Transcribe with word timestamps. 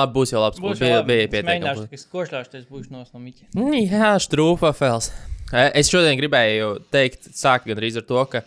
Labi, 0.00 0.16
būs 0.16 0.34
jau 0.34 0.42
labs. 0.42 0.60
Būs 0.62 0.80
bija, 0.80 1.00
labi. 1.00 1.14
bija 1.14 1.26
Es 1.26 1.32
pietiekami. 1.34 1.50
Mēģināšu, 1.50 1.88
ka 1.90 2.16
košļāšties 2.16 2.66
būšu 2.70 2.94
nos 2.94 3.12
no 3.14 3.22
miķa. 3.22 3.50
Jā, 3.86 4.14
strūpafels. 4.26 5.12
Es 5.50 5.90
šodien 5.90 6.18
gribēju 6.18 6.74
teikt, 6.94 7.32
sākt 7.36 7.68
gandrīz 7.70 7.98
ar 8.00 8.06
to, 8.06 8.24
ka 8.30 8.44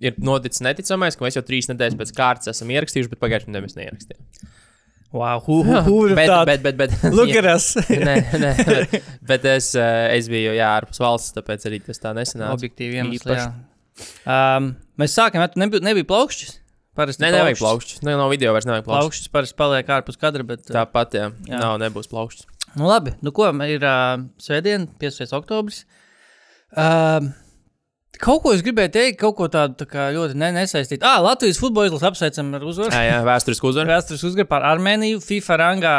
ir 0.00 0.16
noticis 0.22 0.62
neticamais, 0.64 1.16
ka 1.16 1.26
mēs 1.26 1.36
jau 1.38 1.44
trīs 1.44 1.68
nedēļas 1.70 1.98
pēc 1.98 2.14
kārtas 2.16 2.52
esam 2.54 2.70
ierakstījuši, 2.72 3.12
bet 3.12 3.20
pagājušajā 3.24 3.52
nedēļā 3.52 3.66
mēs 3.66 3.78
neierakstījām. 3.78 4.54
Wow, 5.10 5.40
who, 5.40 5.62
who, 5.62 5.80
who 5.80 6.14
Bet, 6.14 6.28
bet, 6.46 6.62
bet, 6.62 6.76
bet, 6.80 6.90
Look 7.14 7.32
at 7.32 7.46
us. 7.48 7.70
nē, 8.08 8.16
nē, 8.36 8.50
bet, 8.68 8.98
bet 9.24 9.46
es, 9.48 9.70
eh, 9.78 10.16
es 10.18 10.28
biju 10.28 10.52
jā, 10.52 10.68
ārpus 10.68 11.00
valsts, 11.00 11.32
tāpēc 11.36 11.64
arī 11.70 11.80
tas 11.86 12.02
tā 12.02 12.12
nesenāca. 12.16 12.52
Objektīvi 12.58 13.00
iemesli, 13.00 13.38
jā. 13.38 13.46
Um, 14.28 14.74
mēs 15.00 15.16
sākam, 15.16 15.42
bet 15.46 15.56
nebija, 15.58 15.82
nebija 15.88 16.06
plaukšķis. 16.08 16.58
Parasti 16.98 17.22
Nē, 17.22 17.30
nevajag 17.36 17.60
plaukšķus. 17.60 18.00
Nē, 18.02 18.14
no 18.18 18.26
video 18.32 18.52
vairs 18.56 18.66
nevajag 18.66 18.86
plaukšķus. 18.88 19.04
Plaukšķis 19.06 19.34
parasti 19.36 19.58
paliek 19.60 19.90
ārpus 19.98 20.18
kadra, 20.18 20.46
bet. 20.46 20.64
uh, 20.66 20.74
Tāpat, 20.80 21.14
jā, 21.14 21.28
Jā. 21.46 21.60
nav, 21.62 21.76
nebūs 21.84 22.10
plaukšķus. 22.10 22.48
Nu, 22.74 22.88
labi, 22.90 23.14
nu 23.24 23.30
ko, 23.34 23.46
ir 23.70 23.84
uh, 23.86 24.24
svētdiena, 24.42 24.90
5. 25.00 25.28
oktobris. 25.38 25.84
Uh, 26.74 27.30
kaut 28.18 28.42
ko 28.42 28.52
es 28.56 28.64
gribēju 28.66 28.92
teikt, 28.94 29.18
kaut 29.20 29.36
ko 29.38 29.46
tādu 29.52 29.78
tā 29.78 29.86
kā 29.88 30.08
ļoti 30.14 30.36
ne, 30.38 30.50
nesaistītu. 30.58 31.06
Ah, 31.06 31.20
Latvijas 31.24 31.60
futbola 31.62 31.88
izlase 31.88 32.08
apsveicam 32.10 32.50
ar 32.58 32.66
uzvaru. 32.66 32.92
Jā, 32.92 33.04
jā 33.06 33.20
vēsturisku 33.28 33.70
uzvaru. 33.70 33.90
Vēstures 33.94 34.24
uzvaru 34.28 34.50
par 34.50 34.66
Armēniju, 34.68 35.22
FIFA 35.24 35.58
rangā 35.62 35.94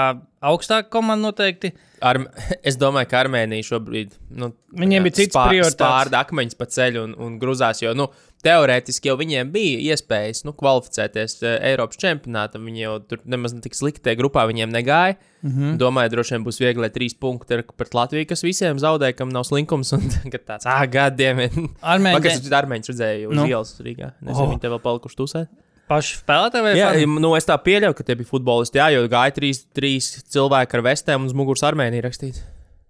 augstāka 0.52 0.91
komanda 0.94 1.30
noteikti. 1.30 1.72
Ar, 2.06 2.22
es 2.69 2.78
domāju, 2.80 3.09
ka 3.11 3.23
Armēnija 3.23 3.72
šobrīd. 3.72 4.13
Nu, 4.36 4.52
Viņiem 4.80 5.08
bija 5.08 5.22
cits 5.23 5.39
prioritātes. 5.39 5.81
Pārda 5.81 6.23
akmeņus 6.25 6.59
pa 6.59 6.67
ceļu 6.69 7.08
un, 7.08 7.16
un 7.23 7.39
grūzās, 7.41 7.81
jo 7.84 7.95
nu, 7.97 8.11
teorētiski 8.45 9.09
jau 9.09 9.16
viņiem 9.20 9.50
bija 9.54 9.94
iespējas 9.94 10.44
nu, 10.48 10.54
kvalificēties 10.58 11.38
uh, 11.44 11.56
Eiropas 11.70 12.00
čempionātam. 12.00 12.66
Viņi 12.68 12.84
jau 12.86 12.94
tur 13.12 13.22
nemaz 13.30 13.56
ne 13.56 13.64
tik 13.64 13.76
slikti 13.78 14.04
tajā 14.06 14.20
grupā 14.20 14.46
viņiem 14.50 14.72
negāja. 14.73 15.18
Mm. 15.42 15.52
-hmm. 15.54 15.78
Domāju, 15.80 16.14
droši 16.16 16.36
vien 16.36 16.46
būs 16.48 16.59
viegli 16.59 16.90
trīs 16.92 17.16
punkti 17.16 17.62
pret 17.78 17.96
Latviju, 17.96 18.28
kas 18.28 18.44
visiem 18.44 18.80
zaudēja, 18.80 19.16
kam 19.16 19.31
nav 19.31 19.48
slinkums. 19.48 19.94
Un 19.98 20.12
tagad 20.12 20.46
tāds, 20.46 20.68
ah, 20.68 20.84
gadiem. 20.86 21.40
Armēņi 21.81 22.20
Vakar 22.20 22.31
es 22.31 22.54
Armēņus 22.62 22.94
redzēju 22.94 23.31
uz 23.31 23.36
Nu. 23.40 23.48
ielas 23.48 23.73
Rīgā. 23.80 24.14
Nezinu, 24.22 24.46
Oh. 24.46 24.52
viņi 24.53 24.62
te 24.62 24.72
vēl 24.72 24.81
palikuši 24.84 25.20
tusēt. 25.20 25.50
paši 25.90 26.20
spēlētāji 26.22 26.64
vai 26.64 26.74
fani? 26.78 27.06
nu, 27.20 27.34
es 27.36 27.48
tā 27.50 27.58
pieļauju, 27.58 27.96
ka 27.98 28.03
tie 28.03 28.16
bija 28.16 28.30
futbolisti. 28.30 28.78
Jā, 28.78 28.92
jo 28.94 29.08
gāja 29.09 29.34
trīs, 29.34 29.66
trīs 29.74 30.24
cilvēki 30.30 30.78
ar 30.78 30.84
vestēm 30.86 31.24
un 31.24 31.31
uz 31.31 31.34
muguras 31.34 31.64
Armēnija 31.66 32.06
rakstīts. 32.06 32.44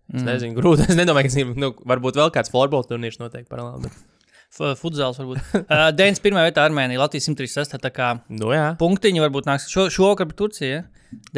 Es 0.09 0.21
mm. 0.21 0.25
nezinu, 0.25 0.57
grūti. 0.57 0.87
Es 0.89 0.97
nedomāju, 0.97 1.29
ka 1.29 1.35
zinu, 1.37 1.55
nu, 1.55 1.73
varbūt 1.87 2.17
vēl 2.19 2.31
kāds 2.33 2.51
florbola 2.51 2.87
turnīrs 2.89 3.21
notiek 3.21 3.45
paralēli. 3.47 3.85
Bet... 3.85 4.08
Futzāls 4.57 5.19
varbūt. 5.21 5.41
Uh, 5.69 5.89
91. 5.95 6.39
vietā 6.49 6.63
Armēnija, 6.65 6.99
Latvijas 7.03 7.27
136. 7.29 7.77
Tā 7.83 7.91
kā 7.93 8.07
Nu, 8.33 8.49
jā, 8.55 8.71
punktiņi 8.79 9.21
varbūt 9.23 9.47
nāks 9.49 9.67
šo, 9.71 9.85
šovakar 9.93 10.27
pret 10.29 10.39
Turciju. 10.41 10.71
Ja? 10.79 10.85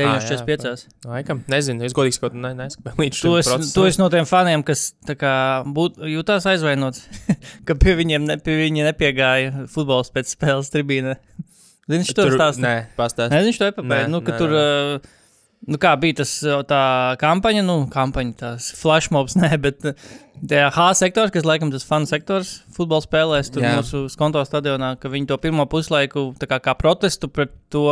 Ah, 0.04 0.18
9,45. 0.20 0.88
laikam. 1.08 1.44
Nezinu, 1.52 1.86
es 1.88 1.94
godīgi 1.96 2.18
sakot, 2.18 2.34
ne, 2.36 2.50
neskaidroju 2.58 3.00
līdz 3.06 3.20
šim 3.20 3.28
To 3.30 3.38
es, 3.40 3.48
procesam. 3.48 3.72
to 3.76 3.86
es 3.88 4.00
no 4.02 4.10
tiem 4.12 4.28
faniem, 4.28 4.64
kas 4.68 4.82
kā, 5.20 5.36
būt, 5.64 6.02
jutās 6.12 6.48
aizvainots, 6.52 7.06
ka 7.68 7.78
pie 7.80 7.96
viņiem 8.02 8.26
ne, 8.28 8.36
pie 8.44 8.58
viņa 8.66 8.90
nepiegāja 8.90 9.68
futbols 9.72 10.12
pēc 10.12 10.34
spēles 10.36 10.72
tribīne. 10.74 11.16
Zini, 11.88 12.02
viņš 12.04 12.12
to 12.20 12.28
stāsta? 12.36 12.64
Nē, 12.64 12.76
pastāst. 13.00 13.32
Nē, 13.32 13.40
viņš 13.48 13.62
to 13.62 13.70
epapēja. 13.72 14.08
Nē, 14.08 14.12
Nu, 14.12 14.20
ka 14.24 14.36
nē, 14.36 14.42
tur, 14.44 14.58
uh, 14.60 15.12
nu, 15.70 15.78
kā 15.82 15.94
bija 16.02 16.22
tas 16.22 16.34
uh, 16.46 16.62
tā 16.68 16.82
kampaņa, 17.22 17.64
nu, 17.66 17.78
kampaņa, 17.92 18.36
tās 18.40 18.72
flashmobs, 18.80 19.38
nē, 19.42 19.54
bet 19.62 19.90
uh, 19.92 20.14
tajā 20.42 20.70
H 20.76 20.88
sektors, 21.02 21.34
kas 21.34 21.48
laikam 21.48 21.74
tas 21.74 21.86
fanu 21.88 22.10
sektors 22.10 22.60
futbola 22.76 23.04
spēlēs, 23.06 23.52
tur 23.54 23.66
Jā. 23.66 23.76
mūsu 23.80 24.08
skonto 24.14 24.42
stadionā, 24.48 24.96
ka 25.02 25.12
viņi 25.12 25.30
to 25.30 25.38
pirmo 25.42 25.68
puslaiku 25.70 26.32
kā, 26.42 26.62
kā 26.64 26.78
protestu 26.80 27.32
pret 27.32 27.54
to. 27.74 27.90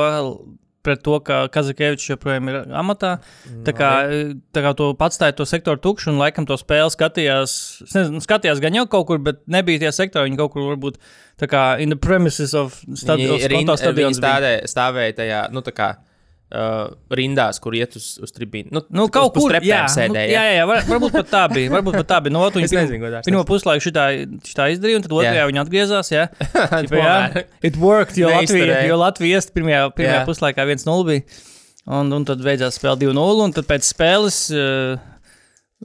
Pret 0.80 1.02
to, 1.04 1.18
ka 1.28 1.42
Kazakēvičs 1.52 2.06
joprojām 2.08 2.48
ir 2.48 2.58
amatā. 2.80 3.10
Tā 3.68 3.74
kā, 3.76 3.90
tā 4.56 4.62
kā 4.64 4.72
to 4.80 4.86
patstāja 4.96 5.36
to 5.36 5.44
sektoru 5.44 5.76
tukšu, 5.84 6.08
un 6.14 6.22
laikam 6.22 6.48
to 6.48 6.56
spēli 6.56 6.94
skatījās. 6.96 7.56
Es 7.84 7.98
nezinu, 7.98 8.24
skatījās 8.24 8.62
gan 8.64 8.78
jau 8.80 8.86
kaut 8.88 9.10
kur, 9.10 9.20
bet 9.20 9.42
nebija 9.52 9.84
tie 9.84 9.92
sektori. 9.92 10.32
Viņi 10.32 10.40
kaut 10.40 10.56
kur 10.56 10.70
varbūt 10.70 11.02
tā 11.44 11.52
kā 11.52 11.66
in 11.84 11.92
the 11.92 12.00
premises 12.00 12.56
of. 12.56 12.80
Viņi, 12.88 13.28
rind, 13.52 13.68
viņi 13.68 13.76
stadions 13.84 14.24
bija. 14.24 14.24
stādē, 14.24 14.54
stāvēja 14.72 15.18
tajā, 15.20 15.42
nu, 15.52 15.68
tā 15.68 15.76
kā 15.76 15.92
uh, 16.52 16.90
rindās, 17.16 17.60
kur 17.64 17.76
iet 17.78 17.96
uz, 18.00 18.08
uz 18.24 18.34
tribīnu. 18.36 18.72
Nu, 18.76 18.82
Nu, 18.90 19.08
kaut 19.14 19.36
kur 19.38 19.54
jā, 19.54 19.84
nu, 19.86 19.94
sēdēja. 19.94 20.32
jā, 20.34 20.44
jā, 20.50 20.54
jā 20.60 20.66
var, 20.70 20.82
varbūt 20.90 21.16
pat 21.20 21.30
tā 21.34 21.44
bija. 21.54 21.72
Varbūt 21.76 22.00
pat 22.02 22.10
tā 22.14 22.20
bija. 22.26 22.34
No 22.36 22.44
otras 22.48 22.66
Es 22.70 22.76
nezinu, 22.76 23.02
godās 23.06 23.28
Pirmā 23.28 23.44
tas. 23.44 23.50
puslaika 23.52 23.86
šitā, 23.86 24.06
šitā 24.50 24.70
izdarīja, 24.76 25.02
un 25.02 25.06
tad 25.06 25.16
otrajā 25.20 25.44
Jā. 25.44 25.50
viņa 25.52 25.64
atgriezās. 25.66 26.12
Jā, 26.14 26.26
Ķipa, 26.86 27.04
jā. 27.04 27.46
It 27.70 27.78
worked, 27.82 28.18
jo 28.20 28.32
Latvija, 28.34 28.82
jo 28.90 28.98
Latvija 29.02 29.40
iest 29.42 29.54
pirmajā, 29.56 29.86
pirmajā 29.98 30.22
Jā. 30.22 30.26
puslaikā 30.30 30.66
1-0 30.66 31.06
bija. 31.12 31.28
Un, 31.90 32.12
un 32.14 32.26
tad 32.28 32.42
beidzās 32.46 32.76
spēle 32.78 33.00
2-0, 33.08 33.46
un 33.48 33.54
tad 33.56 33.66
pēc 33.70 33.88
spēles. 33.94 34.42
Uh, 34.54 35.00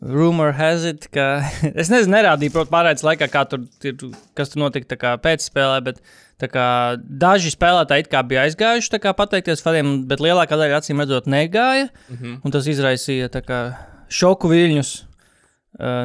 Rumor 0.03 0.53
has 0.53 0.85
it, 0.85 1.07
ka 1.15 1.45
es 1.81 1.91
nezinu, 1.93 2.17
nerādīju, 2.17 2.53
protams, 2.55 2.73
pārējais 2.75 3.05
laikā, 3.07 3.29
kā 3.31 3.45
tur, 3.47 3.63
kas 4.35 4.51
tur 4.51 4.65
notika 4.65 4.99
kā 4.99 5.15
pēc 5.23 5.47
spēlē, 5.47 5.79
bet 5.87 6.01
kā, 6.51 6.69
daži 6.99 7.53
spēlētāji 7.55 8.05
it 8.05 8.11
kā 8.13 8.25
bija 8.27 8.43
aizgājuši 8.49 8.99
kā, 9.01 9.15
pateikties 9.17 9.63
faniem, 9.65 10.01
bet 10.11 10.21
lielākā 10.25 10.59
daļa 10.59 10.83
acīm 10.83 11.01
redzot 11.01 11.31
negāja. 11.31 11.89
Mm 12.11 12.17
-hmm. 12.17 12.41
Un 12.45 12.53
tas 12.53 12.67
izraisīja 12.67 13.31
kā, 13.47 13.61
šoku 14.11 14.51
viļņus 14.51 14.91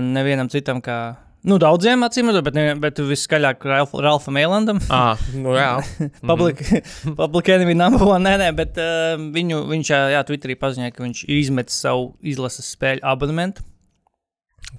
nevienam 0.06 0.50
citam, 0.50 0.82
kā 0.82 1.16
nu, 1.44 1.58
daudziem 1.58 2.04
acīm 2.04 2.30
redzot, 2.30 2.46
bet, 2.46 2.56
nevien, 2.58 2.80
bet 2.80 3.00
viskaļāk 3.00 3.66
Ralf, 3.66 3.94
Ralfam 3.94 4.38
Eilandam. 4.38 4.80
Ah, 4.90 5.18
nu, 5.34 5.56
jā. 5.58 5.82
Public, 6.30 6.62
public 7.22 7.50
enemy 7.50 7.74
number 7.74 8.04
one. 8.04 8.24
Nē, 8.24 8.38
nē, 8.38 8.52
bet 8.58 8.78
uh, 8.78 9.18
viņu, 9.18 9.64
viņš 9.72 9.92
jā, 10.14 10.24
Twitterī 10.28 10.56
paziņoja, 10.60 10.94
ka 10.96 11.04
viņš 11.04 11.24
ir 11.28 11.36
izmetis 11.40 11.82
savu 11.86 12.14
izlases 12.22 12.70
spēļu 12.76 13.04
abonementu. 13.04 13.66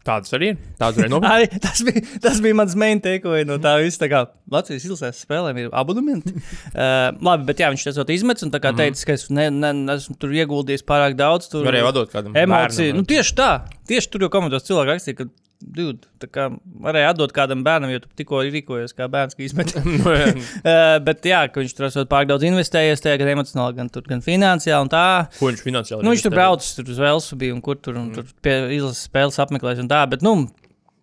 Tādas 0.07 0.33
arī 0.37 0.53
ir. 0.53 0.61
Tādas 0.81 1.01
arī 1.03 1.11
nopietnas. 1.13 1.51
Ai, 1.53 1.61
tas, 1.61 1.83
bija, 1.85 2.03
tas 2.25 2.39
bija 2.45 2.57
mans 2.57 2.77
main 2.79 3.03
takeaway 3.05 3.45
no 3.49 3.59
tā 3.63 3.75
visa. 3.83 4.01
Tā 4.05 4.09
kā 4.13 4.23
Latvijas 4.53 4.87
izlases 4.87 5.21
spēlēm 5.27 5.59
ir 5.61 5.69
abonementi. 5.77 6.33
uh, 6.37 7.11
labi, 7.29 7.47
bet 7.51 7.61
jā, 7.61 7.69
viņš 7.75 7.87
to 7.99 8.07
izmetis 8.15 8.47
un 8.47 8.55
kā 8.55 8.73
teica, 8.77 9.05
ka 9.11 9.19
es 9.19 9.29
ne, 9.35 9.51
ne, 9.53 9.75
esmu 9.97 10.17
tur 10.21 10.33
ieguldījis 10.37 10.87
pārāk 10.89 11.19
daudz. 11.21 11.51
Tur 11.53 11.67
Varēja 11.69 11.89
vadot 11.91 12.13
kādam. 12.13 12.39
emociju. 12.39 12.97
Nu, 12.97 13.05
tieši 13.09 13.37
tā. 13.39 13.51
Tieši 13.91 14.13
tur 14.15 14.27
jau 14.27 14.33
komentos 14.33 14.65
cilvēki 14.69 14.95
rakstīja, 14.95 15.21
ka 15.21 15.29
dude, 15.61 16.07
tā 16.23 16.27
kā 16.33 16.47
varēja 16.81 17.11
atdot 17.13 17.33
kādam 17.37 17.61
bērnam, 17.67 17.91
jo 17.93 18.01
tu 18.01 18.09
tikko 18.17 18.41
rīkojies 18.47 18.95
kā 18.97 19.09
bērns, 19.13 19.37
ka 19.37 19.45
izmet. 19.45 19.75
Nu. 19.85 20.01
Uh, 20.01 20.97
bet 21.05 21.25
jā, 21.29 21.43
ka 21.53 21.61
viņš 21.61 21.75
tur 21.77 21.87
esot 21.91 22.09
pārāk 22.11 22.31
daudz 22.33 22.47
investējies 22.49 23.03
tajā, 23.05 23.19
gan 23.21 23.29
emocionāli, 23.35 23.77
gan, 23.77 23.89
tur, 23.93 24.03
gan 24.09 24.21
finansiāli. 24.25 24.87
un 24.89 24.93
Tā. 24.93 25.05
Ko 25.39 25.51
viņš 25.51 25.63
finansiāli 25.67 26.03
Nu, 26.07 26.15
viņš 26.15 26.25
tur 26.27 26.35
braucis 26.35 26.75
tur 26.79 26.89
uz 26.91 26.99
Velsu, 27.03 27.37
bija 27.41 27.55
un 27.55 27.61
kur 27.65 27.77
tur, 27.77 27.99
un 28.01 28.11
tur 28.15 28.25
pie 28.43 28.57
izlases 28.79 29.05
spēles 29.11 29.39
apmeklēs. 29.45 29.81
un 29.85 29.89
Tā, 29.91 30.07
bet, 30.11 30.23
nu, 30.27 30.49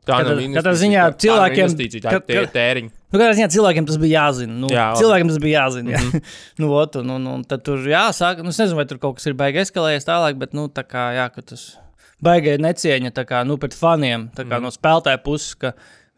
Tā 0.07 0.21
Katrā- 0.21 0.39
katrā 0.55 0.71
ziņā 0.79 1.01
cilvēkiem- 1.19 1.73
ir 1.83 2.45
ka- 2.47 2.51
tēriņa. 2.53 2.89
nu, 3.11 3.19
kādā 3.19 3.33
ziņā 3.35 3.47
cilvēkiem 3.51 3.87
tas 3.89 3.97
bija 3.99 4.21
jāzina. 4.21 4.53
Nu, 4.55 4.67
Jā, 4.71 4.85
cilvēkiem 4.95 5.27
tas 5.27 5.37
bija 5.43 5.65
jāzina. 5.65 5.91
Jā. 5.91 5.99
Mm 5.99 6.11
-hmm. 6.11 6.21
nu, 6.63 6.69
ot, 6.73 6.95
un, 6.95 7.09
un, 7.09 7.25
un 7.27 7.43
tad 7.43 7.63
tur 7.67 7.77
jāsāk. 7.83 8.39
Nu, 8.41 8.49
es 8.55 8.57
nezinu, 8.57 8.77
vai 8.79 8.85
tur 8.87 8.97
kaut 9.03 9.15
kas 9.19 9.27
ir 9.27 9.33
baigi 9.33 9.59
eskalējies 9.65 10.07
tālāk, 10.07 10.37
bet, 10.39 10.53
nu, 10.53 10.69
tā 10.69 10.85
kā, 10.87 11.11
jā, 11.11 11.27
ka 11.35 11.41
tas 11.41 11.75
baigai 12.23 12.57
necieņa 12.61 13.13
kā, 13.27 13.43
nu, 13.47 13.57
pret 13.61 13.75
faniem, 13.77 14.29
kā 14.35 14.47
mm 14.47 14.63
no 14.67 14.73
spēlētāja 14.73 15.23
puses. 15.23 15.55
ka 15.55 15.73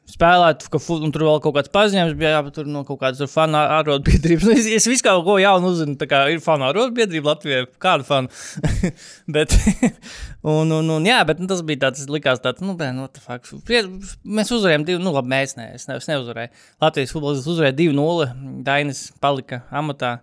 Spēlēt, 0.10 0.64
ka 0.74 0.80
fu- 0.82 0.96
un 1.06 1.12
tur 1.14 1.22
vēl 1.22 1.36
kaut 1.44 1.54
kāds 1.54 1.70
paziņojums 1.70 2.16
bija, 2.18 2.30
jā, 2.34 2.52
tur 2.56 2.66
no 2.66 2.80
kaut 2.82 2.98
kādas 2.98 3.30
fanu 3.30 3.60
arotbiedrības. 3.62 4.42
Nu, 4.50 4.56
es, 4.58 4.66
es 4.80 4.88
visu 4.90 5.04
kaut 5.06 5.22
ko 5.28 5.36
jaunu 5.38 5.70
uzzinu. 5.70 5.94
Tā 6.02 6.08
kā 6.10 6.24
ir 6.34 6.40
fanu 6.42 6.66
arotbiedrība 6.66 7.30
Latvijā, 7.36 7.68
kāda 7.78 8.08
fanu. 8.08 8.32
bet, 9.36 9.54
un, 10.50 10.72
un, 10.80 10.90
un, 10.96 11.06
jā, 11.06 11.20
bet 11.30 11.38
nu, 11.38 11.46
tas 11.52 11.62
bija 11.62 11.84
tāds, 11.86 12.08
likās 12.10 12.42
tāds, 12.42 12.66
nu, 12.66 12.74
bē, 12.80 12.90
nu, 12.98 13.06
what 13.06 13.14
the 13.14 13.22
fuck. 13.22 13.46
Prie- 13.70 13.86
Mēs 14.26 14.50
uzvarējām 14.58 14.88
divu, 14.90 15.04
nu, 15.06 15.14
labi, 15.14 15.30
mēs 15.30 15.54
ne, 15.62 15.70
es, 15.78 15.86
ne, 15.86 16.00
es 16.02 16.10
neuzvarēju. 16.10 16.50
Latvijas 16.82 17.14
futbolists 17.14 17.54
uzvarēja 17.54 17.78
2-0, 17.78 18.30
Dainis 18.66 19.06
palika 19.22 19.62
amatā. 19.70 20.16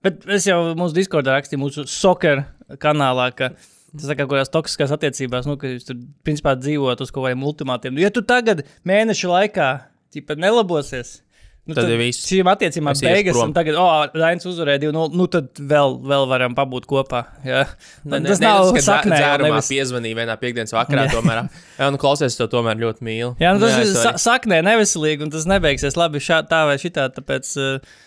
Bet 0.00 0.24
es 0.32 0.48
jau 0.48 0.62
mūsu 0.80 0.96
Discordā 0.96 1.36
rakstīju, 1.36 1.60
mūsu 1.60 1.84
soccer 1.90 2.46
kanālā, 2.80 3.28
ka 3.36 3.52
tas 3.98 4.12
ir 4.12 4.18
kaut 4.20 4.30
kādās 4.32 4.52
toksiskās 4.52 4.94
attiecībās, 4.96 5.48
nu, 5.48 5.58
ka 5.60 5.70
jūs 5.72 5.88
tur 5.88 6.00
principā 6.26 6.56
dzīvojat 6.60 7.04
uz 7.04 7.12
kaut 7.12 7.26
kādiem 7.26 7.44
ultimātiem. 7.48 7.96
Nu, 7.96 8.04
ja 8.04 8.12
tu 8.14 8.24
tagad 8.26 8.64
mēneša 8.88 9.32
laikā 9.32 9.70
ķipa, 10.14 10.38
nelabosies, 10.40 11.20
Nu, 11.66 11.74
Tad 11.74 11.88
ir 11.90 11.98
viss. 11.98 12.22
Šīm 12.30 12.46
attiecībām 12.46 12.94
beigas, 13.02 13.38
un 13.42 13.50
tagad, 13.54 13.74
oh, 13.82 14.04
Rainis 14.14 14.46
uzvarēja 14.46 14.84
2-0. 14.84 15.16
Nu, 15.18 15.24
tad 15.30 15.58
vēl, 15.58 15.96
vēl 16.06 16.26
varam 16.30 16.54
pabūt 16.54 16.84
kopā. 16.86 17.24
Jā. 17.42 17.64
Ne, 18.04 18.20
ne, 18.20 18.28
tas 18.28 18.38
ne, 18.38 18.46
nav 18.46 18.70
saknē. 18.86 19.18
dzērumā 19.18 19.48
nevis- 19.50 19.70
piezvanīja 19.72 20.18
vienā 20.20 20.36
piekdienas 20.38 20.74
vakarā. 20.76 21.08
Tomēr, 21.10 21.40
jā, 21.80 21.88
nu, 21.90 21.98
klausies, 21.98 22.36
es 22.36 22.38
to 22.38 22.46
tomēr 22.52 22.78
ļoti 22.84 23.02
mīlu. 23.08 23.32
Jā, 23.42 23.56
nu, 23.56 23.64
tas 23.64 23.74
Jā, 23.74 23.82
ir 23.82 23.90
sa 23.98 24.14
saknē 24.28 24.60
neveselīgi, 24.62 25.26
un 25.26 25.34
tas 25.34 25.48
nebeigsies 25.50 25.98
labi 25.98 26.22
šā, 26.22 26.44
tā 26.46 26.62
vai 26.70 26.78
šitā. 26.78 27.08
Tāpēc, 27.18 27.50
uh, 27.58 27.98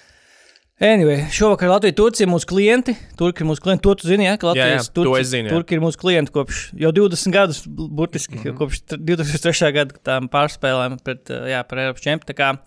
anyway, 0.79 1.23
šovakar 1.35 1.69
Latvija 1.69 1.95
Turcija 1.97 2.25
ir 2.27 2.31
mūsu 2.31 2.47
klienti. 2.49 2.95
Turki 3.19 3.43
ir 3.43 3.49
mūsu 3.49 3.63
klienti. 3.63 3.83
To 3.85 3.95
tu 3.99 4.09
zini, 4.09 4.25
ja? 4.27 4.37
ka 4.39 4.51
Latvijas 4.51 4.89
to 4.91 5.03
Turci- 5.03 5.21
es 5.21 5.31
zinu. 5.33 5.51
Turki 5.51 5.77
ir 5.77 5.83
mūsu 5.83 5.99
klienti 6.01 6.33
kopš 6.35 6.61
jau 6.79 6.91
20 6.95 7.35
gadus, 7.35 7.63
burtiski, 7.67 8.37
mm. 8.37 8.43
-hmm. 8.43 8.57
kopš 8.59 8.83
tr- 8.87 9.01
2003. 9.11 9.73
gada 9.75 9.99
tām 10.05 10.29
pārspēlēm 10.31 10.99
pret, 11.03 11.29
uh, 11.29 11.49
jā, 11.51 11.63
par 11.67 11.83
Eiropas 11.83 12.05
čempionu. 12.05 12.59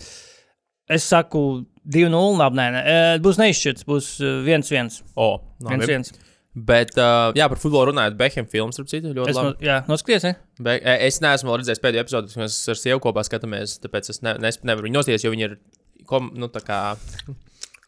Es 0.91 1.07
saku 1.09 1.65
2-0, 1.89 2.37
labi, 2.39 2.57
nē, 2.57 2.67
nē, 2.75 2.83
eh, 2.85 3.19
būs 3.23 3.39
neizšķirts, 3.41 3.87
būs 3.89 4.21
eh, 4.21 4.45
1-1. 4.45 5.03
O, 5.17 5.41
labi. 5.63 5.87
1-1. 5.87 6.13
Bet, 6.53 6.91
uh, 7.01 7.33
jā, 7.33 7.47
par 7.49 7.57
futbolu 7.57 7.93
runājot, 7.93 8.17
Behem 8.19 8.47
filmas, 8.47 8.77
starp 8.77 8.91
citu, 8.91 9.15
ļoti 9.17 9.31
Es, 9.31 9.37
no, 9.37 9.43
labi. 9.43 9.65
jā, 9.65 9.79
noskaties, 9.89 10.27
ne? 10.27 10.35
Be 10.61 10.75
es 10.85 11.21
neesmu 11.25 11.55
redzējis 11.57 11.81
pēdējo 11.81 12.05
epizodi, 12.05 12.35
kad 12.35 12.43
mēs 12.43 12.59
ar 12.69 12.77
sievu 12.77 13.01
kopā 13.01 13.25
skatāmies, 13.25 13.79
tāpēc 13.81 14.11
es 14.13 14.21
ne, 14.21 14.35
nes, 14.43 14.59
nevaru 14.63 14.85
viņu 14.85 14.99
nosties, 14.99 15.25
jo 15.25 15.33
viņi 15.33 15.47
ir 15.49 15.57
kom, 16.05 16.29
nu, 16.37 16.51
tā 16.53 16.61
kā 16.61 16.99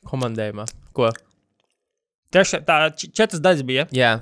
komandējumā. 0.06 0.68
Ko? 0.96 1.10
Trešā, 2.34 2.62
tā 2.66 2.78
četras 2.98 3.42
daļas 3.42 3.66
bija. 3.66 3.88
Jā, 3.94 4.16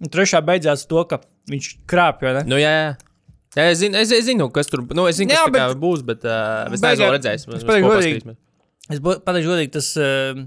Un 0.00 0.08
trešā 0.08 0.40
beidzās 0.44 0.86
to, 0.88 1.02
ka 1.08 1.20
viņš 1.50 1.70
krāpja, 1.90 2.32
ne? 2.38 2.44
nu, 2.48 2.58
jā. 2.60 2.70
jā. 2.72 2.90
Jā, 3.58 3.64
es, 3.66 3.80
zinu, 3.82 3.98
es, 3.98 4.12
es 4.14 4.24
zinu, 4.28 4.46
kas 4.54 4.70
tur 4.70 4.84
nu, 4.94 5.04
es 5.10 5.18
zinu, 5.18 5.32
kas 5.34 5.42
Jā, 5.42 5.50
bet... 5.52 5.72
būs, 5.80 6.04
bet 6.06 6.22
uh, 6.22 6.70
es 6.70 6.84
neesmu 6.84 7.08
redzējis. 7.16 7.46
es 7.58 7.64
pateikšu 7.66 7.90
godīgi. 7.90 8.34
Es 8.94 9.00
pateikšu 9.02 9.50
godīgi, 9.50 9.72
tas 9.74 9.88
uh, 9.98 10.38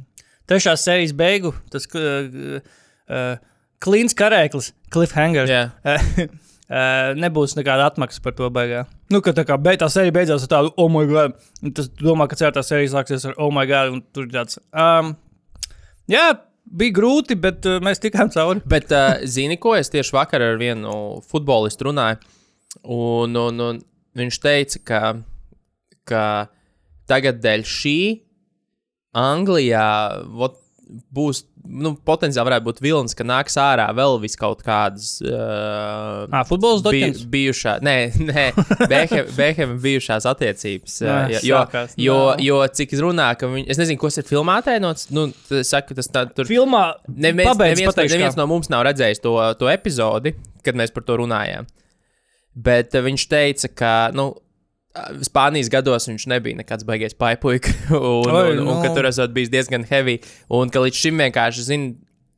trešās 0.50 0.86
sērijas 0.88 1.12
beigu, 1.19 1.52
tas 1.74 1.86
uh, 2.00 2.64
uh, 3.12 3.36
klīns 3.84 4.16
karēklis, 4.18 4.72
cliffhanger. 4.96 5.52
Jā. 5.52 5.66
Nebūs 6.69 7.57
nekāda 7.57 7.89
atmaksa 7.92 8.21
par 8.24 8.36
to 8.38 8.48
beigā. 8.54 8.86
Nu, 9.12 9.19
ka 9.21 9.33
tā 9.36 9.44
kā 9.45 9.57
be, 9.62 9.75
tā 9.77 9.89
sērija 9.92 10.15
beidzās 10.15 10.45
ar 10.45 10.51
tādu, 10.54 10.71
oh, 10.80 10.89
my 10.89 11.04
God. 11.10 11.36
Un 11.62 11.75
Tas 11.75 11.89
domā, 12.00 12.30
ka 12.31 12.39
ceturtā 12.39 12.63
sērija 12.65 12.94
sāksies 12.95 13.27
ar, 13.30 13.36
oh, 13.38 13.51
my 13.54 13.65
God. 13.69 13.92
Un 13.98 14.01
tur 14.15 14.30
ir 14.30 14.33
tāds, 14.33 14.57
um, 14.71 15.12
jā, 16.10 16.24
bija 16.63 16.95
grūti, 16.95 17.38
bet 17.39 17.68
uh, 17.69 17.81
mēs 17.83 18.01
tikām 18.04 18.31
cauri. 18.33 18.63
Bet, 18.69 18.95
uh, 18.95 19.19
zini, 19.27 19.60
ko 19.62 19.75
es 19.77 19.92
tieši 19.94 20.15
vakar 20.15 20.45
ar 20.45 20.57
vienu 20.62 20.95
futbolistu 21.27 21.89
runāju? 21.89 22.24
Un, 22.89 23.36
un, 23.38 23.63
un 23.68 23.81
viņš 24.18 24.39
teica, 24.42 24.83
ka, 24.88 25.01
ka 26.09 26.25
tagad 27.12 27.44
dēļ 27.44 27.68
šī 27.69 27.98
Anglijā 29.19 29.88
vot, 30.33 30.57
būs. 31.13 31.44
Nu, 31.63 31.94
potenciāli 31.95 32.50
varētu 32.50 32.65
būt 32.65 32.80
vilnis, 32.83 33.13
ka 33.15 33.24
nāks 33.24 33.56
ārā 33.62 33.86
vēl 33.95 34.18
vis 34.19 34.36
kaut 34.39 34.60
kādas. 34.65 35.13
Uh, 35.24 36.25
Ah, 36.27 36.44
futbols 36.48 36.81
doķens? 36.83 37.21
bijušā, 37.31 37.77
nē, 37.86 37.95
nē 38.30 38.44
Behēma 38.92 39.77
bijušās 39.83 40.27
attiecības. 40.27 40.98
Nē, 41.06 41.13
uh, 41.13 41.38
jo, 41.48 41.62
sākās, 41.62 41.95
jo, 42.04 42.18
jo, 42.44 42.60
cik 42.68 42.98
es 42.98 43.04
runāju, 43.06 43.39
ka 43.39 43.51
viņi, 43.54 43.65
es 43.71 43.80
nezinu, 43.80 44.01
kas 44.04 44.19
ir 44.19 44.27
filmā 44.27 44.57
tēnots, 44.65 45.07
nu, 45.15 45.30
saka, 45.63 45.95
tas 45.95 46.12
tā, 46.12 46.25
tur 46.36 46.50
Filmā 46.51 46.83
Neviens, 47.07 47.48
pabeidz 47.54 47.77
neviens, 47.80 47.94
pateikšu, 47.94 48.18
neviens 48.19 48.39
no 48.39 48.50
mums 48.51 48.68
nav 48.74 48.83
redzējis 48.89 49.24
to, 49.24 49.38
to 49.62 49.71
epizodi, 49.71 50.36
kad 50.68 50.75
mēs 50.80 50.92
par 50.92 51.07
to 51.07 51.21
runājām. 51.24 51.71
Bet 52.54 52.92
uh, 52.94 53.07
viņš 53.07 53.30
teica, 53.31 53.71
ka 53.71 53.94
nu, 54.13 54.33
Spānijas 55.25 55.72
gados 55.74 56.06
viņš 56.06 56.28
nebija 56.30 56.60
nekāds 56.60 56.86
baigies 56.86 57.16
paipuika, 57.18 57.72
un, 57.98 58.30
Oi, 58.30 58.51
un, 58.54 58.60
un, 58.62 58.68
un 58.75 58.81
ka 58.84 58.92
nu. 58.92 58.98
tur 59.00 59.10
esot 59.10 59.34
bijis 59.34 59.50
diezgan 59.54 59.88
heavy. 59.90 60.19
Un 60.54 60.69
ka 60.74 60.84
līdz 60.84 61.00
šim 61.00 61.22
vienkārši, 61.24 61.66
zin, 61.66 61.88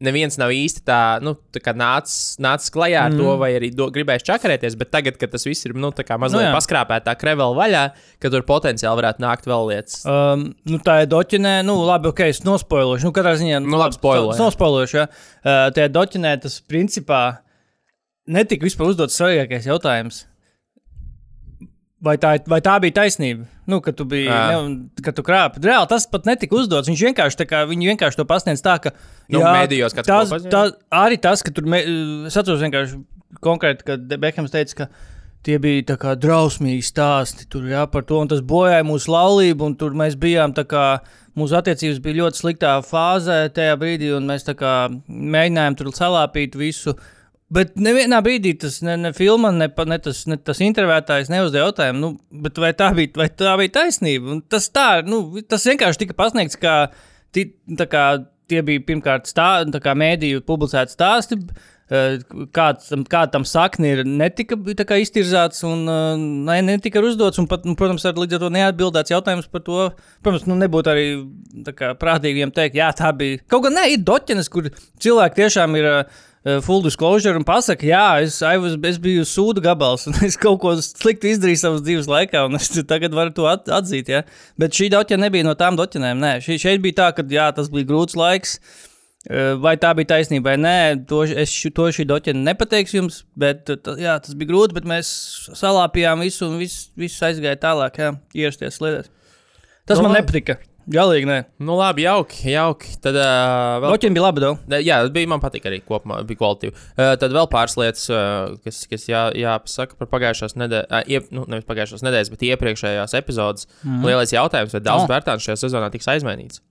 neviens 0.03 0.37
nav 0.39 0.51
īsti 0.55 0.83
tā, 0.87 0.99
nu, 1.23 1.33
tā 1.55 1.59
kā 1.63 1.73
nācis 1.75 2.37
nāc 2.43 2.63
klajā 2.71 3.05
ar 3.07 3.13
mm. 3.13 3.19
to, 3.19 3.33
vai 3.41 3.49
arī 3.57 3.69
do, 3.75 3.87
gribējis 3.95 4.27
čakarēties. 4.27 4.77
Bet 4.79 4.91
tagad, 4.93 5.17
kad 5.19 5.33
tas 5.33 5.43
viss 5.47 5.67
ir 5.67 5.75
nu, 5.75 5.91
tā 5.95 6.05
kā 6.07 6.17
mazliet 6.21 6.47
jā. 6.47 6.51
nu, 6.53 6.57
paskrāpētā 6.57 7.15
krevela 7.19 7.55
vaļā, 7.57 7.83
ka 8.23 8.31
tur 8.31 8.45
potenciāli 8.47 9.01
varētu 9.01 9.23
nākt 9.25 9.49
vēl 9.51 9.71
lietas. 9.71 9.97
Um, 10.07 10.45
nu, 10.69 10.79
tā 10.85 11.01
ir 11.03 11.09
doķinē, 11.11 11.57
nu, 11.67 11.75
labi, 11.87 12.11
ok, 12.11 12.23
es 12.31 12.43
nospoilošu. 12.47 13.09
Nu, 13.09 13.15
katrā 13.15 13.35
ziņā, 13.39 13.63
Nu, 13.65 13.79
labi, 13.81 13.99
spoilo, 13.99 14.31
Es 14.31 14.39
jā. 14.39 14.47
nospoilošu, 14.47 15.01
ja. 15.01 15.09
Uh, 15.43 15.65
tajā 15.75 15.91
doķinē 15.95 16.37
tas 16.43 16.59
principā 16.63 17.23
netika 18.31 18.67
vispār 18.67 18.93
uzdots 18.93 19.19
svarīgākais 19.19 19.67
jautājums. 19.69 20.23
Vai 22.05 22.15
tā, 22.21 22.35
vai 22.49 22.59
tā 22.61 22.75
bija 22.83 22.99
taisnība? 22.99 23.47
Nu, 23.69 23.79
ka 23.81 23.89
tu 23.95 24.05
biji, 24.05 24.27
Jā. 24.29 24.59
ne, 24.61 25.01
ka 25.01 25.13
tu 25.15 25.23
krāpi. 25.25 25.63
Reāli 25.65 25.89
tas 25.89 26.05
pat 26.09 26.27
netika 26.29 26.53
uzdots. 26.57 26.89
Viņš 26.91 27.01
vienkārši, 27.07 27.47
kā, 27.49 27.63
vienkārši 27.71 28.19
to 28.19 28.27
pasniedz 28.29 28.61
tā, 28.65 28.75
ka. 28.83 28.93
Nu, 29.33 29.41
mēdījos 29.41 29.95
kāds 29.97 30.11
tas, 30.11 30.45
tā, 30.53 30.61
arī 30.93 31.17
tas, 31.21 31.41
ka 31.45 31.53
tur, 31.55 31.65
es 31.73 32.37
atceros 32.37 32.61
vienkārši 32.61 32.99
konkrēti, 33.41 33.87
kad 33.87 34.15
Bekams 34.21 34.53
teica, 34.53 34.83
ka 34.83 34.89
tie 35.45 35.57
bija 35.61 35.97
kā 36.01 36.13
drausmīgi 36.19 36.85
stāsti 36.85 37.47
tur, 37.49 37.65
jā, 37.69 37.85
par 37.89 38.05
to, 38.05 38.21
un 38.21 38.29
tas 38.29 38.41
bojāja 38.45 38.85
mūsu 38.85 39.13
laulību, 39.13 39.71
un 39.71 39.77
tur 39.79 39.97
mēs 39.97 40.17
bijām 40.19 40.55
tā 40.57 40.67
kā. 40.69 40.87
Mūsu 41.35 41.57
attiecības 41.57 41.97
bija 41.99 42.15
ļoti 42.21 42.39
sliktā 42.39 42.69
fāzē 42.87 43.49
tajā 43.51 43.73
brīdī, 43.75 44.13
un 44.15 44.23
mēs 44.29 44.45
kā 44.55 44.75
mēģinājām 45.03 45.75
tur 45.75 45.89
salāpīt 45.91 46.53
visu. 46.55 46.93
Bet 47.53 47.75
nevienā 47.77 48.23
brīdī 48.25 48.55
tas 48.57 48.79
ne, 48.81 48.95
ne 48.97 49.11
filma, 49.13 49.51
ne, 49.53 49.67
ne, 49.69 49.97
tas, 50.01 50.23
ne 50.25 50.37
tas 50.41 50.61
intervētājs 50.65 51.29
neuzdeva 51.29 51.67
jautājumu, 51.67 51.99
nu, 52.01 52.47
vai 52.57 52.71
tā 52.73 52.89
bija, 52.97 53.11
vai 53.21 53.27
tā 53.29 53.53
bija 53.61 53.75
taisnība. 53.77 54.31
Un 54.33 54.41
tas 54.49 54.65
tā, 54.73 54.87
nu, 55.05 55.21
tas 55.45 55.67
vienkārši 55.69 56.01
tika 56.01 56.17
pasniegts, 56.17 56.57
kā, 56.57 56.73
ti, 57.35 57.51
kā 57.85 58.07
tie 58.49 58.65
bija 58.65 58.81
pirmkārt 58.87 59.29
stā, 59.29 59.61
tā 59.69 59.81
kā 59.83 59.93
mēdīju 59.97 60.41
publicēti 60.49 60.97
stāsti. 60.97 61.39
eh, 61.93 62.17
Kāds 62.55 62.89
kā 63.13 63.23
tam 63.29 63.45
sakni 63.45 63.93
ir 63.93 64.03
netika 64.09 64.57
kā 64.57 64.97
iztirzāts 65.01 65.61
un 65.69 65.85
eh, 65.85 66.27
ne, 66.49 66.59
netika 66.73 67.05
uzdots. 67.05 67.37
Un 67.41 67.49
pat, 67.51 67.65
nu, 67.69 67.77
protams, 67.77 68.09
ar 68.09 68.17
līdz 68.17 68.39
ar 68.39 68.45
to 68.47 68.53
neatbildēts 68.57 69.13
jautājums 69.13 69.49
par 69.53 69.61
to. 69.69 69.89
Protams, 70.25 70.49
nu, 70.49 70.57
nebūtu 70.65 70.93
arī 70.97 71.09
kā 71.77 71.93
prātīgi 71.93 72.41
viņiem 72.41 72.57
teikt, 72.57 72.81
jā, 72.81 72.89
tā 72.97 73.13
bija. 73.13 73.45
Kaut 73.45 73.67
gan 73.67 73.77
ne, 73.77 73.91
ir 73.93 74.01
doķenes, 74.01 74.49
kur 74.49 74.73
cilvēki 74.97 75.43
tiešām 75.43 75.77
ir 75.77 75.93
uh, 75.93 76.23
full 76.65 76.83
disclosure 76.85 77.33
un 77.39 77.45
pasaka, 77.47 77.87
jā, 77.89 78.03
es, 78.21 78.39
was, 78.61 78.75
es 78.89 78.99
biju 79.01 79.23
sūdu 79.25 79.63
gabals 79.65 80.05
un 80.09 80.17
es 80.27 80.37
kaut 80.37 80.59
ko 80.61 80.75
sliktu 80.77 81.31
izdarīju 81.31 81.61
savas 81.61 81.85
dzīves 81.85 82.09
laikā, 82.11 82.43
un 82.45 82.59
es 82.59 82.69
tagad 82.85 83.15
varu 83.17 83.33
to 83.33 83.47
at, 83.49 83.69
atzīt. 83.73 84.11
Ja? 84.13 84.21
Bet 84.61 84.77
šī 84.77 84.91
doķene 84.93 85.25
nebija 85.25 85.47
no 85.47 85.55
tām 85.57 85.79
doķenēm. 85.79 86.21
Nē, 86.21 86.35
šī, 86.45 86.59
šeit 86.61 86.83
bija 86.85 86.99
tā, 87.01 87.07
ka 87.17 87.25
jā, 87.33 87.47
tas 87.57 87.71
bija 87.73 87.89
grūts 87.89 88.17
laiks. 88.19 88.59
Eh, 89.25 89.55
Vai 89.57 89.73
tā 89.81 89.89
bija 89.97 90.11
taisnība 90.13 90.51
vai 90.51 90.59
nē, 90.61 90.77
to, 91.09 91.23
es 91.25 91.55
to 91.73 91.87
šī 91.97 92.05
doķene 92.11 92.45
nepateikšu 92.45 92.99
jums, 92.99 93.23
bet 93.33 93.71
eh, 93.73 93.89
jā, 94.03 94.19
tas 94.21 94.37
bija 94.37 94.51
grūti, 94.51 94.77
bet 94.77 94.85
mēs 94.85 95.09
salāpījām 95.57 96.21
visu 96.21 96.45
un 96.45 96.59
viss, 96.61 96.91
viss 96.99 97.25
aizgāja 97.25 97.57
tālāk, 97.63 97.97
jā, 98.03 98.13
ierasties 98.37 98.77
sliedēs. 98.77 99.09
Tas 99.89 99.97
Nu, 99.97 100.05
man 100.05 100.19
nepatika. 100.19 100.59
Galīgi, 100.91 101.25
nē. 101.25 101.37
Nu, 101.65 101.73
labi, 101.79 102.03
jauki. 102.05 102.43
jauki. 102.53 102.91
Tad, 103.01 103.15
uh, 103.17 103.79
vēl 103.81 103.95
Doķene 103.95 104.13
bija 104.13 104.25
laba, 104.27 104.43
do. 104.43 104.51
Ne, 104.69 104.81
Jā, 104.85 104.99
tas 105.01 105.09
bija 105.15 105.29
man 105.31 105.41
patīk 105.41 105.65
arī 105.65 105.79
kopumā, 105.81 106.19
bija 106.29 106.37
kvalitīvi. 106.43 106.75
Uh, 106.93 107.15
tad 107.21 107.33
vēl 107.33 107.49
pāris 107.49 107.73
lietas, 107.81 108.05
uh, 108.13 108.53
kas, 108.61 108.83
kas 108.91 109.07
jā, 109.09 109.23
jāpasaka 109.41 109.97
par 109.97 110.11
pagājušās 110.13 110.53
nedēļas, 110.61 110.91
uh, 110.91 111.09
iep, 111.09 111.31
nu, 111.33 111.47
nevis 111.49 111.65
pagājušās 111.65 112.05
nedēļas, 112.05 112.31
bet 112.35 112.45
iepriekšējās 112.51 113.17
epizodes. 113.17 113.65
Mm. 113.81 114.05
Lielais 114.11 114.35
jautājums, 114.35 114.77
vai 114.77 114.83
Dārzs 114.85 115.07
Oh. 115.07 115.09
Bērtāns 115.09 115.45
šajā 115.45 115.57
sezonā 115.65 115.89
tiks 115.93 116.09
aizmainīts? 116.13 116.61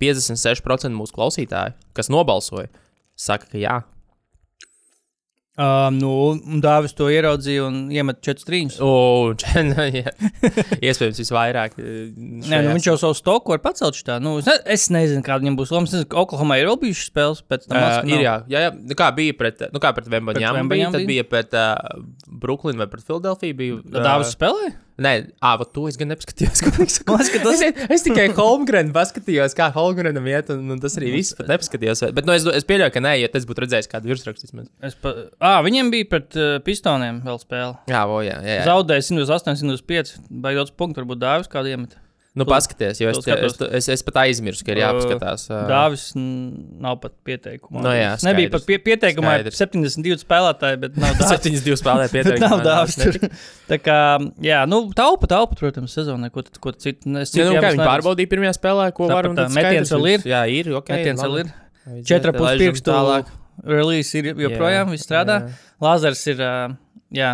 56% 0.00 0.96
mūsu 0.96 1.16
klausītāji, 1.16 1.76
kas 1.96 2.08
nobalsoja, 2.12 2.70
saka, 3.20 3.50
ka 3.52 3.60
jā. 3.60 3.76
Um, 5.60 5.96
nu, 6.00 6.10
un 6.32 6.60
Dāvis 6.64 6.94
to 6.96 7.10
ieraudzīja 7.12 7.66
un 7.66 7.80
iemet 7.92 8.22
četrus 8.24 8.78
čen, 9.42 9.72
jā. 9.98 10.12
Iespējams, 10.80 11.20
visvairāk. 11.20 11.76
Nē, 11.76 12.62
nu, 12.64 12.72
viņš 12.78 12.88
jau 12.88 12.94
savu 13.02 13.18
stoku 13.18 13.52
var 13.52 13.60
pacelt 13.64 13.98
šitā. 13.98 14.16
Nu, 14.24 14.38
es, 14.40 14.48
ne, 14.48 14.56
es 14.72 14.86
nezinu, 14.94 15.20
kāda 15.26 15.44
viņam 15.44 15.58
būs 15.60 15.74
loma. 15.74 16.02
Oklahomā 16.22 16.60
ir 16.62 16.70
vēl 16.70 16.80
bijušas 16.86 17.10
spēles 17.12 17.44
pēc 17.44 17.68
tam. 17.68 17.76
Uh, 17.76 18.08
ir, 18.08 18.24
jā, 18.24 18.36
jā, 18.48 18.64
jā. 18.68 18.74
Nu, 18.78 18.96
kā 18.96 19.10
bija 19.16 19.36
pret, 19.36 19.66
nu, 19.74 19.82
kā 19.82 19.92
pret 19.96 20.08
Vembaņām, 20.12 20.62
bija, 20.70 20.92
tad 20.96 21.04
bija? 21.10 21.26
pret 21.28 21.52
uh, 21.58 21.76
Brooklynu 22.40 22.80
vai 22.80 22.88
pret 22.94 23.04
Filadelfiju. 23.04 23.58
Bija, 23.60 23.82
Tad 23.90 24.06
Dāvis 24.06 24.32
spēlēja? 24.38 24.78
Nē, 25.00 25.12
ah, 25.40 25.56
to 25.64 25.86
es 25.88 25.96
gan 26.00 26.10
nepaskatījos. 26.12 26.60
ko 26.66 26.72
viņš 26.76 26.96
saka. 26.98 27.16
Es, 27.54 27.62
es 27.96 28.04
tikai 28.04 28.26
Holmgrenu 28.36 28.92
paskatījos, 28.96 29.56
kā 29.56 29.70
Holmgrenam 29.74 30.28
iet, 30.28 30.52
un, 30.52 30.66
un 30.74 30.82
tas 30.82 30.98
arī 31.00 31.14
viss 31.16 31.36
pat 31.38 31.48
nepaskatījos. 31.50 32.04
Bet 32.16 32.28
nu, 32.28 32.34
es, 32.36 32.44
es 32.60 32.68
pieļauju, 32.68 32.92
ka 32.96 33.04
nē, 33.04 33.14
ja 33.22 33.30
tas 33.32 33.48
būtu 33.48 33.64
redzējis 33.64 33.88
kādu 33.90 34.12
virsrakstu. 34.12 34.66
Es 34.84 34.98
pa... 35.00 35.14
à, 35.40 35.56
viņiem 35.64 35.92
bija 35.94 36.10
pret 36.12 36.36
uh, 36.36 36.52
pistoniem 36.66 37.22
vēl 37.24 37.40
spēle. 37.40 37.78
Jā, 37.90 38.04
o, 38.04 38.20
jā, 38.26 38.36
jā. 38.44 38.60
jā. 38.60 38.68
Zaudēja 38.68 39.08
108, 39.08 39.56
105. 39.64 40.14
Baigot 40.44 40.76
punktu, 40.76 41.00
varbūt 41.02 41.24
Dāvis 41.24 41.50
kādu 41.52 41.72
iemet. 41.72 41.96
Nu, 42.38 42.44
paskaties, 42.46 43.00
jo 43.02 43.08
es, 43.10 43.18
te, 43.24 43.34
es, 43.34 43.56
es, 43.74 43.86
es 43.90 44.02
pat 44.06 44.20
aizmirsu, 44.22 44.62
ka 44.62 44.70
ir 44.70 44.78
jāpaskatās. 44.84 45.48
ā. 45.50 45.56
Dāvis 45.66 46.04
nav 46.14 47.00
pat 47.02 47.16
pieteikumā. 47.26 47.80
Nu 47.82 47.90
jā, 47.90 48.12
Es 48.14 48.22
Nebija 48.22 48.46
skaidrs. 48.46 48.52
pat 48.54 48.66
pie, 48.68 48.76
pieteikumā, 48.86 49.32
ir 49.40 49.48
Skaidrs. 49.50 49.58
72 49.98 50.22
spēlētāji, 50.22 50.78
bet 50.84 51.00
nav 51.02 51.16
dāvis. 51.18 51.32
72 51.34 51.80
spēlē 51.80 52.04
Bet 52.06 52.14
pieteikti. 52.14 52.44
nav 52.44 52.62
dāvis 52.62 52.96
tur. 53.00 53.18
Tā 53.72 53.80
kā, 53.82 53.98
jā, 54.46 54.60
nu, 54.70 54.78
taupa, 54.94 55.26
taupa, 55.32 55.58
protams, 55.58 55.96
sezonā, 55.98 56.30
ko, 56.30 56.44
ko 56.62 56.72
citu. 56.78 57.10
Es 57.18 57.34
Ja, 57.34 57.48
citu 57.48 57.48
nu, 57.50 57.64
kā 57.66 57.72
viņi 57.74 57.88
pārbaudīja 57.90 58.30
pirmajā 58.36 58.54
spēlē, 58.60 58.86
ko 58.94 59.10
varam 59.10 59.34
tad 59.34 59.50
metiens 59.50 59.90
skaidrs 59.90 59.96
vēl 59.98 60.08
ir? 60.14 60.28
Jā, 60.30 60.44
ir. 60.60 60.70
Okay, 60.84 61.00
Metiens 61.02 61.24
vēl 61.26 61.38
ir. 61.42 61.50
Aiziet, 61.90 62.06
Četri 62.12 62.36
pus 62.38 62.46
laižam 62.46 62.62
pirkstu 62.62 62.92
tālāk. 62.94 63.34
release 63.66 64.14
ir 64.22 64.30
joprojām, 64.46 64.94
viss 64.94 65.08
strādā. 65.10 65.40
jā. 65.50 65.74
Lāzers 65.82 66.22
ir, 66.30 66.46
jā, 67.10 67.32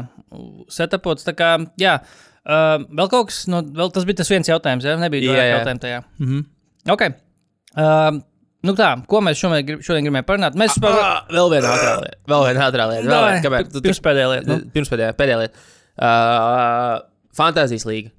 setapots. 0.73 1.27
Tā 1.27 1.37
kā, 1.37 1.53
jā, 1.81 1.99
ā, 2.47 2.79
vēl 3.01 3.11
kaut 3.13 3.29
kas, 3.33 3.43
no, 3.51 3.61
vēl 3.77 3.91
tas 3.95 4.07
bija 4.09 4.21
tas 4.23 4.31
viens 4.33 4.49
jautājums, 4.51 4.87
jā, 4.87 4.95
nebija 5.01 5.35
Jā, 5.35 5.43
jā. 5.43 5.53
jautājumu 5.59 5.83
tajā. 5.83 6.01
Mhm. 6.23 6.45
Ok. 6.95 7.03
Uh, 7.77 8.21
nu 8.67 8.73
tā, 8.79 8.93
ko 9.11 9.21
mēs 9.27 9.39
šodien, 9.43 9.67
grib, 9.67 9.83
šodien 9.85 10.07
gribējām 10.07 10.27
parunāt? 10.29 10.57
Mēs 10.59 10.79
par... 10.83 10.95
Ah, 11.03 11.19
vēl 11.31 11.51
viena 11.53 11.75
ātrā 11.75 11.93
lieta. 12.05 12.21
Vēl 12.33 12.47
viena 12.49 12.65
ātrā 12.71 12.87
lieta. 12.93 13.09
Vēl 13.11 13.27
viena. 13.29 13.43
Kamēr 13.45 13.67
tu- 13.73 13.83
pirms 13.85 14.01
pēdējā 14.07 14.31
lieta, 14.33 14.47
nu. 14.53 14.71
Pirms 14.75 14.93
pēdējā, 14.93 15.17
pēdējā 15.19 15.41
lieta. 15.43 15.67
Uh, 15.97 16.95
Fantāzijas 17.37 17.85
līga. 17.89 18.13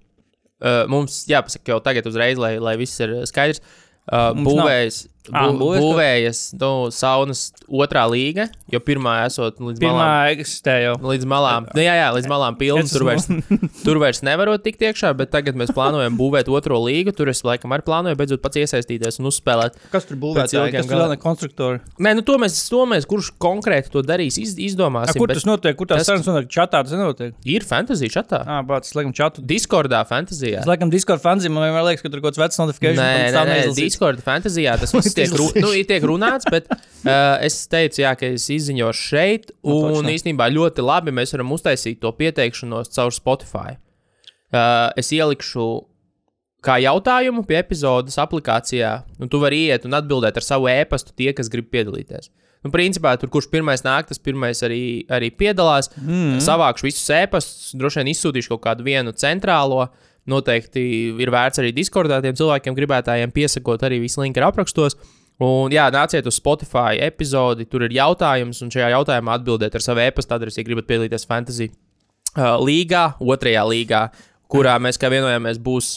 Uh, 0.57 0.83
mums 0.89 1.19
jāpasaka 1.29 1.73
jau 1.73 1.79
tagad 1.85 2.07
uzreiz, 2.09 2.39
lai, 2.41 2.55
lai 2.61 2.75
viss 2.79 2.99
ir 3.03 3.11
skaidrs. 3.29 3.61
Uh, 4.07 4.31
Ā, 4.37 5.01
bū, 5.31 5.57
būvējas, 5.59 5.77
ka- 5.77 5.83
būvējas 5.83 6.39
nu, 6.61 6.69
saunas 6.93 7.41
otrā 7.67 8.03
līga, 8.11 8.47
jo 8.71 8.79
pirmā 8.79 9.25
esot 9.27 9.57
līdz 9.59 9.79
Pirmā 9.81 9.97
malām. 9.97 10.35
eksistē 10.37 10.75
jau. 10.83 10.93
Līdz 11.03 11.25
malām, 11.29 11.67
nu, 11.75 11.81
jā, 11.83 11.95
jā, 11.99 12.07
līdz 12.15 12.27
malām 12.31 12.57
pilna. 12.59 12.83
Es 12.87 12.93
Tur 12.95 13.05
vairs, 13.07 13.27
tur 13.85 13.99
vairs 14.01 14.21
nevarot 14.25 14.63
tikt 14.63 14.81
iekšā, 14.87 15.11
bet 15.17 15.31
tagad 15.35 15.55
mēs 15.59 15.71
plānojam 15.75 16.15
būvēt 16.19 16.47
otro 16.49 16.79
līgu. 16.83 17.13
Tur 17.17 17.29
es 17.33 17.43
laikam 17.47 17.71
arī 17.75 17.83
plānoju 17.87 18.17
beidzot 18.19 18.41
pats 18.43 18.57
iesaistīties 18.63 19.19
un 19.21 19.29
uzspēlēt. 19.31 19.77
Kas 19.91 20.05
tur 20.09 20.17
būvēts? 20.21 20.55
ilgiem 20.57 20.81
Kas 20.83 20.91
tur 20.91 21.07
ne 21.11 21.17
konstruktori? 21.21 21.81
Nē, 21.99 22.15
nu 22.17 22.21
to 22.25 22.37
mēs, 22.41 22.57
to 22.69 22.85
mēs 22.89 23.05
kurš 23.09 23.31
konkrēti 23.41 23.91
to 23.93 24.01
darīs, 24.05 24.37
iz, 24.41 24.55
A, 24.57 24.61
izdomāsim. 24.69 25.17
kur 25.19 25.27
tas 25.33 25.45
notiek? 25.47 25.75
Kur 25.77 25.87
tās 25.87 26.03
tas- 26.05 26.09
sarunas 26.13 26.27
notiek? 26.31 26.49
Čatā 26.57 26.83
tas 26.83 26.91
nenotiek. 26.95 27.33
Ir 27.45 27.61
fantāzija 27.67 28.11
šatā. 28.17 28.41
Ah, 28.47 28.61
bāc, 28.63 28.87
es 28.87 28.93
laikam 28.97 29.13
čatu. 29.13 29.41
Discordā, 29.47 30.03
fantāzijā. 30.07 30.61
Es 30.63 30.69
laikam 30.69 30.89
Discord 30.93 31.21
fanzī, 31.23 31.49
man 31.51 31.67
vienmēr 31.67 31.85
liekas, 31.91 32.03
ka 32.05 32.09
tur 32.13 32.21
kaut 32.21 32.33
kāds 32.35 32.41
vecs 32.41 32.57
notifikācijas. 32.61 32.97
Nē, 32.97 33.31
nē, 33.33 33.45
nē 33.47 33.75
Discord, 33.77 34.21
fantāzijā 34.25 34.77
tas 34.79 34.93
tiek, 35.17 35.33
ru, 35.39 35.49
nu, 35.63 35.73
tiek 35.89 36.05
runāts, 36.07 36.47
bet 36.51 36.69
uh, 36.71 37.35
es 37.47 37.59
teicu, 37.71 38.01
jā, 38.05 38.13
ka 38.19 38.29
es 38.37 38.47
izziņošu 38.53 39.03
šeit, 39.09 39.51
Nu, 39.65 39.81
un 39.89 39.99
točno. 39.99 40.13
īstenībā 40.15 40.47
ļoti 40.53 40.85
labi 40.85 41.13
mēs 41.15 41.35
varam 41.35 41.51
uztaisīt 41.57 41.99
to 42.03 42.13
pieteikšanos 42.15 42.93
caur 42.95 43.13
Spotify. 43.15 43.75
Uh, 44.47 44.87
es 44.95 45.11
ielikšu 45.11 45.67
kā 46.63 46.77
jautājumu 46.83 47.43
pie 47.47 47.59
epizodes 47.61 48.17
aplikācijā, 48.21 48.91
un 49.21 49.29
tu 49.31 49.39
vari 49.43 49.65
iet 49.69 49.85
un 49.87 49.95
atbildēt 49.97 50.39
ar 50.39 50.45
savu 50.45 50.69
e-pastu 50.71 51.13
tie, 51.15 51.33
kas 51.35 51.51
grib 51.53 51.69
piedalīties. 51.73 52.31
Nu, 52.65 52.71
principā, 52.73 53.13
tur, 53.19 53.29
kurš 53.33 53.49
pirmais 53.51 53.83
nāk, 53.85 54.09
tas 54.09 54.19
pirmais 54.21 54.59
arī, 54.65 54.81
arī 55.13 55.29
piedalās. 55.31 55.91
Mm. 56.01 56.39
Savākšu 56.43 56.87
visus 56.87 57.05
e-pastus, 57.13 57.75
droši 57.77 58.01
vien 58.01 58.11
izsūtīšu 58.13 58.55
kaut 58.55 58.63
kādu 58.65 58.87
vienu 58.87 59.13
centrālo. 59.15 59.85
Noteikti 60.27 60.81
ir 61.23 61.31
vērts 61.31 61.61
arī 61.61 61.71
Discordā 61.75 62.17
tiem 62.23 62.35
cilvēkiem, 62.35 62.75
gribētājiem 62.75 63.31
piesakot 63.31 63.85
arī 63.87 64.01
visu 64.03 64.19
linku 64.23 64.43
aprakstos. 64.43 64.97
Un, 65.37 65.69
jā, 65.69 65.85
nāciet 65.93 66.25
uz 66.25 66.39
Spotify 66.39 66.97
epizodi, 67.05 67.67
tur 67.69 67.85
ir 67.85 67.93
jautājums, 67.93 68.59
un 68.65 68.73
šajā 68.73 68.89
jautājumā 68.95 69.37
atbildiet 69.37 69.77
ar 69.77 69.85
savu 69.85 70.01
e-pasta 70.01 70.35
adresi, 70.39 70.63
ja 70.63 70.65
gribat 70.65 70.87
piedalīties 70.89 71.27
Fantasy 71.29 71.69
uh, 71.69 72.57
līgā, 72.57 73.03
otrajā 73.21 73.63
līgā, 73.69 74.01
kurā 74.49 74.73
mēs, 74.81 74.97
kā 74.97 75.11
vienojāmies, 75.13 75.61
būs 75.61 75.91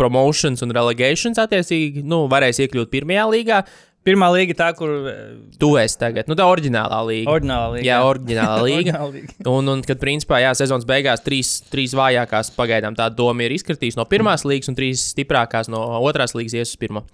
promotions 0.00 0.64
un 0.64 0.74
relegations 0.74 1.38
attiecīgi. 1.38 2.02
Nu, 2.06 2.24
varēs 2.32 2.58
iekļūt 2.64 2.90
pirmajā 2.92 3.28
līgā. 3.30 3.60
Pirmā 4.04 4.30
līga 4.32 4.54
tā, 4.56 4.68
kur 4.78 4.88
eh, 5.10 5.16
Tu 5.60 5.68
esi 5.76 5.98
tagad, 6.00 6.24
nu, 6.30 6.34
tā 6.38 6.46
oriģinālā 6.48 7.00
līga. 7.04 7.30
oriģinālā 7.34 7.66
līga. 7.74 7.84
Jā, 7.84 7.98
oriģinālā 8.08 8.62
līga. 8.66 8.78
Oriģināla 8.80 9.10
līga. 9.12 9.34
Un, 9.52 9.68
un 9.74 9.82
kad, 9.84 10.00
principā, 10.00 10.38
jā, 10.40 10.54
sezonas 10.56 10.86
beigās 10.88 11.20
trīs, 11.26 11.50
trīs 11.68 11.92
vājākās 11.98 12.48
pagaidām 12.56 12.96
tā 12.96 13.10
doma 13.12 13.44
ir 13.44 13.52
izkritīs 13.58 13.98
no 14.00 14.06
pirmās 14.08 14.46
līgas, 14.48 14.72
un 14.72 14.78
trīs 14.78 15.04
stiprākās 15.12 15.68
no 15.68 15.82
otrās 16.00 16.32
līgas 16.38 16.56
ies 16.56 16.72
uz 16.72 16.80
pirmo. 16.80 17.04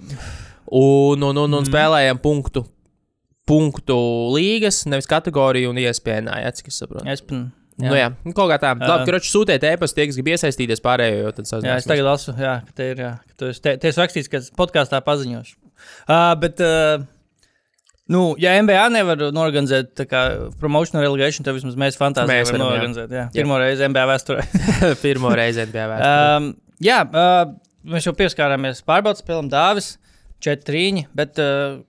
Un, 0.71 1.23
un, 1.23 1.37
un, 1.37 1.45
un 1.51 1.63
Mhm. 1.65 1.69
spēlējam 1.73 2.23
punktu, 2.23 2.63
punktu 3.47 3.97
līgas, 4.35 4.85
nevis 4.91 5.07
kategoriju 5.11 5.71
un 5.75 5.79
iespējā, 5.83 6.39
ja 6.43 6.51
cik 6.55 6.71
es 6.73 6.81
saprotu. 6.83 7.07
Es 7.11 7.21
pan- 7.23 7.49
Jā. 7.77 7.91
Nu, 7.91 7.95
jā, 7.99 8.07
nu, 8.25 8.33
kaut 8.33 8.49
kā 8.49 8.57
tā. 8.57 8.71
Jā. 8.73 8.87
Labi, 8.89 9.11
ka 9.13 9.19
sūtiet 9.21 9.61
e-pastu, 9.69 9.99
tie, 9.99 10.07
kas 10.09 10.17
grib 10.17 10.31
iesaistīties 10.33 10.81
pārējo, 10.81 11.19
jo 11.27 11.33
tad 11.37 11.45
Jā, 11.61 11.75
es 11.77 11.85
tagad 11.85 12.07
lasu, 12.09 12.33
jā, 12.33 12.55
ka 12.65 12.73
te 12.73 12.87
ir, 12.95 12.97
jā, 13.05 13.11
ka 13.21 13.35
tu 13.37 13.51
esi, 13.53 13.61
te, 13.61 13.75
te 13.77 13.89
esi 13.91 14.01
rakstīts, 14.01 14.31
ka 14.33 14.41
podkāstā 14.57 15.03
paziņošu. 15.05 15.57
Uh, 16.07 16.33
bet, 16.43 16.63
uh, 16.65 17.05
nu, 18.13 18.23
ja 18.43 18.55
MBA 18.63 18.85
nevar 18.95 19.25
norganizēt 19.35 20.05
promotion 20.61 21.01
relegation, 21.03 21.47
tad 21.47 21.57
vismaz 21.59 21.79
mēs 21.81 21.99
fantāzijā 22.01 22.31
Mēs 22.33 22.53
varam 22.53 22.65
varam, 22.65 22.73
jā. 22.73 22.81
norganizēt. 22.81 23.17
Jā. 23.19 23.27
Pirmo 23.35 23.61
reizi 23.63 23.89
MBA 23.91 24.05
vēsturē. 24.13 24.47
Pirmo 25.05 25.35
reizi 25.37 25.67
NBA 25.69 25.89
vēsturē. 25.93 26.37
um, 26.37 26.53
jā, 26.85 27.01
uh, 27.07 27.41
mēs 27.87 28.07
jau 28.09 28.15
pieskārāmies 28.19 28.85
pārbaudas 28.87 29.25
spēlēm 29.25 29.51
Dāvis, 29.53 29.95
4-3, 30.45 31.07
bet 31.17 31.39
uh, 31.43 31.81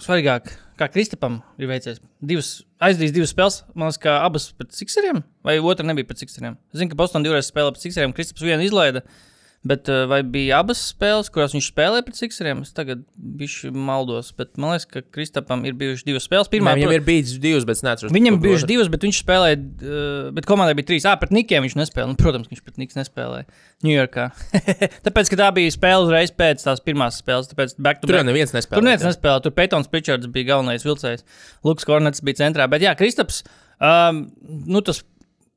svarīgāk, 0.00 0.50
kā 0.80 0.86
Kristapam 0.88 1.40
ir 1.60 1.68
veicies. 1.68 1.98
Divas, 2.24 2.62
aizdīs 2.82 3.12
divas 3.12 3.34
spēles, 3.34 3.58
man 3.74 3.90
liekas, 3.90 4.00
ka 4.00 4.14
abas 4.24 4.46
pret 4.56 4.72
Sikseriem, 4.76 5.20
vai 5.44 5.58
otra 5.60 5.84
nebija 5.84 6.08
pret 6.08 6.22
Sikseriem. 6.22 6.56
Es 6.72 6.80
zinu, 6.80 6.92
ka 6.94 6.98
Bostonā 7.02 7.26
divreiz 7.26 7.50
spēlēja 7.52 7.74
pret 7.76 7.84
Sikseriem, 7.84 8.14
Kristaps 8.16 8.46
vienu 8.46 8.64
izlaida. 8.64 9.02
Bet 9.60 9.90
uh, 9.92 10.06
vai 10.08 10.22
bija 10.24 10.62
abas 10.62 10.80
spēles, 10.88 11.28
kurās 11.28 11.52
viņš 11.52 11.66
spēlēja 11.68 12.04
pret 12.06 12.16
Sikseriem? 12.16 12.62
Es 12.64 12.70
tagad 12.72 13.02
maldos, 13.76 14.30
bet 14.32 14.54
man 14.56 14.72
liekas, 14.72 14.86
ka 14.88 15.02
Kristapam 15.12 15.66
ir 15.68 15.74
bijušas 15.76 16.06
divas 16.06 16.24
spēles. 16.24 16.48
Pirmā, 16.48 16.72
Viņam 16.78 16.94
ir 16.96 17.02
bijis 17.04 17.34
divas, 17.42 17.66
bet 17.68 17.76
es 17.76 17.84
neatceros. 17.84 18.14
Viņam 18.16 18.38
bija 18.38 18.46
bijušas 18.46 18.68
divas, 18.70 18.88
bet 18.94 19.04
viņš 19.04 19.18
spēlēja, 19.20 19.58
uh, 19.60 20.30
bet 20.38 20.48
komandai 20.48 20.78
bija 20.78 20.88
trīs. 20.88 21.04
Ah, 21.04 21.18
pret 21.20 21.34
Nikiem 21.36 21.66
viņš 21.66 21.76
nespēlēja. 21.76 22.08
Nu, 22.08 22.16
protams, 22.16 22.48
viņš 22.48 22.62
pret 22.64 22.80
Niks 22.80 22.96
nespēlēja 22.96 23.44
Ņujorkā. 23.84 24.26
tāpēc, 25.10 25.32
ka 25.34 25.40
tā 25.42 25.50
bija 25.60 25.74
spēle 25.76 26.08
uzreiz 26.08 26.32
pēc 26.40 26.64
tās 26.64 26.80
pirmās 26.86 27.20
spēles. 27.20 27.52
Tāpēc 27.52 27.76
back 27.76 28.00
to 28.00 28.08
Tur 28.08 28.16
jau 28.16 28.22
back. 28.24 28.30
neviens 28.32 28.56
nespēlēja. 28.56 28.80
Tur 28.80 28.88
neviens 28.88 29.06
nespēlēja. 29.10 29.44
Tur 29.44 29.56
Pētons 29.60 29.92
Pričards 29.92 30.32
bija 30.32 30.54
galvenais 30.54 30.88
vilcējs. 30.88 31.28
Lukas 31.68 31.84
Kornets 31.88 32.24
bija 32.24 32.40
centrā. 32.40 32.64
Bet 32.72 32.80
jā, 32.88 32.96
Kristaps, 32.96 33.42
um, 33.76 34.24
nu 34.48 34.80
tas 34.88 35.04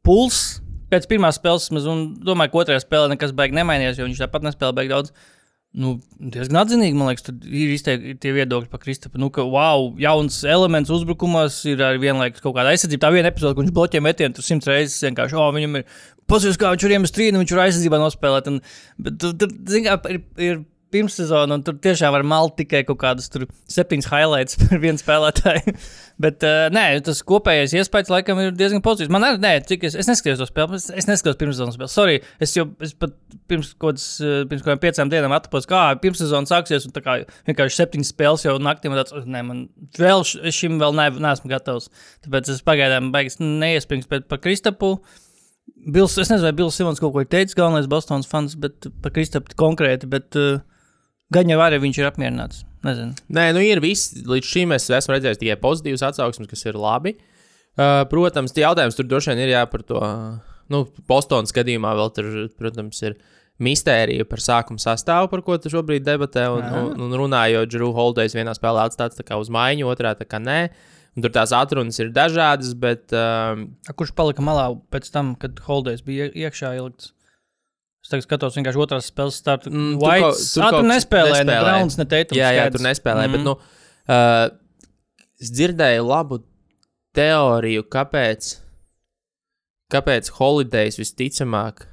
puls 0.03 0.59
pēc 0.93 1.07
pirmās 1.11 1.39
spēles, 1.41 1.69
mēs 1.75 1.87
un 1.89 2.03
domāju, 2.23 2.53
ka 2.53 2.63
otrajā 2.63 2.83
spēlē 2.85 3.13
nekas 3.13 3.33
beigas 3.35 3.59
nemainījās, 3.59 3.99
jo 3.99 4.07
viņš 4.07 4.21
tāpat 4.23 4.45
nespēlēja 4.47 4.77
beigas 4.79 4.93
daudz. 4.93 5.31
Nu, 5.73 5.95
diezgan 6.21 6.59
atzinīgi, 6.61 6.93
man 6.93 7.09
liekas, 7.09 7.23
tur 7.25 7.47
ir 7.49 7.71
izteikti 7.73 8.11
tie 8.21 8.33
viedokļi 8.35 8.69
par 8.69 8.81
Kristapu. 8.83 9.17
Nu, 9.17 9.31
ka, 9.33 9.41
wow, 9.49 9.87
jauns 9.97 10.43
elements 10.45 10.91
uzbrukumos 10.93 11.55
ir 11.71 11.81
arī 11.81 12.03
vienlaikus 12.03 12.43
kaut 12.43 12.53
kāda 12.59 12.75
aizsardzība. 12.75 13.01
Tā 13.01 13.09
viena 13.15 13.31
epizode, 13.33 13.57
kur 13.57 13.65
viņš 13.65 13.73
bloķē 13.73 14.03
metienu, 14.05 14.37
tur 14.37 14.45
simts 14.45 14.69
reizes 14.69 15.01
vienkārši, 15.01 15.39
oh, 15.41 15.49
viņam 15.55 15.79
ir 15.79 15.87
pozitīvs, 16.29 16.59
kā 16.61 16.75
viņš 16.75 16.85
ir 16.85 16.93
iemest 16.99 17.17
trīnu, 17.17 17.41
viņš 17.41 17.55
ir 17.55 17.63
aizsardzībā 17.63 18.01
nospēlēt. 18.03 18.51
Un, 18.53 18.61
bet 19.07 19.17
tur, 19.23 19.33
tur 19.41 19.55
zin, 19.73 19.87
kā, 19.89 19.97
ir, 20.13 20.21
ir 20.37 20.61
pirmssezona, 20.93 21.57
un 21.57 21.65
tur 21.65 21.75
tiešām 21.83 22.13
var 22.15 22.25
malt 22.27 22.55
tikai 22.61 22.83
kaut 22.87 23.01
kādas 23.01 23.29
tur 23.33 23.47
septiņas 23.73 24.09
highlights 24.11 24.57
par 24.61 24.81
vienu 24.83 25.01
spēlētāju. 25.01 25.75
Bet, 26.23 26.45
uh, 26.45 26.67
nē, 26.69 26.85
tas 27.05 27.23
kopējais 27.25 27.73
iespējas 27.73 28.11
laikam 28.13 28.37
ir 28.39 28.51
diezgan 28.53 28.83
pozitīvs. 28.85 29.11
Man 29.13 29.25
arī, 29.25 29.39
nē, 29.41 29.53
cik 29.65 29.87
es, 29.89 29.95
es 29.97 30.09
neskatījos 30.09 30.43
to 30.43 30.47
spēli, 30.47 30.77
es, 30.77 30.85
es 30.93 31.07
neskatījos 31.09 31.39
pirmssezonas 31.39 31.77
spēli. 31.79 31.89
Sorry, 31.91 32.19
es 32.43 32.53
jau 32.53 32.67
es 32.85 32.93
pat 32.93 33.15
pirms 33.49 33.73
kaut 33.81 33.97
eh, 34.21 34.43
kādām 34.53 34.81
piecām 34.83 35.09
dienām 35.11 35.33
atpūtos, 35.33 35.65
kā 35.69 35.81
pirmssezona 36.03 36.49
sāksies, 36.49 36.85
un 36.87 36.93
tā 36.95 37.01
kā 37.03 37.17
vienkārši 37.49 37.79
septiņas 37.81 38.13
spēles 38.13 38.45
jau 38.45 38.55
naktī 38.61 38.91
man 38.91 39.01
tāds, 39.01 39.15
"Oh, 39.17 39.25
nē, 39.25 39.41
man 39.47 39.65
vēl 39.97 40.23
šim 40.53 40.77
vēl 40.81 40.95
ne, 40.97 41.09
neesmu 41.25 41.49
gatavs. 41.51 41.89
Tāpēc 42.25 42.53
es 42.53 42.61
pagaidām 42.65 43.11
beigas 43.13 43.39
neiespringstu, 43.41 44.09
bet 44.13 44.29
par 44.29 44.41
Kristapu. 44.43 44.99
Bils, 45.83 46.17
es 46.17 46.29
nezinu, 46.29 46.45
vai 46.47 46.55
Bills 46.55 46.77
Simons 46.77 46.99
kaut 46.99 47.13
ko 47.15 47.23
ir 47.23 47.27
teicis, 47.31 47.55
galvenais 47.55 47.89
Bostonas 47.91 48.27
fans, 48.27 48.55
bet 48.59 48.87
par 49.03 49.11
Kristapu 49.15 49.55
konkrēti, 49.59 50.07
bet 50.11 50.35
uh, 50.39 50.61
gan 51.33 51.49
jau 51.51 51.59
arī 51.65 51.79
viņš 51.83 51.99
ir 52.01 52.09
apmierināts. 52.09 52.63
Nezinu. 52.83 53.13
Nē, 53.33 53.45
nu 53.55 53.61
ir 53.63 53.79
viss. 53.83 54.11
Līdz 54.27 54.49
šim 54.49 54.73
es 54.75 54.89
esmu 54.91 55.15
redzējis 55.15 55.39
tikai 55.41 55.59
pozitīvas 55.61 56.03
atsauksmes, 56.09 56.49
kas 56.51 56.65
ir 56.67 56.79
labi. 56.79 57.15
Uh, 57.73 58.03
protams, 58.11 58.53
tie 58.53 58.65
jautājums 58.65 58.97
tur 58.97 59.07
droši 59.09 59.31
vien 59.33 59.45
ir 59.45 59.53
jā 59.55 59.63
par 59.71 59.81
to. 59.87 60.01
Nu, 60.71 60.83
Bostonas 61.09 61.53
gadījumā 61.55 61.93
vēl 61.97 62.11
tur, 62.15 62.27
protams, 62.59 62.99
ir 63.07 63.15
mistērija 63.63 64.25
par 64.29 64.41
sākuma 64.41 64.81
sastāvu, 64.81 65.29
par 65.31 65.43
ko 65.45 65.57
tu 65.61 65.71
šobrīd 65.73 66.05
debatē. 66.05 66.47
Un, 66.53 66.63
Jā. 66.63 66.81
un, 66.93 67.05
un 67.07 67.15
runājot, 67.23 67.69
Džuru 67.71 67.91
Holdejs 67.95 68.35
vienā 68.37 68.55
spēlē 68.57 68.87
atstāts 68.87 69.21
uz 69.37 69.51
maiņu, 69.53 69.87
otrā 69.89 70.13
tā 70.17 70.27
kā 70.29 70.41
nē. 70.41 70.59
Un 71.13 71.21
tur 71.21 71.29
tās 71.33 71.51
atrunas 71.53 71.99
ir 72.01 72.09
dažādas, 72.09 72.71
bet 72.73 73.13
um, 73.13 73.67
A, 73.85 73.93
kurš 73.93 74.15
palika 74.17 74.41
malā 74.41 74.71
pēc 74.89 75.11
tam, 75.13 75.35
kad 75.37 75.59
Holdejs 75.67 76.01
bija 76.05 76.25
ie- 76.31 76.47
iekšā 76.47 76.71
ielikts? 76.79 77.11
Es 78.03 78.09
tagad 78.11 78.25
skatos 78.25 78.57
vienkārši 78.57 78.81
otrās 78.83 79.05
spēles 79.07 79.37
startu. 79.39 79.71
Mm, 79.71 79.77
Mm, 79.93 79.99
tur 79.99 80.09
White, 80.09 80.23
kaut- 80.25 80.41
tur, 80.53 80.63
kaut 80.63 80.73
kas 80.81 80.89
nespēlēja, 80.91 81.45
ne. 81.47 81.59
Browns, 81.63 81.97
ne 81.97 82.05
Teitums. 82.05 82.37
jā, 82.37 82.49
jā, 82.51 82.65
skaidrs. 82.65 82.75
tur 82.75 82.85
nespēlēja. 82.89 83.29
Mhm. 83.29 83.31
Bet, 83.31 83.43
nu, 83.47 83.53
uh, 84.09 84.49
es 85.41 85.51
dzirdēju 85.51 86.03
labu 86.09 86.43
teoriju, 87.15 87.83
kāpēc, 87.87 88.59
kāpēc 89.93 90.29
Holidays 90.39 90.97
visticamāk 90.99 91.85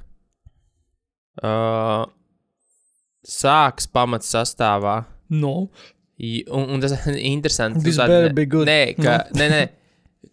uh, 1.43 2.05
sāks 3.25 3.87
pamats 3.87 4.27
sastāvā. 4.35 5.05
No. 5.29 5.69
I- 6.19 6.43
Un, 6.51 6.69
un 6.75 6.81
tas 6.81 6.91
ir 7.07 7.15
interesanti. 7.33 7.83
Tu 7.85 7.91
tād- 7.95 8.07
better 8.11 8.33
be 8.33 8.45
good. 8.45 8.67
Nē, 8.67 8.95
ka, 8.97 9.27
nē, 9.33 9.47
nē, 9.49 9.69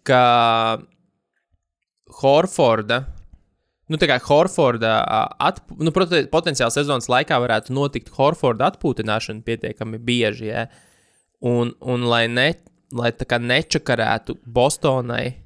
ka 0.04 0.78
Horforda. 2.20 3.04
Nu, 3.88 3.96
tā 3.96 4.08
kā 4.10 4.18
Horforda, 4.20 5.00
atp... 5.40 5.72
nu, 5.80 5.92
protams, 5.96 6.28
potenciāli 6.32 6.74
sezonas 6.74 7.08
laikā 7.08 7.38
varētu 7.40 7.72
notikt 7.72 8.12
Horforda 8.16 8.68
atpūtināšana 8.72 9.44
pietiekami 9.46 9.98
bieži. 9.98 10.50
Ja? 10.50 10.66
Un, 11.40 11.72
un 11.80 12.04
lai, 12.10 12.26
ne, 12.28 12.50
lai 12.92 13.12
tā 13.16 13.24
kā 13.28 13.40
nečakarētu 13.40 14.36
Bostonai 14.44 15.38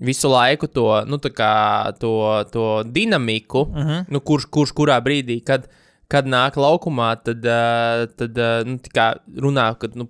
visu 0.00 0.30
laiku 0.32 0.68
to, 0.72 0.86
nu, 1.08 1.18
kā 1.34 1.92
to, 2.00 2.14
to 2.52 2.66
dinamiku, 2.84 3.66
uh 3.66 3.76
-huh. 3.76 4.04
nu, 4.08 4.20
kurš, 4.20 4.46
kurš 4.46 4.72
kurā 4.72 5.00
brīdī, 5.00 5.42
kad, 5.44 5.68
kad 6.08 6.26
nāk 6.26 6.56
laukumā, 6.56 7.16
tad, 7.24 7.42
tad 8.16 8.38
nu, 8.66 8.78
runā, 9.36 9.74
ka 9.78 9.88
nu, 9.94 10.08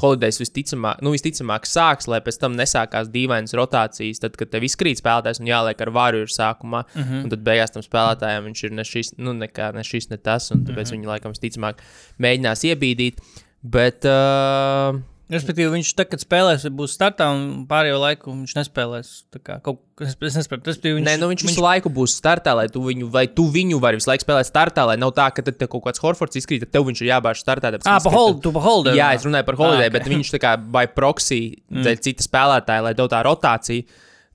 Holidejs 0.00 0.40
visticamāk, 0.42 1.00
nu, 1.04 1.12
visticamāk 1.14 1.66
sāks, 1.68 2.08
lai 2.10 2.20
pēc 2.24 2.38
tam 2.42 2.56
nesākās 2.58 3.10
dīvainas 3.12 3.56
rotācijas, 3.56 4.20
tad, 4.22 4.36
kad 4.36 4.52
tev 4.52 4.66
izkrīt 4.66 5.00
spēlētājs 5.00 5.40
un 5.42 5.50
jāliek 5.50 5.80
ar 5.80 5.92
vāru 5.96 6.22
ir 6.24 6.32
sākumā, 6.32 6.84
uh 6.86 7.00
-huh. 7.00 7.24
un 7.24 7.32
tad 7.32 7.44
beigās 7.46 7.74
tam 7.74 7.82
spēlētājam 7.82 8.44
viņš 8.50 8.64
ir 8.64 8.72
ne 8.72 8.84
šis, 8.84 9.12
nu, 9.18 9.32
nekā, 9.32 9.72
ne 9.74 9.84
šis, 9.84 10.10
ne 10.10 10.16
tas, 10.16 10.50
un 10.50 10.64
tāpēc 10.64 10.86
uh 10.86 10.92
-huh. 10.92 10.96
viņi 10.96 11.12
laikam 11.12 11.32
visticamāk 11.32 11.82
mēģinās 12.18 12.64
iebīdīt. 12.70 13.20
Bet, 13.62 14.04
uh, 14.04 15.00
Respektīvi, 15.26 15.72
viņš 15.74 15.88
tagad, 15.98 16.12
kad 16.12 16.22
spēlēs, 16.22 16.64
būs 16.78 16.92
startā 16.94 17.26
un 17.34 17.64
pārējo 17.66 17.96
laiku 17.98 18.30
viņš 18.30 18.52
nespēlēs. 18.60 19.08
Kā 19.42 19.56
kaut 19.64 19.80
kas, 19.98 20.12
es 20.14 20.36
nesaprotu. 20.38 20.70
Respektīvi, 20.70 21.00
Viņš, 21.00 21.06
Nē, 21.08 21.14
nu 21.18 21.30
viņš, 21.32 21.42
viņš 21.42 21.50
visu 21.50 21.64
laiku 21.64 21.90
būs 21.96 22.14
startā, 22.14 22.54
lai 22.54 22.68
tu 22.70 22.82
viņu, 22.84 23.08
vai 23.10 23.24
tu 23.26 23.48
viņu 23.50 23.80
vari 23.82 23.98
visu 23.98 24.06
laiku 24.12 24.22
spēlēt 24.22 24.46
startā, 24.46 24.84
lai 24.86 24.94
nav 25.02 25.10
tā, 25.16 25.26
ka 25.34 25.42
tad 25.48 25.58
kaut 25.66 25.82
kāds 25.88 26.02
Horfords 26.04 26.38
izkrīt, 26.38 26.62
tad 26.62 26.76
tev 26.76 26.86
viņš 26.86 27.02
ir 27.02 27.10
jābāž 27.10 27.42
startā. 27.42 27.72
tāpēc, 27.74 27.82
ka 27.82 27.96
Ah, 27.96 27.98
izkrīt, 27.98 28.12
pa 28.12 28.20
hold, 28.20 28.38
tu 28.44 28.54
pa 28.54 28.62
hold. 28.68 28.92
Jā, 28.94 29.08
es 29.18 29.26
runāju 29.26 29.48
par 29.50 29.58
holiday, 29.58 29.88
Ah, 29.88 29.90
ok. 29.90 29.96
okay. 29.96 29.96
bet 29.98 30.12
viņš 30.14 30.32
tā 30.36 30.42
kā 30.46 30.54
vai 30.78 30.86
proxy 30.86 31.40
mm. 31.74 31.90
cita 32.06 32.22
spēlētāja, 32.22 32.86
lai 32.86 32.94
tev 32.94 33.10
tā 33.10 33.24
rotācija 33.26 33.82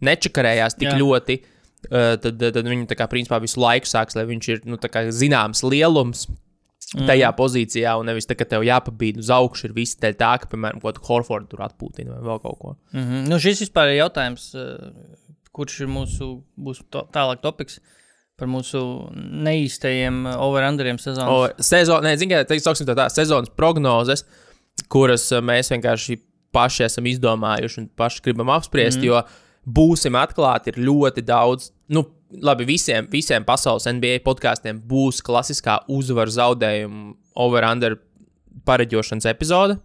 nečakarējās 0.03 0.75
tik 0.75 0.91
Jā. 0.91 0.99
Ļoti. 0.99 1.39
Uh, 1.87 2.13
tad, 2.21 2.35
tad, 2.37 2.59
viņi 2.61 2.83
tā 2.91 2.93
kā 2.99 3.07
principā 3.09 3.39
visu 3.41 3.57
laiku 3.63 3.89
sāks, 3.89 4.13
lai 4.13 4.27
viņš 4.29 4.47
ir 4.53 4.59
nu, 4.69 4.77
zināms 5.09 5.63
lielums 5.65 6.27
Mhm. 6.91 7.07
tajā 7.07 7.29
pozīcijā, 7.37 7.93
un 7.99 8.09
nevis 8.11 8.27
tā, 8.27 8.35
ka 8.35 8.43
tev 8.51 8.65
jāpabīd 8.67 9.21
uz 9.21 9.29
augšu, 9.31 9.69
ir 9.69 9.75
viss 9.77 9.95
dēļ 10.01 10.15
tā, 10.19 10.33
ka, 10.41 10.49
piemēram, 10.51 10.81
kaut 10.83 10.97
kādu 10.97 11.07
Horfordu 11.07 11.47
tur 11.53 11.63
atpūtina 11.63 12.17
vai 12.17 12.25
vēl 12.25 12.41
kaut 12.43 12.57
ko. 12.59 12.75
Mm 12.91 13.05
-hmm. 13.05 13.29
nu, 13.31 13.39
šis 13.39 13.63
vispār 13.63 13.93
ir 13.93 14.01
jautājums, 14.01 14.51
eh, 14.59 14.91
kurš 15.55 15.79
ir 15.81 15.87
mūsu 15.87 16.43
būs 16.59 16.83
to, 16.91 17.07
tālāk 17.13 17.39
topiks 17.41 17.79
par 18.35 18.47
mūsu 18.47 19.07
neīstajiem 19.13 20.27
eh, 20.27 20.35
over-underiem 20.35 20.99
sezonas. 20.99 21.31
O, 21.31 21.63
sezon, 21.63 22.03
nē, 22.03 22.17
kā 22.27 22.43
teiksim, 22.43 22.85
tā, 22.85 22.95
tā 22.95 23.07
sezonas 23.09 23.49
prognozes, 23.55 24.25
kuras 24.89 25.31
uh, 25.31 25.39
mēs 25.39 25.71
vienkārši 25.71 26.19
paši 26.51 26.83
esam 26.83 27.05
izdomājuši 27.05 27.79
un 27.79 27.87
paši 27.95 28.21
gribam 28.21 28.49
apspriest, 28.49 28.99
mm. 28.99 29.05
jo 29.05 29.21
būsim 29.63 30.17
atklāti, 30.19 30.73
ir 30.73 30.83
ļoti 30.87 31.23
daudz. 31.23 31.71
Nu, 31.87 32.03
labi, 32.39 32.65
visiem, 32.65 33.07
visiem 33.11 33.45
pasaules 33.47 33.87
NBA 33.89 34.21
podkāstiem 34.25 34.79
būs 34.87 35.21
klasiskā 35.25 35.81
uzvaru 35.91 36.33
zaudējuma 36.33 37.13
over-under 37.39 37.97
pareģošanas 38.67 39.27
epizode. 39.31 39.77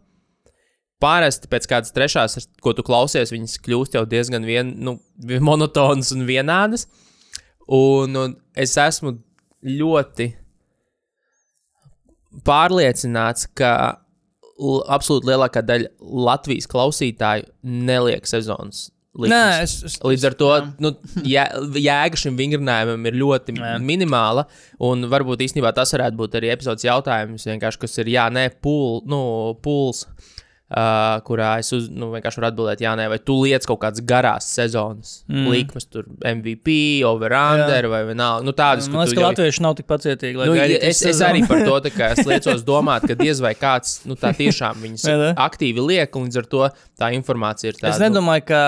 Parasti 1.02 1.50
pēc 1.52 1.66
kādas 1.68 1.92
trešās, 1.92 2.48
ko 2.64 2.72
tu 2.72 2.84
klausies, 2.86 3.32
viņas 3.34 3.58
kļūst 3.64 3.98
jau 3.98 4.06
diezgan 4.08 4.46
vien, 4.48 4.72
nu, 4.80 4.96
monotonas 5.44 6.14
un 6.16 6.24
vienādas. 6.28 6.86
Un, 7.66 8.16
un 8.16 8.36
es 8.56 8.76
esmu 8.80 9.18
ļoti 9.66 10.30
pārliecināts, 12.46 13.50
ka 13.56 13.70
absolūti 14.88 15.28
lielākā 15.28 15.62
daļa 15.66 15.90
Latvijas 16.00 16.68
klausītāju 16.70 17.50
neliek 17.62 18.28
sezonas. 18.28 18.86
Likmes. 19.16 19.32
Nē, 19.32 19.64
es, 19.64 19.75
es, 19.88 19.99
Līdz 20.04 20.28
ar 20.28 20.37
to 20.38 20.50
nu, 20.85 20.92
jē, 21.26 21.46
jēga 21.80 22.20
šim 22.20 22.38
vingrinājumam 22.38 23.08
ir 23.11 23.18
ļoti 23.23 23.56
jā. 23.56 23.75
minimāla. 23.82 24.46
Un 24.87 25.08
varbūt 25.12 25.44
īstenībā 25.46 25.73
tas 25.76 25.94
varētu 25.96 26.20
būt 26.20 26.38
arī 26.40 26.52
epizodes 26.54 26.87
jautājums, 26.87 27.46
kas 27.80 27.99
ir 28.02 28.12
jā, 28.12 28.28
nē, 28.32 28.49
pul, 28.64 29.02
nu, 29.08 29.20
puls. 29.64 30.04
Uh, 30.66 31.20
kurā 31.23 31.61
es 31.62 31.68
uz, 31.70 31.85
nu, 31.94 32.08
vienkārši 32.11 32.40
varu 32.40 32.49
atbildēt, 32.49 32.80
jā, 32.82 32.96
nē, 32.99 33.04
vai 33.12 33.20
tu 33.22 33.37
liec 33.38 33.62
kaut 33.70 33.79
kādas 33.85 34.02
garās 34.02 34.48
sezonas 34.50 35.12
mm. 35.31 35.44
likmes, 35.52 35.85
tur 35.87 36.09
MVP, 36.26 36.74
over-under 37.07 37.87
vai 37.92 38.00
vienalga. 38.09 38.42
Nu, 38.42 38.50
tādas, 38.50 38.88
Man 38.90 39.05
liekas, 39.05 39.14
ka 39.14 39.29
latvieši 39.29 39.62
nav 39.62 39.76
tik 39.79 39.87
pacietīgi. 39.87 40.40
Nu, 40.42 40.57
es, 40.59 41.05
es 41.07 41.22
arī 41.22 41.44
par 41.46 41.62
to 41.62 41.76
tā 41.87 42.09
liecos 42.33 42.66
domāt, 42.66 43.07
ka 43.07 43.14
diez 43.20 43.38
vai 43.44 43.55
kāds 43.55 44.00
nu, 44.11 44.18
tā 44.18 44.33
tiešām 44.35 44.83
viņas 44.83 45.07
aktīvi 45.46 45.87
liek, 45.87 46.18
un 46.18 46.26
līdz 46.26 46.42
ar 46.42 46.50
to 46.57 46.66
tā 46.98 47.12
informācija 47.14 47.70
ir 47.70 47.79
tāda. 47.79 47.94
Es 47.94 48.02
nedomāju, 48.02 48.48
ka 48.50 48.62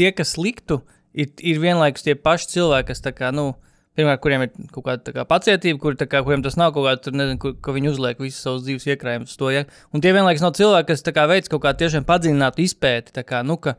tie, 0.00 0.08
kas 0.16 0.38
liktu, 0.40 0.80
ir, 1.12 1.34
ir 1.36 1.60
vienlaikus 1.60 2.08
tie 2.08 2.16
paši 2.16 2.48
cilvēki, 2.54 2.94
kas, 2.94 3.04
tā 3.04 3.12
kā, 3.12 3.28
nu, 3.28 3.50
pirmkārt, 3.98 4.22
kuriem 4.24 4.46
ir 4.46 4.52
kaut 4.72 4.86
kāda 4.86 5.04
tā 5.06 5.14
kā, 5.16 5.24
pacietība, 5.28 5.80
kur, 5.82 5.96
tā 6.00 6.08
kā, 6.10 6.22
kuriem 6.24 6.44
tas 6.44 6.58
nav 6.60 6.74
kaut 6.76 6.88
kāda, 6.88 7.02
tur, 7.06 7.16
nezinu, 7.18 7.40
kur, 7.42 7.56
ka 7.60 7.74
viņi 7.76 7.92
uzliek 7.92 8.22
visu 8.22 8.38
savus 8.40 8.66
dzīves 8.66 8.88
iekrājumus. 8.94 9.36
Ja? 9.52 9.64
Un 9.92 10.04
tie 10.04 10.14
vienlaikus 10.16 10.44
nav 10.44 10.54
cilvēki, 10.58 10.90
kas 10.92 11.04
tā 11.06 11.14
kā, 11.16 11.26
veic 11.30 11.50
kaut 11.52 11.64
kādu 11.66 11.84
tiešām 11.84 12.08
padziļinātu 12.08 12.64
izpēti. 12.64 13.14
Tā 13.18 13.26
kā, 13.28 13.44
nu, 13.46 13.58
ka, 13.60 13.76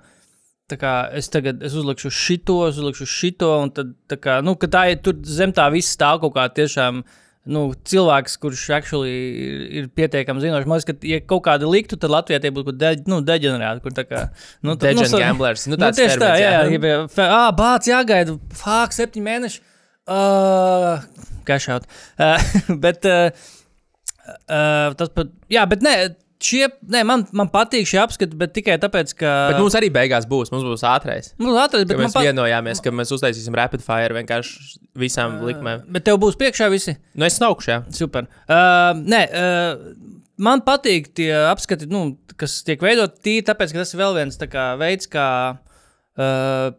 Tā 0.71 0.77
kā 0.79 0.91
es 1.19 1.27
tagad 1.27 1.59
es 1.67 1.73
uzlikšu 1.75 2.09
šito, 2.15 2.61
es 2.69 2.77
uzlikšu 2.79 3.05
šito, 3.09 3.49
un 3.65 3.71
tad, 3.75 3.89
tā 4.09 4.15
kā, 4.15 4.37
nu, 4.45 4.55
tā 4.55 4.85
ir 4.93 5.01
tur 5.03 5.17
zem 5.27 5.51
tā 5.51 5.65
viss 5.73 5.91
stāv 5.91 6.21
kaut 6.23 6.37
kā 6.37 6.45
tiešām 6.55 7.01
nu, 7.51 7.63
cilvēks, 7.75 8.37
kurš 8.39 8.63
actually 8.77 9.11
ir, 9.11 9.65
ir 9.81 9.89
pietiekami 9.91 10.39
zinošs. 10.39 10.69
Man 10.69 10.79
liekas, 10.79 10.87
ka, 10.87 11.09
ja 11.09 11.19
kaut 11.27 11.43
kāda 11.49 11.67
liktu, 11.67 11.99
tad 11.99 12.13
Latvijā 12.13 12.39
tie 12.43 12.53
būtu 12.55 12.71
de, 12.79 12.93
nu, 13.11 13.19
deģenerēti. 13.27 13.83
Kur 13.83 13.95
tā 13.97 14.05
kā, 14.07 14.23
nu, 14.63 14.77
Deģen 14.79 15.11
nu, 15.11 15.19
gamblers. 15.19 15.67
Nu, 15.67 15.75
Nu, 15.75 15.91
tieši 15.91 16.15
tā, 16.15 16.31
termins, 16.31 16.39
jā, 16.39 16.55
jā. 16.55 16.63
jā. 16.71 16.95
ja, 16.95 17.03
fe- 17.11 17.27
ā, 17.27 17.43
bāc, 17.59 17.91
jāgaida, 17.91 18.37
fāk, 18.63 18.95
septiņi 18.95 19.27
mēneši. 19.27 19.63
Uh, 20.07 20.99
out. 21.69 21.85
Uh, 22.19 22.37
bet 22.83 23.05
uh, 23.05 23.29
uh, 24.49 24.91
tas 24.99 25.13
pat, 25.15 25.31
jā, 25.51 25.63
bet 25.69 25.85
nē. 25.85 25.95
Šie, 26.43 26.65
nē, 26.91 27.05
man, 27.07 27.21
man 27.31 27.47
patīk 27.47 27.87
šie 27.87 28.01
apskati, 28.01 28.35
bet 28.35 28.51
tikai 28.51 28.73
tāpēc, 28.75 29.13
ka. 29.15 29.29
Bet 29.53 29.61
mums 29.61 29.77
arī 29.79 29.87
beigās 29.95 30.25
būs, 30.27 30.49
mums 30.51 30.65
būs 30.67 30.81
ātrais. 30.83 31.29
nu, 31.39 31.53
atrast, 31.55 31.85
Bet 31.87 31.93
bet 31.93 32.01
mēs 32.01 32.17
pat... 32.17 32.25
vienojāmies, 32.27 32.81
ka 32.83 32.91
mēs 32.91 33.13
uztaisīsim 33.15 33.55
rapid 33.55 33.79
fire 33.85 34.17
vienkārši 34.17 34.81
visām 34.99 35.37
likmēm. 35.47 35.85
Bet 35.95 36.03
tev 36.09 36.19
būs 36.19 36.35
priekšā 36.41 36.67
visi. 36.73 36.97
Nu, 37.15 37.29
es 37.29 37.39
snaukšu, 37.39 37.71
jā. 37.71 37.79
Super. 37.95 38.27
Uh, 38.43 38.91
nē, 38.99 39.21
uh, 39.31 40.19
man 40.43 40.65
patīk 40.67 41.13
tie 41.15 41.31
apskati, 41.45 41.87
nu, 41.87 42.09
kas 42.35 42.59
tiek 42.67 42.83
veidot 42.83 43.15
tīri, 43.23 43.47
tāpēc, 43.47 43.71
ka 43.71 43.85
tas 43.85 43.95
ir 43.95 44.03
vēl 44.03 44.19
viens 44.19 44.43
kā, 44.43 44.67
veids, 44.83 45.07
kā. 45.15 45.29
Uh, 46.19 46.75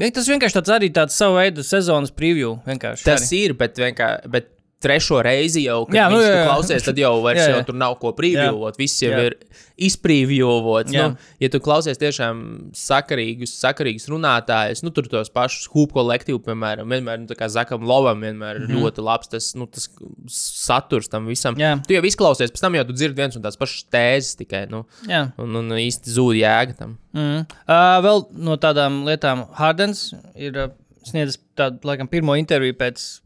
ja 0.00 0.14
tas 0.16 0.30
vienkārši 0.30 0.56
tāds 0.58 0.72
arī 0.76 0.88
tāds 0.96 1.18
savu 1.18 1.38
veidu 1.40 1.64
sezonas 1.66 2.14
preview. 2.14 2.56
Tas 3.04 3.26
arī. 3.26 3.44
ir, 3.44 3.56
bet 3.60 3.80
vienkārši. 3.80 4.32
Bet... 4.32 4.50
Trešo 4.80 5.18
reizi 5.20 5.66
jau, 5.66 5.82
kad 5.84 5.96
Jā, 5.98 6.04
nu, 6.08 6.22
jā, 6.24 6.28
jā. 6.38 6.44
klausies, 6.48 6.84
tad 6.86 6.96
jau, 6.96 7.12
vairs, 7.20 7.42
Jā, 7.42 7.48
jā, 7.50 7.56
jau 7.58 7.64
tur 7.68 7.76
nav 7.76 7.98
ko 8.00 8.14
previews. 8.16 8.78
Viss 8.80 9.02
jau 9.04 9.10
Jā. 9.12 9.26
ir 9.28 9.34
izpreviewots. 9.80 10.92
Jā. 10.94 11.10
Nu, 11.10 11.28
ja 11.40 11.50
tu 11.52 11.60
klausies 11.60 12.00
tiešām 12.00 12.40
sakarīgus, 12.76 13.52
sakarīgus 13.60 14.08
runātājus, 14.08 14.80
nu, 14.84 14.92
tur 14.96 15.08
tos 15.12 15.28
pašus 15.34 15.68
hūpu 15.72 15.98
kolektīvu, 15.98 16.40
piemēram, 16.46 16.88
vienmēr, 16.96 17.20
nu, 17.26 17.38
Zakam 17.50 17.84
Lovam, 17.84 18.24
vienmēr 18.24 18.60
mm 18.60 18.66
-hmm. 18.66 18.80
ļoti 18.80 19.04
labs 19.04 19.32
tas, 19.32 19.50
nu, 19.58 19.68
tas 19.68 19.88
saturs 20.32 21.12
tam 21.12 21.28
visam. 21.28 21.56
Jā. 21.60 21.74
Tu 21.86 21.98
jau 21.98 22.04
izklausies, 22.08 22.52
pēc 22.52 22.64
tam 22.64 22.80
jau 22.80 22.84
tu 22.88 22.96
dzirdi 22.96 23.20
viens 23.20 23.36
un 23.36 23.42
tās 23.42 23.60
pašas 23.60 23.84
tēzes 23.92 24.36
tikai, 24.40 24.66
nu, 24.70 24.84
Jā. 25.08 25.26
un, 25.36 25.56
un 25.56 25.76
īsti 25.76 26.08
zūd 26.16 26.40
jēga 26.40 26.76
tam. 26.78 26.98
Mm. 27.12 27.44
Uh, 27.68 28.00
vēl 28.04 28.26
no 28.32 28.56
tādām 28.56 29.04
lietām, 29.04 29.44
Hardens 29.60 30.14
ir 30.34 30.56
uh, 30.56 30.70
sniedzis 31.04 31.40
tādu, 31.56 31.80
laikam, 31.84 32.08
pirmo 32.08 32.36
interviju 32.38 32.76
pēc, 32.80 33.20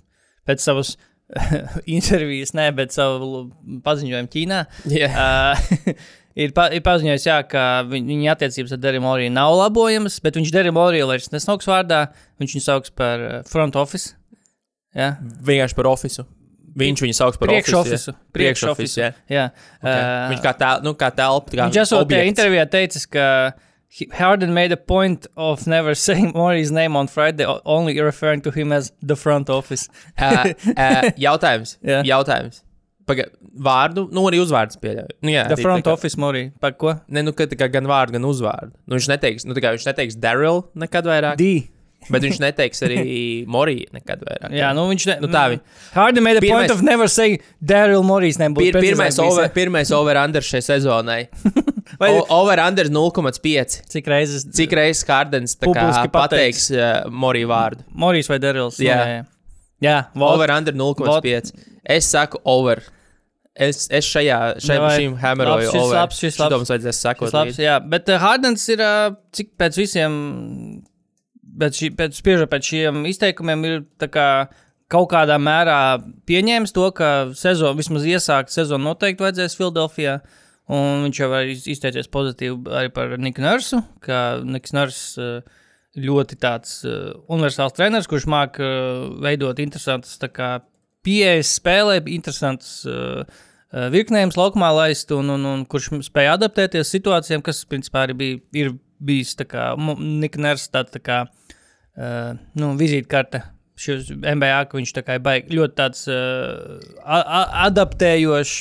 pēc 0.47 0.63
savas 0.63 0.97
intervijas, 1.97 2.53
ne, 2.57 2.69
bet 2.77 2.95
savu 2.95 3.47
paziņojumu 3.87 4.31
Ķīnā. 4.35 4.67
Yeah. 4.91 5.17
Uh, 6.35 6.43
ir, 6.43 6.51
pa, 6.51 6.67
ir 6.75 6.83
paziņojis, 6.83 7.25
jā, 7.29 7.37
ka 7.47 7.85
viņ, 7.87 8.09
viņa 8.11 8.33
attiecības 8.33 8.73
ar 8.75 8.81
Derrimu 8.83 9.07
Moriju 9.07 9.31
nav 9.31 9.55
labojamas, 9.55 10.17
bet 10.25 10.35
viņš 10.35 10.51
Derrimu 10.55 10.81
Moriju 10.81 11.07
vairs 11.07 11.31
nesauks 11.31 11.69
vārdā, 11.71 12.09
viņš 12.43 12.57
viņu 12.57 12.65
sauks 12.65 12.95
par 12.99 13.23
uh, 13.23 13.37
front 13.47 13.79
office. 13.79 14.17
Jā, 14.95 15.15
Vienkārši 15.47 15.79
par 15.79 15.91
ofisu. 15.91 16.27
Viņš 16.75 17.05
viņu 17.05 17.15
sauc 17.15 17.39
par 17.39 17.53
priekšofisu. 17.53 18.17
Priekšofisu, 18.35 18.99
jā. 18.99 19.13
jā. 19.31 19.45
Okay. 19.79 19.95
Uh, 19.95 20.27
Viņš 20.33 20.43
kā, 20.43 20.53
tel, 20.59 20.83
nu, 20.83 20.95
kā 20.99 21.11
telpa. 21.15 21.55
Viņš 21.61 21.81
esot 21.85 22.15
intervijā 22.19 22.67
teicis, 22.71 23.07
ka 23.07 23.27
he- 23.99 24.09
Harden 24.19 24.53
made 24.55 24.73
a 24.73 24.77
point 24.77 25.27
of 25.37 25.67
never 25.71 25.95
saying 26.07 26.33
Mori's 26.35 26.73
name 26.75 26.97
on 26.97 27.07
Friday, 27.07 27.47
only 27.65 27.99
referring 28.01 28.41
to 28.43 28.51
him 28.51 28.73
as 28.73 28.93
the 29.03 29.17
front 29.17 29.49
office. 29.51 29.89
uh, 30.19 30.53
uh, 30.77 31.11
jautājums. 31.27 31.77
Jā. 31.93 32.03
jautājums. 32.09 32.63
Paga, 33.07 33.27
vārdu, 33.61 34.07
nu, 34.17 34.23
arī 34.31 34.39
uzvārds 34.41 34.79
pieļauj. 34.81 35.11
Nu, 35.21 35.29
jā, 35.35 35.43
The 35.51 35.59
arī 35.59 35.65
front 35.67 35.85
kā- 35.85 35.93
office 35.93 36.17
Mori. 36.17 36.47
Par 36.61 36.73
ko? 36.81 36.95
Ne, 37.13 37.21
nu, 37.27 37.35
ka, 37.37 37.45
kā 37.53 37.69
gan 37.71 37.85
vārdu, 37.91 38.15
gan 38.17 38.25
uzvārdu. 38.25 38.73
Nu, 38.89 38.97
viņš 38.97 39.09
neteiks, 39.13 39.45
nu, 39.45 39.53
kā 39.61 39.75
viņš 39.75 39.85
neteiks 39.91 40.17
Daryl 40.17 40.63
nekad 40.75 41.05
vairāk. 41.11 41.37
D. 41.37 41.51
Bet 42.13 42.23
viņš 42.27 42.39
neteiks 42.43 42.83
arī 42.85 42.99
Moriju 43.47 43.87
nekad 43.97 44.21
vairāk. 44.27 44.53
Jā, 44.57 44.73
nu 44.77 44.85
viņš 44.91 45.07
ne, 45.11 45.17
Nu, 45.25 45.29
tā 45.33 45.45
vi- 45.55 45.61
Hardy 45.95 46.21
made 46.21 46.37
a 46.37 46.41
Pirmais- 46.45 46.67
point 46.69 46.71
of 46.75 46.83
never 46.83 47.07
saying 47.09 47.41
Daryl 47.65 48.03
Morris 48.05 48.37
nebūtu. 48.39 48.73
Pir, 48.73 48.81
pirmais, 48.83 49.19
over, 49.19 49.49
pirmais 49.49 49.91
over-under 49.93 50.41
šai 50.45 50.61
sezonai. 50.67 51.29
Vai- 52.01 52.11
O- 52.11 52.27
Over-under 52.43 52.89
0,5. 52.91 53.83
Cik 53.89 54.07
reizes? 54.11 54.45
Cik 54.53 54.73
reizes 54.77 55.05
Kārdens 55.07 55.55
Publiski 55.57 56.09
pateiks 56.11 56.71
uh, 56.75 57.05
Moriju 57.11 57.49
vārdu? 57.53 57.85
Morris 57.95 58.27
vai 58.29 58.39
Daryls? 58.43 58.81
Nu, 58.81 58.87
Jā. 58.89 58.97
jā, 58.99 59.07
jā. 59.15 59.23
jā 59.89 59.99
vot. 60.15 60.35
Over-under 60.37 60.73
0,5. 60.75 61.53
Es 61.85 62.05
saku 62.11 62.41
over. 62.45 62.83
Es, 63.55 63.85
es 63.95 64.03
šajā, 64.11 64.57
šajā 64.59 64.79
Davai. 64.81 64.95
šim 64.99 65.13
hammeroju 65.23 65.69
Labs, 65.69 65.71
šis 65.71 65.81
over. 65.85 65.95
labs, 65.95 66.17
šis 66.19 66.39
labs. 66.41 66.71
Vajadzēs 66.73 66.99
sekot. 67.05 67.29
Tas 67.31 67.37
labs, 67.37 67.59
jā, 67.63 67.77
bet 67.89 68.09
uh, 68.11 68.17
Hardens 68.19 68.65
ir, 68.75 68.81
uh, 68.83 69.15
cik 69.31 69.53
pēc 69.61 69.79
visiem, 69.79 70.17
pēc, 71.61 71.81
šī, 71.81 71.91
pēc, 71.99 72.21
spiežot 72.21 72.53
pēc 72.53 72.71
šiem 72.71 73.03
izteikumiem, 73.11 73.67
ir 73.69 73.83
tā 74.01 74.09
kā 74.13 74.29
kaut 74.93 75.11
kādā 75.13 75.37
mērā 75.41 75.99
pieņēmis 76.29 76.75
to, 76.77 76.89
ka 76.97 77.11
sezonu, 77.37 77.79
vismaz 77.79 78.07
iesākt 78.09 78.55
sezonu 78.55 78.91
noteikti 78.91 79.25
vajadzēs 79.25 79.57
Filadelfijā. 79.59 80.19
Un 80.75 81.03
viņš 81.05 81.19
jau 81.21 81.29
ir 81.43 81.51
izteicies 81.53 82.09
pozitīvi 82.09 82.73
arī 82.73 82.93
par 82.95 83.13
Niku 83.21 83.43
Nursu, 83.45 83.83
ka 84.05 84.41
Niks 84.49 84.73
Nurs 84.73 85.01
uh, 85.21 85.43
ļoti 86.01 86.39
tāds 86.41 86.79
uh, 86.89 87.11
universāls 87.29 87.77
treneris, 87.77 88.09
kurš 88.09 88.25
māca 88.33 88.65
uh, 88.65 89.03
veidot 89.25 89.61
interesantas 89.61 90.17
tā 90.21 90.31
kā, 90.33 90.55
pieejas 91.05 91.51
spēlē, 91.59 91.99
interesantas 92.09 92.79
virknējumus 93.93 94.39
laukumā 94.39 94.71
laist, 94.73 95.11
un, 95.13 95.35
un, 95.35 95.43
un 95.51 95.65
kurš 95.69 95.91
spēja 96.07 96.39
adaptēties 96.39 96.95
situācijām, 96.95 97.43
kas 97.45 97.61
principā 97.69 98.07
arī 98.07 98.15
bija, 98.17 98.39
ir 98.57 98.71
bijis 99.05 99.35
tā 99.37 99.45
kā 99.51 99.67
Niks 99.77 100.41
Nurs 100.41 100.65
tāds 100.73 100.95
tā 100.95 101.03
kā 101.05 101.19
uh, 101.99 102.35
nu, 102.61 102.75
vizītkarte. 102.81 103.43
Šis 103.75 104.13
MBA, 104.15 104.69
ka 104.71 104.79
viņš 104.79 104.93
tā 104.95 105.03
kā 105.03 105.17
ir 105.19 105.25
baigi, 105.25 105.57
ļoti 105.59 105.75
tāds 105.81 106.05
uh, 106.07 106.79
adaptējošs 107.65 108.61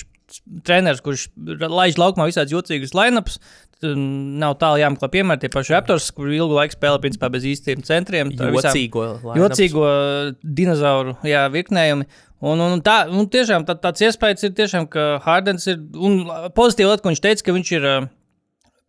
treneris, 0.65 1.04
kurš 1.06 1.28
laiž 1.69 2.00
laukumā 2.02 2.26
visādus 2.30 2.56
jocīgus 2.56 2.96
lineups. 2.98 3.38
Tad 3.84 4.00
Nav 4.39 4.56
tālu 4.62 4.80
jāmeklē, 4.80 5.10
piemēram, 5.12 5.41
tie 5.41 5.52
paši 5.52 5.74
Raptors, 5.76 6.08
kur 6.15 6.32
ilgu 6.32 6.56
laiku 6.56 6.78
spēlē 6.78 7.02
principā 7.04 7.28
bez 7.34 7.46
īstiem 7.46 7.84
centriem. 7.86 8.32
Jocīgo. 8.32 9.06
jocīgo 9.38 9.88
dinozauru 10.41 11.17
jā, 11.28 11.43
virknējumi. 11.54 12.08
Un, 12.43 12.60
un 12.63 12.82
tā, 12.84 13.04
un 13.12 13.28
tiešām 13.32 13.67
tā, 13.67 13.76
tāds 13.80 14.04
iespējas 14.08 14.48
ir, 14.48 14.56
tiešām, 14.56 14.88
ka 14.91 15.17
Hardens 15.24 15.67
ir. 15.69 15.84
Un 15.96 16.24
pozitīvi 16.56 16.98
ko 17.04 17.12
viņš 17.12 17.24
teica, 17.24 17.46
ka 17.46 17.56
viņš 17.60 17.74
ir. 17.78 17.89
ā, 17.91 17.98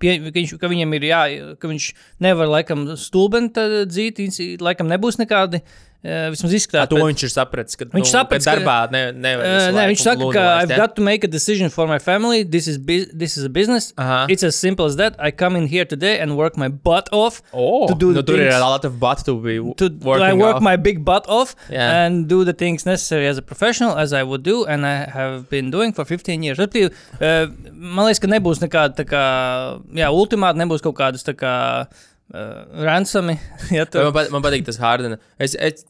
Pie, 0.05 0.19
ka, 0.21 0.35
viņš, 0.37 0.51
ka 0.61 0.69
viņam 0.69 0.90
ir 0.99 1.09
jā, 1.09 1.23
ka 1.57 1.71
viņš 1.71 1.88
nevar 2.25 2.51
laikam 2.53 2.85
stulbeni 3.01 3.49
dzīt, 3.88 4.21
viņš 4.21 4.61
laikam 4.61 4.90
nebūs 4.90 5.17
nekādi. 5.23 5.62
Vismaz 6.05 6.53
Tā, 6.53 6.57
izskatās. 6.59 6.88
pēc- 6.93 7.07
viņš 7.09 7.23
ir 7.25 7.31
sapratis. 7.33 7.77
Ka, 7.81 7.85
Viņš 7.87 8.05
nu, 8.05 8.12
sapratis, 8.12 8.45
ka 8.45 8.51
ka- 8.53 8.61
darbā 8.61 8.90
ne, 8.93 9.01
nevar. 9.12 9.45
Uh, 9.45 9.55
visu 9.57 9.71
nē, 9.71 9.75
laiku 9.79 9.90
viņš 9.95 10.03
saka, 10.05 10.33
ka 10.35 10.43
I've 10.61 10.69
jā? 10.69 10.77
got 10.77 10.97
to 10.97 11.03
make 11.03 11.25
a 11.25 11.29
decision 11.29 11.71
for 11.71 11.87
my 11.88 11.99
family. 11.99 12.43
This 12.43 12.69
is, 12.69 12.79
this 12.85 13.38
is 13.38 13.45
a 13.45 13.49
business. 13.49 13.95
Aha. 13.97 14.27
It's 14.29 14.43
as 14.45 14.55
simple 14.55 14.85
as 14.85 14.97
that. 14.97 15.17
I 15.19 15.31
come 15.31 15.57
in 15.57 15.67
here 15.67 15.87
today 15.87 16.19
and 16.21 16.37
work 16.37 16.59
my 16.59 16.69
butt 16.69 17.09
off. 17.11 17.40
Oh, 17.55 17.87
to 17.88 17.95
do 17.95 18.09
nu, 18.09 18.14
the 18.21 18.23
tur 18.23 18.35
ir 18.37 18.51
things- 18.51 18.55
a 18.55 18.61
lot 18.61 18.85
of 18.85 19.01
butt 19.01 19.25
to 19.25 19.35
be 19.40 19.57
to 19.77 19.88
working 20.05 20.23
I 20.27 20.35
work 20.35 20.57
off. 20.57 20.62
my 20.62 20.77
big 20.77 21.05
butt 21.07 21.25
off 21.27 21.57
Yeah. 21.71 22.05
and 22.05 22.29
do 22.29 22.45
the 22.45 22.53
things 22.53 22.85
necessary 22.85 23.27
as 23.27 23.38
a 23.38 23.43
professional, 23.43 23.97
as 23.97 24.12
I 24.12 24.23
would 24.25 24.43
do, 24.43 24.64
and 24.67 24.85
I 24.85 25.09
have 25.11 25.49
been 25.49 25.71
doing 25.71 25.93
for 25.95 26.05
15 26.05 26.43
years. 26.43 26.59
Respektīvi, 26.59 26.93
uh, 27.21 27.47
man 27.73 28.05
liekas, 28.07 28.21
ka 28.21 28.29
nebūs 28.29 28.61
nekāda 28.61 28.95
tā 28.95 29.07
kā, 29.09 29.81
jā, 29.95 30.09
ultimāti 30.12 30.57
nebūs 30.61 30.83
kaut 30.83 30.97
kādas 30.97 31.25
tā 31.25 31.33
kā 31.35 31.87
uh, 32.35 32.64
ransami. 32.85 33.38
ja, 33.71 33.85
Man, 33.85 33.87
tur, 33.90 34.12
pat, 34.12 34.31
man 34.31 34.43
patīk 34.43 34.64
tas 34.67 34.77
Hardena. 34.79 35.19
Es, 35.38 35.55
es, 35.55 35.85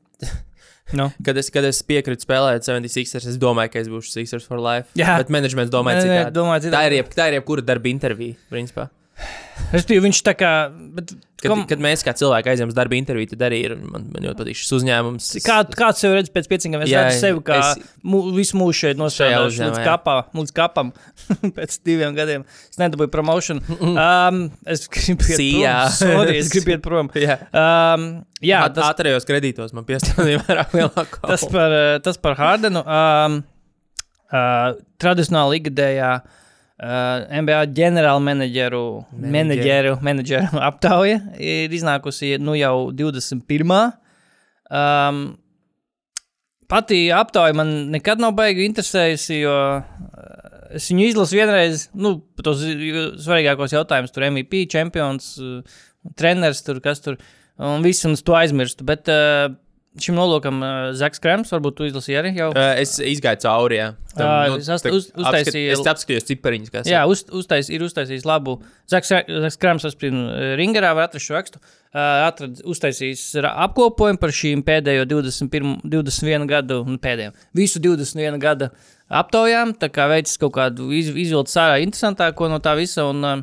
no. 0.93 1.11
kad, 1.27 1.39
es, 1.41 1.51
kad 1.55 1.67
es 1.69 1.83
piekrītu 1.87 2.27
spēlēt 2.27 2.67
76ers, 2.67 3.31
es 3.35 3.39
domāju, 3.41 3.75
ka 3.75 3.83
es 3.83 3.91
būšu 3.93 4.15
Sixers 4.17 4.49
for 4.49 4.63
life. 4.63 4.91
Jā. 4.99 5.19
Bet 5.23 5.33
menedžments 5.35 5.73
domāja, 5.75 6.05
jeb, 7.01 7.15
tā 7.15 7.31
ir 7.31 7.41
jebkura 7.41 7.65
darba 7.67 7.91
intervija, 7.93 8.39
principā. 8.53 8.91
Respektīvi, 9.75 10.03
viņš 10.09 10.19
tā 10.27 10.35
kā. 10.39 10.51
Bet, 10.99 11.15
Kad, 11.45 11.51
kom, 11.53 11.63
kad 11.69 11.81
mēs 11.85 12.01
kā 12.01 12.15
cilvēki 12.17 12.49
aizjām 12.55 12.71
uz 12.73 12.77
darba 12.77 12.97
interviju, 12.97 13.29
tad 13.35 13.43
arī 13.45 13.59
ir, 13.67 13.73
man, 13.77 14.07
man 14.15 14.25
ļoti 14.25 14.39
patīk 14.39 14.57
šis 14.57 14.71
uzņēmums. 14.79 15.27
Kā, 15.45 15.59
kāds 15.77 16.01
sev 16.01 16.15
redz 16.17 16.31
pēc 16.33 16.47
pieciem 16.49 16.73
gadiem? 16.73 16.85
Es 16.87 16.93
Jā, 16.95 17.03
redzu 17.05 17.19
sevi 17.21 17.43
kā 17.45 17.59
es- 17.61 17.83
mu, 18.01 18.23
visu 18.33 18.57
mūžu 18.57 18.79
šeit 18.79 18.97
nostrādājuši 18.97 19.61
līdz, 19.67 19.81
kapā, 19.85 20.15
līdz 20.39 20.55
kapam. 20.57 20.93
pēc 21.59 21.77
diviem 21.85 22.17
gadiem 22.17 22.47
es 22.49 22.81
nedabūju 22.81 23.13
promotion. 23.13 23.61
Um, 24.05 24.39
es 24.73 24.87
gribu 24.89 25.27
iet 25.35 25.43
prom. 25.43 25.93
Sorry, 26.01 26.39
es 26.41 26.49
gribu 26.55 26.73
iet 26.79 26.85
prom. 26.87 27.11
Jā, 27.21 27.37
Um, 27.53 28.07
jā, 28.41 28.63
jā 28.63 28.63
tas, 28.79 28.87
ātrajos 28.95 29.29
kredītos 29.29 29.75
man 29.77 29.85
piestādīja 29.89 30.41
vairāk 30.47 30.73
lielāku. 30.79 31.21
tas, 31.29 31.45
par, 31.53 31.77
uh, 31.77 31.99
tas 32.09 32.17
par 32.25 32.39
Hardenu. 32.41 32.81
Um, 32.89 33.37
uh, 34.33 34.73
tradicionāli 35.03 35.61
ikgadējā 35.61 36.15
uh, 36.23 36.41
NBA 36.83 37.61
ģenerāla 37.71 38.19
menedžeru, 38.23 39.05
menedžeru, 39.15 40.49
aptauja 40.69 41.21
ir 41.39 41.75
iznākusi 41.75 42.35
nu, 42.43 42.57
jau 42.59 42.91
21. 42.91 43.75
Um, 44.75 45.21
pati 46.71 47.07
aptauja 47.15 47.55
man 47.55 47.71
nekad 47.95 48.23
nav 48.23 48.35
baigi 48.35 48.67
interesējusi, 48.67 49.39
jo 49.45 49.55
uh, 49.55 50.45
es 50.75 50.91
viņu 50.91 51.13
izlasu 51.13 51.39
vienreiz, 51.39 51.89
nu, 51.95 52.17
tos 52.43 52.65
svarīgākos 52.67 53.77
jautājumus, 53.77 54.15
tur 54.15 54.27
MVP, 54.33 54.65
čempions, 54.75 55.37
uh, 55.39 55.83
treneris, 56.19 56.65
tur 56.67 56.83
kas 56.83 57.05
tur, 57.05 57.21
un 57.63 57.87
viss, 57.87 58.03
un 58.09 58.19
es 58.19 58.27
to 58.27 58.35
aizmirstu. 58.35 58.87
Bet 58.89 59.07
uh, 59.15 59.53
šim 60.01 60.17
nolūkam 60.19 60.57
uh, 60.65 60.71
Zaks 60.99 61.21
Krems, 61.23 61.53
varbūt 61.55 61.77
tu 61.79 61.85
izlasīji 61.87 62.17
arī 62.19 62.33
jau. 62.37 62.49
Uh, 62.51 62.73
es 62.83 62.97
izgāju 62.99 63.39
cauri, 63.45 63.77
jā. 63.79 63.89
Ā, 64.15 64.57
es 64.59 64.69
ast- 64.71 64.87
uz- 64.91 65.11
uztaisīju- 65.15 65.73
Es 65.77 65.83
apskatījos 65.91 66.27
cipariņus, 66.29 66.71
kas 66.75 66.87
Jā, 66.91 67.05
uz, 67.11 67.23
uztais, 67.35 67.71
ir 67.71 67.83
uztaisījis 67.87 68.27
labu. 68.27 68.57
Zaks 68.91 69.13
Zaks 69.13 69.57
Krams, 69.63 69.85
es 69.87 69.95
pieņemu, 69.99 70.57
Ringerā 70.59 70.91
var 70.99 71.09
atrast 71.09 71.27
šo 71.29 71.37
rakstu. 71.39 71.63
Uh, 71.95 72.27
atrad, 72.27 72.59
uztaisījis 72.67 73.23
apkopojumu 73.53 74.19
par 74.19 74.31
šīm 74.35 74.65
pēdējo 74.67 75.07
21, 75.07 75.77
21 75.87 76.47
gadu, 76.51 76.81
nu, 76.91 76.99
pēdējo, 76.99 77.31
visu 77.55 77.79
21 77.83 78.39
gadu 78.43 78.71
aptaujām. 79.15 79.77
Tā 79.79 79.89
kā 79.95 80.09
veids 80.11 80.35
kaut 80.43 80.57
kādu 80.59 80.89
iz, 80.91 81.13
izvilkt 81.15 81.53
sārā 81.55 81.79
interesantāko 81.85 82.49
no 82.51 82.59
tā 82.59 82.75
visa. 82.79 83.07
Un, 83.11 83.23
uh, 83.23 83.43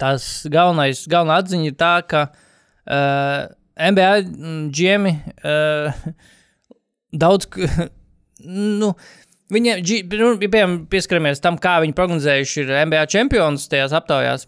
tās 0.00 0.46
galvenais, 0.50 1.04
galvenā 1.12 1.36
atziņa 1.42 1.68
ir 1.68 1.76
tā, 1.78 1.92
ka 2.08 2.22
uh, 2.32 3.52
NBA 3.76 4.12
mm, 4.22 4.62
džiemi 4.74 5.16
uh, 5.44 6.06
daudz. 7.24 7.48
nu, 8.82 8.94
Viņiem, 9.52 9.82
nu, 10.16 10.28
ja 10.40 10.48
piemēram, 10.48 10.78
pieskaramies 10.88 11.42
tam, 11.44 11.58
kā 11.60 11.74
viņi 11.82 11.92
prognozējuši 11.92 12.62
NBA 12.86 13.02
čempionus 13.12 13.66
tajās 13.68 13.92
aptaujās. 13.98 14.46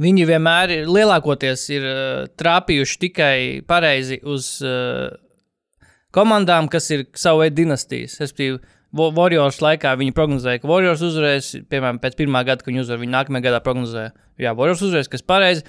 Viņi 0.00 0.24
vienmēr 0.24 0.72
ir 0.72 0.88
lielākoties 0.88 1.66
ir 1.74 1.84
uh, 1.84 2.22
trāpījuši 2.40 2.96
tikai 3.02 3.34
pareizi 3.68 4.16
uz 4.24 4.54
uh, 4.64 5.12
komandām, 6.16 6.70
kas 6.72 6.88
ir 6.96 7.04
veidu 7.42 7.60
dinastijas. 7.60 8.16
Respektīvi, 8.22 8.62
Warriors 8.92 9.60
laikā 9.64 9.94
viņi 9.96 10.12
prognozēja, 10.16 10.60
ka 10.60 10.68
Warriors 10.68 11.00
uzvarēs, 11.06 11.54
piemēram, 11.72 12.00
pēc 12.02 12.18
pirmā 12.18 12.42
gada, 12.44 12.60
kad 12.60 12.72
viņi 12.72 12.82
uzvar, 12.84 13.00
viņi 13.00 13.14
nākamajā 13.14 13.46
gadā 13.46 13.60
prognozēja, 13.64 14.12
jā, 14.42 14.52
Warriors 14.58 14.84
uzvarēs, 14.84 15.08
kas 15.12 15.24
pareizi. 15.24 15.64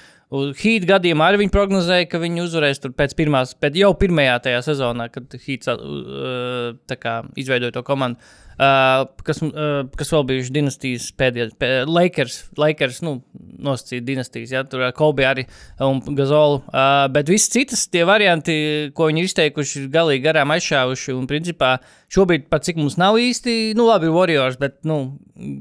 Heat 0.60 0.88
gadījumā 0.90 1.30
arī 1.30 1.44
viņi 1.44 1.54
prognozēja, 1.54 2.08
ka 2.10 2.20
viņi 2.20 2.44
uzvarēs 2.44 2.82
pēc 2.98 3.16
pirmās, 3.16 3.54
pēc 3.62 3.78
jau 3.80 3.92
pirmajā 4.02 4.40
tajā 4.48 4.64
sezonā, 4.66 5.08
kad 5.14 5.38
Heat 5.46 5.70
uh, 5.72 7.14
izveidoja 7.40 7.76
to 7.76 7.86
komandu. 7.86 8.20
Uh, 8.54 9.08
kas, 9.26 9.39
uh, 9.42 9.82
kas 9.98 10.12
vēl 10.13 10.26
bija 10.30 10.46
dinastijas 10.54 11.08
pēdējā, 11.18 11.48
pē, 11.58 11.70
Lakers, 11.89 12.38
Lakers 12.60 13.02
nu, 13.02 13.16
nosacīja 13.63 14.04
dinastijas, 14.06 14.54
ja 14.54 14.62
tur 14.68 14.84
ar 14.86 14.94
Kobe 14.94 15.26
arī 15.26 15.48
un 15.82 16.02
Gazolu. 16.13 16.62
Uh, 16.68 17.08
bet 17.13 17.32
viss 17.32 17.50
citas 17.54 17.88
tie 17.89 18.04
varianti, 18.06 18.56
ko 18.94 19.10
viņi 19.10 19.26
izteikuši, 19.26 19.82
ir 19.82 19.92
galīgi 19.94 20.26
garām 20.28 20.54
aizšāvuši. 20.54 21.18
Un, 21.18 21.28
principā, 21.30 21.76
šobrīd, 22.13 22.46
pat 22.54 22.68
cik 22.68 22.78
mums 22.82 23.00
nav 23.02 23.18
īsti, 23.22 23.74
nu, 23.80 23.89
labi, 23.89 24.12
ir 24.12 24.18
Warriors, 24.18 24.60
bet, 24.62 24.84
nu, 24.88 25.00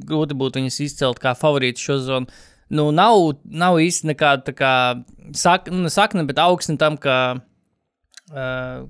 grūti 0.08 0.36
būtu 0.38 0.60
viņus 0.60 0.80
izcelt 0.84 1.22
kā 1.22 1.36
favorītus 1.38 1.88
šo 1.88 2.00
zonu. 2.04 2.42
Nu, 2.72 2.88
nav, 2.94 3.38
nav 3.44 3.80
īsti 3.80 4.12
nekāda 4.12 4.46
tā 4.46 4.56
kā 4.56 4.74
sak, 5.36 5.72
nu, 5.72 5.84
ne 5.84 5.92
sakne, 5.92 6.24
bet 6.28 6.40
augsne 6.40 6.78
tam, 6.80 6.96
ka 7.00 7.16
uh, 8.32 8.84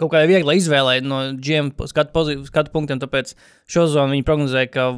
kaut 0.00 0.12
kādā 0.12 0.28
viegla 0.28 0.56
izvēlē 0.58 0.98
no 1.04 1.20
GM 1.40 1.72
skatu, 1.88 2.24
skatu 2.48 2.72
punktiem. 2.74 3.00
Tāpēc 3.02 3.34
šo 3.70 3.86
zonu 3.92 4.16
viņi 4.16 4.26
prognozēja, 4.26 4.70
ka 4.72 4.88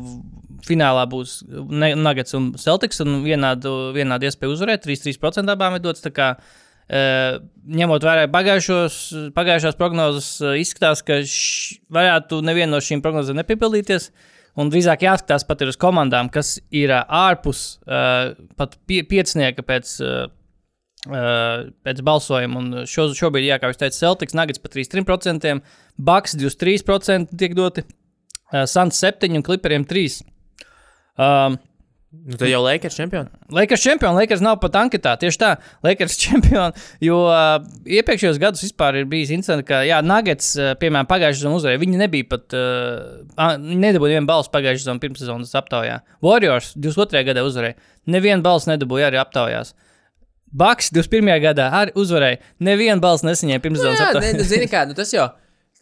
finālā 0.66 1.04
būs 1.11 1.40
Nuggets 1.48 2.37
un 2.38 2.52
Celtics 2.61 3.02
un 3.04 3.20
vienādu, 3.26 3.92
vienādu 3.96 4.28
iespēju 4.28 4.56
uzvarēt. 4.56 4.87
3-3% 4.87 5.54
abām 5.54 5.78
ir 5.78 5.84
dots. 5.84 6.04
Uh, 6.88 7.34
ņemot 7.68 8.00
vērā 8.00 8.22
pagājušās 8.32 9.76
prognozes, 9.76 10.28
uh, 10.40 10.54
izskatās, 10.56 11.02
ka 11.04 11.18
š, 11.20 11.82
varētu 11.92 12.38
neviena 12.40 12.72
no 12.72 12.80
šīm 12.80 13.02
prognozēm 13.04 13.37
nepiepildīties. 13.42 14.08
Un 14.58 14.72
drīzāk 14.72 15.04
jāskatās 15.04 15.44
pat 15.44 15.66
uz 15.68 15.76
komandām, 15.76 16.30
kas 16.32 16.54
ir 16.72 16.94
uh, 16.94 17.04
ārpus 17.04 17.76
uh, 17.84 18.32
pat 18.56 18.78
pie, 18.88 19.02
piecinieka 19.04 19.66
pēc 19.68 19.92
Uh, 20.00 20.32
pēc 21.06 22.02
balsojuma, 22.04 22.58
un 22.58 22.88
šo, 22.90 23.08
šobrīd, 23.14 23.46
jā, 23.46 23.61
kā 23.62 23.70
jūs 23.70 23.78
teicāt, 23.78 23.98
Celtics 23.98 24.34
Nuggets 24.34 24.62
par 24.62 24.72
33%, 24.74 25.54
Bucks 25.98 26.34
23% 26.38 27.38
tiek 27.38 27.54
doti, 27.58 27.87
uh, 27.87 28.64
Suns 28.66 28.98
7 28.98 29.38
un 29.38 29.46
Clipperiem 29.46 29.87
3. 29.88 30.20
Um, 31.18 31.58
Nu, 32.08 32.38
tad 32.40 32.48
jau 32.48 32.62
Lakers 32.64 32.94
čempioni. 32.96 33.28
Lakers 33.52 33.82
čempioni, 33.84 34.16
Lakers 34.16 34.40
nav 34.40 34.54
pat 34.62 34.78
anketā. 34.80 35.12
Tieši 35.20 35.38
tā, 35.42 35.50
Lakers 35.84 36.14
čempioni. 36.22 36.84
Jo 37.04 37.18
uh, 37.28 37.58
iepriekšējos 37.84 38.38
gados 38.40 38.64
vispār 38.64 38.96
ir 39.02 39.08
bijis 39.11 39.34
incidents, 39.37 39.66
ka, 39.68 39.82
jā, 39.84 39.98
Nuggets, 40.00 40.54
uh, 40.56 40.70
piemēram, 40.80 41.08
pagājušajā 41.11 41.42
sezonā 41.42 41.58
uzvarēja. 41.61 41.82
Viņi 41.82 42.00
nebija 42.00 42.28
pat, 42.30 42.56
uh, 42.56 43.58
nedabūja 43.61 44.14
nevienu 44.14 44.30
balsu 44.30 44.52
pagājušajā 44.54 44.87
sezonā 44.87 45.04
pirmssezonas 45.04 45.52
aptaujā. 45.61 45.98
Warriors 46.24 46.72
22. 46.80 47.26
gadā 47.28 47.44
uzvarēja. 47.44 47.76
Nevienu 48.16 48.46
balsu 48.46 48.72
nedabūja 48.72 49.11
arī 49.12 49.20
aptaujās. 49.20 49.74
Baks 50.52 50.92
21. 50.94 51.34
gadā 51.42 51.68
arī 51.82 51.92
uzvarēja. 51.98 52.40
Nevienu 52.64 53.02
balsu 53.02 53.28
nesaņēma 53.28 53.64
pirmssezonas 53.64 54.00
Jā, 54.00 54.08
aptaujā. 54.12 54.32
ne, 54.32 54.40
nu, 54.40 54.46
zini 54.48 54.68
kā, 54.70 54.87
nu, 54.88 54.96
tas 54.96 55.12
jau, 55.12 55.26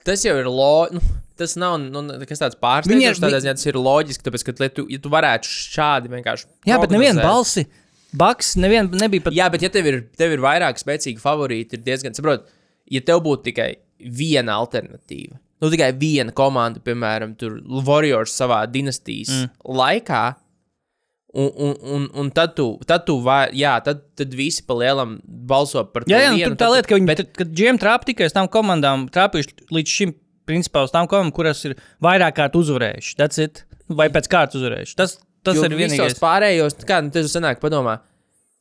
tas 0.06 0.24
jau 0.26 0.34
ir 0.40 0.48
lo, 0.50 0.88
nu, 0.96 1.02
tas 1.38 1.54
nav, 1.60 1.78
nu, 1.82 2.02
kas 2.26 2.42
tāds 2.42 2.58
pārsteidzošs, 2.60 3.22
tādā 3.22 3.40
ziņā 3.44 3.56
tas 3.58 3.68
ir 3.68 3.78
loģiski, 3.78 4.26
tāpēc, 4.26 4.46
ka, 4.48 4.56
lai 4.64 4.70
tu, 4.74 4.86
ja 4.90 5.00
tu 5.02 5.12
varētu 5.12 5.52
šādi 5.76 6.12
vienkārši. 6.12 6.48
Jā, 6.70 6.80
bet 6.82 6.94
nevienu 6.94 7.22
balsi. 7.22 7.66
Baks 8.16 8.54
nevien, 8.56 8.88
nebija 8.96 9.26
pat. 9.26 9.34
Jā, 9.36 9.48
bet 9.52 9.66
ja 9.66 9.70
tev 9.72 9.88
ir, 9.90 9.98
tev 10.16 10.32
ir 10.32 10.42
vairāk 10.42 10.78
spēcīgi 10.80 11.20
favorīti, 11.20 11.76
ir 11.76 11.84
diezgan, 11.84 12.14
saprot, 12.16 12.46
ja 12.90 13.02
tev 13.04 13.20
būtu 13.26 13.50
tikai 13.50 13.74
viena 14.00 14.56
alternatīva, 14.62 15.36
nu 15.62 15.70
tikai 15.72 15.90
viena 15.98 16.32
komanda, 16.36 16.80
piemēram, 16.84 17.34
Warriors 17.84 18.34
savā 18.38 18.62
dinastijas 18.70 19.32
mm. 19.34 19.52
laikā, 19.78 20.22
un, 21.36 21.50
un, 21.56 21.74
un, 21.94 22.04
un 22.22 22.30
tad 22.32 22.54
tu, 22.56 22.66
tad 22.88 23.04
tu 23.04 23.18
vai, 23.24 23.46
jā, 23.56 23.74
tad, 23.84 24.00
tad 24.16 24.32
visi 24.36 24.64
pa 24.66 24.76
lielam 24.78 25.18
balso 25.26 25.82
par 25.92 26.06
to 26.06 26.12
Jā, 26.12 26.22
jā 26.24 26.32
nu, 26.32 26.40
vienu, 26.40 26.54
tur 26.54 26.60
tā 26.62 26.70
lieta, 26.72 26.88
ka 26.88 26.98
viņi, 26.98 27.08
bet, 27.10 27.22
kad 27.36 27.52
džiem 27.52 27.80
trāpa 27.82 28.08
tikai 28.08 28.30
uz 28.30 28.36
tām 28.36 28.48
komandām, 28.52 29.04
trāpījuši 29.12 29.68
līdz 29.76 29.94
šim, 29.98 30.14
principā 30.48 30.86
uz 30.86 30.94
tām 30.94 31.08
komandām, 31.10 31.34
kuras 31.36 31.60
ir 31.68 31.76
vairāk 32.04 32.38
kārt 32.38 32.56
uzvarējuši. 32.56 33.16
Tas 33.20 33.42
ir, 33.42 33.64
vai 34.00 34.08
pēc 34.14 34.30
kārtas 34.32 34.60
uzvarējuši. 34.60 34.96
Tas, 34.98 35.18
tas 35.44 35.58
jo 35.58 35.66
ir 35.66 35.76
visos 35.76 35.96
vienīgais. 35.96 36.20
pārējos, 36.22 36.78
kā 36.88 37.02
nu, 37.04 37.12
tas 37.14 37.32
sanāk, 37.34 37.60
padomā. 37.62 37.98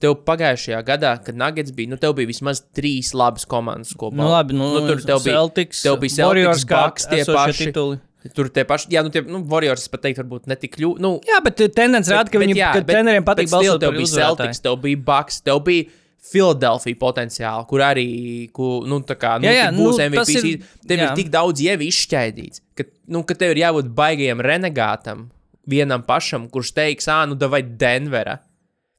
Tev 0.04 0.18
pagājušajā 0.28 0.82
gadā, 0.84 1.14
kad 1.24 1.38
Nuggets 1.40 1.72
bija, 1.74 1.94
nu, 1.94 1.98
tev 2.02 2.18
bija 2.18 2.28
vismaz 2.28 2.60
trīs 2.76 3.14
labas 3.16 3.48
komandas 3.48 3.96
kopā. 3.96 4.18
Nu, 4.20 4.28
labi, 4.34 4.58
nu, 4.58 4.68
nu, 4.74 4.82
tur 4.90 5.00
tev 5.00 5.24
bija 5.24 5.38
Celtics, 5.40 5.86
tev 5.86 5.96
bija 6.02 6.18
Celtics, 6.18 6.28
Warriors, 6.28 6.66
Bucks, 6.68 7.08
tie 7.08 7.24
paši. 7.24 7.70
tituli. 7.70 8.02
Tur 8.34 8.50
tie 8.50 8.64
paši, 8.66 8.90
jā, 8.96 9.04
nu, 9.06 9.12
tie, 9.14 9.22
nu, 9.22 9.44
Warriors 9.52 9.86
pat 9.92 10.02
teikt, 10.06 10.18
varbūt 10.24 10.48
netik 10.50 10.80
ļu, 10.82 10.96
nu, 11.04 11.20
Jā, 11.28 11.38
bet 11.46 11.60
tendence 11.78 12.10
rāda, 12.10 12.32
ka 12.34 12.42
viņi, 12.42 12.56
ka 12.58 12.82
treneriem 12.88 13.26
patīk 13.28 13.52
balsot 13.52 13.84
tev 13.84 13.94
bija. 13.94 14.10
Celtics, 14.16 14.64
tev 14.64 14.80
bija 14.82 15.02
Bucks, 15.06 15.44
tev 15.46 15.62
bija 15.68 15.86
Philadelphia 16.26 16.98
potenciāli, 16.98 17.68
kur 17.70 17.84
arī, 17.86 18.08
ku, 18.56 18.80
nu, 18.90 18.98
tā 19.06 19.18
kā, 19.22 19.36
nu, 19.38 19.46
Jā, 19.46 19.54
jā, 19.60 19.68
tik 19.70 19.78
būs 19.78 20.00
nu, 20.00 20.08
MVP. 20.10 20.40
ir- 20.42 20.66
tev 20.90 20.98
jā. 20.98 21.12
ir 21.12 21.20
tik 21.20 21.30
daudz 21.30 21.62
jau 21.62 21.78
izšķaidīts, 21.86 22.64
ka, 22.74 22.88
nu, 23.14 23.22
ka 23.30 23.38
tev 23.38 23.54
ir 23.54 23.62
jābūt 23.62 23.94
baigajam 23.94 24.42
renegātam, 24.42 25.28
vienam 25.70 26.02
pašam, 26.06 26.50
kurš 26.50 26.74
teiks, 26.74 27.08
ah, 27.14 27.26
nu, 27.30 27.38
vai 27.38 27.62
Denvera. 27.62 28.40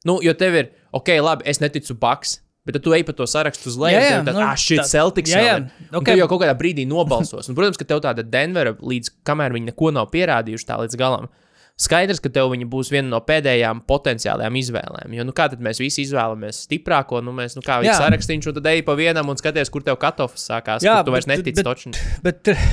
Nu, 0.07 0.21
jo 0.23 0.35
tev 0.39 0.55
ir, 0.55 0.71
ok, 0.95 1.17
labi, 1.19 1.43
es 1.51 1.59
neticu 1.59 1.99
Bucks. 1.99 2.39
Bet 2.67 2.75
tad 2.75 2.83
tu 2.83 2.93
ej 2.99 3.05
pa 3.07 3.15
to 3.15 3.23
sarakstu 3.31 3.71
uz 3.71 3.77
leju, 3.79 3.95
Jā, 3.95 4.05
jā, 4.11 4.21
tev 4.27 4.35
nu, 4.35 4.41
ah, 4.43 4.59
tā- 4.59 4.85
Celtics 4.91 5.31
jā, 5.31 5.39
jā, 5.39 5.55
vēl 5.55 5.65
ir. 5.65 5.89
Un 5.93 5.99
ok. 6.01 6.05
Tev 6.11 6.19
jau 6.25 6.29
kaut 6.35 6.43
kādā 6.43 6.55
brīdī 6.59 6.83
nobalsos. 6.91 7.47
Un, 7.49 7.55
protams, 7.55 7.79
ka 7.79 7.87
tev 7.87 8.03
tāda 8.03 8.27
Denvera, 8.27 8.75
līdz 8.75 9.13
kamēr 9.25 9.55
viņi 9.55 9.71
neko 9.71 9.93
nav 9.95 10.11
pierādījuši 10.11 10.67
tā 10.67 10.81
līdz 10.83 10.99
galam, 10.99 11.29
skaidrs, 11.77 12.23
ka 12.25 12.31
tev 12.33 12.49
viņa 12.55 12.67
būs 12.73 12.89
viena 12.91 13.07
no 13.13 13.19
pēdējām 13.21 13.83
potenciālajām 13.87 14.55
izvēlēm. 14.57 15.13
Jo, 15.13 15.27
nu, 15.29 15.35
kā 15.37 15.45
tad 15.53 15.61
mēs 15.61 15.77
visi 15.79 16.07
izvēlamies 16.07 16.63
stiprāko, 16.67 17.21
nu, 17.23 17.35
mēs, 17.37 17.53
nu, 17.59 17.61
kā 17.63 17.77
viņi 17.83 17.91
Jā. 17.93 17.99
sarakstīšu, 18.01 18.49
un 18.49 18.57
tad 18.59 18.67
ej 18.73 18.81
pa 18.87 18.95
vienam 18.97 19.29
un 19.29 19.37
skaties, 19.37 19.69
kur 19.71 19.85
tev 19.85 19.99
katofs 20.01 20.49
sākās. 20.49 20.81
Jā, 20.83 21.03
tu 21.05 21.13
vairs 21.13 21.29
bet- 21.29 21.37
netici 21.45 21.61
bet- 21.61 21.69
točni. 21.69 21.93
Bet 22.25 22.49
uh, 22.49 22.67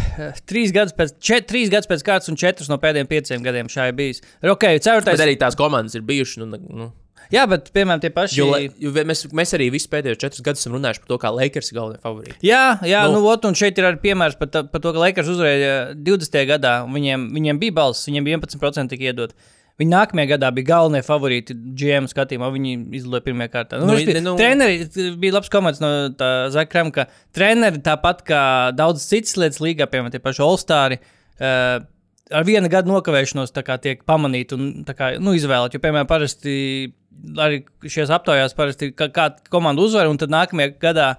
trīs 0.48 0.72
gadus 0.74 0.96
pēc, 0.96 1.18
čet, 1.20 1.46
trīs 1.52 1.70
gadus 1.70 1.92
pēc 1.92 2.02
kārtas 2.08 2.32
un 2.32 2.40
četrus 2.40 2.72
no 2.72 2.80
pēdējiem 2.80 3.12
pieciem 3.12 3.44
gadiem 3.44 3.68
šā 3.68 3.90
ir 3.92 3.94
bijis. 4.00 4.24
Ok, 4.42 4.64
ceturtais. 4.80 5.20
Bet 5.20 5.28
arī 5.28 5.36
tās 5.38 5.60
komandas 5.60 6.00
ir 6.00 6.08
bijušas. 6.08 6.40
Nu, 6.48 6.56
nu, 6.58 6.90
Jā, 7.32 7.46
bet 7.50 7.72
piemēram 7.74 8.02
tie 8.04 8.10
paši. 8.14 8.40
jo, 8.42 8.50
jo 8.84 8.92
mēs, 9.08 9.26
mēs 9.32 9.54
arī 9.56 9.70
visus 9.72 9.88
pēdējos 9.92 10.20
četrus 10.20 10.42
gadus 10.44 10.66
esam 10.66 10.76
runājuši 10.76 11.00
par 11.06 11.08
to, 11.14 11.18
kā 11.24 11.32
Lakers 11.34 11.72
ir 11.72 11.78
galvenie 11.80 12.02
favorīti. 12.04 12.38
Jā, 12.44 12.80
jā 12.84 13.06
nu, 13.08 13.14
Nu. 13.16 13.22
nu 13.22 13.32
ot, 13.32 13.46
un 13.46 13.54
šeit 13.56 13.78
ir 13.78 13.86
arī 13.92 14.02
piemērs 14.04 14.36
par, 14.40 14.50
par 14.68 14.82
to, 14.82 14.92
ka 14.94 15.00
Lakers 15.00 15.28
uzvarēja 15.34 15.96
20. 15.96 16.46
gadā. 16.50 16.74
Viņiem, 16.90 17.30
viņiem 17.34 17.60
bija 17.60 17.72
balss, 17.80 18.08
viņiem 18.10 18.24
bija 18.28 18.38
11% 18.42 18.90
tika 18.90 19.04
iedot. 19.14 19.34
Viņi 19.82 19.90
nākamajā 19.90 20.28
gadā 20.36 20.52
bija 20.54 20.68
galvenie 20.70 21.02
favorīti 21.02 21.56
GM 21.74 22.06
skatījumā. 22.06 22.52
Viņi 22.54 22.74
izlaiž 22.94 23.24
pirmajā 23.26 23.50
kārtā. 23.56 23.80
Nu, 23.82 23.88
Nu, 23.88 23.96
nu, 23.98 24.14
ne- 24.14 24.22
nu- 24.22 24.36
treneri 24.38 25.16
bija 25.18 25.34
labs 25.34 25.50
komandas 25.50 25.82
no 25.82 25.90
Zakrama, 26.54 26.92
ka 26.94 27.08
treneri 27.34 27.82
tāpat 27.82 28.22
kā 28.28 28.44
daudz 28.76 29.02
citas 29.10 29.34
lietas 29.36 29.58
līgā, 29.60 29.88
piemēram, 29.90 30.12
tie 30.14 30.20
paši 30.22 30.44
Olstāri. 30.46 31.00
Uh, 31.42 31.82
Ar 32.34 32.46
vienu 32.48 32.70
gadu 32.72 32.90
nokavēšanos 32.90 33.52
tiek 33.82 34.06
pamanīti 34.08 34.54
un 34.56 34.86
tā 34.88 34.94
kā, 34.96 35.20
nu, 35.20 35.34
izvēlēti. 35.36 35.76
Jo, 35.76 35.82
piemēram, 35.84 36.08
parasti 36.08 36.94
arī 37.44 37.64
šajās 37.84 38.12
aptaujās 38.18 38.58
parasti 38.58 38.90
ir 38.90 38.98
kā, 38.98 39.10
kā 39.14 39.30
komanda 39.54 39.84
uzvar, 39.86 40.10
un 40.12 40.20
tad 40.22 40.34
nākamajā 40.34 40.76
gadā 40.82 41.14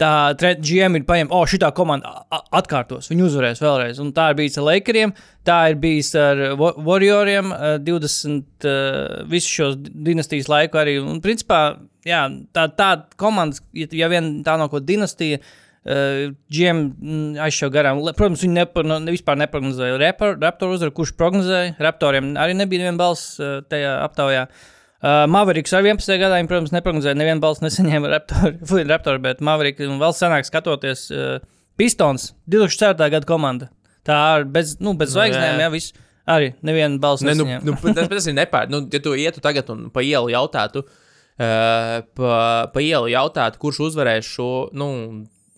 tā 0.00 0.54
GM 0.64 0.96
ir 0.96 1.04
paņemta, 1.08 1.36
oh, 1.36 1.46
šī 1.48 1.60
komanda 1.76 2.24
atkārtos, 2.56 3.10
viņi 3.12 3.26
uzvarēs 3.26 3.62
vēlreiz. 3.62 4.00
Un 4.02 4.14
tā 4.16 4.30
ir 4.32 4.38
bijis 4.38 4.58
ar 4.60 4.66
Lakeriem, 4.70 5.14
tā 5.46 5.58
ir 5.72 5.80
bijis 5.82 6.14
ar 6.18 6.40
Wa- 6.60 6.74
Warrioriem, 6.88 7.52
eh, 7.52 7.78
20 7.84 8.68
uh, 8.68 9.24
visu 9.28 9.56
šos 9.58 9.76
dinastijas 9.80 10.48
laiku 10.48 10.80
arī. 10.80 10.98
Un, 11.04 11.20
principā, 11.24 11.76
jā, 12.06 12.22
tā, 12.56 12.68
tā 12.76 12.90
komanda, 13.20 13.60
ja, 13.76 14.08
vien 14.12 14.38
tā 14.46 14.56
nav 14.60 14.72
kāda 14.72 14.88
dinastija. 14.94 15.42
GM 15.80 16.80
mm, 16.92 17.38
aizšāva 17.40 17.72
garām. 17.72 18.02
Protams, 18.12 18.42
viņi 18.44 18.52
nepar, 18.52 18.84
no, 18.84 18.98
ne, 19.00 19.14
vispār 19.14 19.38
neprognozēja 19.40 19.96
Raptor, 19.96 20.34
Raptor 20.36 20.74
uzvaru, 20.74 20.92
kurš 20.98 21.14
prognozēja. 21.16 21.70
Raptoriem 21.80 22.34
arī 22.36 22.52
nebija 22.58 22.82
neviena 22.82 23.00
balss 23.00 23.38
tajā 23.40 23.94
aptaujā. 24.04 24.42
Uh, 24.44 24.79
Maveriks 25.02 25.72
ar 25.72 25.86
11. 25.86 26.12
gadā, 26.20 26.36
viņi, 26.36 26.48
protams, 26.50 26.72
neprognozēja, 26.74 27.16
nevienu 27.16 27.40
balstu 27.40 27.64
nesaņēma 27.64 28.10
Raptor, 28.12 28.56
fuj, 28.68 28.84
Raptor 28.88 29.20
bet 29.24 29.40
Maveriks 29.44 29.86
un 29.88 29.96
vēl 30.02 30.12
senāk 30.16 30.48
skatoties 30.48 31.06
uh, 31.14 31.38
Pistons, 31.80 32.34
2004. 32.52 33.08
gada 33.16 33.28
komanda. 33.28 33.70
Tā 34.04 34.16
ar 34.36 34.44
bez, 34.48 34.76
nu, 34.80 34.92
bez 34.98 35.12
Nu, 35.12 35.18
zvaigznēm, 35.18 35.56
jā. 35.56 35.64
jā, 35.64 35.72
viss. 35.72 35.96
Arī 36.30 36.52
nevienu 36.62 37.00
balstu 37.02 37.26
Ne, 37.26 37.34
nu, 37.34 37.46
nu, 37.64 37.74
tas, 37.96 38.06
tas 38.10 38.26
ir 38.28 38.36
nepār. 38.36 38.68
Nu, 38.70 38.82
ja 38.92 39.00
tu 39.02 39.16
ietu 39.18 39.40
tagad 39.42 39.72
un 39.72 39.88
pa 39.90 40.04
ielu 40.04 40.28
jautātu, 40.34 40.84
uh, 40.84 41.96
pa, 42.04 42.36
pa 42.70 42.84
ielu 42.84 43.08
jautātu, 43.14 43.60
kurš 43.62 43.80
uzvarēs 43.88 44.28
šo. 44.36 44.50
Nu, 44.76 44.90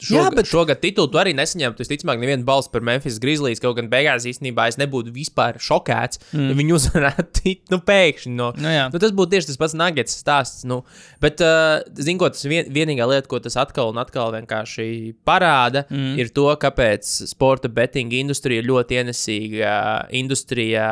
Šogad, 0.03 0.19
Jā, 0.19 0.31
bet- 0.35 0.49
šogad 0.51 0.81
titulu 0.83 1.11
tu 1.13 1.19
arī 1.21 1.31
nesaņemtu. 1.39 1.85
Es 1.85 1.91
ticamāk, 1.91 2.19
nevienu 2.19 2.43
balstu 2.49 2.73
par 2.75 2.83
Memphis 2.83 3.21
Grizzlies. 3.23 3.61
Kaut 3.63 3.77
gan 3.79 3.87
beigās 3.93 4.27
īstenībā 4.27 4.65
es 4.73 4.79
nebūtu 4.81 5.13
vispār 5.15 5.61
šokēts, 5.63 6.19
mm. 6.33 6.49
ja 6.51 6.57
viņi 6.59 6.75
uzvarētu 6.79 7.53
nu, 7.75 7.79
pēkšņi. 7.87 8.33
No, 8.35 8.51
Nu, 8.59 8.71
jā. 8.73 8.89
nu, 8.91 8.99
tas 9.03 9.15
būtu 9.15 9.37
tieši 9.37 9.53
tas 9.53 9.61
pats 9.61 9.77
Nuggets 9.79 10.19
stāsts. 10.19 10.65
Nu. 10.67 10.81
Bet, 11.23 11.39
uh, 11.45 11.85
zinu, 11.95 12.19
ko 12.19 12.33
tas 12.35 12.43
vien, 12.51 12.67
vienīgā 12.75 13.07
lieta, 13.11 13.31
ko 13.31 13.39
tas 13.43 13.57
atkal 13.63 13.93
un 13.93 14.01
atkal 14.03 14.35
vienkārši 14.35 14.89
parāda, 15.27 15.85
mm. 15.87 16.19
ir 16.19 16.33
to, 16.35 16.49
kāpēc 16.63 17.07
sporta 17.31 17.71
betting 17.71 18.13
industrija 18.19 18.63
ir 18.63 18.69
ļoti 18.69 18.99
ienesīga 19.03 19.77
industrijā 20.19 20.91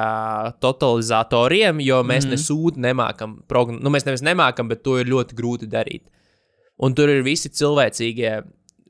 totalizatoriem, 0.62 1.82
jo 1.84 2.00
mēs 2.06 2.26
mm. 2.26 2.36
nesūdi 2.36 2.86
nemākam, 2.86 3.40
progn... 3.50 3.80
nu, 3.82 3.92
mēs 3.92 4.06
nevis 4.08 4.24
nemākam, 4.26 4.70
bet 4.70 4.84
to 4.86 4.98
ir 5.00 5.10
ļoti 5.10 5.36
grūti 5.38 5.70
darīt. 5.70 6.06
Un 6.80 6.94
tur 6.96 7.10
ir 7.12 7.20
visi 7.26 7.50
cilvēcīgie 7.52 8.38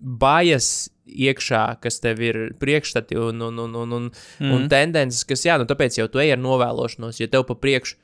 bajas 0.00 0.88
iekšā, 1.10 1.80
kas 1.82 1.98
tev 2.00 2.20
ir 2.22 2.38
priekšstati 2.60 3.16
un, 3.18 3.40
un, 3.42 3.58
un, 3.58 3.74
un, 3.74 3.92
un, 3.92 4.10
mm. 4.40 4.52
un 4.54 4.68
tendences, 4.70 5.24
kas, 5.26 5.42
jā, 5.44 5.56
nu 5.58 5.66
tāpēc 5.68 5.98
jau 5.98 6.06
tu 6.08 6.20
ej 6.22 6.32
ar 6.36 6.40
novēlošanos, 6.40 7.18
jo 7.20 7.26
tev 7.30 7.44
pa 7.48 7.56
priekšu 7.58 7.96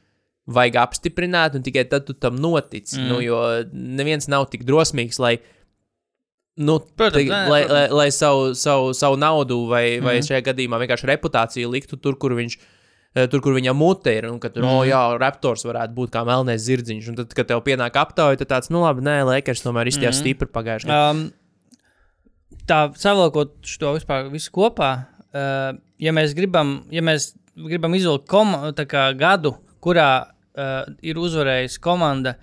vajag 0.46 0.76
apstiprināt, 0.82 1.56
un 1.58 1.62
tikai 1.66 1.84
tad 1.90 2.04
tu 2.06 2.14
tam 2.14 2.36
notic. 2.38 2.90
Mm. 2.94 3.06
Nu, 3.10 3.20
jo 3.22 3.38
neviens 3.72 4.28
nav 4.30 4.48
tik 4.52 4.62
drosmīgs, 4.66 5.18
lai, 5.22 5.36
nu, 6.56 6.78
Protams, 6.96 7.26
te, 7.28 7.40
lai, 7.50 7.62
lai, 7.68 7.84
lai 7.90 8.08
savu, 8.14 8.52
savu, 8.54 8.92
savu 8.94 9.16
naudu 9.20 9.66
vai, 9.70 9.98
vai 10.00 10.18
Mhm. 10.18 10.26
šajā 10.28 10.42
gadījumā 10.50 10.78
vienkārši 10.82 11.10
reputāciju 11.12 11.70
liktu 11.72 11.96
tur, 12.00 12.16
kur 12.16 12.34
viņš. 12.38 12.58
eh, 13.16 13.26
Tur, 13.32 13.40
kur 13.40 13.54
viņam 13.56 13.74
mute 13.80 14.12
ir, 14.12 14.26
un 14.28 14.38
ka 14.38 14.50
tur, 14.52 14.62
mm. 14.62 14.68
oh, 14.68 14.82
jā, 14.84 14.98
raptors 15.18 15.64
varētu 15.64 15.94
būt 15.96 16.10
kā 16.12 16.20
melnais 16.26 16.60
zirdziņš. 16.60 17.08
Un 17.08 17.14
tad, 17.16 17.32
kad 17.32 17.46
tev 17.48 17.62
pienāk 17.64 17.96
aptauja, 17.96 18.36
tad 18.36 18.48
tāds, 18.50 18.68
nu, 18.68 18.82
labi, 18.84 19.00
nē, 19.00 19.22
Lakers 19.24 19.62
tomēr 19.64 19.88
izstījās 19.88 20.18
mm. 20.18 20.20
stipri 20.20 20.48
pagājušajā 20.52 20.90
gadā. 20.92 21.10
Um, 21.14 21.22
tā 22.68 22.80
savilkot 22.98 23.58
šo 23.66 23.94
vispār 23.96 24.30
visu 24.32 24.52
kopā, 24.54 24.90
uh, 25.30 25.76
ja 26.02 26.14
mēs 26.14 26.34
gribam, 26.36 26.80
ja 26.92 27.02
mēs 27.04 27.32
gribam 27.56 27.94
izvilkt 27.96 28.28
gadu, 29.18 29.54
kurā 29.80 30.10
uh, 30.26 30.82
ir 31.02 31.18
uzvarējusi 31.20 31.80
komanda, 31.84 32.36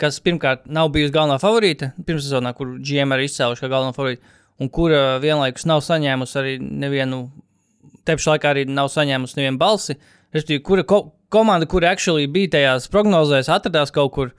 kas 0.00 0.18
pirmkārt 0.22 0.66
nav 0.66 0.90
bijusi 0.94 1.14
galvenā 1.14 1.38
favorīta, 1.42 1.92
pirmssezonā, 2.06 2.54
kur 2.58 2.76
GM 2.82 3.14
ir 3.14 3.26
izcēluši 3.28 3.64
kā 3.64 3.70
galvenā 3.70 3.94
favorīta, 3.96 4.34
un 4.60 4.70
kura 4.70 5.18
vienlaikus 5.22 5.66
nav 5.70 5.82
saņēmusi 5.86 6.38
arī 6.40 6.54
nevienu, 6.62 7.24
te 8.06 8.16
pašā 8.18 8.34
laikā 8.34 8.54
arī 8.54 8.66
nav 8.70 8.90
saņēmusi 8.92 9.38
nevienu 9.40 9.60
balsi. 9.60 9.96
Respektīvi, 10.34 10.62
kura 10.66 10.84
ko, 10.86 11.00
komanda, 11.30 11.66
kura 11.70 11.92
actually 11.94 12.26
bija 12.30 12.56
tajās 12.56 12.90
prognozēs, 12.90 13.50
atradās 13.52 13.94
kaut 13.94 14.12
kur. 14.14 14.34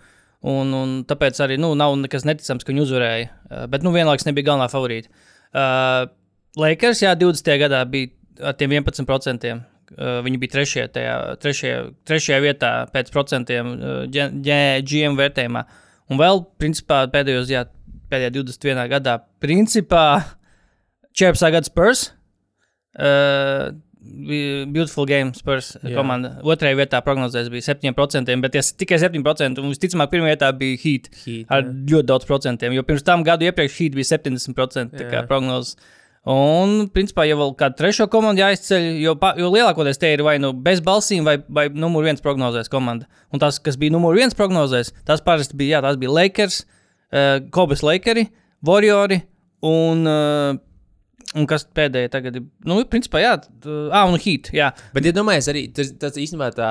Un, 0.46 0.74
un 0.78 0.98
tāpēc 1.10 1.40
arī 1.42 1.58
nu, 1.58 1.72
nav 1.78 1.96
nekas 1.98 2.26
neticams, 2.28 2.66
ka 2.66 2.74
viņi 2.74 2.84
uzvarēja. 2.84 3.30
Uh, 3.50 3.64
bet 3.72 3.86
nu, 3.86 3.94
vienlaikus 3.96 4.28
nebija 4.28 4.52
galvenā 4.52 4.68
favorīta. 4.70 5.10
Uh, 5.56 6.06
Lakers, 6.60 7.02
jā, 7.04 7.16
20. 7.20 7.56
gadā 7.64 7.82
bija 7.90 8.12
ar 8.52 8.58
tiem 8.60 8.76
11%. 8.78 9.56
Uh, 9.96 10.20
viņi 10.26 10.42
bija 10.42 10.54
trešajā, 10.56 10.90
tajā, 10.94 11.16
trešajā, 11.42 11.80
trešajā 12.10 12.38
vietā 12.42 12.72
pēc 12.94 13.12
procentiem 13.14 13.74
uh, 13.76 14.06
GM 14.10 15.18
vērtējumā. 15.20 15.66
Un 16.10 16.22
vēl, 16.22 16.42
principā, 16.62 17.04
pēdējos, 17.14 17.50
jā, 17.54 17.66
pēdējā 18.12 18.34
21. 18.38 18.82
gadā, 18.92 19.20
principā, 19.42 20.06
14. 21.16 21.52
gada 21.56 21.70
Spurs. 21.70 22.10
Uh, 22.96 23.74
Beautiful 24.06 25.08
Game 25.10 25.34
Spurs 25.38 25.74
Jā. 25.82 25.96
komanda. 25.98 26.36
Otrajā 26.46 26.78
vietā 26.78 27.02
prognozēs 27.06 27.50
bija 27.54 27.74
7%, 27.74 28.38
bet 28.44 28.58
ja 28.58 28.64
tikai 28.84 29.00
7%, 29.02 29.62
un 29.62 29.74
visticamāk, 29.74 30.12
pirmajā 30.14 30.36
vietā 30.36 30.52
bija 30.56 30.80
Heat. 30.82 31.10
Heat, 31.24 31.50
ar 31.50 31.66
jā. 31.66 31.76
ļoti 31.92 32.10
daudz 32.14 32.30
procentiem. 32.30 32.76
Jo 32.78 32.86
pirms 32.88 33.06
tam 33.06 33.26
gadu 33.28 33.48
iepriekš 33.50 33.78
Heat 33.82 33.98
bija 33.98 34.12
70% 34.16 34.98
tā 34.98 35.10
kā 35.12 35.26
prognozes. 35.30 35.76
Un, 36.26 36.88
principā, 36.90 37.28
ja 37.30 37.36
vēl 37.38 37.52
kādu 37.58 37.78
trešo 37.78 38.08
komandu 38.10 38.42
jāizceļ, 38.42 38.86
jo, 38.98 39.14
jo 39.38 39.50
lielākoties 39.54 40.00
tie 40.02 40.16
ir 40.16 40.24
vai 40.26 40.40
nu 40.42 40.56
bez 40.58 40.80
balsīm, 40.86 41.22
vai, 41.28 41.36
vai 41.54 41.68
numur 41.70 42.08
viens 42.08 42.24
prognozēs 42.24 42.72
komanda. 42.74 43.06
Un 43.30 43.42
tas, 43.44 43.60
kas 43.62 43.78
bija 43.78 43.94
numur 43.94 44.18
viens 44.18 44.34
prognozēs, 44.34 44.90
tas 45.06 45.22
parasti 45.22 45.58
bija, 45.60 45.78
jā, 45.78 45.84
tas 45.86 46.00
bija 46.02 46.16
Lakers, 46.16 46.64
uh, 46.66 47.44
Kobas 47.54 47.86
Lakeri, 47.86 48.26
Warriori 48.66 49.22
un, 49.70 50.02
uh, 50.10 50.58
un 51.36 51.46
kas 51.50 51.66
pēdējie 51.76 52.10
tagad 52.14 52.38
ir. 52.40 52.46
Nu, 52.66 52.78
principā, 52.90 53.20
jā, 53.24 53.34
t- 53.44 53.76
ah, 53.92 54.06
un 54.08 54.18
Heat, 54.22 54.50
jā. 54.56 54.70
Bet, 54.96 55.06
ja 55.10 55.12
domājies, 55.16 55.50
arī 55.52 55.66
tas, 55.76 55.92
tas 56.00 56.16
īstenībā 56.22 56.50
tā, 56.56 56.70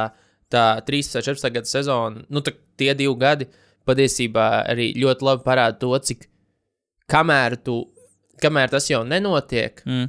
tā 0.52 0.64
13, 0.88 1.20
14 1.26 1.52
gada 1.54 1.68
sezona, 1.70 2.24
nu, 2.32 2.40
tā, 2.44 2.54
tie 2.80 2.94
divi 2.96 3.14
gadi 3.20 3.48
patiesībā 3.84 4.46
arī 4.72 4.90
ļoti 4.96 5.26
labi 5.28 5.44
parāda 5.44 5.76
to, 5.82 5.92
cik 6.08 6.24
kamēr, 7.12 7.58
tu, 7.64 7.78
kamēr 8.42 8.72
tas 8.72 8.88
jau 8.90 9.02
nenotiek, 9.06 9.82
Mm. 9.86 10.08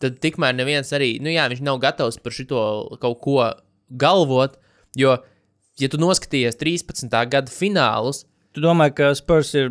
tad 0.00 0.20
tikmēr 0.22 0.54
neviens 0.56 0.92
arī, 0.96 1.16
nu 1.20 1.28
jā, 1.32 1.48
viņš 1.50 1.62
nav 1.66 1.80
gatavs 1.82 2.18
par 2.22 2.32
šito 2.32 2.60
kaut 3.02 3.20
ko 3.20 3.36
galvot, 3.90 4.54
jo, 4.96 5.16
ja 5.80 5.88
tu 5.88 5.98
noskatījies 5.98 6.56
13. 6.60 7.26
gada 7.30 7.50
finālus, 7.50 8.24
Tu 8.52 8.58
domā, 8.60 8.88
ka 8.92 9.12
Spurs 9.14 9.52
ir. 9.54 9.68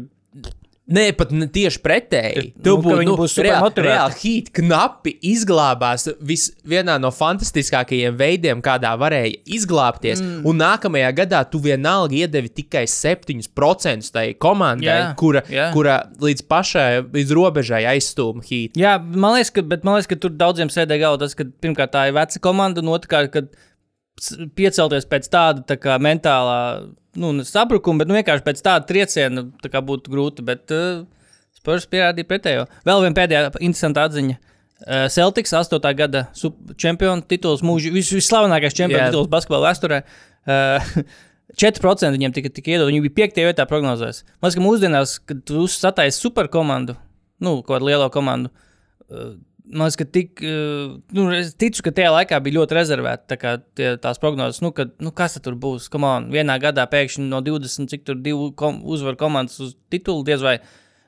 Nē, 0.89 1.03
pat 1.17 1.29
ne 1.35 1.45
tieši 1.51 1.81
pretēji. 1.83 2.45
Nu, 2.65 2.77
ka 2.81 2.95
viņi 2.97 3.15
būs 3.19 3.35
reāli, 3.45 3.83
reāli 3.85 4.15
hīt 4.23 4.49
knapi 4.57 5.13
izglābās 5.31 6.07
vis, 6.25 6.47
vienā 6.65 6.95
no 7.01 7.11
fantastiskākajiem 7.13 8.17
veidiem, 8.17 8.63
kādā 8.65 8.95
varēja 8.99 9.35
izglābties. 9.59 10.23
Mm. 10.23 10.47
Un 10.49 10.59
nākamajā 10.63 11.11
gadā 11.21 11.43
tu 11.51 11.61
vienalga 11.61 12.17
iedevi 12.23 12.49
tikai 12.61 12.85
7% 12.89 14.09
tai 14.15 14.25
komandai, 14.41 14.89
Jā, 14.89 15.13
kura, 15.19 15.43
jā. 15.51 15.69
kura 15.75 15.99
līdz 16.23 16.45
pašai, 16.49 16.89
līdz 17.13 17.37
robežai 17.37 17.83
aizstūma 17.93 18.45
hīt. 18.49 18.79
Jā, 18.79 18.97
man 18.97 19.37
liekas, 19.37 19.53
ka, 19.53 19.65
bet 19.69 19.85
man 19.85 19.99
liekas, 19.99 20.09
ka 20.09 20.19
tur 20.25 20.33
daudziem 20.41 20.73
sēdē 20.73 20.97
galvā 21.01 21.21
tas, 21.21 21.37
ka 21.37 21.45
pirmkārt 21.61 21.93
tā 21.93 22.07
ir 22.09 22.17
veca 22.17 22.41
komanda, 22.41 22.81
un 22.81 22.95
otrkārt, 22.97 23.29
ka 23.35 23.45
piecelties 24.57 25.07
pēc 25.09 25.29
tāda 25.31 25.63
tā 25.67 25.77
kā 25.81 25.97
mentālā 26.01 26.59
nu, 27.19 27.31
sabrukuma, 27.47 28.03
bet 28.03 28.09
nu, 28.09 28.17
vienkārši 28.19 28.45
pēc 28.45 28.61
tāda 28.65 28.87
trieciena 28.89 29.45
tā 29.63 29.71
kā 29.71 29.81
būtu 29.85 30.11
grūti. 30.13 30.45
Bet 30.45 30.73
uh, 30.75 31.05
Spurs 31.57 31.87
pierādīja 31.89 32.29
pretējo. 32.29 32.67
Vēl 32.87 33.05
viena 33.05 33.17
pēdējā 33.17 33.51
interesanta 33.59 34.05
atziņa. 34.09 34.37
Uh, 34.79 35.07
Celtics 35.11 35.51
8. 35.55 35.79
gada 35.99 36.27
čempionu 36.79 37.25
tituls, 37.27 37.63
mūža 37.65 37.91
vis, 37.91 38.11
visslavenākais 38.15 38.77
čempionu 38.77 39.01
Jā. 39.01 39.09
tituls 39.11 39.31
basketbola 39.31 39.71
vēsturē. 39.71 40.03
Uh, 40.49 40.79
4% 41.59 42.09
viņiem 42.15 42.31
tika, 42.33 42.49
tika 42.49 42.71
iedot. 42.71 42.87
Viņi 42.87 43.01
bija 43.03 43.27
5. 43.27 43.41
vietā 43.43 43.65
prognozēs. 43.69 44.21
Man 44.39 44.47
liekas, 44.47 44.55
ka 44.55 44.63
mūsdienās, 44.63 45.11
kad 45.29 45.41
tu 45.45 45.65
sataisi 45.69 46.23
superkomandu, 46.23 46.95
nu, 47.43 47.57
kādu 47.67 47.89
lielo 47.89 48.07
komandu, 48.13 48.49
uh, 49.11 49.35
man 49.69 49.87
liekas, 49.87 49.97
ka 50.01 50.05
tik, 50.09 50.41
uh, 50.43 50.97
nu, 51.15 51.27
es 51.37 51.53
ticu, 51.59 51.83
ka 51.85 51.93
tajā 51.95 52.11
laikā 52.15 52.39
bija 52.45 52.59
ļoti 52.59 52.77
rezervēta 52.77 53.29
tā 53.33 53.37
kā 53.39 53.55
tie, 53.77 53.93
tās 54.01 54.19
prognozes. 54.21 54.61
Nu, 54.65 54.73
kad, 54.75 54.95
nu, 55.03 55.13
kas 55.15 55.37
tur 55.43 55.57
būs? 55.59 55.87
On, 55.99 56.29
vienā 56.33 56.59
gadā 56.61 56.85
pēkšņi 56.89 57.25
no 57.29 57.41
20, 57.45 57.89
cik 57.91 58.05
tur 58.07 58.19
divu 58.23 58.51
kom, 58.57 58.81
uzvaru 58.83 59.19
komandas 59.19 59.59
uz 59.63 59.75
titulu 59.93 60.25
diez 60.27 60.45
vai. 60.45 60.59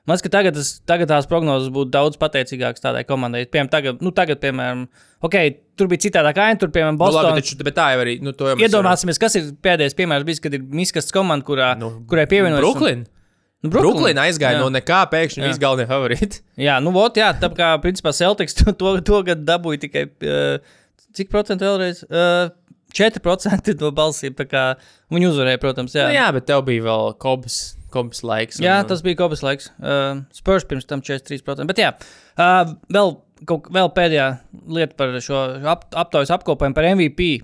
Man 0.09 0.17
liekas, 0.17 0.25
ka 0.25 0.31
tagad, 0.33 0.55
tas, 0.57 0.69
tagad 0.89 1.11
tās 1.11 1.27
prognozes 1.29 1.69
būtu 1.73 1.91
daudz 1.93 2.17
pateicīgākas 2.21 2.81
tādai 2.81 3.03
komandai. 3.05 3.43
Piemēram, 3.45 3.69
tagad, 3.69 4.01
nu, 4.01 4.09
tagad, 4.17 4.39
piemēram, 4.41 4.87
okay, 5.21 5.53
tur 5.77 5.91
bija 5.91 6.07
citādā 6.07 6.33
aina, 6.33 6.57
tur, 6.57 6.71
piemēram, 6.73 6.97
Nu, 6.97 7.05
labi, 7.05 7.19
Bostonā. 7.19 7.37
taču, 7.37 7.57
bet 7.63 7.77
tā 7.77 7.91
jau 7.93 8.01
arī. 8.01 8.15
Nu, 8.25 8.33
mēs 8.33 8.65
Iedomāsimies, 8.65 9.21
kas 9.21 9.37
ir 9.37 9.51
pēdējais 9.61 9.95
piemērs, 9.99 10.25
bijis, 10.25 10.41
kad 10.41 10.57
ir 10.57 10.65
Miskas 10.73 11.13
komanda, 11.13 11.45
kurā, 11.45 11.75
Nu, 11.77 11.91
kurai 12.09 12.25
pievienojas. 12.25 12.63
Brooklyn. 12.65 13.05
Nu, 13.05 13.20
Brooklyn 13.61 14.17
aizgāja 14.17 14.57
jā. 14.57 14.61
no 14.63 14.71
nekā, 14.73 15.03
pēkšņi 15.11 15.43
viss 15.45 15.61
galvenie 15.61 15.85
favorīti. 15.89 16.39
Jā, 16.67 16.79
nu, 16.81 16.93
vot, 16.95 17.17
jā, 17.17 17.27
tā 17.37 17.49
kā, 17.53 17.75
principā, 17.83 18.09
Celtics 18.15 18.57
to, 18.57 18.73
to, 18.73 18.95
to 19.05 19.19
gadu 19.27 19.45
dabūja 19.45 19.83
tikai, 19.83 20.07
uh, 20.25 20.79
cik 21.13 21.29
procentu 21.29 21.67
vēlreiz? 21.67 22.01
Uh, 22.09 22.49
4% 22.97 23.75
no 23.79 23.91
balsīm, 23.95 24.33
viņi 24.35 25.29
uzvarēja, 25.29 25.61
protams, 25.61 25.93
jā. 25.95 26.09
Nu, 26.09 26.17
jā, 26.17 26.25
bet 26.35 26.47
tev 26.49 26.65
bija 26.67 26.83
vēl 26.89 27.13
kobas, 27.21 27.59
kobas 27.93 28.23
laiks. 28.25 28.59
un- 28.59 28.65
Jā, 28.65 28.81
tas 28.87 29.03
bija 29.05 29.19
Kobas 29.21 29.43
laiks. 29.45 29.69
Uh, 29.79 30.23
Spurs 30.35 30.65
pirms 30.65 30.89
tam 30.89 31.01
43%. 31.01 31.67
Bet 31.69 31.77
jā, 31.77 31.93
uh, 32.37 32.73
vēl, 32.91 33.13
kaut, 33.45 33.69
vēl 33.71 33.93
pēdējā 33.95 34.27
lieta 34.67 34.97
par 34.97 35.13
šo 35.21 35.61
ap, 35.63 35.87
aptaujas 35.93 36.33
apkopojumu 36.33 36.75
par 36.75 36.89
MVP. 36.91 37.43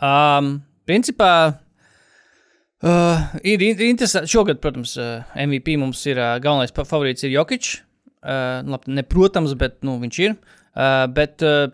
Um, 0.00 0.62
principā 0.88 1.58
uh, 2.84 3.34
ir, 3.44 3.62
interesanti. 3.84 4.30
Šogad, 4.32 4.60
protams, 4.62 4.96
uh, 5.00 5.22
MVP 5.36 5.76
mums 5.80 6.00
ir 6.08 6.20
uh, 6.20 6.38
galvenais 6.42 6.72
favorīts 6.76 7.26
ir 7.26 7.34
Jokic. 7.34 7.80
Uh, 8.20 8.60
labi, 8.68 8.94
ne, 8.96 9.04
protams, 9.06 9.54
bet 9.58 9.80
nu, 9.86 9.98
viņš 10.02 10.18
ir. 10.24 10.34
Uh, 10.76 11.06
bet 11.12 11.44
uh, 11.46 11.72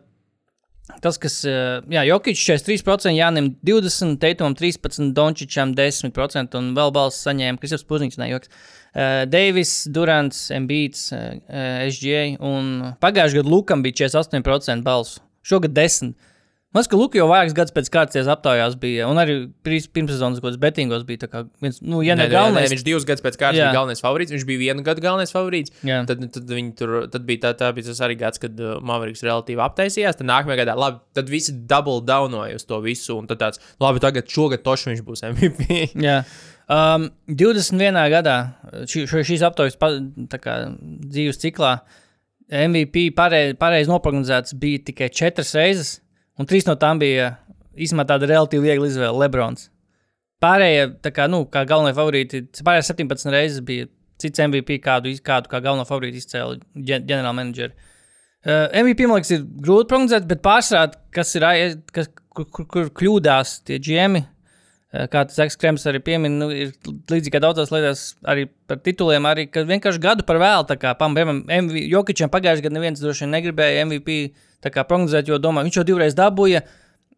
tas, 1.03 1.19
kas, 1.23 1.40
uh, 1.49 1.83
jā, 1.90 2.05
Jokic 2.07 2.38
43%, 2.38 3.14
Jānim 3.16 3.53
20%, 3.66 4.21
Teitumam 4.23 4.55
13%, 4.59 5.11
Dončičam 5.16 5.75
10% 5.79 6.59
un 6.61 6.71
vēl 6.77 6.95
balss 6.95 7.27
saņēma, 7.27 7.61
kas 7.62 7.75
jau 7.75 7.83
spuziņš 7.83 8.21
nejoks. 8.23 8.55
Uh, 8.97 9.25
Deivis, 9.29 9.75
Durants, 9.92 10.47
Embīts, 10.57 11.11
uh, 11.14 11.35
SGA 11.90 12.38
un 12.40 12.95
pagājušajā 13.03 13.42
gadā 13.42 13.53
Lukam 13.53 13.83
bija 13.85 14.07
48% 14.07 14.87
balsu. 14.87 15.21
Šogad 15.47 15.77
10%. 15.77 16.35
Liekas, 16.76 16.88
ka 16.92 16.98
Luka 17.00 17.16
jau 17.16 17.26
vairākus 17.30 17.54
gadus 17.56 17.72
pēc 17.72 17.88
kārtas 17.92 18.28
aptaujās 18.28 18.74
bija, 18.80 19.06
un 19.08 19.16
arī 19.20 19.36
pirms- 19.64 19.88
pirmssezonas 19.96 20.42
kaut 20.42 20.50
kādos 20.50 20.60
betīgos 20.60 21.06
bija 21.08 21.42
viens, 21.64 21.80
nu, 21.80 22.02
ja 22.04 22.14
ne 22.18 22.26
nē, 22.26 22.32
galvenais. 22.34 22.72
viņš 22.74 22.84
divus 22.84 23.06
gadus 23.08 23.24
pēc 23.24 23.38
kārtas 23.40 23.62
bija 23.62 23.72
galvenais 23.74 24.02
favorīts. 24.04 24.34
Viņš 24.34 24.44
bija 24.48 24.62
vienu 24.66 24.84
gadu 24.84 25.04
galvenais 25.04 25.32
favorīts. 25.32 25.72
Jā. 25.86 26.02
Tad, 26.08 26.26
tad, 26.36 26.52
viņi 26.52 26.74
tur, 26.78 26.94
tad 27.12 27.24
bija 27.28 27.46
tā, 27.46 27.54
tā 27.62 27.70
bija 27.76 27.88
tas 27.88 28.02
arī 28.04 28.18
gads, 28.20 28.42
kad 28.42 28.60
uh, 28.60 28.76
Mavericks 28.84 29.24
relatīvi 29.24 29.64
aptaisījās. 29.66 30.20
Tad 30.20 30.28
nākamajā 30.28 30.60
gadā, 30.62 30.76
labi, 30.76 31.00
tad 31.16 31.32
visi 31.32 31.56
double 31.70 32.04
downoja 32.06 32.60
uz 32.60 32.68
to 32.68 32.82
visu. 32.84 33.16
Un 33.16 33.30
tad 33.30 33.40
tāds, 33.40 33.62
labi, 33.82 34.04
tagad 34.04 34.28
šogad 34.28 34.64
toši 34.66 34.92
viņš 34.92 35.04
būs 35.06 35.24
MVP. 35.32 35.80
Jā. 36.06 36.20
Um, 36.66 37.12
21. 37.30 37.94
gadā 38.10 38.36
šo, 38.90 39.06
šīs 39.22 39.44
aptaujas 39.46 39.78
dzīves 39.78 41.38
ciklā 41.38 41.76
MVP 42.50 43.10
pareizi 43.14 43.54
pareiz 43.58 43.88
noprognozēts 43.90 44.54
bija 44.58 44.82
tikai 44.90 45.08
četras 45.14 45.52
reizes, 45.58 45.92
un 46.38 46.49
trīs 46.49 46.66
no 46.68 46.77
tām 46.81 47.01
bija 47.03 47.35
īstenībā 47.77 48.07
tāda 48.09 48.29
relatīvi 48.31 48.70
viegla 48.70 48.88
izvēle- 48.90 49.20
Lebrons. 49.22 49.70
Pārējie, 50.42 50.88
kā, 51.16 51.29
nu, 51.33 51.44
kā 51.49 51.64
galvenie 51.68 51.96
favorīti, 51.96 52.42
pārējie 52.64 52.90
17 52.92 53.33
reizes 53.33 53.64
bija 53.64 53.88
cits 54.20 54.40
MVP, 54.40 54.79
kādu, 54.85 55.12
kādu 55.25 55.51
kā 55.53 55.61
galveno 55.64 55.87
favorītu 55.88 56.20
izcēla 56.20 56.59
ģen- 56.77 57.07
ģenerālmenedžeri. 57.09 57.72
Uh, 58.46 58.68
MVP 58.79 59.09
man 59.09 59.18
liekas, 59.18 59.33
ir 59.35 59.42
grūti 59.64 59.88
prognozēt, 59.90 60.27
bet 60.29 60.42
pārsvarā, 60.44 60.92
kas 61.11 61.35
ir, 61.35 61.46
kas, 61.92 62.09
kur, 62.31 62.46
kur, 62.46 62.66
kur 62.70 62.90
kļūdās 63.01 63.57
tie 63.66 63.81
GMI, 63.83 64.22
uh, 64.22 65.09
kā 65.11 65.25
tas 65.27 65.35
Zaks 65.40 65.59
Krems 65.59 65.87
arī 65.90 66.03
piemin, 66.05 66.37
nu, 66.38 66.51
ir 66.55 66.70
līdzīgi 67.11 67.33
kā 67.35 67.40
daudzās 67.42 67.72
lietās, 67.75 68.05
arī 68.29 68.46
par 68.68 68.79
tituliem, 68.85 69.27
arī 69.27 69.49
vienkārši 69.51 70.05
gadu 70.05 70.27
par 70.29 70.38
vēlu. 70.38 70.68
Piemēram, 70.68 71.42
Jokičam 71.90 72.31
pagājušajā 72.31 72.68
gadā 72.68 72.79
neviens 72.79 73.03
droši 73.03 73.25
vien 73.25 73.35
negribēja 73.35 73.88
MVP 73.88 74.20
prognozēt, 74.64 75.29
jo 75.29 75.38
domā, 75.38 75.64
viņš 75.66 75.81
jau 75.81 75.87
divreiz 75.87 76.16
dabūja. 76.16 76.62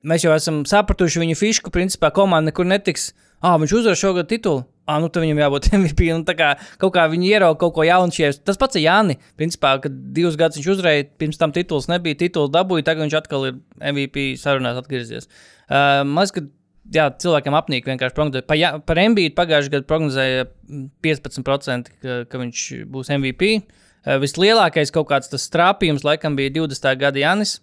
Mēs 0.06 0.24
jau 0.24 0.34
esam 0.34 0.62
sapratuši 0.68 1.20
viņa 1.24 1.36
fišku, 1.38 1.70
principā 1.74 2.12
komanda 2.14 2.50
nekur 2.50 2.66
netiks. 2.66 3.12
Ah, 3.42 3.56
viņš 3.58 3.72
uzvar 3.80 3.96
šogad 3.98 4.28
titulu. 4.30 4.64
Ah, 4.88 4.98
nu 5.02 5.08
tad 5.08 5.22
viņam 5.22 5.40
jābūt 5.42 5.70
MVP. 5.78 6.08
Un 6.14 6.24
tā 6.26 6.34
kā 6.38 6.52
kaut 6.78 6.94
kā 6.94 7.06
viņi 7.10 7.32
ierauga 7.32 7.58
kaut 7.60 7.74
ko 7.76 7.86
jaunu 7.86 8.14
šajā. 8.14 8.38
Tas 8.46 8.58
pats 8.58 8.78
ir 8.78 8.86
Jānis. 8.86 9.18
Principā, 9.38 9.76
kad 9.82 9.94
divus 10.14 10.38
gadus 10.38 10.58
viņš 10.58 10.70
uzvarēja, 10.74 11.08
pirms 11.18 11.38
tam 11.38 11.54
tituls 11.54 11.90
nebija, 11.90 12.18
tituls 12.18 12.50
dabūja, 12.54 12.86
tagad 12.86 13.06
viņš 13.06 13.18
atkal 13.18 13.48
ir 13.50 13.58
MVP 13.78 14.30
sarunās 14.40 14.78
atgriezies. 14.80 15.28
Uh, 15.68 16.06
man 16.06 16.24
liekas, 16.24 16.34
ka 16.38 16.46
jā, 16.94 17.08
cilvēkiem 17.24 17.58
apnīk 17.58 17.90
vienkārši 17.90 18.16
prognozēt. 18.16 18.48
Pa, 18.48 18.56
jā, 18.58 18.72
par 18.80 19.02
MBA 19.02 19.34
pagājušajā 19.38 19.74
gadā 19.76 19.90
prognozēja 19.90 20.46
mm, 20.48 20.86
15%, 21.04 21.92
ka, 22.02 22.22
ka 22.30 22.42
viņš 22.42 22.64
būs 22.90 23.12
MVP. 23.18 23.52
Uh, 23.58 23.87
vislielākais 24.06 24.92
kaut 24.94 25.08
kāds 25.10 25.32
tas 25.32 25.48
strāpījums 25.48 26.04
laikam 26.06 26.36
bija 26.38 26.54
20. 26.60 26.94
gada 27.00 27.18
Jānis. 27.22 27.58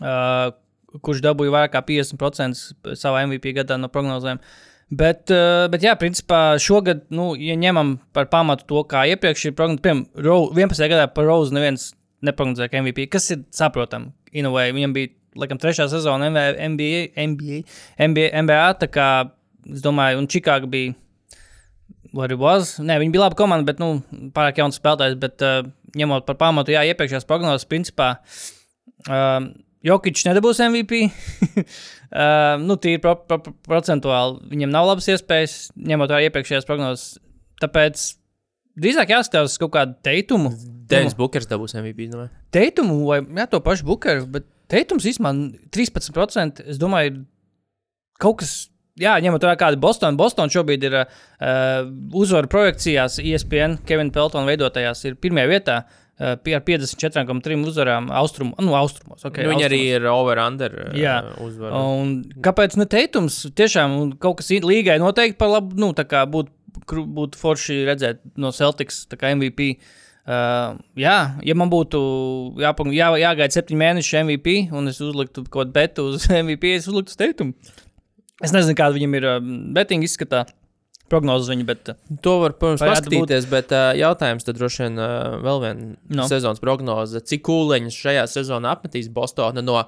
Uh, 0.00 0.50
kurš 1.00 1.22
dabūja 1.24 1.52
vairāk 1.54 1.72
kā 1.76 1.80
50% 1.88 2.96
savā 2.98 3.24
MVP 3.28 3.54
gadā 3.56 3.78
no 3.80 3.88
prognozēm. 3.92 4.40
Bet, 4.92 5.30
uh, 5.32 5.70
bet 5.72 5.84
jā, 5.86 5.94
principā 5.96 6.58
šogad, 6.60 7.06
nu, 7.14 7.30
ja 7.40 7.56
ņemam 7.56 7.94
par 8.12 8.28
pamatu 8.32 8.66
to, 8.68 8.82
kā 8.88 9.06
iepriekš 9.08 9.46
ir 9.48 9.54
prognozēts, 9.56 9.84
piemēram, 9.86 10.24
Ro- 10.26 10.50
11. 10.52 10.84
gadā 10.92 11.06
par 11.14 11.28
Rozu 11.28 11.56
neviens 11.56 11.92
neprognozēja, 12.26 12.68
ka 12.72 12.82
MVP, 12.82 13.06
kas 13.12 13.30
ir 13.32 13.46
saprotami, 13.54 14.12
in 14.36 14.48
a 14.48 14.52
way, 14.52 14.74
viņam 14.76 14.92
bija, 14.96 15.14
laikam, 15.40 15.60
trešā 15.62 15.88
sezona 15.88 16.28
NBA, 16.28 17.06
NBA, 17.24 17.62
NBA, 18.04 18.28
NBA 18.44 18.60
tā 18.82 18.90
kā, 18.92 19.08
es 19.72 19.80
domāju, 19.84 20.20
un 20.20 20.28
Čikāga 20.28 20.68
bija, 20.70 20.92
what 22.12 22.32
it 22.32 22.40
was, 22.40 22.76
nē, 22.82 22.98
viņi 23.02 23.14
bija 23.14 23.26
laba 23.26 23.38
komanda, 23.38 23.66
bet, 23.68 23.82
nu, 23.82 24.00
pārāk 24.36 24.60
jauns 24.60 24.78
spēlētājs, 24.80 25.18
bet 25.20 25.44
uh, 25.46 25.60
ņemot 25.98 26.26
par 26.28 26.38
pamatu, 26.40 26.74
jā, 26.74 26.84
iepriekšējās 26.92 27.28
prognozes, 27.28 27.68
principā, 27.68 28.14
um, 29.08 29.52
Jokic 29.82 30.20
nedabūs 30.28 30.60
MVP. 30.62 31.02
uh, 31.10 32.54
nu, 32.68 32.76
tīri 32.78 33.00
pro, 33.02 33.16
pro, 33.26 33.40
pro, 33.42 33.54
procentuāli 33.66 34.52
viņam 34.52 34.70
nav 34.70 34.86
labas 34.92 35.08
iespējas, 35.10 35.56
ņemot 35.74 36.12
vērā 36.12 36.28
iepriekšējās 36.28 36.68
prognozes. 36.68 37.16
Tāpēc 37.62 38.04
drīzāk 38.78 39.10
jāskatās 39.14 39.50
uz 39.50 39.58
kaut 39.60 39.74
kādu 39.74 39.96
teikumu. 40.06 40.52
Denis 40.92 41.16
Bukers 41.18 41.48
dabūs 41.50 41.74
MVP. 41.78 42.10
domāju. 42.12 42.30
Teikumu 42.54 43.00
vai 43.08 43.20
jā, 43.24 43.48
to 43.50 43.62
pašu 43.64 43.88
bukeru, 43.88 44.26
bet 44.30 44.46
teikums 44.70 45.06
īstenībā 45.08 45.34
13%. 45.74 46.62
Es 46.70 46.80
domāju, 46.80 47.12
ir 47.12 48.20
kaut 48.22 48.42
kas. 48.42 48.54
Jā, 49.00 49.14
ņemot 49.24 49.40
vērā, 49.40 49.56
kāda 49.56 49.78
ir 49.78 49.80
Bostonā. 49.80 50.18
Bostonā 50.20 50.52
šobrīd 50.52 50.82
ir 50.84 50.98
uh, 51.00 51.06
uzvaru 52.12 52.50
projekcijās, 52.52 53.16
ESPN, 53.22 53.78
Kevina 53.88 54.12
Peltona 54.12 54.44
veidotajās, 54.50 55.00
ir 55.08 55.16
pirmajā 55.22 55.48
vietā 55.48 55.76
uh, 55.86 56.34
ar 56.36 56.64
54,3 56.66 57.64
uzvarām 57.70 58.10
austrumu, 58.12 58.52
nu, 58.60 58.74
austrumos. 58.76 59.24
Okay, 59.24 59.48
Viņi 59.48 59.66
arī 59.68 59.80
ir 59.94 60.08
over-under 60.12 60.76
Jā. 60.98 61.22
uzvaru. 61.40 61.80
Un 62.02 62.12
kāpēc 62.44 62.76
ne 62.76 62.86
teikums? 62.90 63.46
Tiešām 63.56 63.96
un 63.96 64.12
kaut 64.20 64.42
kas 64.42 64.52
līgai 64.60 64.98
noteikti 65.00 65.40
par 65.40 65.54
labu. 65.56 65.78
Nu, 65.80 65.94
tā 65.96 66.04
kā 66.08 66.26
būtu 66.28 66.52
būtu 66.88 67.38
forši 67.38 67.82
redzēt 67.88 68.22
no 68.40 68.52
Celtics 68.52 69.04
MVP. 69.12 69.76
Uh, 70.22 70.78
jā, 70.94 71.16
ja 71.42 71.54
man 71.58 71.70
būtu 71.70 71.98
jāpag- 72.62 72.92
jā, 72.94 73.08
jāgaida 73.18 73.56
septiņi 73.56 73.78
mēneši 73.80 74.20
MVP, 74.22 74.52
un 74.70 74.86
es 74.86 75.00
uzliktu 75.02 75.42
kaut 75.48 75.72
kādu 75.72 75.74
betu 75.74 76.04
uz 76.12 76.28
MVP, 76.44 76.76
es 76.76 76.86
uzliktu 76.86 77.10
uz 77.10 77.18
teikumu. 77.18 77.56
Es 78.42 78.52
nezinu, 78.54 78.74
kāda 78.78 78.96
viņam 78.98 79.14
ir 79.20 79.26
betinga 79.76 80.08
izskatā, 80.08 80.44
prognozes 81.12 81.50
viņa, 81.52 81.64
bet 81.68 81.88
uh, 81.92 81.96
To 82.24 82.38
var, 82.42 82.54
protams, 82.58 82.80
paskatīties, 82.82 83.48
bet 83.52 83.72
uh, 83.76 83.90
jautājums 83.98 84.46
tad 84.48 84.56
droši 84.58 84.86
vien 84.86 84.98
uh, 84.98 85.40
vēl 85.44 85.58
viena 85.66 85.80
No. 86.08 86.22
no. 86.22 86.28
sezonas 86.30 86.62
prognoze. 86.62 87.20
Cik 87.20 87.42
kūleņus 87.48 87.98
šajā 88.04 88.22
sezonā 88.32 88.72
apmetīs 88.76 89.10
Bostona 89.12 89.60
no 89.62 89.82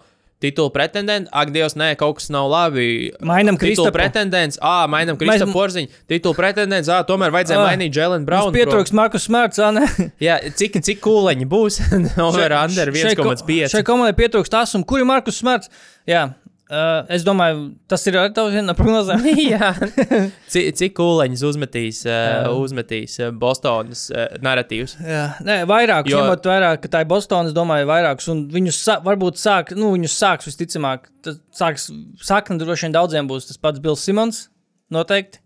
titula 0.44 0.68
pretendenta? 0.74 1.30
Ak, 1.32 1.48
Dievs, 1.54 1.72
nē, 1.80 1.94
kaut 1.96 2.18
kas 2.18 2.26
nav 2.34 2.50
labi. 2.52 3.08
Mainam 3.24 3.56
Titula 3.56 3.88
Kristapu. 3.88 3.94
pretendents, 3.96 4.58
ah, 4.60 4.84
mainam 4.92 5.16
Kristofru 5.16 5.48
Mēs- 5.48 5.56
Porziņu. 5.56 5.88
Titula 6.12 6.36
pretendents, 6.36 6.90
ah, 6.92 7.00
tomēr 7.08 7.32
vajadzēja 7.32 7.62
Ā, 7.62 7.70
mainīt 7.72 7.96
Jēlenu 7.96 8.28
Braunu. 8.28 8.52
pietrūks 8.52 8.92
Markus 8.92 9.24
Smarts, 9.24 9.56
ā, 9.64 9.72
ne? 9.72 9.86
Jā, 10.26 10.36
cik, 10.52 10.76
cik 10.84 11.00
kūleņi 11.00 11.48
būs? 11.48 11.80
Over 12.28 12.52
under 12.60 12.92
Šai 12.92 13.14
ko- 13.16 13.32
Šai 13.32 13.80
1,5. 13.80 13.82
komandai 13.88 14.12
pietrūkst 14.20 14.52
tas, 14.52 14.74
un 14.76 14.84
kur 14.84 15.00
ir 15.00 15.08
Markus 15.08 15.40
Smarts? 15.40 15.72
Jā, 16.06 16.34
uh, 16.70 17.04
es 17.12 17.24
domāju, 17.26 17.74
tas 17.90 18.04
ir 18.08 18.16
arī 18.20 18.32
tavs 18.36 18.54
viena 18.54 18.70
no 18.70 18.74
prognozēm. 18.78 19.24
Jā, 19.54 19.70
cik, 20.52 20.70
cik 20.80 20.96
kūleņus 20.98 21.44
uzmetīs, 21.50 22.00
uh, 22.08 22.48
uzmetīs 22.56 23.18
uh, 23.20 23.30
Bostonas 23.36 24.06
uh, 24.14 24.26
narratīvs? 24.44 24.96
Jā, 25.04 25.24
nē, 25.44 25.60
vairāk, 25.70 26.08
Jo- 26.10 26.22
ņemot 26.22 26.48
vērā, 26.50 26.72
ka 26.82 26.90
tā 26.96 27.04
ir 27.04 27.10
Bostonā, 27.12 27.50
es 27.52 27.56
domāju, 27.56 27.90
vairākus. 27.90 28.30
Un 28.32 28.44
viņus 28.54 28.82
sā, 28.86 28.98
varbūt 29.04 29.40
sāk, 29.40 29.74
nu, 29.78 29.92
viņus 29.96 30.18
sāks 30.24 30.50
visticamāk. 30.50 31.08
Tas 31.24 31.40
sāks, 31.56 31.88
sakna 32.24 32.58
droši 32.60 32.88
vien 32.88 32.98
daudziem 32.98 33.30
būs 33.30 33.48
tas 33.52 33.60
pats 33.60 33.80
Bills 33.84 34.04
Simons, 34.04 34.46
noteikti. 34.92 35.40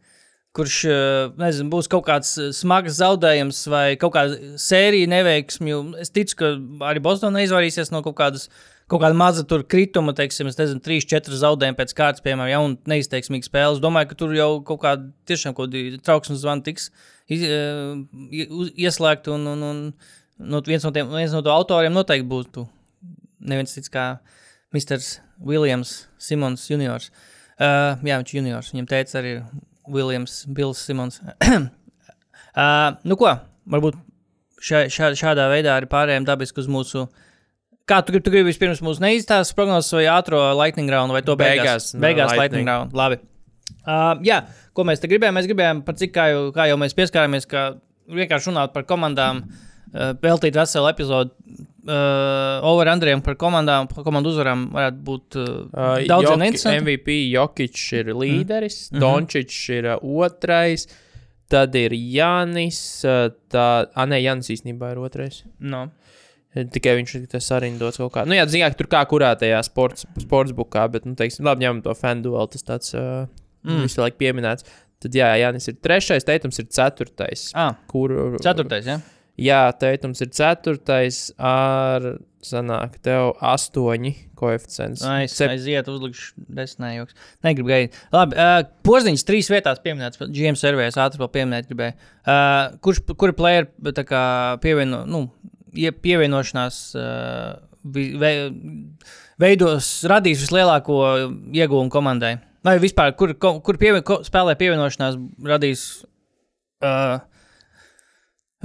Kurš, 0.58 0.76
eh, 0.88 1.28
nezinu, 1.38 1.68
būs 1.70 1.86
kaut 1.92 2.06
kāds 2.06 2.30
eh, 2.40 2.48
smags 2.56 2.96
zaudējums 2.98 3.58
vai 3.70 3.82
kaut 4.00 4.14
kāda 4.16 4.56
sērija 4.58 5.06
neveiksmju. 5.12 5.76
Es 6.02 6.10
ticu, 6.10 6.34
ka 6.40 6.48
arī 6.88 7.02
Bostonā 7.04 7.44
izvairīsies 7.44 7.92
no 7.94 8.00
kaut 8.02 8.16
kādas. 8.18 8.48
Kaut 8.88 9.02
kāda 9.02 9.16
maza 9.18 9.44
tur 9.44 9.66
krituma, 9.68 10.14
teiksim, 10.16 10.48
nezinu, 10.48 10.80
trīs, 10.80 11.04
četri 11.08 11.36
zaudējumi 11.36 11.76
pēc 11.76 11.92
kārtas, 11.96 12.24
piemēram, 12.24 12.48
ja 12.48 12.62
un 12.64 12.78
neizteiksmīga 12.88 13.44
spēle. 13.44 13.76
Es 13.76 13.82
domāju, 13.84 14.08
ka 14.08 14.16
tur 14.22 14.32
jau 14.32 14.48
kaut 14.64 14.80
kāda 14.86 15.10
tiešām 15.28 15.52
kaut 15.56 15.74
kāda 15.74 16.00
trauksmes 16.06 16.40
zvana 16.40 16.64
tiks 16.64 16.88
uh, 16.88 18.00
ieslēgta. 18.80 19.36
Un, 19.36 19.44
un, 19.52 19.66
un 19.68 19.84
no, 20.40 20.62
viens, 20.64 20.86
no 20.88 20.94
tiem, 20.96 21.12
viens 21.12 21.36
no 21.36 21.44
to 21.44 21.52
autoriem 21.52 21.92
noteikti 21.92 22.30
būtu 22.32 22.64
neviens 23.38 23.74
cits 23.74 23.90
kā 23.92 24.18
Mr. 24.74 25.00
Williams 25.38 26.06
Simons 26.20 26.66
Juniors. 26.70 27.10
Uh, 27.58 27.98
jā, 28.06 28.18
viņš 28.18 28.32
ir 28.32 28.38
juniors. 28.38 28.72
Viņam 28.74 28.90
teica 28.90 29.18
arī 29.20 29.32
Williams 29.90 30.42
Bills 30.54 30.82
Simons. 30.84 31.20
uh, 31.44 32.90
nu 33.08 33.18
ko, 33.18 33.32
varbūt 33.70 33.98
šā, 34.62 34.86
šā, 34.92 35.12
šādā 35.18 35.48
veidā 35.50 35.74
arī 35.76 35.90
pārējām 35.90 36.28
dabiski 36.28 36.62
uz 36.62 36.70
mūsu. 36.70 37.08
Kā 37.88 38.02
tu 38.04 38.12
gribi, 38.12 38.24
tu 38.26 38.30
gribi 38.34 38.50
vispirms 38.50 38.82
mūsu 38.84 39.00
neizstāstīt 39.00 39.56
prognozes 39.56 39.94
vai 39.96 40.04
ātrā 40.12 40.42
lightning 40.58 40.90
round 40.92 41.14
vai 41.14 41.22
to 41.24 41.36
beigās? 41.40 41.64
Beigās, 41.64 41.94
no 41.94 42.00
beigās 42.04 42.34
lightning. 42.34 42.40
lightning 42.42 42.68
round. 42.68 42.92
Labi. 42.98 43.18
Uh, 43.88 44.18
jā, 44.26 44.42
ko 44.76 44.84
mēs 44.84 45.00
te 45.00 45.08
gribējām? 45.08 45.34
Mēs 45.38 45.48
gribējām, 45.48 45.80
par 45.86 45.96
cik 45.96 46.12
kā 46.12 46.26
jau, 46.34 46.42
kā 46.52 46.66
jau 46.68 46.76
mēs 46.80 46.92
pieskārāmies, 46.96 47.48
ka 47.48 47.62
vienkārši 48.12 48.50
runāt 48.52 48.74
par 48.76 48.84
komandām, 48.88 49.40
uh, 49.48 50.12
veltīt 50.20 50.56
veselu 50.60 50.90
epizodu 50.92 51.32
uh, 51.88 52.60
over 52.68 52.88
Andriem 52.92 53.22
par 53.24 53.36
komandām, 53.40 53.88
par 53.88 54.04
komandu 54.04 54.32
uzvarām 54.34 54.66
varētu 54.74 55.02
būt 55.08 55.38
uh, 55.40 55.48
Uh, 55.68 56.06
daudziem 56.08 56.34
Joki- 56.34 56.42
neinteresanti. 56.44 56.80
MVP 56.84 57.16
Jokic 57.32 57.82
ir 58.00 58.12
līderis, 58.14 58.78
Mhm. 58.90 58.96
mm. 58.96 59.00
Dončičs 59.04 59.60
ir 59.78 59.90
uh, 59.94 59.98
otrais, 60.02 60.86
tad 61.48 61.74
ir 61.80 61.92
Janis. 61.96 63.04
Uh, 63.04 63.30
tā, 63.48 63.86
ah, 63.94 64.04
nē, 64.06 64.20
Janis 64.22 64.48
īstenībā 64.52 64.92
ir 64.92 64.98
otrais. 65.08 65.42
No. 65.60 65.86
Tikai 66.74 66.96
viņš 66.98 67.14
ir 67.20 67.26
tas 67.30 67.46
sarindots 67.48 68.00
kaut 68.02 68.12
kā. 68.14 68.24
Nu, 68.26 68.34
jā, 68.34 68.46
zināt, 68.50 68.74
tur 68.80 68.86
kā 68.90 69.04
kurā 69.10 69.34
tajā 69.38 69.60
sports, 69.66 70.06
sportsbukā, 70.24 70.86
bet, 70.90 71.04
nu, 71.06 71.14
teiksim, 71.18 71.44
labi, 71.46 71.64
ņemam 71.66 71.82
to 71.84 71.94
fan 71.94 72.22
duelu, 72.24 72.48
tas 72.50 72.62
tāds 72.66 72.94
uh, 72.98 73.26
Mm. 73.66 73.82
visu 73.88 73.98
laiku 74.00 74.16
pieminēts. 74.20 74.64
Tad, 75.02 75.14
jā, 75.18 75.26
Janis 75.40 75.66
ir 75.68 75.74
trešais, 75.82 76.24
Teitums 76.24 76.58
ir 76.62 76.66
ceturtais. 76.70 77.48
Ah, 77.58 77.74
Kur, 77.90 78.36
ceturtais, 78.42 78.86
jā. 78.86 79.00
Jā, 79.38 79.58
Teitums 79.78 80.22
ir 80.22 80.30
ceturtais 80.34 81.18
ar, 81.38 82.06
sanāk, 82.42 82.96
tev 83.02 83.32
astoņi 83.42 84.12
koeficients. 84.38 85.02
Aiz, 85.06 85.34
Sep- 85.34 85.50
aiziet, 85.50 85.90
uzlikšu 85.90 86.34
desmitnējoks. 86.54 87.14
Negribu 87.44 87.68
gaidīt. 87.70 87.98
Labi, 88.14 88.38
uh, 88.38 88.62
porziņš 88.86 89.26
trīs 89.26 89.50
vietās 89.50 89.82
pieminēts. 89.84 90.22
GM 90.30 90.54
servēs 90.58 90.96
ātri 91.02 91.18
vēl 91.22 91.30
pieminēt 91.34 91.68
gribēju. 91.70 91.94
Uh, 92.22 92.78
kurš, 92.82 93.02
kuri 93.18 93.34
player 93.38 93.66
tā 93.94 94.06
kā 94.06 94.22
pievieno, 94.62 95.02
nu, 95.06 95.24
ie- 95.74 95.92
pievienošanās 95.92 96.78
vi, 97.88 98.04
ve, 98.20 98.32
veidos, 99.40 99.88
radīs 100.10 100.42
vislielāko 100.44 100.98
iegūmu 101.54 101.90
komandai? 101.92 102.36
Vai 102.66 102.76
vispār, 102.82 103.12
kur, 103.16 103.32
kur 103.38 103.78
pievien, 103.80 104.02
spēlē 104.26 104.56
pievienošanās 104.58 105.14
radīs 105.46 105.82
uh, 106.84 107.20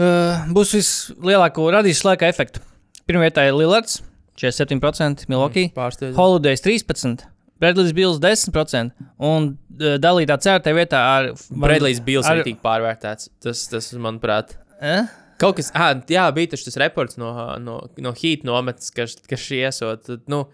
uh, 0.02 0.48
būs 0.54 0.74
vislielāko 0.78 1.68
radīs 1.76 2.02
laika 2.08 2.28
efektu. 2.32 2.64
Pirmā 3.08 3.28
vietā 3.28 3.46
ir 3.50 3.56
Lillards, 3.58 4.00
47%, 4.40 5.28
Milwaukee, 5.30 5.70
Pārsteidz. 5.76 6.16
Holidays 6.18 6.64
13%, 6.66 7.28
Bredlijs 7.62 7.94
Bills 7.96 8.20
10% 8.24 8.92
un 9.24 9.52
uh, 9.54 9.96
dalītā 10.02 10.40
ceturtajā 10.42 10.78
vietā 10.82 11.02
ar 11.18 11.30
Bredlijs 11.52 12.02
Bills 12.04 12.28
ar- 12.28 12.42
ir 12.42 12.48
tik 12.50 12.62
pārvērtēts. 12.66 13.30
Tas, 13.44 13.68
tas 13.72 13.92
manuprāt, 14.02 14.58
Eh? 14.84 15.06
Kaut 15.44 15.60
kas, 15.60 15.70
ah, 15.76 15.92
jā, 16.10 16.24
bija 16.36 16.54
tas 16.54 16.80
reports 16.80 17.20
no, 17.20 17.34
no, 17.62 17.78
no 18.02 18.14
Heat 18.18 18.46
nometnes, 18.48 18.94
ka, 18.96 19.08
ka 19.30 19.40
šī 19.40 19.62
esot, 19.70 20.10
nu, 20.32 20.46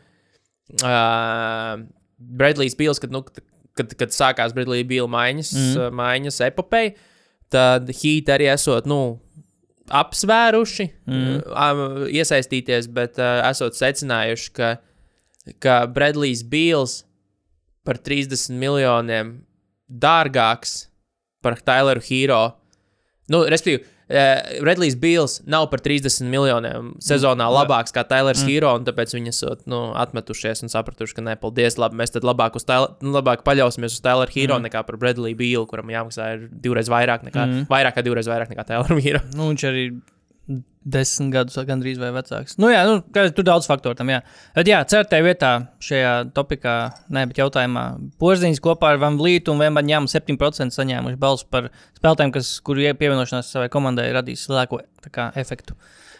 uh, 0.81 1.85
Bredlijs 2.19 2.75
Bills, 2.79 2.99
kad, 3.01 3.13
nu, 3.13 3.23
kad, 3.77 3.95
kad 3.99 4.15
sākās 4.15 4.55
Bredlija 4.57 4.87
Bills 4.89 5.11
maiņas, 5.13 5.53
mm. 5.55 5.97
maiņas 5.99 6.41
epopeja, 6.49 6.95
tad 7.53 7.89
Heat 8.01 8.31
arī 8.35 8.49
esot, 8.51 8.89
nu, 8.89 9.01
apsvēruši, 9.89 10.87
mm. 11.09 12.07
iesaistīties, 12.13 12.89
bet 12.93 13.21
uh, 13.21 13.39
esot 13.49 13.77
secinājuši, 13.77 14.51
ka, 14.57 14.73
ka 15.63 15.79
Bredlijs 15.89 16.43
Bills 16.45 17.03
par 17.87 17.97
30 18.05 18.53
miljoniem 18.59 19.39
dārgāks 19.89 20.83
par 21.41 21.57
Taileru 21.65 22.03
Hero. 22.05 22.41
Nu, 23.31 23.41
respektīvi, 23.49 23.81
uh, 24.09 24.65
Redlijs 24.65 24.97
Bills 24.99 25.39
nav 25.49 25.69
par 25.71 25.83
30 25.85 26.27
miljoniem 26.29 26.91
sezonā 27.03 27.47
labāks 27.53 27.95
kā 27.95 28.03
Tailers 28.07 28.43
mm. 28.43 28.51
Hero, 28.51 28.73
un 28.79 28.85
tāpēc 28.87 29.15
viņi 29.15 29.33
esat 29.33 29.65
nu, 29.69 29.89
atmetušies 29.99 30.65
un 30.65 30.73
sapratuši, 30.73 31.17
ka 31.17 31.25
nē, 31.25 31.37
paldies, 31.41 31.79
labi, 31.81 31.99
mēs 32.01 32.15
tad 32.15 32.27
labāk, 32.27 32.57
Tyler, 32.65 32.95
nu, 33.05 33.13
labāk 33.15 33.45
paļausimies 33.47 33.97
uz 33.97 34.05
Tailera 34.05 34.33
Hero 34.35 34.59
mm. 34.59 34.69
nekā 34.69 34.85
par 34.87 34.99
Bredliju 35.01 35.39
Billu, 35.39 35.65
kuram 35.69 35.91
jāmaksā 35.93 36.31
ir 36.35 36.47
divreiz 36.51 36.91
vairāk 36.91 37.25
nekā, 37.27 37.45
mm. 37.45 37.67
vairāk 37.71 37.99
kā 37.99 38.05
divreiz 38.05 38.29
vairāk 38.29 38.53
nekā 38.53 38.67
Tailera 38.67 39.01
Hero. 39.05 39.25
Nu, 39.37 39.51
viņš 39.53 39.67
arī 39.69 39.89
desmit 40.89 41.33
gadus 41.35 41.57
gandrīz 41.67 41.99
vai 42.01 42.09
vecāks. 42.15 42.55
Nu, 42.57 42.69
jā, 42.71 42.81
nu, 42.87 43.01
tur 43.35 43.45
daudz 43.45 43.67
faktoru 43.69 43.97
tam, 43.99 44.09
jā. 44.09 44.21
Bet, 44.55 44.69
jā, 44.71 44.79
certē 44.89 45.19
vietā 45.25 45.51
šajā 45.85 46.13
topikā, 46.33 46.75
ne, 47.13 47.25
bet 47.29 47.41
jautājumā, 47.41 47.83
Porziņš 48.21 48.61
kopā 48.65 48.95
ar 48.95 49.01
Van 49.03 49.19
Vlītu 49.19 49.53
un 49.53 49.61
Vembaņām 49.61 50.07
7% 50.09 50.73
saņēmuši 50.73 51.19
balsu 51.21 51.45
par 51.51 51.69
spēlētājiem, 51.99 52.33
kas, 52.39 52.55
kuru 52.65 52.87
ie- 52.87 52.95
pievienošanās 52.97 53.51
savai 53.53 53.69
komandai 53.69 54.07
radīs 54.15 54.47
kā, 55.11 55.29
efektu. 55.35 55.75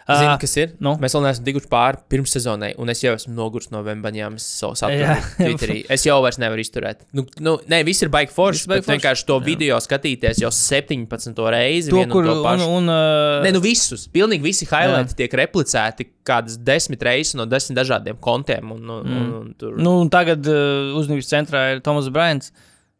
Zini, 0.10 0.30
Ā, 0.32 0.38
kas 0.41 0.55
ir? 0.57 0.72
nu? 0.82 0.95
Mēs 1.01 1.14
vēl 1.14 1.22
neesam 1.28 1.45
tikuši 1.45 1.70
pāri 1.70 1.99
pirms 2.10 2.32
sezonai, 2.34 2.72
un 2.82 2.89
es 2.89 3.03
jau 3.03 3.12
esmu 3.14 3.36
noguris 3.38 3.70
no 3.70 3.84
Vembaņām. 3.86 4.39
Es 4.39 4.47
savu 4.57 4.74
Jā. 4.74 4.82
saprotu, 4.82 5.34
Twitterī. 5.43 5.76
Es 5.93 6.05
jau 6.07 6.18
vairs 6.24 6.39
nevaru 6.41 6.64
izturēt. 6.64 7.03
Nu, 7.14 7.26
nu, 7.45 7.55
nē, 7.70 7.84
viss 7.86 8.01
ir 8.05 8.10
baigi 8.14 8.34
forši. 8.34 8.66
Bet 8.72 8.89
vienkārši 8.89 9.28
to 9.28 9.38
forši, 9.38 9.45
jā. 9.45 9.49
video 9.53 9.78
skatīties 9.86 10.41
jau 10.41 10.49
17. 10.55 11.43
reizi. 11.53 11.93
to, 11.93 12.01
kur, 12.10 12.26
un 12.26 12.32
to 12.32 12.38
un, 12.39 12.47
pašu. 12.47 12.70
un, 12.80 12.89
uh, 12.93 13.43
Nē, 13.45 13.53
nu 13.53 13.62
visus. 13.64 14.07
Pilnīgi 14.14 14.49
visi 14.49 14.70
highlighti 14.70 15.20
tiek 15.20 15.38
replicēti 15.43 16.10
kādas 16.30 16.57
desmit 16.66 17.05
reizes 17.05 17.38
no 17.38 17.45
desmit 17.49 17.78
dažādiem 17.78 18.18
kontiem. 18.24 18.74
Un, 18.74 18.89
un, 18.97 19.14
un, 19.20 19.30
un 19.43 19.53
tur... 19.60 19.78
nu, 19.78 19.99
un 20.03 20.10
tagad 20.14 20.41
uh, 20.49 20.95
uzmanības 20.97 21.30
centrā 21.30 21.68
ir 21.76 21.86
Tomas 21.86 22.10
Brains. 22.14 22.49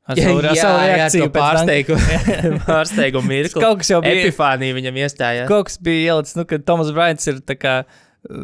Ar 0.10 0.18
Jā, 0.18 0.26
savu, 0.26 0.40
ar 0.42 0.46
jā, 0.50 0.54
savu 0.64 0.78
jā, 0.82 0.86
reakciju 0.96 1.26
dunk- 1.28 1.36
pārsteigumu, 1.38 2.20
pārsteigumu 2.70 3.30
mirkli. 3.30 3.62
Kaut 3.62 3.82
kas 3.84 3.92
jau 3.94 4.00
bija- 4.02 4.24
Epifānija 4.26 4.78
viņam 4.80 4.96
iestājās. 5.06 5.48
Kaut 5.52 5.68
kas 5.70 5.78
bija 5.86 6.16
ielicis, 6.16 6.38
nu, 6.40 6.48
ka 6.50 6.58
Tomas 6.66 6.90
Brains 6.96 7.28
ir 7.30 7.44
tā 7.46 7.54
kā, 7.62 7.74
uh, 7.86 8.40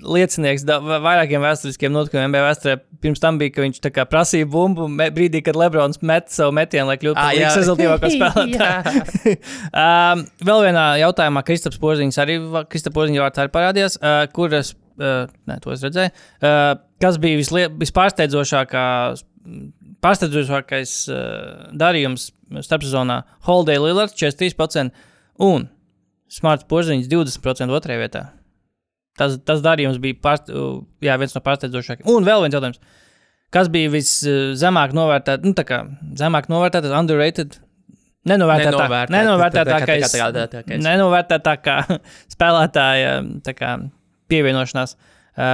liecinieks 0.00 0.62
vairākiem 0.64 1.42
vēsturiskiem 1.44 1.92
notikumiem. 1.92 2.30
NBA 2.30 2.44
vēsturē 2.46 2.76
pirms 3.04 3.20
tam 3.20 3.36
bija, 3.40 3.52
ka 3.56 3.64
viņš 3.66 3.80
tā 3.84 3.90
kā 3.92 4.04
prasīja 4.08 4.46
bumbu 4.48 4.86
brīdī, 5.12 5.42
kad 5.44 5.58
Lebrons 5.60 5.98
met 6.06 6.30
savu 6.32 6.54
metienu, 6.56 6.86
lai 6.88 6.96
kļūtu 7.00 7.18
Ā, 7.18 7.24
par 7.26 7.34
jā. 7.36 7.40
līgas 7.42 7.58
rezultātīvāko 7.60 8.10
spēlētāju. 8.16 9.34
um, 9.84 10.22
vēl 10.48 10.64
vienā 10.68 10.84
jautājumā 11.02 11.42
Kristaps 11.48 11.80
Porziņš 11.82 12.20
arī, 12.24 12.38
Kristapa 12.72 12.96
Porziņa 13.00 13.24
vārds 13.26 13.42
arī 13.44 13.52
parādījās, 13.58 13.98
uh, 14.00 14.22
kuras, 14.36 14.72
uh, 15.02 15.26
ne, 15.50 15.58
to 15.64 15.74
es 15.76 15.84
redzēju, 15.84 16.14
uh, 16.40 16.70
kas 17.04 17.20
bija 17.20 17.40
vislie, 17.42 17.66
vispārsteidzošākā, 17.84 18.86
pārsteidzošākais 20.04 20.94
uh, 21.12 21.20
darījums 21.76 22.30
starpsezonā 22.66 23.20
Holiday 23.46 23.78
Lillards 23.82 24.16
43% 24.18 24.90
un 25.46 25.68
Smarts 26.30 26.66
Porziņš 26.70 27.08
20% 27.10 27.74
otrajā 27.74 28.00
vietā. 28.04 28.24
Tas, 29.18 29.34
tas 29.44 29.60
darījums 29.64 29.98
bija 30.02 30.18
pārst, 30.22 30.50
uh, 30.54 30.80
jā, 31.04 31.16
viens 31.20 31.34
no 31.36 31.42
pārsteidzošākajiem. 31.44 32.10
Un 32.12 32.26
vēl 32.28 32.44
viens 32.46 32.56
jautājums. 32.56 32.80
Kas 33.50 33.66
bija 33.72 33.90
viszemāk 33.90 34.92
novērtēts, 34.94 35.42
nu, 35.42 35.56
tā 35.58 35.64
kā 35.66 35.80
zemāk 36.20 36.46
novērtēts, 36.52 36.92
underrated? 36.94 37.56
Nenovērtētā, 38.30 38.86
nenovērtētākais, 39.10 40.12
Nenovērtētākais. 40.12 40.82
nenovērtētākā 40.84 41.76
spēlētāja 42.34 43.14
pievienošanās. 44.30 44.92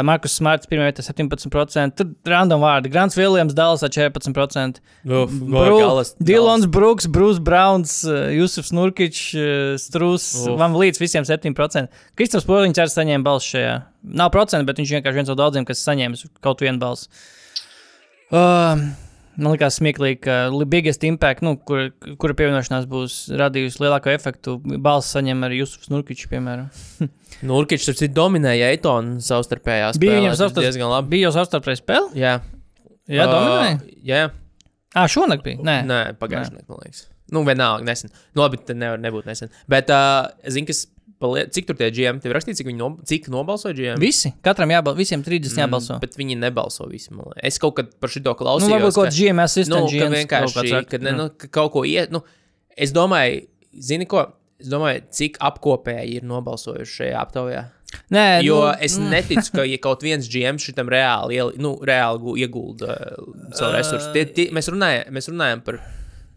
Markus 0.06 0.34
Smarts, 0.40 0.66
pirmā 0.66 0.88
vietā 0.88 1.04
17%, 1.04 1.94
tur 1.98 2.08
random 2.32 2.62
vārdi. 2.64 2.90
Grants 2.90 3.14
Viljams, 3.18 3.54
Dallasā 3.54 3.90
14%. 3.92 4.80
Uf, 5.06 5.30
Bru- 5.30 5.78
galas- 5.78 6.14
Dilons 6.18 6.66
Brooks, 6.66 7.06
Brūss 7.06 7.38
Browns, 7.42 7.96
Jusufs 8.34 8.72
Nurkičs, 8.74 9.30
Strūs. 9.84 10.26
Van 10.58 10.74
Līdz 10.74 10.98
visiem 11.02 11.24
7%. 11.28 11.88
Kristofers 12.18 12.48
Poliņš 12.48 12.82
arī 12.82 12.94
saņēma 12.96 13.22
balsu 13.28 13.56
šajā. 13.56 13.76
Nav 14.16 14.30
procentu, 14.34 14.66
bet 14.66 14.76
viņš 14.82 14.96
vienkārši 14.98 15.20
viens 15.20 15.28
no 15.32 15.38
daudziem, 15.38 15.64
kas 15.68 15.84
saņēma 15.86 16.18
kaut 16.42 16.60
vienu 16.64 16.78
balsu. 16.82 17.06
Uh, 18.32 18.80
man 19.36 19.52
liekas, 19.54 19.76
smieklīgi, 19.80 20.18
ka 20.26 20.36
biggest 20.72 21.04
impact, 21.08 21.42
nu, 21.46 21.54
kur, 21.68 21.90
kura 22.20 22.36
pievienošanās 22.38 22.86
būs 22.90 23.16
radījusi 23.36 23.82
lielāko 23.84 24.12
efektu, 24.14 24.56
balsu 24.82 25.16
saņem 25.18 25.44
arī 25.48 25.60
Jusufs 25.62 25.90
Nurkičs, 25.92 26.28
piemēram. 26.32 26.70
Nurkičs 27.50 27.90
Nu, 27.92 27.96
tas 27.98 28.12
dominēja 28.16 28.72
Eitonu 28.74 29.20
savstarpējās. 29.24 30.00
Bija 30.00 30.16
viņam 30.18 30.32
spēlēs, 30.32 30.42
savstarp- 30.44 30.66
diezgan 30.68 30.92
labi. 30.94 31.12
Bija 31.16 31.28
jau 31.28 31.34
savstarpēji 31.40 31.82
spēle? 31.82 32.10
Jā, 32.16 32.38
Jā, 33.06 33.28
dominēja. 33.30 33.76
Uh, 33.82 33.94
jā, 34.08 34.24
Ah, 34.96 35.04
šonakt 35.12 35.42
bija. 35.44 35.60
Nē, 35.60 35.74
nē, 35.84 35.96
pagājušajā 36.16 36.62
man 36.70 36.78
liekas. 36.80 37.02
Nu, 37.34 37.42
vienalga, 37.44 37.84
nesen. 37.84 38.08
Nu, 38.32 38.40
labi, 38.46 38.56
tad 38.64 38.78
nevar 38.80 39.00
nebūt 39.02 39.26
nesen. 39.28 39.50
Bet, 39.68 39.90
uh, 39.92 40.30
zinu, 40.48 40.70
kas, 40.70 40.86
palie... 41.22 41.44
cik 41.52 41.66
tur 41.70 41.76
tie 41.78 41.88
GM, 41.94 42.18
tev 42.22 42.34
rakstīja, 42.36 42.58
cik 42.60 42.70
no... 42.76 42.88
cik 43.08 43.28
nobalsoja 43.32 43.76
GM? 43.78 44.00
Visi. 44.02 44.32
Katram 44.44 44.72
jābalso, 44.74 44.98
visiem 45.00 45.22
30 45.26 45.60
jābalso. 45.62 45.98
Bet 46.02 46.16
viņi 46.18 46.36
nebalso 46.40 46.88
visi. 46.90 47.12
Es 47.42 47.60
kaut 47.62 47.76
kad 47.80 47.92
par 48.00 48.12
šo 48.12 48.22
Nu, 48.24 48.34
klausījos. 48.38 48.72
varbūt 48.74 48.96
kaut 48.98 49.06
ka- 49.06 49.12
kāds 49.12 49.20
GMS 49.20 49.56
nu, 49.56 49.60
sistēmas 49.60 49.94
ka 50.00 50.10
vienkārši, 50.16 50.82
kad 50.92 51.06
ne, 51.06 51.14
nu, 51.16 51.28
ka 51.40 51.48
kaut 51.60 51.72
ko 51.76 51.84
iet, 51.88 52.12
nu, 52.14 52.22
es 52.76 52.92
domāju, 52.96 53.46
zini 53.80 54.06
ko, 54.10 54.26
es 54.60 54.68
domāju, 54.72 55.04
cik 55.16 55.40
apkopēji 55.44 56.20
ir 56.20 56.28
nobalsojuši 56.28 56.98
šajā 57.00 57.22
aptaujā. 57.24 57.64
Nē, 58.12 58.24
Jo 58.44 58.56
nu, 58.66 58.72
es 58.82 58.96
neticu, 58.98 59.52
ka 59.54 59.62
ja 59.64 59.76
kaut 59.80 60.02
viens 60.04 60.26
GM 60.28 60.58
šitam 60.60 60.88
reāli, 60.92 61.38
nu, 61.62 61.76
reāli 61.86 62.18
gu- 62.20 62.34
iegulda 62.42 62.96
uh, 62.98 63.28
savu 63.56 63.72
resursu. 63.76 64.10
Tie, 64.12 64.24
tie, 64.36 64.48
mēs, 64.52 64.68
runājam, 64.74 65.06
mēs 65.16 65.30
runājam 65.30 65.62
par 65.64 65.78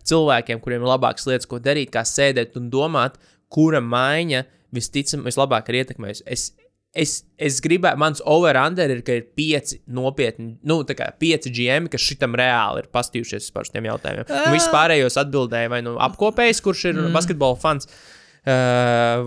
cilvēkiem, 0.10 0.62
kuriem 0.64 0.86
ir 0.86 0.92
labākas 0.94 1.28
lietas, 1.28 1.50
ko 1.50 1.60
darīt, 1.62 1.92
kā 1.94 2.04
sēdēt 2.08 2.56
un 2.62 2.70
domāt, 2.74 3.18
kura 3.52 3.82
maiņa 3.82 4.44
visticamāk 4.76 5.30
vislabāk 5.30 5.72
ir 5.72 5.80
ietekmējusi. 5.82 6.26
Es, 6.30 6.46
es, 6.94 7.16
es 7.38 7.60
gribēju, 7.66 8.02
mans 8.02 8.24
over-under 8.26 8.94
ir, 8.94 9.02
ka 9.06 9.18
ir 9.20 9.28
pieci 9.38 9.82
nopietni, 9.88 10.56
nu, 10.68 10.82
tā 10.88 10.98
kā 11.00 11.10
pieci 11.22 11.52
GM, 11.56 11.90
kas 11.92 12.06
šitam 12.06 12.38
reāli 12.40 12.84
ir 12.84 12.92
pastījušies 12.94 13.52
par 13.56 13.70
šiem 13.70 13.90
jautājumiem. 13.92 14.30
Un 14.30 14.56
viss 14.56 14.72
pārējos 14.74 15.20
atbildēja 15.22 15.74
vai 15.74 15.84
nu 15.86 15.98
apkopējs, 16.10 16.64
kurš 16.66 16.90
ir 16.92 16.98
mm. 16.98 17.14
basketbola 17.18 17.60
fans. 17.62 17.90
Uh, 17.90 18.19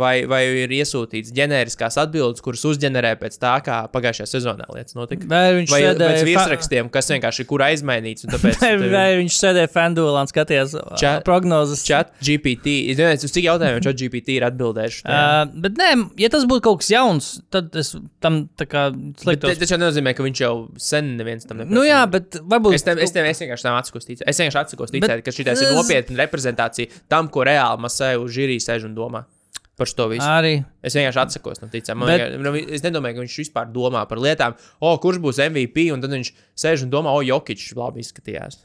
vai, 0.01 0.13
vai 0.29 0.41
ir 0.63 0.73
iesūtīts 0.73 1.33
ģenēriskās 1.37 1.99
atbildes, 2.01 2.43
kuras 2.45 2.63
uzģenerē 2.69 3.13
pēc 3.21 3.37
tā, 3.43 3.55
kā 3.65 3.83
pagājušajā 3.93 4.29
sezonā 4.31 4.69
lietas 4.73 4.97
notika? 4.99 5.29
Vai 5.31 5.43
viņš 5.61 5.73
vai 5.73 5.81
sēdēja 5.85 6.15
pēc 6.15 6.27
virsrakstiem, 6.29 6.91
kas 6.93 7.11
vienkārši 7.13 7.45
ir 7.45 7.49
kur 7.51 7.65
aizmainīts? 7.67 8.27
Tāpēc 8.29 8.59
Vai, 8.63 8.71
tev- 8.73 8.87
vai 8.93 9.07
viņš 9.21 9.39
sēdēja 9.39 9.71
Fendulā 9.73 10.25
un 10.25 10.31
skatījās 10.31 10.77
Ča- 10.77 10.97
Ča... 11.03 11.13
prognozes? 11.27 11.85
Chat 11.87 12.13
GPT. 12.25 12.77
Es 12.93 13.01
nezinu, 13.01 13.29
uz 13.29 13.37
cik 13.37 13.47
jautājumiem 13.49 13.85
chat 13.85 14.01
GPT 14.01 14.37
ir 14.39 14.47
atbildējuši. 14.49 15.05
Uh, 15.07 15.43
bet, 15.67 15.79
nē, 15.81 15.91
ja 16.23 16.33
tas 16.33 16.47
būtu 16.49 16.65
kaut 16.69 16.83
kas 16.83 16.93
jauns, 16.95 17.31
tad 17.53 17.75
es 17.79 17.95
tam 18.23 18.45
tā 18.59 18.69
kā 18.71 18.89
sliktos. 19.23 19.59
tas 19.61 19.75
jau 19.75 19.81
nenozīmē, 19.81 20.15
ka 20.17 20.25
viņš 20.27 20.43
jau 20.45 20.53
sen 20.81 21.15
neviens 21.19 21.47
tam 21.49 21.61
neprasa. 21.61 21.77
Nu, 21.77 21.85
jā, 21.87 22.01
bet 22.11 22.39
varbūt. 22.41 22.77
Es, 22.79 22.87
tam, 22.87 23.01
es, 23.03 23.13
tam, 23.15 23.29
es 23.29 23.43
vienkārši 23.43 23.69
tam 23.69 23.79
atsakos 23.81 24.09
ticēt. 24.09 24.27
Es 24.31 24.41
vienkārši 24.41 24.63
atsakos 24.63 24.95
ticēt, 24.95 25.13
Bet 25.13 25.27
ka 25.27 25.35
šī 25.35 25.45
ir 25.53 25.75
nopietna 25.77 26.21
reprezentācija 26.23 27.03
tam, 27.13 27.29
ko 27.33 27.45
reāli 27.47 27.83
Masēju 27.83 28.29
žīrī 28.33 28.59
sēž 28.63 28.87
un 28.89 28.95
domā 28.97 29.02
par 29.11 29.89
to 29.99 30.07
visu. 30.13 30.23
Arī. 30.29 30.53
Es 30.85 30.95
vienkārši 30.95 31.21
atsakos 31.23 31.63
no 31.63 31.69
ticām. 31.73 32.05
Bet- 32.07 32.21
Bet... 32.21 32.41
Nu, 32.45 32.53
es 32.55 32.85
nedomāju, 32.85 33.17
ka 33.19 33.25
viņš 33.25 33.39
vispār 33.41 33.71
domā 33.73 34.05
par 34.09 34.21
lietām, 34.23 34.55
o, 34.81 34.93
kurš 35.03 35.19
būs 35.25 35.41
MVP, 35.49 35.89
un 35.95 36.03
tad 36.05 36.13
viņš 36.15 36.31
sēž 36.63 36.85
un 36.87 36.91
domā, 36.93 37.15
o, 37.17 37.23
Jokičs 37.25 37.73
labi 37.79 38.05
izskatījās. 38.05 38.61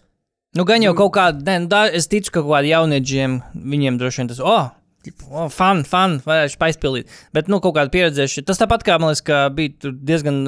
Nu, 0.58 0.66
gan 0.68 0.84
jau 0.84 0.94
kaut 0.98 1.14
kāda, 1.16 1.58
nu, 1.64 1.70
tā, 1.72 1.86
es 1.96 2.08
ticu, 2.12 2.32
ka 2.32 2.42
kaut 2.44 2.52
kādi 2.58 2.74
jaunieģiem 2.74 3.40
viņiem 3.74 3.98
droši 4.00 4.22
vien 4.22 4.30
tas, 4.32 4.40
oh, 4.44 4.70
oh 5.32 5.48
fan, 5.54 5.84
fan, 5.88 6.18
varēšu 6.26 6.60
aizpildīt. 6.68 7.12
Bet, 7.36 7.48
nu, 7.52 7.60
kaut 7.64 7.76
kāda 7.80 7.92
pieredzējuši. 7.94 8.44
Tas 8.48 8.60
tāpat 8.62 8.84
kā, 8.88 8.98
man 9.00 9.12
liekas, 9.14 9.24
ka 9.28 9.42
bija 9.54 9.92
diezgan 9.94 10.44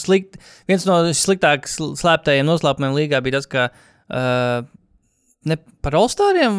slikti. 0.00 0.38
Viens 0.70 0.86
no 0.88 1.00
sliktāk 1.16 1.66
sl- 1.70 1.94
slēptajiem 1.98 2.46
noslēpumiem 2.48 2.96
līgā 2.98 3.20
bija 3.24 3.40
tas, 3.40 3.50
ka. 3.50 3.68
Uh, 4.04 4.66
Ne 5.44 5.58
par 5.84 5.92
Olstāriem. 5.98 6.54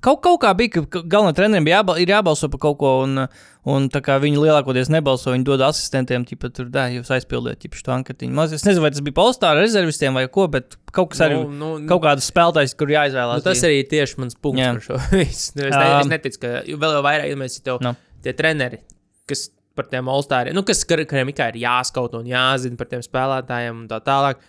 Kaut, 0.00 0.22
kaut 0.24 0.38
kā 0.40 0.50
bija, 0.56 0.80
ka 0.80 1.02
galvenajam 1.02 1.36
trenerim 1.36 1.66
bija 1.66 1.80
jābal, 1.80 1.98
ir 2.00 2.08
jābalso 2.08 2.48
par 2.48 2.62
kaut 2.62 2.78
ko, 2.80 2.92
un, 3.04 3.26
un 3.68 3.88
kā 3.92 4.16
viņi 4.22 4.40
lielākoties 4.40 4.88
nebalso, 4.92 5.34
viņi 5.34 5.44
dod 5.44 5.64
asistentiem, 5.66 6.24
tipā 6.28 6.48
tur, 6.56 6.70
da, 6.72 6.86
jūs 6.88 7.12
aizpildiet, 7.12 7.66
šo 7.76 7.92
anketiņu. 7.98 8.46
Es 8.56 8.64
nezinu, 8.64 8.84
vai 8.86 8.92
tas 8.94 9.04
bija 9.04 9.26
Olstāra 9.26 9.60
rezervistiem 9.60 10.16
vai 10.16 10.24
ko, 10.32 10.46
bet 10.52 10.78
kaut 10.96 11.12
kas 11.12 11.20
arī. 11.26 11.36
Nu, 11.42 11.52
nu, 11.52 11.88
Kaut 11.90 12.00
kādas 12.06 12.30
spēlētājas, 12.32 12.72
kur 12.80 12.92
jāizvēlās. 12.94 13.42
Nu, 13.42 13.46
tas 13.50 13.64
arī 13.68 13.82
tieši 13.90 14.22
mans 14.22 14.38
punkts 14.40 14.64
Jā. 14.64 14.70
par 14.78 14.86
šo. 14.86 15.00
Nu, 15.10 15.20
Es, 15.20 15.42
ne, 15.58 15.68
es 15.68 15.76
Um, 15.76 16.08
neticu, 16.10 16.40
ka 16.40 16.52
vēl 16.64 17.02
vairāk, 17.04 17.28
ja 17.28 17.38
mēs 17.38 17.58
tev 17.64 17.82
Nu. 17.84 17.92
tie 18.24 18.32
treneri, 18.36 18.80
kas 19.28 19.50
par 19.76 19.90
tiem 19.92 20.08
olstāriem, 20.12 20.56
nu, 20.56 20.64
kas, 20.66 20.80
kuriem 20.88 21.32
ikā 21.32 21.50
ir 21.52 21.60
jāskaut 21.62 22.16
un 22.18 22.28
jāzina 22.28 22.80
par 22.80 22.88
tiem 22.90 23.04
spēlētājiem 23.04 23.84
un 23.84 23.90
tā 23.90 24.00
tālāk. 24.06 24.40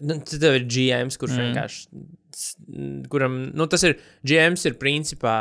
Nu, 0.00 0.16
tad 0.24 0.44
ir 0.52 0.64
GMs, 0.70 1.18
kurš 1.20 1.36
mm. 1.36 1.46
vienkārši. 1.48 2.08
Kuram, 3.10 3.34
nu, 3.56 3.66
tas 3.70 3.82
ir 3.86 3.96
GMs, 4.26 4.64
ir 4.68 4.74
principā 4.80 5.34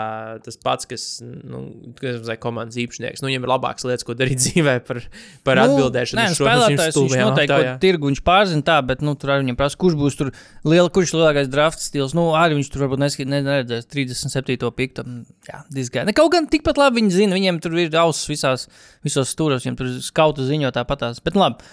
tas 0.44 0.58
pats, 0.62 0.88
kas, 0.90 1.04
nu, 1.24 1.62
kas 2.00 2.20
ir 2.28 2.40
komandas 2.44 2.78
īpašnieks. 2.82 3.24
Nu, 3.24 3.30
viņam 3.32 3.46
ir 3.48 3.52
labākas 3.54 3.86
lietas, 3.88 4.06
ko 4.08 4.16
darīt 4.20 4.42
dzīvē 4.44 4.76
par, 4.88 5.02
par 5.48 5.62
nu, 5.62 5.66
atbildēšanu. 5.68 6.20
Nē, 6.22 6.26
šīm 6.34 6.40
spēlētājs 6.42 7.00
viņš 7.00 7.18
noteikti 7.24 7.54
kaut 7.54 7.82
tirgu 7.86 8.12
viņš 8.12 8.22
pārzina 8.28 8.66
tā, 8.70 8.78
bet, 8.92 9.04
nu, 9.06 9.16
tur 9.20 9.34
arī 9.36 9.46
viņam 9.48 9.60
prasa, 9.60 9.80
kurš 9.82 9.98
būs 10.00 10.20
tur 10.20 10.32
liela, 10.68 10.90
kurš 10.94 11.16
lielākais 11.18 11.52
draft 11.52 11.84
stils. 11.84 12.16
Nu, 12.18 12.30
arī 12.38 12.60
viņš 12.60 12.72
tur 12.74 12.86
varbūt 12.86 13.04
neski- 13.06 13.28
ne- 13.30 13.44
neredzēs 13.48 13.88
37. 13.90 14.72
piktu. 14.76 15.06
Mm, 15.08 15.26
Jā, 15.50 15.64
disgāja. 15.74 16.06
Ne, 16.10 16.14
kaut 16.18 16.32
gan 16.36 16.46
tikpat 16.52 16.78
labi 16.78 17.02
viņi 17.02 17.16
zina, 17.16 17.38
viņiem 17.40 17.62
tur 17.64 17.74
ir 17.80 17.96
ausis 18.02 18.28
visās, 18.30 18.68
visos 19.06 19.32
stūros, 19.34 19.64
viņiem 19.66 19.78
tur 19.80 19.88
ir 19.90 20.02
skauta 20.06 20.46
ziņo 20.46 20.70
tāpatās. 20.76 21.24
Bet 21.26 21.40
labi. 21.40 21.64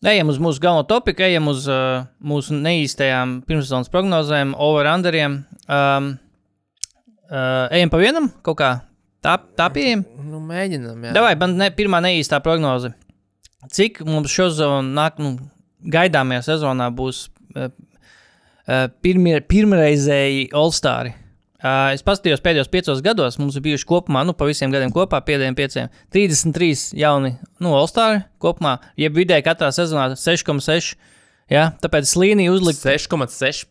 Ejam 0.00 0.30
uz 0.32 0.38
mūsu 0.40 0.62
galveno 0.64 0.86
topiku, 0.88 1.20
ejam 1.26 1.50
uz 1.50 1.66
uh, 1.68 2.06
mūsu 2.24 2.56
neīstajām 2.56 3.42
pirmssezonas 3.44 3.90
prognozēm, 3.92 4.54
over-underiem. 4.56 5.34
Um, 5.68 6.06
uh, 7.28 7.66
ejam 7.68 7.92
pa 7.92 8.00
vienam 8.00 8.30
kaut 8.40 8.56
kā. 8.62 8.70
Tā, 9.20 9.34
tā 9.60 9.66
pieejama. 9.74 10.24
Nu, 10.24 10.40
mēģinām, 10.48 11.04
jā. 11.04 11.12
Davai, 11.12 11.34
man 11.36 11.58
ne, 11.60 11.68
pirmā 11.76 12.00
neīstā 12.00 12.38
prognoze. 12.40 12.94
Cik 13.68 14.00
mums 14.08 14.32
šo 14.32 14.48
sezonu 14.48 14.96
nāk, 14.96 15.20
nu, 15.20 15.34
gaidāmajā 15.92 16.46
sezonā 16.48 16.88
būs 16.96 17.26
uh, 17.58 17.68
uh, 17.68 18.86
pirmie, 19.04 19.36
pirmreizēji 19.52 20.48
All-Stari? 20.56 21.12
Uh, 21.60 21.90
es 21.92 22.00
paskatījos 22.06 22.40
pēdējos 22.40 22.70
piecos 22.72 23.02
gados, 23.04 23.36
mums 23.36 23.58
ir 23.58 23.64
bijuši 23.66 23.84
kopumā, 23.88 24.22
nu, 24.24 24.32
pa 24.32 24.46
visiem 24.48 24.72
gadiem 24.72 24.92
kopā, 24.96 25.18
pēdējiem 25.26 25.56
pieciem, 25.58 25.90
33 26.14 26.94
jauni 26.96 27.34
nu, 27.60 27.74
All-Stari 27.76 28.22
kopumā, 28.40 28.78
jeb 28.96 29.18
vidēji 29.18 29.44
katrā 29.44 29.68
sezonā 29.76 30.06
6,6. 30.16 30.94
Ja? 31.52 31.66
Tāpēc 31.82 32.14
līnija 32.16 32.54
uzlikt 32.54 32.80
6,6 32.80 33.66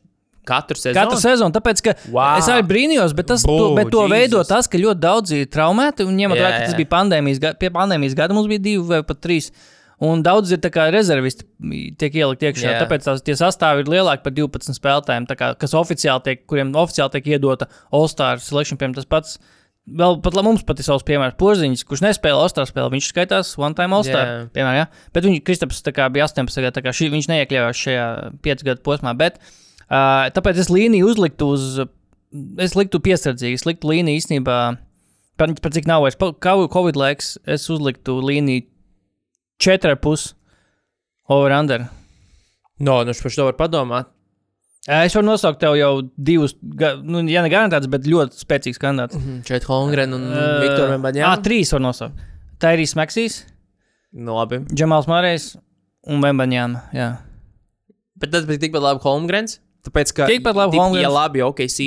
katru 0.50 0.78
sezonu. 0.80 0.98
Katru 1.00 1.20
sezonu, 1.22 1.54
tāpēc, 1.56 1.82
ka 1.86 1.96
Wow. 2.12 2.38
es 2.40 2.48
arī 2.52 2.64
brīnījos, 2.70 3.14
bet, 3.18 3.28
tas, 3.32 3.44
Bū, 3.46 3.58
to, 3.58 3.68
bet 3.78 3.92
to 3.94 4.06
Jesus. 4.06 4.14
veido 4.14 4.44
tas, 4.48 4.70
ka 4.70 4.82
ļoti 4.82 5.02
daudzi 5.04 5.42
ir 5.44 5.50
traumēti. 5.54 6.06
Un 6.08 6.18
ņemot 6.18 6.40
vērā, 6.40 6.52
ka 6.56 6.70
tas 6.70 6.78
bija 6.80 6.90
pandēmijas, 6.94 7.42
pie 7.60 7.70
pandēmijas 7.74 8.16
gada, 8.18 8.38
mums 8.38 8.50
bija 8.52 8.64
divi 8.70 8.86
vai 8.90 9.02
pat 9.06 9.22
trīs. 9.22 9.52
Un 10.00 10.22
daudz 10.24 10.54
ir 10.56 10.62
rezervisti, 10.94 11.44
tiek 12.00 12.14
ielikt 12.22 12.44
iekšā. 12.48 12.72
Jā. 12.72 12.84
Tāpēc 12.86 13.04
tās, 13.04 13.24
tie 13.26 13.36
sastāvdaļi 13.36 13.84
ir 13.84 13.90
lielāki 13.98 14.24
par 14.24 14.34
12 14.38 14.78
spēlētājiem, 14.78 15.26
tā 15.28 15.36
kā, 15.36 15.50
kas 15.60 15.76
oficiāli 15.76 16.24
tiek, 16.24 16.46
kuriem 16.48 16.72
oficiāli 16.80 17.18
tiek 17.18 17.28
iedota 17.36 17.68
All-Star 17.92 18.40
selection. 18.44 18.80
Piemēram, 18.80 18.96
tas 18.96 19.10
pats. 19.10 19.36
Vēl 20.00 20.20
pat 20.24 20.38
mums 20.46 20.64
pat 20.64 20.80
ir 20.80 20.88
savs 20.88 21.04
piemērs, 21.04 21.36
Porziņš, 21.40 21.84
kurš 21.90 22.06
nespēlē 22.06 22.46
All-Star 22.46 22.70
spēli. 22.70 22.94
Viņš 22.96 23.12
skaitās 23.12 23.52
one-time 23.60 24.00
All-Star. 24.00 24.24
Jā. 24.24 24.48
Piemēram, 24.56 24.78
ja? 24.78 25.12
Bet 25.16 25.28
viņš, 25.28 25.44
Kristaps, 25.50 25.84
bija 25.84 26.30
18 26.30 26.64
gadu, 26.64 26.76
tā 26.78 26.86
kā 26.86 26.96
šī, 26.96 27.12
viņš 27.18 27.30
neiekļāvās 27.34 27.84
šajā 27.84 28.08
5 28.48 28.66
gadu 28.70 28.86
posmā. 28.86 29.18
Bet, 29.20 29.42
uh, 29.90 30.30
tāpēc 30.32 30.64
es 30.64 30.72
līniju 30.72 31.12
uzliktu 31.12 31.52
uz, 31.58 31.68
es 32.62 32.80
liktu 32.80 33.04
piesardzīgi, 33.04 33.60
es 33.60 33.68
liktu 33.68 33.92
līniju 33.92 34.22
īstenībā, 34.22 34.60
par, 35.42 35.60
par 35.60 35.76
cik 35.76 35.90
nav 35.90 36.06
vairs 36.06 36.20
Covid 36.40 37.00
laiks, 37.00 37.36
es 37.50 37.68
uzliktu 37.74 38.22
līniju 38.24 38.70
4,5 39.60 40.34
over-under. 41.30 41.88
No, 42.80 43.02
nu, 43.04 43.14
par 43.14 43.32
to 43.36 43.46
varu 43.50 43.58
padomāt. 43.60 44.08
Es 44.90 45.14
varu 45.14 45.28
nosaukt 45.28 45.60
tev 45.62 45.76
jau 45.78 45.92
divus, 46.16 46.54
nu, 47.04 47.20
ja 47.30 47.44
ne 47.44 47.50
garantēts, 47.52 47.90
bet 47.92 48.08
ļoti 48.10 48.40
spēcīgs 48.40 48.80
kandidāts. 48.82 49.20
Šeit 49.46 49.68
Holmgren 49.70 50.16
un 50.16 50.24
Ā, 50.32 50.46
Viktor 50.64 50.88
ā, 50.88 50.94
Vembaņā. 50.96 51.34
trīs 51.46 51.74
var 51.76 51.84
nosaukt. 51.84 52.22
Tairijs 52.64 52.96
Maksīs, 53.00 53.42
Nu, 54.10 54.34
labi. 54.40 54.58
Džemāls 54.74 55.06
Mārējs 55.06 55.52
un 56.10 56.24
Vembaņāna. 56.24 56.80
Jā. 56.98 57.10
Bet 58.18 58.32
tas 58.34 58.48
bija 58.50 58.58
tikpat 58.64 58.82
labi 58.82 59.04
Holmgrens. 59.04 59.60
Tāpēc, 59.86 60.14
ka, 60.18 60.26
Tikpat 60.32 60.58
labi 60.58 60.80
Holmgrens. 60.80 61.04
ja 61.06 61.12
labi 61.14 61.44
OKC 61.46 61.78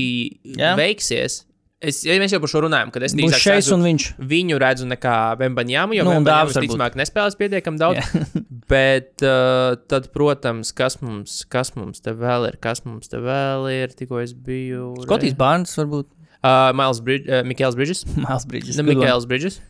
Jā. 0.61 0.77
veiksies, 0.79 1.41
es, 1.83 2.01
ja 2.07 2.15
mēs 2.23 2.33
jau 2.35 2.41
par 2.43 2.51
šo 2.53 2.63
runājam, 2.65 2.93
kad 2.95 3.05
es 3.07 3.15
drīzāk 3.19 3.43
šeit 3.43 3.69
un 3.75 3.83
viņš. 3.87 4.07
Viņu 4.33 4.59
redzu 4.63 4.87
nekā 4.91 5.17
Bembaņāmu, 5.41 5.97
jo 5.99 6.07
Nu, 6.07 6.15
nu, 6.19 6.27
varbūt. 6.27 6.59
ticamāk 6.69 6.97
nespēlēs 7.01 7.37
pietiekami 7.41 7.81
daudz. 7.83 8.13
Bet 8.73 9.25
uh, 9.27 9.75
tad, 9.91 10.07
protams, 10.15 10.71
kas 10.77 11.01
mums, 11.03 11.43
kas 11.53 11.75
mums 11.77 12.01
te 12.05 12.15
vēl 12.17 12.49
ir, 12.53 12.57
kas 12.63 12.85
mums 12.87 13.11
te 13.13 13.21
vēl 13.21 13.67
ir, 13.75 13.93
tikko 13.99 14.23
es 14.23 14.33
biju. 14.33 14.95
Skotijas 15.05 15.37
Bārns 15.39 15.75
varbūt. 15.81 16.09
Uh, 16.43 16.71
Miles 16.75 17.03
Bridges, 17.07 17.29
uh, 17.29 17.43
Mikls 17.47 17.77
Bridges. 17.79 18.07
Miles 18.17 18.47
Bridges. 18.49 18.79
Ne, 18.81 18.87
Mikls 18.89 19.29
Bridges. 19.31 19.61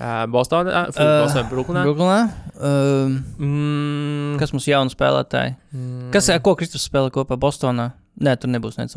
Uh, 0.00 0.24
Bostonā, 0.32 0.70
uh, 0.88 0.92
Uh, 0.94 1.24
Bostonā, 1.26 1.46
Brooklynā. 1.50 1.82
Brooklynā. 1.84 2.20
Um, 2.60 3.16
Mm, 3.40 4.36
kas 4.40 4.52
mums 4.54 4.68
jauni 4.68 4.92
spēlētāji? 4.94 5.56
mm, 5.74 6.10
Kas, 6.14 6.30
ko 6.44 6.54
Kristus 6.56 6.86
spēlē 6.88 7.10
kopā 7.14 7.36
Bostonā? 7.40 7.90
Nē, 8.20 8.34
tur 8.40 8.50
nebūs 8.52 8.76
neviens 8.78 8.96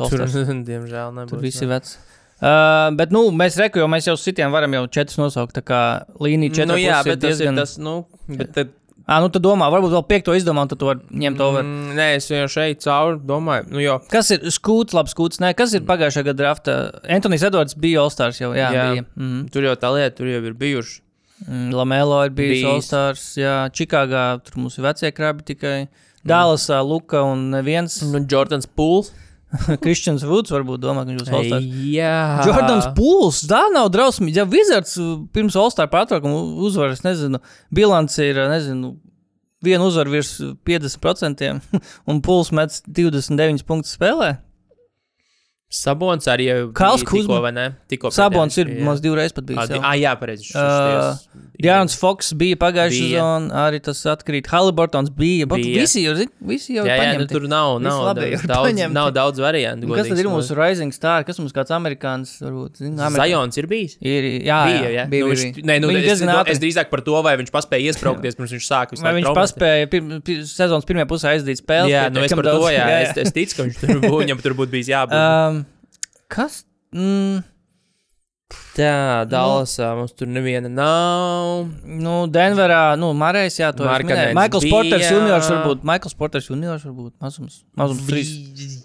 diemžēl, 0.68 1.12
nebūs. 1.16 1.32
Tur 1.32 1.42
viss 1.44 1.60
ne. 1.60 1.66
ir 1.66 1.72
vecs. 1.74 1.96
Uh, 2.44 2.90
bet, 2.98 3.12
nu, 3.14 3.26
mēs 3.32 3.56
reku, 3.56 3.80
jo 3.80 3.88
mēs 3.88 4.08
jau 4.10 4.16
sitiem 4.20 4.52
varam 4.52 4.74
jau 4.76 4.84
četrus 4.92 5.16
nosaukt. 5.20 5.54
Tā 5.56 5.62
kā 5.64 5.82
līnija 6.20 6.60
četri. 6.60 6.70
Nu, 6.74 6.80
jā, 6.82 6.98
bet 7.06 7.22
tas 7.22 7.38
diezgan... 7.38 7.56
ir 7.56 7.64
tas, 7.64 7.76
nu, 7.80 8.02
bet 8.28 8.50
tad, 8.56 8.74
Ah, 9.04 9.20
nu, 9.20 9.28
tad 9.28 9.42
domā, 9.44 9.66
varbūt 9.68 9.92
vēl 9.92 10.04
piekto 10.08 10.32
izdomā, 10.32 10.62
un 10.64 10.70
tad 10.70 10.78
to 10.80 10.86
var 10.88 11.00
ņemt 11.12 11.40
over. 11.44 11.60
Mm. 11.60 11.80
mm, 11.90 11.96
nē, 11.98 12.06
es 12.16 12.28
jau 12.30 12.46
šeit 12.48 12.80
cauri 12.80 13.18
domāju, 13.28 13.66
nu, 13.74 13.82
jo, 13.84 13.98
Kas 14.08 14.32
ir 14.32 14.46
skūts, 14.48 14.96
labs 14.96 15.12
skūts? 15.12 15.42
Nē, 15.44 15.50
kas 15.58 15.74
ir 15.76 15.84
pagājušā 15.84 16.22
gada 16.24 16.38
drafta? 16.38 16.76
Antonius 17.12 17.44
Edvards 17.44 17.76
bija 17.76 18.00
All-Stars 18.00 18.40
jau. 18.40 18.54
Jā, 18.56 18.70
Jā. 18.72 18.86
bija. 18.94 19.04
Mm. 19.20 19.42
tur 19.52 19.68
jau 19.68 19.74
tā 19.82 19.90
lieta, 19.92 20.14
tur 20.22 20.30
jau 20.32 20.40
ir 20.40 20.56
bijuši. 20.56 20.96
Mm, 21.44 21.68
Lamelo 21.76 22.22
ir 22.24 22.32
bijis 22.32 22.54
Bijis. 22.54 22.70
All-Stars. 22.70 23.26
Jā, 23.36 23.58
Čikāgā 23.76 24.24
tur 24.46 24.62
mums 24.62 24.80
ir 24.80 24.86
vecie 24.86 25.12
krabi 25.12 25.44
tikai. 25.52 25.76
Dālasā, 26.24 26.80
Luka 26.80 27.20
un 27.28 27.50
neviens. 27.52 27.98
Nu, 28.08 28.22
Jordans 28.24 28.64
Pools. 28.64 29.12
Kristians 29.84 30.24
Vuds 30.26 30.52
varbūt 30.54 30.82
domā, 30.82 31.04
ka 31.04 31.12
viņš 31.12 31.22
būs 31.22 31.32
All-Stars. 31.38 31.66
Jā. 31.90 32.18
Jordans 32.48 32.88
Pūls, 32.96 33.42
tā 33.50 33.64
nav 33.74 33.90
drausmīgi. 33.94 34.40
Ja 34.40 34.46
Wizards 34.50 34.96
uh, 35.00 35.16
pirms 35.34 35.56
All-Star 35.60 35.90
pārtraukuma 35.92 36.40
uzvaras, 36.66 37.04
nezinu, 37.06 37.40
bilants 37.74 38.18
ir, 38.22 38.40
uh, 38.40 38.50
nezinu, 38.52 38.94
viena 39.64 39.86
uzvara 39.88 40.12
virs 40.12 40.36
50%, 40.68 41.52
un 42.10 42.24
Pūls 42.24 42.52
met 42.56 42.80
29 42.88 43.66
punktus 43.68 43.96
spēlē. 43.98 44.34
Sabons 45.74 46.28
arī 46.30 46.44
jau 46.46 46.58
Kals 46.76 47.02
bija 47.02 47.08
tikko, 47.08 47.16
Kuzma. 47.24 47.40
vai 47.42 47.50
ne? 47.56 47.64
Tikko 47.90 48.12
Sabons 48.14 48.54
ir 48.62 48.68
jā. 48.70 48.82
mums 48.86 49.00
divreiz 49.02 49.32
pat 49.34 49.46
bijis. 49.48 49.72
jau. 49.74 49.80
Ah, 49.82 49.96
jā, 49.98 50.12
pareizi. 50.20 50.52
Uh, 50.54 51.16
Jārns 51.64 51.96
Foks 51.98 52.32
bija 52.38 52.58
pagājušajā 52.60 53.08
sezonā, 53.14 53.62
arī 53.68 53.80
tas 53.82 53.98
atkrīt. 54.10 54.46
Haliburtons 54.50 55.10
bija. 55.14 55.48
bija. 55.50 55.82
Visi 55.82 56.04
jau, 56.04 56.14
zin, 56.18 56.30
visi 56.46 56.76
jau 56.76 56.84
Jā, 56.86 56.94
jā, 57.00 57.16
nu, 57.18 57.26
tur 57.30 57.48
nav, 57.50 57.80
nav, 57.82 58.02
labi 58.06 58.28
daudz, 58.38 58.68
paņemti. 58.68 58.94
nav 58.94 59.10
daudz 59.16 59.42
variantu. 59.42 59.88
Un 59.90 59.98
Kas 59.98 60.10
tad 60.12 60.22
ir 60.22 60.28
mūsu. 60.30 60.54
Rising 60.58 60.94
Star? 60.94 61.26
Kas 61.26 61.38
mums 61.42 61.54
kāds 61.56 61.74
amerikānis 61.74 62.36
varbūt? 62.42 62.78
Zin, 62.82 62.94
Amerikā- 62.94 63.24
Zajons 63.24 63.58
ir 63.58 63.68
bijis. 63.70 63.96
Ir, 64.02 64.28
jā, 64.46 64.60
bija, 64.70 64.78
jā, 64.86 64.90
jā. 64.94 65.04
bija, 65.10 65.26
nu, 65.26 65.30
bija, 65.30 65.30
viņš, 65.34 65.58
bija. 65.58 65.66
nē, 65.72 65.78
nu, 65.82 65.90
Viņi 65.90 66.02
es, 66.02 66.08
diezgan 66.10 66.32
es, 66.54 66.62
drīzāk 66.62 66.90
par 66.90 67.02
to, 67.06 67.18
vai 67.26 67.34
viņš 67.42 67.50
spēja 67.66 67.90
iesprāgties, 67.90 68.38
pirms 68.38 68.54
viņš 68.54 68.66
sāk. 68.70 68.94
visu 68.94 69.06
Vai 69.06 69.14
viņš 69.18 69.30
pir, 70.22 70.42
sezonas 70.46 70.86
pirmajā 70.86 71.10
pusē 71.10 71.34
aizdīt 71.34 71.62
spēli? 71.62 71.94
Jā, 71.94 72.06
nu 72.14 72.22
es 72.26 72.34
par 72.34 72.44
to, 72.46 72.58
jā, 72.70 72.86
es, 73.08 73.14
ticu, 73.34 73.56
ka 73.56 73.68
viņš 73.70 73.80
viņam 74.22 74.42
tur 74.42 74.58
būtu 74.58 74.74
bijis 74.74 74.90
jābūt. 74.94 75.63
Kas? 76.28 76.64
Mm, 76.94 77.42
Tā, 78.74 79.22
Dallasā 79.30 79.92
mums 79.96 80.12
tur 80.18 80.28
neviena 80.30 80.68
nav. 80.70 81.64
nu, 81.86 82.14
Denverā, 82.30 82.96
nu, 82.98 83.12
Marijas, 83.16 83.56
jā, 83.58 83.70
to 83.74 83.86
minēju. 83.86 84.34
Maikls. 84.36 84.66
Porters 84.70 85.06
juniors 85.10 85.48
varbūt. 85.50 85.84
Maikls 85.90 86.16
Porters 86.18 86.48
juniors 86.50 86.84
varbūt. 86.86 87.12
Mazums. 87.22 87.60
Mazums 87.78 88.02
trīs. 88.08 88.32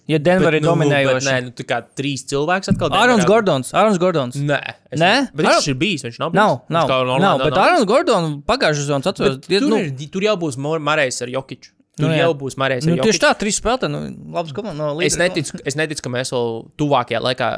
Ja 0.09 0.19
Denver 0.21 0.53
ir 0.57 0.63
nu, 0.63 0.71
bet 0.75 0.87
dominējoši. 0.87 1.25
Nē, 1.27 1.35
nu, 1.47 1.53
tā 1.57 1.65
kā 1.69 1.81
trīs 1.97 2.23
cilvēks 2.29 2.71
atkal. 2.73 2.93
Arons 2.93 3.23
Denverā. 3.23 3.29
Gordons. 3.33 3.73
Arons 3.81 3.99
Gordons. 4.01 4.37
Nē, 4.37 4.61
es 4.93 5.01
Nē? 5.01 5.11
Bet 5.33 5.45
viņš 5.49 5.57
Ar- 5.57 5.73
ir 5.73 5.79
bijis, 5.83 6.05
viņš 6.07 6.21
nav 6.23 6.31
bijis. 6.33 6.39
Nav, 6.43 6.55
Viņš 6.61 6.77
nav. 6.77 6.85
kā 6.87 6.95
nav, 6.95 7.03
Orlando 7.09 7.43
bet 7.49 7.53
nav 7.57 7.65
Arons 7.67 7.89
Gordons 7.93 8.39
pagājušajā 8.53 8.85
sezonā 8.85 9.13
atceros. 9.13 9.37
Bet 9.49 9.49
Tur, 9.59 9.69
nu, 9.73 9.81
ir, 9.83 10.09
tur 10.13 10.21
jau 10.29 10.37
būs 10.45 10.57
Marais 10.61 11.21
ar 11.21 11.33
Jokiču. 11.35 11.73
Tur 11.99 12.07
Nu, 12.07 12.13
nu, 12.13 12.15
jā. 12.15 12.27
jau 12.27 12.35
būs 12.39 12.55
Marais 12.59 12.85
ar 12.85 12.93
Nu, 12.93 13.03
tieši 13.03 13.19
tā, 13.19 13.33
trīs 13.35 13.59
spēlētāji. 13.59 13.91
Nu, 13.91 13.99
labs 14.35 14.55
komandas. 14.55 14.79
No 14.79 14.93
Es 15.03 15.17
līdera- 15.17 15.27
neticu, 15.27 15.59
es 15.67 15.75
neticu, 15.75 16.05
ka 16.05 16.13
mēs 16.13 16.31
vēl 16.31 16.53
tuvākajā 16.79 17.19
laikā 17.25 17.49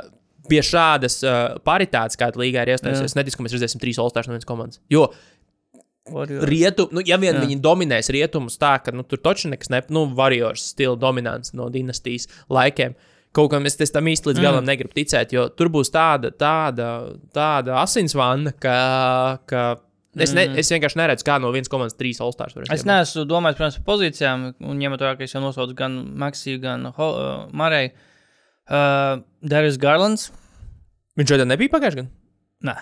pie 0.50 0.62
šādas 0.66 1.20
uh, 1.22 1.60
paritātes, 1.64 2.18
kāda 2.20 2.42
līgā 2.42 2.66
ir 2.66 2.74
iestājusies. 2.74 3.14
Es 3.14 3.18
neticu, 3.18 3.38
ka 3.38 3.46
mēs 3.46 3.56
redzēsim 3.56 3.84
trīs 3.84 4.02
Olstārs 4.02 4.28
no 4.28 4.34
vienas 4.36 4.50
komandas. 4.50 4.82
Jo 4.92 5.12
Warriors. 6.10 6.46
rietu, 6.50 6.88
nu, 6.92 7.04
ja 7.06 7.18
vien 7.22 7.38
Jā. 7.38 7.44
Viņi 7.46 7.60
dominēs 7.62 8.10
rietumus 8.14 8.58
tā, 8.62 8.74
ka 8.84 8.94
nu, 8.96 9.06
tur 9.08 9.22
taču 9.22 9.52
nekas 9.52 9.70
ne, 9.70 9.84
nu, 9.94 10.08
Warriors 10.18 10.72
stila 10.74 10.98
dominants 11.00 11.54
no 11.54 11.70
dinastijas 11.70 12.28
laikiem. 12.50 12.98
Kaut 13.32 13.54
es, 13.70 13.78
es 13.80 13.94
tam 13.94 14.10
īsti 14.12 14.28
līdz 14.28 14.42
galam 14.42 14.64
mm. 14.64 14.68
negribu 14.68 14.98
ticēt, 14.98 15.32
jo 15.32 15.46
tur 15.56 15.70
būs 15.72 15.94
tāda, 15.94 16.34
tāda, 16.36 16.88
tāda 17.32 17.78
asinsvanna, 17.80 18.52
ka, 18.60 18.76
ka 19.48 19.62
es, 20.20 20.34
ne, 20.36 20.44
es 20.60 20.72
vienkārši 20.74 20.98
neredzu, 21.00 21.24
kā 21.28 21.38
no 21.40 21.52
vienas 21.56 21.70
komandas 21.72 21.96
trīs 22.00 22.20
Olstārs 22.24 22.56
var 22.58 22.66
Es 22.74 22.84
neesmu 22.88 23.24
domājis 23.30 23.58
protams, 23.60 23.78
par 23.80 23.94
pozīcijām, 23.94 24.48
un 24.60 24.80
ņemot 24.82 25.00
vērā, 25.04 25.18
ka 25.20 25.24
es 25.28 25.36
jau 25.36 25.42
nosaucu 25.44 25.76
gan 25.78 26.00
Maksiju, 26.20 26.60
gan 26.64 26.88
uh, 26.92 27.46
Mariju. 27.56 27.94
Uh, 28.72 29.22
Darius 29.44 29.78
Garlands. 29.82 30.30
Viņš 31.20 31.32
šodien 31.34 31.50
nebija 31.52 31.72
pagājušajā 31.74 32.04
gadā. 32.04 32.12
Nē, 32.70 32.76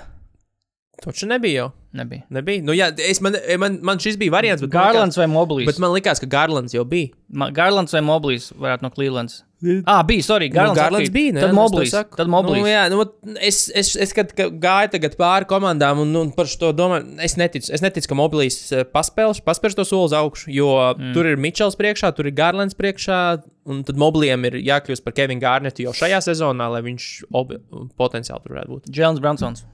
Taču 0.99 1.30
nebija 1.30 1.61
jau. 1.61 1.67
nebija. 1.95 2.25
Nebija. 2.30 2.61
Nu, 2.67 2.73
jā, 2.75 2.89
es 2.99 3.21
man, 3.23 3.38
man, 3.61 3.77
man 3.88 4.01
šis 4.03 4.17
bija 4.19 4.34
variants, 4.36 4.61
Garlands 4.67 5.15
vai 5.17 5.25
Likās, 5.30 5.36
Moblīs? 5.38 5.65
bet 5.69 5.80
man 5.80 5.93
likās, 5.95 6.19
ka 6.19 6.27
Garlands 6.27 6.73
jau 6.75 6.84
bija. 6.86 7.13
Ma- 7.32 7.47
Garlands 7.55 7.95
vai 7.95 8.01
Moblīs 8.03 8.49
varētu 8.51 8.84
no 8.84 8.91
Clevelands. 8.91 9.43
Ah, 9.86 10.03
bija, 10.07 10.24
sorry, 10.24 10.47
Garlands, 10.47 10.78
nu, 10.78 10.84
Garlands 10.84 11.10
bija. 11.12 11.34
Ne? 11.36 11.41
Tad 11.43 11.55
Moblīs. 11.55 11.91
saku. 11.91 12.16
Tad 12.16 12.30
Moblīs. 12.32 12.62
Nu, 12.64 12.70
jā, 12.70 12.84
nu, 12.93 13.03
es, 13.43 13.66
es, 13.76 13.91
es 13.99 14.14
kad 14.16 14.32
ka 14.36 14.47
gāju 14.47 14.93
tagad 14.93 15.18
pāri 15.20 15.49
komandām 15.49 15.99
un, 16.05 16.14
un 16.16 16.30
par 16.36 16.47
šo 16.47 16.72
domāju, 16.76 17.18
es 17.26 17.36
neticu, 17.39 17.68
es 17.76 17.84
neticu 17.84 18.07
ka 18.12 18.18
Moblīs 18.20 18.60
eh, 18.72 18.86
paspēles, 18.88 19.41
paspērs 19.43 19.76
to 19.76 19.84
soli 19.88 20.07
uz 20.07 20.16
augšu, 20.16 20.53
jo 20.55 20.70
mm. 20.93 21.12
tur 21.18 21.28
ir 21.28 21.41
Mičels 21.43 21.76
priekšā, 21.80 22.14
tur 22.16 22.30
ir 22.32 22.38
Garlands 22.38 22.78
priekšā, 22.80 23.20
un 23.68 23.84
tad 23.88 23.99
Mobliem 23.99 24.47
ir 24.47 24.62
jākļūst 24.64 25.03
par 25.03 25.18
Kevinu 25.18 25.43
Gārnetu 25.43 25.84
jau 25.89 25.95
šajā 25.97 26.24
sezonā, 26.30 26.70
lai 26.78 26.86
viņš 26.88 27.10
obi, 27.36 27.60
potenciāli 27.99 28.45
tur 28.45 28.55
varētu 28.55 28.78
būt. 28.78 28.95
Jēlens 28.95 29.24
Bransons. 29.24 29.68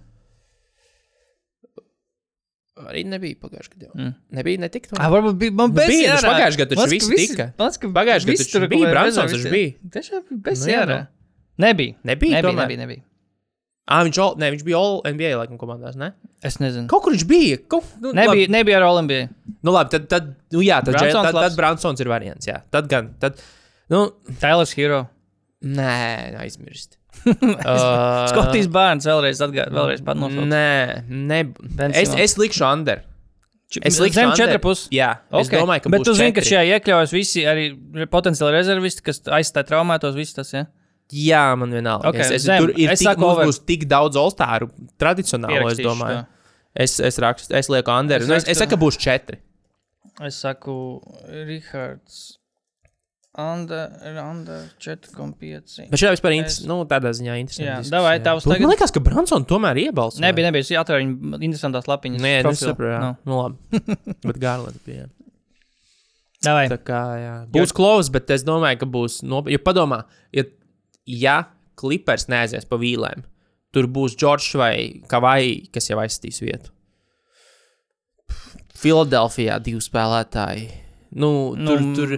Arī 2.76 3.06
nebija 3.08 3.38
pagājušajā 3.40 3.78
gadā. 3.80 3.90
Mm. 3.96 4.14
Nebija, 4.36 4.60
netika. 4.66 4.98
Ah, 5.00 5.08
varbūt 5.14 5.38
bija. 5.40 5.54
Man 5.56 5.72
bez 5.72 5.88
Bija, 5.88 6.10
jārā. 6.18 6.28
pagājušajā 6.34 6.60
gadā 6.66 6.88
visi 6.92 7.12
liekas, 7.14 7.30
tika. 7.32 7.46
Pagājušajā 7.96 8.34
gadā 8.36 8.48
tur 8.52 8.66
bija 8.74 8.90
Bransons, 8.92 9.32
taču 9.32 9.52
bija. 9.54 9.70
Tiešām 9.96 10.26
bez 10.44 10.66
Nu, 10.66 10.72
jārā. 10.74 10.98
nu. 11.06 11.08
Nebija. 11.64 11.96
Nebija 12.04 12.42
nebija, 12.42 12.56
nebija, 12.60 12.80
nebija. 12.84 13.04
Ah, 13.88 14.02
viņš, 14.04 14.18
all, 14.20 14.36
ne, 14.42 14.50
viņš 14.52 14.64
bija 14.66 14.78
All 14.82 15.00
NBA 15.06 15.32
laikam 15.40 15.60
komandās, 15.62 15.96
ne? 15.96 16.12
Es 16.44 16.58
nezinu. 16.60 16.88
Kaut 16.92 17.04
kur 17.06 17.14
viņš 17.14 17.26
bija. 17.30 17.60
Kaut, 17.70 17.86
nu, 18.02 18.12
Nebija, 18.18 18.50
nebija 18.52 18.80
ar 18.82 18.88
Olimpiju. 18.90 19.28
Labi, 19.30 19.58
nu, 19.64 19.72
labi 19.76 19.94
tad, 19.94 20.08
tad, 20.12 20.32
nu, 20.52 20.64
jā, 20.66 20.80
tad, 20.84 20.98
Bransons 20.98 21.30
tad, 21.30 21.36
labs. 21.38 21.46
tad 21.48 21.58
Bransons 21.60 22.02
ir 22.04 22.10
variants, 22.12 22.48
jā. 22.50 22.58
Tad 22.74 22.90
gan, 22.92 23.12
tad, 23.22 23.40
nu, 23.94 24.08
Tailers 24.42 24.74
Hero. 24.76 25.04
nē, 25.64 26.36
aizmirst. 26.44 26.98
uh, 27.26 28.28
Skotijas 28.32 28.68
bērns 28.72 29.08
vēlreiz 29.10 29.42
atgādāja, 29.46 29.74
vēlreiz 29.76 30.04
pat 30.06 30.20
nosaukt. 30.20 30.48
Nē, 30.52 31.04
ne, 31.10 31.40
es, 31.92 32.14
es 32.28 32.38
likšu 32.42 32.66
under. 32.70 33.04
Es 33.82 33.98
likšu 34.00 34.20
Zem 34.22 34.30
under. 34.32 34.60
4,5. 34.60 34.86
Jā, 34.94 35.10
es 35.34 35.50
Okay. 35.50 35.60
domāju, 35.60 35.84
ka 35.88 35.90
Bet 35.96 36.04
tu 36.06 36.14
zini, 36.16 36.32
ka 36.38 36.44
šajā 36.46 36.78
iekļaujas 36.78 37.14
visi 37.16 37.44
arī 37.50 37.66
potenciāli 38.14 38.54
rezervisti, 38.60 39.04
kas 39.08 39.24
aizstāja 39.40 39.68
traumētos, 39.72 40.14
viss 40.16 40.38
tas, 40.38 40.54
ja? 40.54 40.66
Jā, 41.14 41.42
man 41.60 41.74
vienalga. 41.74 42.10
Ok, 42.10 42.22
es, 42.24 42.32
es, 42.40 42.46
zem. 42.48 42.62
tur 42.64 42.72
ir 42.78 42.90
Es 42.94 43.02
tik, 43.04 43.20
over. 43.22 43.46
būs 43.46 43.60
tik 43.66 43.84
daudz 43.90 44.18
olstāru 44.18 44.70
tradicionālo, 45.02 45.68
es 45.74 45.82
domāju. 45.82 46.24
to. 46.24 46.32
Es, 46.86 46.96
es 47.00 47.20
rakstu, 47.22 47.54
es 47.56 47.70
lieku 47.72 47.92
under. 47.94 48.22
Es 48.22 48.28
Nu, 48.30 48.34
es, 48.38 48.44
es 48.44 48.50
rakstu- 48.50 48.62
saku, 48.64 48.74
ka 48.78 48.82
būs 48.86 48.98
četri. 49.02 49.38
Es 50.30 50.40
saku, 50.46 50.78
Rihards. 51.30 52.38
Under, 53.38 53.90
under 54.24 54.62
4,5. 54.80 55.90
Bet 55.92 56.00
šajā 56.00 56.12
vispār 56.16 56.32
Es- 56.32 56.38
interesanti. 56.40 56.68
Nu, 56.72 56.78
tādā 56.88 57.10
ziņā 57.18 57.34
Jā, 57.34 57.40
interesanti. 57.44 57.90
davai, 57.92 58.14
tavs 58.24 58.46
Man 58.48 58.56
tagad. 58.56 58.70
liekas, 58.72 58.94
ka 58.96 59.02
Bransons 59.04 59.46
tomēr 59.50 59.76
iebalsoja. 59.82 60.22
Nebija, 60.24 60.48
nebija. 60.52 60.64
Es 60.64 60.70
atvēru 60.72 61.04
viņu 61.04 61.42
interesantās 61.44 61.90
lapiņas. 61.92 62.22
Nē, 62.24 62.32
profilu. 62.46 62.72
nesaprotu. 62.72 63.02
Nu, 63.02 63.18
Nu, 63.26 63.42
labi. 63.42 63.82
Bet 64.30 64.40
Gārlands 64.40 64.80
bija. 64.88 65.10
Davai. 66.46 66.70
Tā 66.72 66.78
kā, 66.78 67.02
jā. 67.20 67.34
Būs 67.52 67.74
close, 67.76 68.12
bet 68.14 68.30
es 68.30 68.44
domāju, 68.48 68.80
ka 68.80 68.86
būs. 68.86 69.20
Nopi... 69.28 69.52
Ja 69.52 69.60
padomā, 69.60 70.04
ja, 70.32 70.44
ja 71.10 71.36
klipers 71.76 72.28
neaizies 72.32 72.64
pa 72.70 72.78
vīlēm, 72.80 73.24
tur 73.74 73.88
būs 73.92 74.16
Džordžs 74.16 74.54
vai 74.56 75.02
Kavai, 75.12 75.66
kas 75.74 75.90
jau 75.90 75.98
aizstīs 76.00 76.40
vietu. 76.40 76.72
Filadelfijā 78.76 79.58
divi 79.64 79.82
spēlētāji. 79.84 80.68
Nu, 81.16 81.56
tur, 81.56 81.80
Nu, 81.80 81.94
tur 81.96 82.10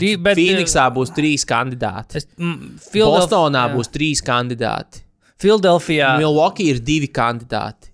di- 0.00 0.16
bet, 0.16 0.38
Phoenixā 0.38 0.86
būs 0.94 1.10
trīs 1.12 1.44
kandidāti. 1.44 2.16
Es, 2.22 2.26
mm, 2.38 2.78
Philadelph- 2.90 3.28
Bostonā 3.28 3.66
jā. 3.68 3.74
būs 3.76 3.90
trīs 3.92 4.22
kandidāti. 4.24 5.02
Filadelfijā. 5.40 6.14
Milwaukee 6.18 6.70
ir 6.72 6.80
divi 6.80 7.08
kandidāti. 7.08 7.90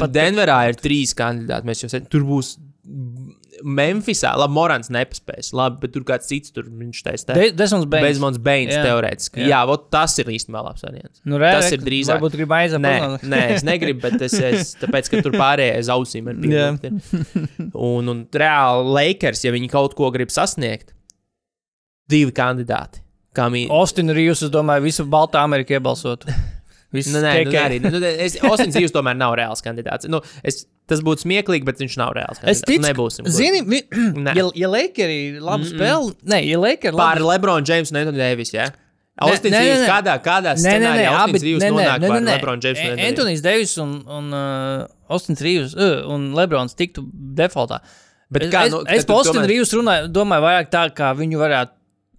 Pat 0.00 0.10
Denverā 0.12 0.56
ir 0.70 0.74
trīs 0.80 1.12
kandidāti. 1.14 1.64
Mēs 1.68 1.82
jau 1.84 1.90
sen, 1.92 2.06
tur 2.10 2.24
būs 2.28 2.56
Memphisā. 3.64 4.32
Labi, 4.36 4.52
Morants 4.56 4.90
nepaspēs. 4.92 5.52
Labi, 5.56 5.80
bet 5.84 5.92
tur 5.94 6.04
kāds 6.08 6.28
cits 6.28 6.52
tur 6.54 6.66
viņš 6.68 7.02
taisa. 7.06 7.34
De- 7.36 7.52
Desmonds 7.56 7.86
Bains. 7.90 8.06
Bezmons 8.06 8.40
Beins 8.42 8.74
Jā. 8.74 8.82
teorētiski. 8.84 9.40
Jā. 9.44 9.48
Jā, 9.52 9.60
vot, 9.70 9.86
tas 9.94 10.16
ir 10.18 10.26
īstenībā 10.34 10.64
labs 10.66 10.84
variants. 10.84 11.20
Nu, 11.24 11.38
re, 11.42 11.52
tas 11.56 11.70
ir 11.72 11.84
drīzāk. 11.84 12.18
Varbūt 12.20 12.36
grib 12.40 12.54
aizēt. 12.58 12.82
Nē, 12.84 13.22
nē, 13.22 13.40
es 13.56 13.64
negribu, 13.66 14.02
bet 14.04 14.20
es, 14.26 14.34
es 14.34 14.74
tāpēc, 14.80 15.08
ka 15.12 15.22
tur 15.26 15.32
pārējie 15.38 15.76
aiz 15.78 15.92
ausīm 15.92 16.28
ir 16.32 16.42
bijis. 16.42 17.14
Un, 17.72 18.08
un 18.12 18.24
reāli 18.32 18.92
Lakers, 18.98 19.44
ja 19.46 19.54
viņi 19.56 19.70
kaut 19.72 19.96
ko 19.98 20.10
grib 20.14 20.34
sasniegt, 20.34 20.92
divi 22.10 22.34
kandidāti. 22.36 23.02
Kā 23.36 23.50
viņi. 23.52 23.68
Austin 23.74 24.08
Rīvs, 24.16 24.46
es 24.46 24.52
domāju, 24.52 24.86
visu 24.86 25.04
Baltā 25.12 25.42
Ameriku 25.44 25.76
iebalsotu. 25.76 26.30
Viss 26.96 27.10
Nu, 27.12 27.20
nē, 27.20 27.32
nu, 27.44 27.52
arī. 27.60 27.80
Nu, 27.82 27.98
es, 28.06 28.38
Ostins 28.46 28.76
Rīvs 28.78 28.94
tomēr 28.94 29.16
nav 29.18 29.34
reāls 29.36 29.60
kandidāts. 29.64 30.06
Nu, 30.08 30.20
es, 30.46 30.62
tas 30.90 31.00
būtu 31.02 31.24
smieklīgi, 31.26 31.64
bet 31.66 31.80
viņš 31.82 31.96
nav 31.98 32.12
reāls 32.16 32.38
Es 32.46 32.60
ticu, 32.62 32.84
Nebūsim. 32.86 33.26
Zini, 33.32 33.62
vi, 33.66 33.80
Nē. 34.26 34.34
ja, 34.38 34.44
ja 34.54 34.68
Lakers 34.70 35.14
ir 35.18 35.38
labi 35.42 35.66
spēle, 35.70 36.12
nē, 36.22 36.40
ja 36.46 36.58
Lakers 36.62 36.94
ir 36.94 36.98
Pār 37.00 37.18
labi. 37.20 37.30
Lebronu 37.34 37.66
Džeimsu 37.66 37.94
un 37.94 38.00
Antoni 38.02 38.20
Deivis. 38.22 38.52
Ja? 38.54 38.68
Rīvs 39.64 39.80
nē. 39.80 39.86
kādā, 39.88 40.14
kādā 40.20 40.52
scenārijā 40.60 41.12
abi 41.22 41.38
Ostins 41.38 41.46
Rīvs 41.46 41.62
nē, 41.64 41.68
nē, 41.70 41.76
nonāk 41.76 42.00
nē, 42.02 42.08
pār 42.10 42.18
nē, 42.20 42.24
nē. 42.26 42.34
Lebronu 42.36 42.60
Džeimsu 42.66 42.82
un 42.84 42.98
A- 43.00 43.06
Antoni 43.08 43.30
Deivis. 43.32 43.44
Deivis 43.46 43.76
un, 43.80 43.94
un 44.18 44.26
uh, 44.36 45.14
Austins 45.16 45.40
Rīvs 45.46 45.72
uh, 45.78 45.94
un 46.12 46.26
Lebrons 46.36 46.76
tiktu 46.76 47.06
defaultā. 47.38 47.78
Bet 48.28 48.44
es, 48.48 48.52
kā, 48.52 48.66
es, 48.68 48.74
nu, 48.74 48.82
es 48.84 49.04
tad 49.06 49.08
par 49.14 49.22
Austinu 49.22 49.40
domā- 49.40 49.50
Rīvs 49.54 49.72
runāju, 49.78 50.10
domāju 50.12 50.44
vairāk 50.48 50.68
tā, 50.74 50.84
kā 50.98 51.14
viņu 51.16 51.40
varētu. 51.40 51.72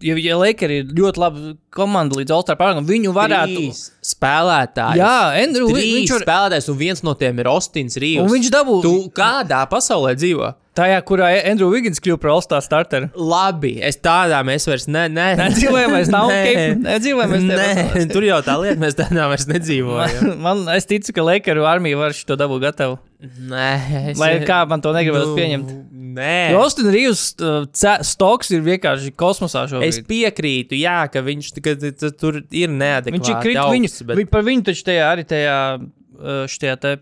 Ja, 0.08 0.14
ja 0.22 0.36
Lakers 0.38 0.74
ir 0.80 0.90
ļoti 0.94 1.18
laba 1.18 1.52
komanda 1.74 2.18
līdz 2.18 2.30
All-Star 2.34 2.58
pārākam, 2.58 2.84
viņu 2.86 3.10
varētu. 3.16 3.56
Trīs 3.62 3.80
spēlētāji. 4.14 5.00
Jā, 5.02 5.16
Andrew, 5.42 5.68
viņš 5.74 6.14
var, 6.16 6.24
spēlētājs, 6.26 6.70
un 6.72 6.80
viens 6.80 7.04
no 7.06 7.14
tiem 7.18 7.42
ir 7.42 7.50
Ostins 7.52 7.98
Rīvs. 8.00 8.24
un 8.24 8.32
viņš 8.32 8.50
dabū 8.54 8.80
Tu 8.84 8.94
kādā 9.16 9.64
pasaulē 9.70 10.14
dzīvo? 10.18 10.54
tajā, 10.78 10.98
kurā 11.02 11.28
Andrew 11.50 11.72
Wiggins 11.72 11.98
kļuva 11.98 12.20
par 12.22 12.30
All-Star 12.36 12.62
starteru. 12.62 13.08
Labi, 13.18 13.72
es 13.82 13.98
tādā 13.98 14.38
mēs 14.46 14.68
vairs 14.70 14.86
ne, 14.86 15.08
ne, 15.10 15.32
Nedzīvojamies, 15.40 16.10
nav 16.14 16.28
Nē. 16.32 16.38
Cape- 16.46 16.78
nedzīvojamies 16.84 17.46
tajā 17.48 17.88
Nē, 17.98 18.04
tur 18.14 18.26
jau 18.28 18.38
tā 18.46 18.54
lieta, 18.62 18.78
mēs 18.84 18.94
tādā 19.00 19.26
vairs 19.32 19.48
nedzīvojam. 19.50 20.38
Man, 20.38 20.62
man, 20.62 20.76
es 20.76 20.86
ticu, 20.86 21.16
ka 21.16 21.26
Lakers 21.26 21.66
armija 21.66 21.98
var 21.98 22.14
šo 22.14 22.38
dabu 22.38 22.60
gatavu. 22.62 23.00
Nē, 23.18 23.68
es, 24.12 24.18
Lai 24.22 24.36
kā 24.46 24.60
man 24.70 24.78
to 24.84 24.92
negribētu 24.94 25.32
Nu, 25.32 25.38
pieņemt. 25.40 25.70
Nē, 26.18 26.34
Austin 26.58 26.86
Rīvs 26.94 27.22
uh, 27.42 27.66
stoks 28.06 28.52
ir 28.54 28.62
vienkārši 28.66 29.10
kosmosā 29.18 29.64
es 29.66 29.72
šobrīd. 29.74 30.06
piekrītu, 30.08 30.78
jā, 30.78 31.00
ka 31.10 31.22
viņš 31.26 31.50
ka, 31.62 31.74
tur 32.18 32.38
ir 32.54 32.70
neadekvāti. 32.70 33.18
Viņš 33.18 33.30
ir 33.34 33.40
kritis, 33.42 33.60
augsts, 33.64 33.97
viņu, 34.02 34.08
bet... 34.10 34.20
bet... 34.22 34.32
par 34.32 34.46
viņu 34.46 34.66
taču 34.70 34.84
tajā 34.88 35.06
arī 35.12 35.24
tajā, 35.28 35.60
uh, 35.78 36.42
štajā 36.50 36.76
te 36.82 36.96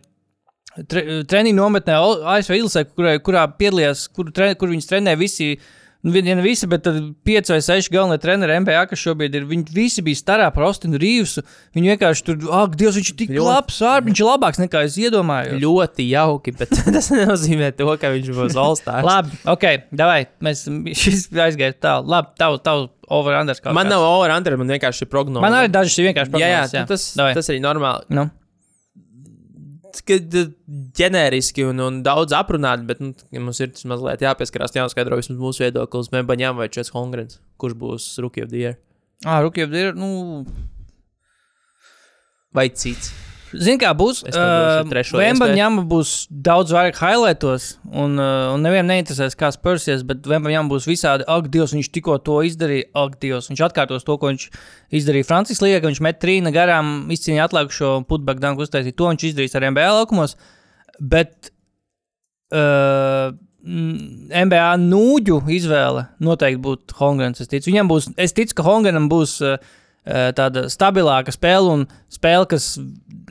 tre, 0.84 1.04
treniņu 1.28 1.58
nometnē 1.60 1.96
ASV 2.36 2.58
izlasē, 2.58 2.84
kurā, 2.92 3.16
kurā 3.24 3.46
piedalījās, 3.58 4.06
kur, 4.12 4.30
tre, 4.34 4.52
kur 4.58 4.72
viņus 4.72 4.90
trenē 4.90 5.16
visi. 5.20 5.54
Nu, 5.56 5.72
vien- 6.12 6.26
ja 6.26 6.34
ne 6.36 6.42
visi, 6.42 6.66
bet 6.70 6.82
tad 6.84 6.96
pieci 7.24 7.52
vai 7.52 7.58
seši 7.64 7.90
galvenie 7.90 8.18
treneri 8.20 8.56
NBA, 8.60 8.86
kas 8.90 8.98
šobrīd 8.98 9.34
ir. 9.34 9.44
Viņi 9.46 9.72
visi 9.74 10.02
bija 10.02 10.14
starā 10.20 10.48
par 10.54 10.64
Austinu 10.68 10.98
Rīvsu. 10.98 11.42
Viņi 11.74 11.92
vienkārši 11.96 12.24
tur, 12.28 12.36
ak, 12.52 12.76
Dievs, 12.76 12.96
viņš 13.00 13.10
ir 13.12 13.16
tik 13.16 13.30
Ļoti- 13.30 13.46
labs, 13.48 13.80
ār, 13.82 14.02
viņš 14.06 14.20
ir 14.22 14.26
labāks 14.30 14.60
nekā 14.62 14.84
es 14.84 14.96
iedomājos. 14.96 15.60
ļoti 15.60 16.08
jauki, 16.10 16.56
bet 16.58 16.70
tas 16.96 17.10
nenozīmē 17.10 17.72
to, 17.76 17.88
ka 17.96 18.12
viņš 18.14 18.30
būs 18.36 18.54
Olstārs. 18.54 19.04
Labi, 19.04 19.30
ok, 19.46 19.66
davai, 19.92 20.26
mēs 20.42 20.66
šis 20.94 21.28
aizgāja 21.32 21.74
tālu. 21.80 22.06
Labi, 22.08 22.28
tavu, 22.38 22.58
tavu 22.62 22.88
over-under. 23.08 23.54
Man 23.72 23.86
kāds. 23.86 23.90
nav 23.90 24.02
over 24.02 24.30
under, 24.34 24.56
man 24.56 24.68
vienkārši 24.68 25.02
ir 25.06 25.08
prognoze. 25.12 25.40
Man 25.42 25.52
arī 25.52 25.68
dažas 25.70 25.98
ir 25.98 26.08
vienkārši 26.12 26.30
Jā, 26.34 26.48
jā, 26.48 26.62
prognozes, 26.66 26.74
jā. 26.74 26.86
Tas, 26.86 27.14
Davai. 27.16 27.34
tas 27.34 27.48
arī 27.50 27.60
normāli. 27.62 28.04
Nu. 28.10 28.30
Kad 30.06 30.34
uh, 30.36 30.50
ģenēriski 30.98 31.64
un, 31.68 31.80
un 31.84 32.00
daudz 32.06 32.34
aprunāti, 32.36 32.86
bet 32.88 33.02
nu, 33.04 33.12
mums 33.38 33.60
ir 33.62 33.72
tas 33.74 33.86
mazliet 33.88 34.24
jāpieskarās, 34.26 34.74
jāskaidro 34.76 35.20
vismaz 35.20 35.40
mūsu 35.40 35.64
viedoklis. 35.64 36.12
Mēbaņām 36.14 36.58
vai 36.60 36.68
Čets 36.72 36.92
Hongrens, 36.94 37.40
kurš 37.60 37.78
būs 37.80 38.10
Year 38.36 38.76
Ah, 39.24 39.40
Rukjov 39.40 39.72
ir, 39.72 39.94
nu, 39.96 40.44
vai 42.52 42.68
cits. 42.68 43.14
Zini, 43.56 43.78
kā 43.80 43.90
būs? 43.96 44.22
Vemba 45.16 45.48
iespēju. 45.48 45.56
ņēma 45.58 45.84
būs 45.90 46.12
daudz 46.30 46.74
vairāk 46.74 46.98
highlightos, 47.00 47.68
un, 47.88 48.18
uh, 48.20 48.52
un 48.54 48.64
nevienam 48.64 48.92
neinteresēs, 48.92 49.36
kā 49.38 49.50
spērsies, 49.54 50.04
bet 50.08 50.26
Vemba 50.28 50.52
ņēma 50.52 50.70
būs 50.72 50.88
visādi, 50.88 51.26
ak, 51.30 51.48
Dievs, 51.52 51.74
viņš 51.76 51.90
tikko 51.94 52.18
to 52.26 52.40
izdarīja, 52.46 52.90
ak, 53.02 53.16
Dievs, 53.22 53.50
viņš 53.52 53.64
atkārtos 53.68 54.06
to, 54.06 54.18
ko 54.20 54.32
viņš 54.32 54.46
izdarīja 55.00 55.28
Francijas 55.28 55.62
ka 55.64 55.88
viņš 55.88 56.02
met 56.04 56.20
trīna 56.22 56.52
garām, 56.54 56.94
izcīnīja 57.12 57.48
atlikušo 57.48 57.92
putback 58.10 58.42
danku 58.42 58.66
uztaisīt, 58.66 58.96
to 58.98 59.08
viņš 59.10 59.30
izdarīs 59.30 59.56
ar 59.58 59.68
NBA 59.70 59.88
laukumos, 60.00 60.36
bet 61.00 61.50
uh, 62.54 63.32
NBA 63.66 64.68
nūģu 64.78 65.40
izvēle 65.56 66.06
noteikti 66.22 66.62
būtu 66.62 67.00
Hongrens, 67.00 67.42
es 67.42 67.50
ticu. 67.50 67.72
Viņam 67.72 67.90
būs, 67.90 68.12
es 68.22 68.36
ticu, 68.36 68.54
ka 68.58 68.66
Hongrenam 68.66 69.08
būs 69.10 69.40
uh, 69.42 69.56
uh, 70.06 70.30
tāda 70.36 70.66
stabilāka 70.72 71.34
spēle 71.34 71.72
un 71.72 71.84
spēle, 72.12 72.46
kas 72.52 72.76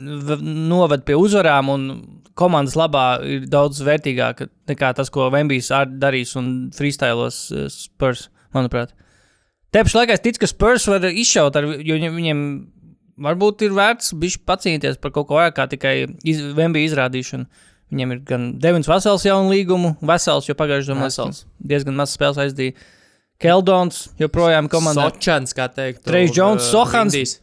noved 0.00 1.04
pie 1.08 1.16
uzvarām 1.18 1.70
un 1.72 1.84
komandas 2.36 2.74
labā 2.76 3.06
ir 3.24 3.46
daudz 3.48 3.80
vērtīgāka 3.86 4.48
nekā 4.68 4.90
tas, 4.98 5.08
ko 5.10 5.30
Vembijs 5.32 5.70
ar- 5.72 5.88
darīs 5.88 6.34
un 6.36 6.70
freestylos 6.76 7.46
uh, 7.54 7.66
Spurs, 7.72 8.26
manuprāt. 8.54 8.92
Te 9.72 9.82
pašā 9.84 10.02
laikā 10.02 10.16
es 10.16 10.24
ticu, 10.24 10.42
ka 10.44 10.50
Spurs 10.50 10.86
var 10.88 11.04
izšaut, 11.08 11.56
ar, 11.58 11.64
jo 11.84 11.96
viņiem, 11.96 12.42
varbūt 13.24 13.64
ir 13.66 13.72
vērts 13.76 14.12
pacīnīties 14.46 15.00
par 15.00 15.12
kaut 15.16 15.28
ko 15.30 15.38
vairāk 15.40 15.56
kā 15.56 15.66
tikai 15.72 15.94
iz, 16.24 16.42
Vembija 16.56 16.90
izrādīšanu. 16.90 17.48
Viņiem 17.92 18.12
ir 18.16 18.20
gan 18.26 18.46
Devins 18.58 18.88
Vasels 18.90 19.24
jaunu 19.24 19.52
līgumu, 19.52 19.94
Vesels, 20.02 20.48
jo 20.48 20.56
pagājušajā 20.58 20.94
gadā 20.96 21.06
Vesels. 21.06 21.44
diezgan 21.62 21.94
maz 21.94 22.12
spēles 22.16 22.40
aizdīja. 22.42 22.74
Keldons 23.38 24.06
joprojām 24.18 24.66
komandā. 24.72 25.10
Sočans, 25.10 25.52
kā 25.54 25.68
teikt. 25.72 26.02
Trejs 26.08 26.32
Jones, 26.34 26.64
Sohans. 26.72 27.12
Indijas. 27.14 27.36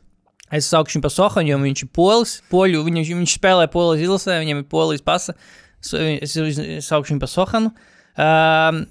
Es 0.54 0.70
saukšu 0.70 1.00
viņu 1.00 1.06
par 1.08 1.14
Sohanu, 1.14 1.50
jo 1.50 1.60
viņš 1.64 1.84
ir 1.86 1.90
polis. 1.96 2.36
Poļu, 2.54 2.84
viņš, 2.86 3.12
viņš 3.18 3.36
spēlē 3.40 3.68
polijas 3.74 4.06
izlasē, 4.06 4.38
viņam 4.44 4.62
ir 4.62 4.68
polijas 4.70 5.06
pasa. 5.06 5.34
Es, 5.82 6.36
es, 6.38 6.60
saukšu 6.86 7.16
viņu 7.16 7.24
par 7.24 7.32
Sohanu. 7.32 7.72
Um, 8.14 8.84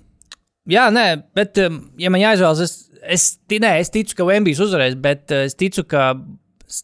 jā, 0.71 0.89
nē, 0.95 1.07
bet, 1.39 1.61
um, 1.63 1.79
ja 2.03 2.11
man 2.11 2.25
jāizvēlas, 2.25 2.63
es, 2.65 2.75
es, 3.03 3.27
nē, 3.53 3.77
es 3.79 3.93
ticu, 3.95 4.19
ka 4.19 4.27
Vembijs 4.27 4.63
uzvarēs, 4.65 4.99
bet 5.03 5.31
uh, 5.31 5.45
es 5.47 5.55
ticu, 5.59 5.87
ka 5.87 6.11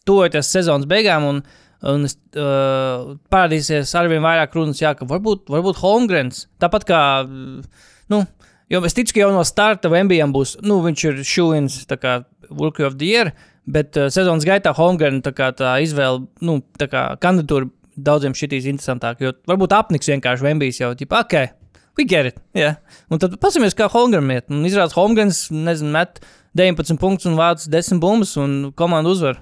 tuvojoties 0.07 0.53
sezonas 0.53 0.87
beigām 0.87 1.27
un, 1.27 1.43
un 1.89 2.07
uh, 2.07 3.13
parādīsies 3.33 3.91
arvien 3.99 4.23
vairāk 4.23 4.55
runas, 4.55 4.79
jā, 4.79 4.93
ka 4.95 5.07
varbūt, 5.09 5.49
varbūt 5.51 5.83
Holmgrens. 5.83 6.45
Tāpat 6.63 6.87
kā, 6.87 7.03
uh, 7.27 7.85
nu, 8.15 8.23
jo 8.71 8.83
es 8.87 8.95
ticu, 8.95 9.17
ka 9.17 9.25
jau 9.25 9.35
no 9.35 9.43
starta 9.47 9.91
Vembijam 9.91 10.31
būs, 10.35 10.61
nu, 10.63 10.79
viņš 10.87 11.07
ir 11.11 11.23
šūns, 11.27 11.81
tā 11.91 11.99
kā 11.99 12.21
Rookie 12.49 12.87
of 12.87 12.95
the 12.95 13.11
Year. 13.11 13.35
Bet 13.69 13.97
uh, 13.99 14.07
sezonas 14.13 14.47
gaitā 14.47 14.73
Holmgren 14.77 15.21
tā, 15.25 15.33
tā 15.33 15.75
izvēle, 15.83 16.25
nu, 16.45 16.59
tā 16.79 16.89
kā 16.89 17.03
kandidatūra 17.21 17.69
daudziem 17.99 18.35
šitīs 18.37 18.67
interesantāk. 18.69 19.21
Jo 19.23 19.33
varbūt 19.49 19.75
apniks 19.75 20.09
vienkārši 20.09 20.45
Vembijs 20.45 20.79
jau, 20.81 20.91
tipo, 20.97 21.19
ok, 21.19 21.51
we 21.99 22.05
get 22.07 22.31
it. 22.31 22.39
Yeah. 22.57 22.79
Un 23.11 23.21
tad 23.21 23.35
pasamies, 23.43 23.75
kā 23.77 23.89
Holmgren 23.91 24.31
iet. 24.33 24.47
Un 24.53 24.65
izrādās, 24.67 24.95
Holmgrens, 24.97 25.47
nezinu, 25.53 25.91
met 25.95 26.21
19 26.57 26.97
punktus 27.01 27.29
un 27.29 27.37
vāc 27.37 27.67
10 27.69 28.01
bumbas 28.01 28.33
un 28.41 28.71
komanda 28.79 29.11
uzvar. 29.11 29.41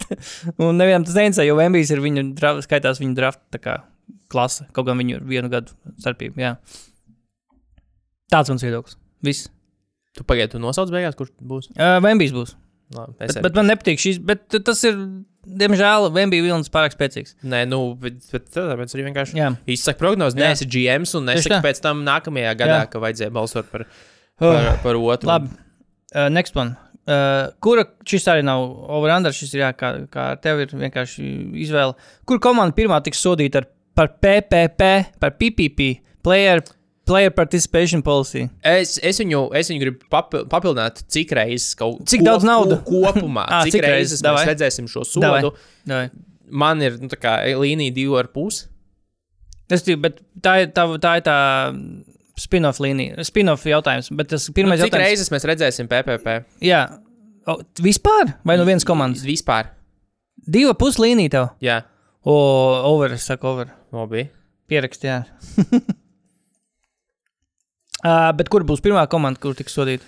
un 0.62 0.78
nevienam 0.78 1.04
tas 1.04 1.18
neinteresē, 1.18 1.44
jo 1.48 1.58
Vembijs 1.58 1.92
ir 1.92 2.02
viņu, 2.04 2.30
draf, 2.38 2.62
skaitās 2.64 3.02
viņu 3.02 3.18
draft 3.18 3.60
kā 3.60 3.82
klase. 4.32 4.68
Kaut 4.76 4.88
gan 4.88 5.00
viņu 5.00 5.18
ir 5.18 5.26
vienu 5.28 5.52
gadu 5.52 5.74
starpība. 6.00 6.40
Jā. 6.40 6.54
Tāds 8.32 8.52
mans 8.52 8.64
viedoklis. 8.64 8.96
Viss. 9.24 9.50
Tu 10.16 10.24
pagaidi, 10.26 10.54
tu 10.54 10.62
nosauc 10.62 10.90
beigās, 10.92 11.16
kurš 11.18 11.34
būs. 11.44 11.70
Uh, 11.76 11.98
Vembijs 12.04 12.34
būs. 12.34 12.56
Labi, 12.94 13.14
Bet, 13.18 13.30
es 13.34 13.42
bet 13.44 13.56
man 13.58 13.68
nepatīk 13.68 14.00
šis, 14.00 14.18
bet 14.24 14.46
tas 14.64 14.80
ir, 14.88 14.96
diemžēl, 15.60 16.08
Vembija 16.14 16.44
vilnis 16.46 16.70
pārāk 16.72 16.94
spēcīgs. 16.94 17.36
Nē, 17.44 17.66
nu, 17.68 17.82
bet, 18.00 18.22
bet 18.32 18.48
tāpēc 18.54 18.94
arī 18.96 19.06
vienkārši 19.10 19.36
Jā. 19.36 19.50
izsaka 19.68 20.00
prognozes. 20.00 20.38
Nē, 20.38 20.54
esi 20.56 20.68
GMs 20.72 21.12
un 21.18 21.28
nesaka 21.28 21.60
pēc 21.64 21.82
tam 21.84 22.00
nākamajā 22.06 22.54
gadā, 22.56 22.82
Jā. 22.84 22.90
ka 22.92 23.02
vajadzēja 23.04 23.34
balsot 23.34 23.68
par, 23.72 23.84
par, 24.40 24.70
par 24.84 25.00
otru. 25.00 25.28
Labi. 25.28 25.52
Uh, 26.14 26.30
next 26.32 26.56
one. 26.56 26.78
Uh, 27.08 27.50
kura 27.64 27.84
šis 28.08 28.26
arī 28.28 28.42
nav 28.44 28.64
over-under, 28.96 29.32
šis 29.36 29.52
ir 29.56 29.66
jā, 29.66 29.70
kā, 29.76 29.94
kā 30.12 30.30
ar 30.34 30.40
tevi 30.44 30.64
ir 30.64 30.72
vienkārši 30.76 31.28
izvēle. 31.64 31.96
Kur 32.28 32.40
komanda 32.44 32.76
pirmā 32.76 33.02
tiks 33.04 33.20
sodīta 33.24 33.62
ar, 33.62 33.68
par 33.96 34.14
PPP, 34.20 34.90
par 35.20 35.36
PPP, 35.36 35.92
player, 36.24 36.64
player 37.08 37.32
participation 37.34 38.02
policy? 38.04 38.44
Es, 38.62 38.96
es, 39.02 39.18
viņu, 39.22 39.42
es 39.58 39.70
viņu 39.72 39.82
gribu 39.82 40.08
papil, 40.12 40.44
papildināt, 40.52 41.00
cik 41.10 41.32
reizes 41.38 41.72
kaut 41.78 42.04
Cik 42.08 42.22
daudz 42.26 42.44
naudu? 42.46 42.78
kopumā. 42.86 43.46
Ā, 43.48 43.62
cik, 43.66 43.72
cik 43.74 43.80
cik 43.80 43.88
reizes? 43.90 44.22
Davai. 44.24 44.44
mēs 44.44 44.52
redzēsim 44.52 44.88
šo 44.92 45.02
Davai. 45.18 45.40
sodu? 45.46 45.54
Davai. 45.88 46.10
Man 46.48 46.80
ir 46.84 47.00
nu, 47.02 47.10
kā 47.20 47.38
līnija 47.60 47.92
divi 47.96 48.14
ar 48.20 48.30
pusi. 48.32 48.68
Es 49.68 49.82
tikai, 49.84 49.98
bet 50.06 50.22
tā 50.40 50.54
ir 50.62 50.70
tā, 50.72 50.86
tā, 51.02 51.16
ir 51.20 51.24
tā 51.26 51.38
spin-off 52.40 52.78
līnija, 52.80 53.18
spin-off 53.26 53.66
jautājums. 53.68 54.08
Bet 54.16 54.30
tas 54.32 54.46
Nu, 54.48 54.54
pirmais 54.56 54.78
cik 54.80 54.86
jautājums. 54.92 55.04
reizes 55.10 55.32
mēs 55.34 55.44
redzēsim 55.50 55.88
PPP? 55.90 56.38
Jā, 56.64 56.84
o, 57.50 57.58
vispār 57.84 58.32
vai 58.48 58.56
no 58.56 58.64
vienas 58.68 58.86
komandas? 58.88 59.26
Vispār. 59.28 59.72
Diva 60.48 60.72
puslīnija 60.78 61.34
tev. 61.36 61.48
Jā, 61.64 61.82
O, 62.28 62.34
over, 62.84 63.12
es 63.14 63.22
saku, 63.28 63.46
over. 63.48 63.68
labi. 63.94 64.26
Pierakstījā. 64.68 65.20
uh, 68.04 68.30
bet 68.38 68.50
kur 68.52 68.64
būs 68.68 68.82
pirmā 68.84 69.06
komanda, 69.10 69.40
kur 69.42 69.56
tiks 69.58 69.74
sodīta? 69.78 70.06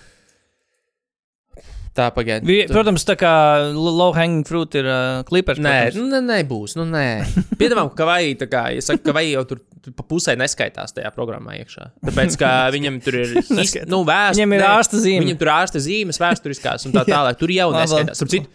Tā 1.91 2.05
pagaidi. 2.15 2.47
Vi, 2.47 2.55
protams, 2.71 3.03
tā 3.03 3.17
kā 3.19 3.29
low 3.75 4.13
hanging 4.15 4.45
fruit 4.47 4.71
ir 4.79 4.85
uh, 4.87 5.23
klipers. 5.27 5.59
Nē, 5.59 5.89
nu, 5.97 6.05
nē, 6.07 6.21
nebūs. 6.23 6.77
Nu, 6.79 6.85
nē. 6.87 7.03
Piedāvājam, 7.59 7.89
ka 7.97 8.07
vai 8.07 8.21
tā 8.39 8.47
kā, 8.47 8.61
ja 8.71 8.83
saka, 8.85 9.03
ka 9.09 9.15
vai 9.17 9.25
jau 9.27 9.43
tur, 9.49 9.59
pa 9.97 10.05
pusē 10.07 10.37
neskaitās 10.39 10.95
tajā 10.95 11.11
programmā 11.11 11.57
iekšā. 11.59 11.89
Tāpēc, 12.07 12.37
ka 12.39 12.51
viņam 12.77 13.01
tur 13.03 13.17
ir, 13.19 13.33
Neskaitās. 13.43 13.89
nu, 13.91 14.05
vēst, 14.07 14.37
Viņam 14.39 14.55
ir 14.55 14.63
ārsta 14.69 15.01
zīme. 15.03 15.25
Viņam 15.25 15.41
tur 15.41 15.51
ir 15.51 15.53
ārsta 15.57 15.83
zīmes, 15.83 16.21
vēsturiskās 16.23 16.87
un 16.87 16.95
tā 16.95 17.03
tālāk. 17.11 17.39
Tur 17.43 17.51
jau 17.57 17.67
neskaitās. 17.75 18.23
Citu, 18.23 18.47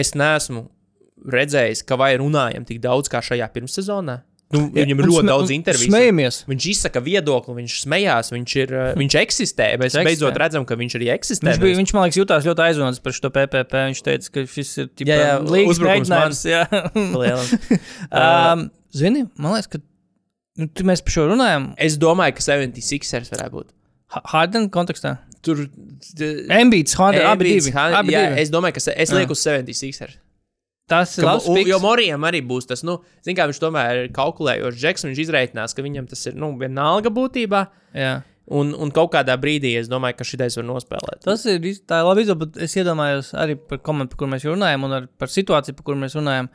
es 0.00 0.14
neesmu 0.16 0.64
redzējis, 1.36 1.84
ka 1.84 2.00
vai 2.00 2.14
runājam 2.16 2.64
tik 2.64 2.80
daudz 2.80 3.12
kā 3.12 3.20
šajā 3.20 3.50
pirmssezonā. 3.52 4.16
Nu, 4.50 4.64
viņam 4.74 4.98
ir 4.98 5.06
ļoti 5.06 5.28
daudz 5.28 5.50
interviju. 5.54 5.92
Smējamies. 5.92 6.40
Viņš 6.50 6.64
izsaka 6.72 6.98
viedokli, 7.04 7.52
viņš 7.60 7.74
smējās, 7.84 8.30
viņš, 8.34 8.54
ir, 8.64 8.72
uh, 8.74 8.88
viņš 8.98 9.14
eksistē. 9.20 9.68
Mēs 9.78 9.94
Viņš 9.94 10.08
beidzot 10.08 10.26
eksistē. 10.32 10.40
redzam, 10.42 10.64
ka 10.66 10.74
viņš 10.80 10.96
arī 10.98 11.10
eksistē. 11.14 11.46
Viņš, 11.52 11.60
bija, 11.62 11.76
viņš 11.78 11.92
man 11.94 12.06
liekas, 12.08 12.18
jutās 12.18 12.48
ļoti 12.48 12.64
aizvainots 12.64 13.02
par 13.04 13.14
šo 13.14 13.30
PPP. 13.36 13.82
Viņš 13.92 14.00
teica, 14.08 14.32
ka 14.34 14.44
šis 14.50 14.72
ir 14.82 14.88
tikai 14.90 15.14
Jā, 15.14 15.28
jā, 15.28 15.36
līdzīgs 15.54 15.82
mēģinājums. 15.86 16.40
jā. 16.50 16.64
um, 18.22 18.66
Zini, 18.90 19.22
man 19.38 19.54
liekas, 19.54 19.70
ka 19.70 19.78
nu, 20.58 20.66
mēs 20.90 21.04
par 21.06 21.14
šo 21.14 21.28
runājam. 21.30 21.68
Es 21.78 21.94
domāju, 22.02 22.34
ka 22.40 22.42
76ers 22.50 23.30
varētu 23.36 23.54
būt. 23.54 23.68
Ha- 24.16 24.24
Harden 24.32 24.66
kontekstā. 24.74 25.18
Tur 25.46 25.62
Embids, 26.50 26.96
Harden, 26.98 27.22
abi 27.30 27.54
divi. 27.54 27.70
Abi 27.70 28.12
jā, 28.12 28.26
divi. 28.26 28.42
es 28.42 28.50
domāju, 28.52 28.76
ka 28.76 28.82
es 28.82 28.90
Jā. 29.14 29.20
lieku 29.20 29.38
uz 29.38 29.44
76ers. 29.46 30.18
Tas 30.90 31.12
ir 31.18 31.26
labs. 31.26 31.46
piks. 31.46 31.70
jo 31.70 31.78
Morijam 31.82 32.24
arī 32.26 32.40
būs 32.46 32.66
tas, 32.66 32.82
nu, 32.86 32.98
zin, 33.22 33.36
kā 33.38 33.46
viņš 33.50 33.60
tomēr 33.62 34.02
ir 34.04 34.10
kalkulējošs 34.16 34.80
džeks, 34.80 35.06
viņš 35.06 35.22
izreikinās, 35.24 35.76
ka 35.76 35.84
viņam 35.86 36.08
tas 36.10 36.26
ir, 36.26 36.34
nu, 36.40 36.50
vienalga 36.58 37.12
būtībā. 37.14 37.62
Jā. 37.94 38.16
Un, 38.50 38.72
un 38.74 38.90
kaut 38.90 39.12
kādā 39.14 39.36
brīdī 39.38 39.76
es 39.78 39.86
domāju, 39.90 40.16
ka 40.18 40.26
šitais 40.26 40.56
var 40.58 40.66
nospēlēt. 40.66 41.20
Tas 41.22 41.44
ir 41.46 41.62
tā 41.86 42.00
ir 42.02 42.08
labi 42.08 42.24
izdomāts, 42.24 42.50
bet 42.56 42.64
es 42.66 42.74
iedomājos 42.80 43.30
arī 43.38 43.54
par 43.54 43.78
komandu, 43.86 44.10
par 44.10 44.24
kuru 44.24 44.32
mēs 44.32 44.46
runājam, 44.48 44.88
un 44.88 44.96
ar, 44.96 45.06
par 45.22 45.30
situāciju, 45.30 45.76
par 45.78 45.86
kuru 45.86 46.00
mēs 46.02 46.18
runājam. 46.18 46.50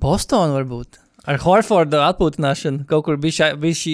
Bostonā 0.00 0.56
varbūt. 0.56 1.02
Ar 1.28 1.38
Horfordu 1.44 2.00
atpūtināšanu 2.02 2.86
kaut 2.88 3.04
kur 3.06 3.20
bija 3.20 3.52
šī 3.76 3.92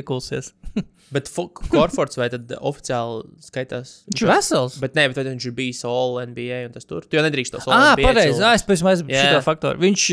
iekulsies. 0.00 0.54
Bet 1.10 1.26
Korfords 1.70 2.18
vai 2.20 2.28
tad 2.30 2.52
oficiāli 2.60 3.24
skaitās? 3.42 3.94
Viņš 4.10 4.22
ir 4.22 4.28
vesels. 4.30 4.76
Bet 4.82 4.94
nē, 4.98 5.08
bet 5.10 5.18
tad 5.18 5.26
viņš 5.32 5.46
ir 5.50 5.54
bijis 5.56 5.80
All 5.88 6.20
NBA 6.22 6.60
un 6.68 6.74
tas 6.76 6.86
tur. 6.86 7.02
Tu 7.06 7.18
jau 7.18 7.24
nedrīkst 7.26 7.56
tos 7.56 7.66
All 7.66 7.74
Ah, 7.74 7.94
pareizi. 7.98 8.38
Ah, 8.46 8.54
es 8.54 8.62
pēc 8.66 8.84
tam 8.84 8.92
aizmirsu 8.92 9.24
šo 9.34 9.40
faktoru. 9.46 9.82
Viņš, 9.82 10.04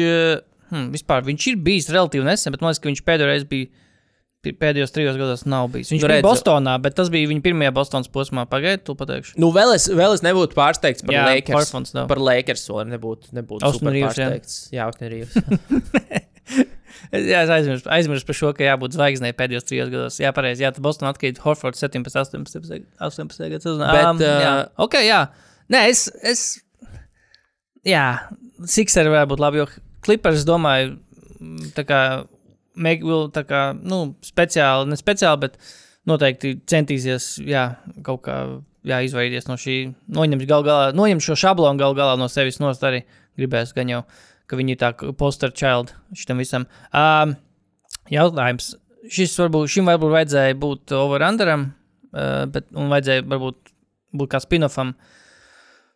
hmm, 0.71 0.87
vispār, 0.95 1.25
viņš 1.27 1.49
ir 1.53 1.59
bijis 1.67 1.91
relatīvi 1.93 2.25
nesen, 2.25 2.55
bet 2.55 2.63
man 2.65 2.73
liekas, 2.73 2.81
ka 2.81 2.89
viņš 2.89 3.03
pēdējo 3.05 3.29
reizi 3.33 3.51
bija. 3.51 3.69
Pēdējos 4.47 4.93
trijos 4.95 5.17
gados 5.19 5.41
nav 5.49 5.65
bijis. 5.73 5.89
Viņš 5.91 6.01
Nu, 6.01 6.07
bija 6.07 6.21
redzu. 6.21 6.27
Bostonā, 6.29 6.77
bet 6.79 6.93
tas 6.95 7.09
bija 7.11 7.27
viņa 7.27 7.41
pirmajā 7.43 7.71
Bostonas 7.75 8.07
posmā. 8.07 8.45
Pagaidiet, 8.47 8.85
to 8.87 8.93
pateikšu. 8.95 9.33
Nu, 9.41 9.49
vēl 9.51 9.73
es, 9.75 9.89
vēl 9.91 10.13
es 10.15 10.23
nebūtu 10.23 10.55
pārsteigts 10.55 11.03
par 11.03 11.17
Lakers. 11.27 11.73
Par 12.07 12.21
Lakers 12.21 12.63
vēl 12.69 12.87
nebūtu, 12.93 13.33
nebūtu 13.35 13.67
pārsteigts. 13.83 14.55
Jā. 14.71 14.87
Es, 14.87 15.27
jā, 17.11 17.41
es 17.41 17.51
aizmirsu, 17.53 17.89
aizmirsu 17.93 18.27
par 18.27 18.37
šo, 18.39 18.53
ka 18.57 18.67
jābūt 18.67 18.95
zvaigznei 18.97 19.33
pēdējos 19.37 19.67
trijos 19.67 19.91
gados. 19.93 20.21
Jā, 20.21 20.31
pareizi. 20.35 20.65
Jā, 20.65 20.71
tad 20.75 20.85
Bostonā 20.85 21.13
atkrīt 21.13 21.41
Horfords 21.43 21.83
17, 21.83 22.13
18, 22.43 22.87
18 23.09 23.51
gadus. 23.55 23.81
Bet, 23.81 24.23
jā, 24.23 24.53
uh, 24.53 24.85
ok, 24.87 25.01
jā. 25.05 25.25
Nē, 25.73 25.83
es. 25.91 26.07
es 26.23 26.47
jā, 27.87 28.05
Sixeri 28.67 29.11
varētu 29.13 29.33
būt 29.33 29.43
labi, 29.43 29.61
jo 29.61 29.67
Clippers, 30.05 30.45
domāju, 30.47 30.95
mm, 31.39 31.73
tā 31.77 31.83
kā, 31.87 32.01
will, 32.77 33.27
tā 33.33 33.43
kā, 33.47 33.61
nu, 33.77 34.15
speciāli, 34.25 34.89
ne 34.91 34.97
speciāli, 34.99 35.41
bet 35.45 35.59
noteikti 36.07 36.55
centīsies, 36.69 37.35
jā, 37.45 37.67
kaut 38.05 38.23
kā, 38.27 38.37
jā, 38.87 39.01
izvairīties 39.05 39.49
no 39.49 39.57
šī, 39.59 39.77
noņemt 40.15 40.47
gal 40.49 40.65
galā, 40.67 40.89
noņemt 40.97 41.25
šo 41.25 41.37
šablonu 41.43 41.81
gal 41.81 41.97
galā 41.97 42.17
no 42.19 42.29
sevis 42.31 42.61
nost 42.63 42.85
arī 42.87 43.03
gribēs 43.37 43.75
gan 43.75 43.91
jau, 43.91 44.01
ka 44.47 44.59
viņi 44.59 44.75
ir 44.75 44.81
tā 44.81 44.91
poster 45.19 45.53
child 45.53 45.93
šitam 46.15 46.41
visam. 46.41 46.67
Um, 46.95 47.35
jautājums. 48.11 48.73
Šis 49.11 49.37
varbūt, 49.39 49.71
šim 49.71 49.87
varbūt 49.87 50.13
vajadzēja 50.15 50.57
būt 50.59 50.95
over-underam, 50.97 51.69
uh, 52.11 52.43
bet 52.51 52.67
un 52.75 52.91
vajadzēja 52.91 53.27
varbūt 53.27 53.71
būt 54.17 54.33
kā 54.33 54.41
spin-offam. 54.43 54.95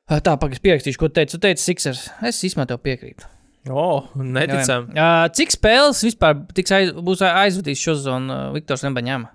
Uh, 0.07 0.19
tā, 0.19 0.35
pagaidi, 0.35 0.63
pierakstīšu, 0.63 0.99
ko 0.99 1.11
tu 1.11 1.19
teici. 1.19 1.35
Tu 1.35 1.43
teici, 1.43 1.65
Sixers. 1.65 2.07
Es 2.27 2.39
īstenībā 2.47 2.69
tev 2.69 2.81
piekrītu. 2.85 3.27
O, 3.69 4.07
neticam. 4.17 4.87
Uh, 4.89 5.27
cik 5.37 5.53
spēles 5.53 6.01
vispār 6.07 6.39
tiks 6.57 6.73
aiz, 6.73 6.95
būs 6.97 7.21
aizvadījis 7.27 7.83
šo 7.85 7.93
zonu 8.07 8.33
uh, 8.33 8.47
Viktors 8.55 8.81
Nembaņāma? 8.87 9.29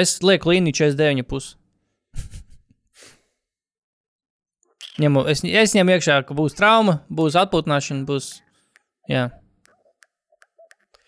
Es 0.00 0.16
lieku 0.24 0.54
līniju 0.54 0.78
49,5. 0.78 1.52
Ņemu, 5.00 5.22
es, 5.32 5.40
es 5.46 5.72
ņemu 5.76 5.94
iekšā, 5.94 6.18
ka 6.28 6.34
būs 6.36 6.56
trauma, 6.58 6.98
būs 7.08 7.38
atpūtināšana, 7.40 8.04
būs. 8.08 8.34
Jā. 9.08 9.30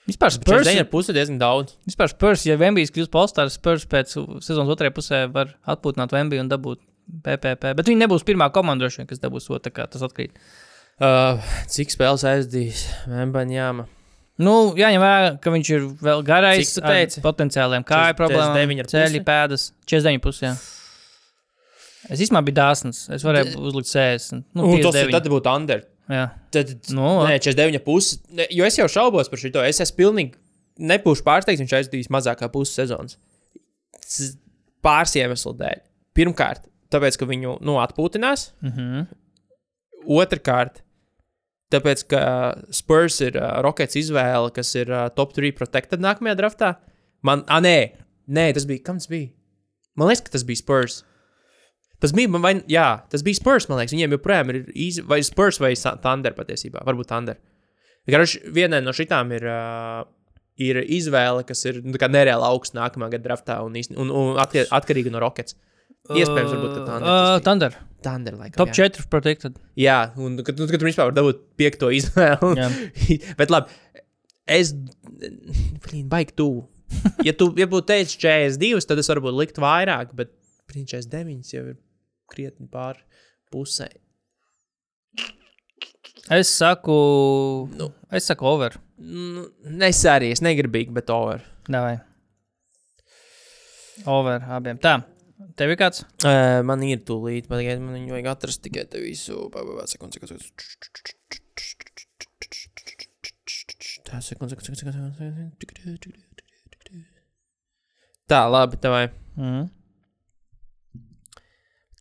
Vispār 0.09 0.32
Spurs, 0.35 0.68
ir, 0.68 0.85
puse 0.93 1.14
diezgan 1.16 1.39
daudz. 1.41 1.78
vispār 1.89 2.11
Spurs, 2.12 2.45
ja 2.45 2.59
Vembijs 2.61 2.93
kļūs 2.93 3.09
par 3.12 3.24
All-Stars, 3.24 3.57
Spurs 3.57 3.87
pēc 3.89 4.12
sezonas 4.45 4.72
otrajā 4.74 4.93
pusē 4.93 5.20
var 5.32 5.55
atpūtināt 5.64 6.12
Vembiju 6.12 6.45
un 6.45 6.51
dabūt 6.53 6.82
PPP. 7.24 7.72
Bet 7.78 7.89
viņi 7.89 8.03
nebūs 8.05 8.24
pirmā 8.28 8.51
komanda, 8.53 8.85
droši 8.85 9.01
vien, 9.01 9.09
kas 9.09 9.22
dabūs 9.22 9.49
to, 9.49 9.61
tā 9.64 9.72
kā 9.72 9.87
tas 9.89 10.05
atkrīt. 10.05 10.37
Uh, 11.01 11.41
cik 11.72 11.93
spēles 11.93 12.24
aizdīs 12.28 12.85
Membaņāma? 13.11 13.89
Nu, 14.45 14.55
jāņem 14.76 15.03
vērā, 15.03 15.32
ka 15.43 15.51
viņš 15.55 15.68
ir 15.72 15.85
vēl 16.03 16.22
garais, 16.26 16.66
Cik 16.66 16.80
tu 16.82 16.89
teici? 16.89 17.20
potenciāliem 17.22 17.85
kāju 17.87 18.16
49 18.16 18.20
problēmām, 18.20 18.89
ceļi, 18.91 19.20
pēdas, 19.26 19.68
49 19.87 20.22
pusē. 20.24 20.53
Es 22.12 22.20
īstenībā 22.20 22.42
biju 22.44 22.59
dāsns. 22.59 23.05
Es 23.14 23.24
varēju 23.24 23.59
uzlikt 23.64 23.88
60. 23.90 24.44
Nu, 24.52 24.66
Nu, 24.68 24.78
tas 24.82 24.94
ir 24.98 25.09
59. 25.09 25.12
tad 25.16 25.28
būtu 25.32 25.52
under. 25.55 25.84
Jā. 26.12 26.24
Tad, 26.52 26.72
Nu, 26.92 27.24
nē, 27.24 27.38
49 27.40 27.80
pusi. 27.84 28.18
Ne, 28.36 28.46
Jo 28.52 28.66
es 28.68 28.76
jau 28.78 28.88
šaubos 28.90 29.30
par 29.32 29.40
šo. 29.40 29.52
Es 29.64 29.80
esmu 29.80 29.96
pilnīgi 30.02 30.34
nebūšu 30.78 31.24
pārsteigts, 31.24 31.62
viņš 31.62 31.76
aizdīs 31.78 32.11
mazākā 32.12 32.50
puses 32.52 32.74
sezonas. 32.76 33.18
Pāris 34.84 35.14
iemeslu 35.16 35.55
dēļ. 35.57 35.80
Pirmkārt, 36.14 36.66
tāpēc, 36.92 37.16
ka 37.18 37.28
viņu 37.28 37.59
nu, 37.64 37.78
atpūtinās. 37.82 38.50
Mm 38.62 38.72
-hmm. 38.74 39.07
Otrakārt, 40.20 40.82
tāpēc, 41.72 42.05
ka 42.11 42.20
Spurs 42.70 43.20
ir 43.24 43.38
uh, 43.40 43.62
Rockets 43.64 43.96
izvēle, 43.96 44.52
kas 44.52 44.74
ir 44.74 44.90
uh, 44.92 45.09
top 45.09 45.32
3 45.32 45.55
protected 45.57 46.00
nākamajā 46.05 46.36
draftā. 46.36 46.74
Man, 47.22 47.44
ah, 47.48 47.61
nē, 47.64 47.96
nē, 48.28 48.52
tas 48.52 48.66
bija, 48.68 48.82
kam 48.84 49.00
tas 49.00 49.09
bija? 49.09 49.30
Man 49.96 50.09
liekas, 50.09 50.26
ka 50.26 50.34
tas 50.36 50.44
bija 50.44 50.61
Spurs. 50.61 51.05
Tas 52.03 52.12
bija, 52.16 52.30
man 52.34 52.42
vai, 52.45 52.55
jā, 52.70 52.88
tas 53.11 53.22
bija 53.24 53.38
Spurs, 53.38 53.68
man 53.70 53.80
liekas, 53.80 53.95
viņiem 53.95 54.16
joprojām 54.16 54.51
ir 54.53 54.61
easy, 54.72 55.05
vai 55.09 55.20
Spurs 55.24 55.61
vai 55.62 55.72
Thunder 55.76 56.34
patiesībā, 56.36 56.82
varbūt 56.86 57.11
Thunder. 57.12 57.38
Garuši, 58.11 58.42
vienai 58.53 58.82
no 58.84 58.92
šitām 58.92 59.30
ir, 59.32 59.47
uh, 59.49 60.03
ir 60.61 60.82
izvēle, 60.82 61.47
kas 61.49 61.64
ir 61.70 61.80
nu, 61.84 61.95
tā 62.01 62.11
nereāli 62.12 62.45
augsts 62.45 62.76
nākamā 62.76 63.09
gada 63.14 63.24
draftā 63.30 63.61
un, 63.64 63.78
un, 63.97 64.12
un 64.12 64.42
atkarīga 64.42 65.14
no 65.14 65.22
Rockets. 65.24 65.57
Iespējams, 66.12 66.53
varbūt, 66.53 66.74
ka 66.74 66.84
Thunder. 66.84 67.09
Uh. 67.09 67.38
Thunder. 67.47 67.78
Thunder, 68.05 68.36
laikam, 68.36 68.59
Top 68.61 68.74
jā. 68.74 68.90
4 68.90 69.09
protected. 69.09 69.57
Jā, 69.80 69.99
un 70.20 70.36
kad, 70.45 70.59
nu, 70.61 70.68
kad 70.68 70.82
tur 70.82 70.90
vispār 70.90 71.09
var 71.09 71.16
dabūt 71.16 71.40
piekto 71.57 71.88
izvēli. 71.95 72.51
Jā. 72.61 72.68
Bet 73.40 73.55
labi, 73.55 73.72
es. 74.45 74.74
Blīn, 75.86 76.05
baigi 76.11 76.36
tuvu. 76.36 76.66
Ja 77.24 77.32
tu 77.36 77.49
ja 77.59 77.66
būtu 77.70 77.88
teicis 77.88 78.18
42, 78.20 78.84
tad 78.88 79.01
es 79.01 79.09
varbūt 79.11 79.34
liktu 79.38 79.62
vairāk, 79.64 80.12
bet 80.14 80.30
blīn, 80.74 80.86
49 80.90 81.52
jau 81.54 81.64
ir 81.72 81.76
krietni 82.30 82.66
pār 82.70 82.98
pusē. 83.52 83.88
Es 86.32 86.48
saku, 86.56 87.68
Nu. 87.76 87.90
es 88.10 88.24
saku 88.30 88.46
over. 88.48 88.78
Nu, 88.96 89.44
es 89.84 90.00
arī, 90.08 90.30
es 90.32 90.40
negribīgi, 90.40 90.92
bet 90.96 91.10
over. 91.12 91.42
Davai. 91.68 91.98
Over 94.08 94.40
abiem. 94.56 94.78
Tā, 94.82 94.94
tev 95.58 95.70
ir 95.74 95.78
kāds? 95.78 96.02
Uh, 96.24 96.62
man 96.66 96.82
ir 96.82 97.02
tūlīt, 97.06 97.46
bet 97.50 97.78
man 97.78 97.94
viņu 97.98 98.16
vajag 98.16 98.30
atrast 98.32 98.62
tikai 98.64 98.86
te 98.90 99.02
visu. 99.04 99.36
Sekundes, 99.90 100.16
sekundes. 100.16 100.48
Tā, 104.08 104.20
sekundes, 104.24 104.56
sekundes, 104.56 104.80
sekundes. 104.80 106.16
Tā, 108.32 108.40
labi, 108.48 108.80
tev 108.80 108.96
vai. 108.96 109.04
Mm. 109.36 109.68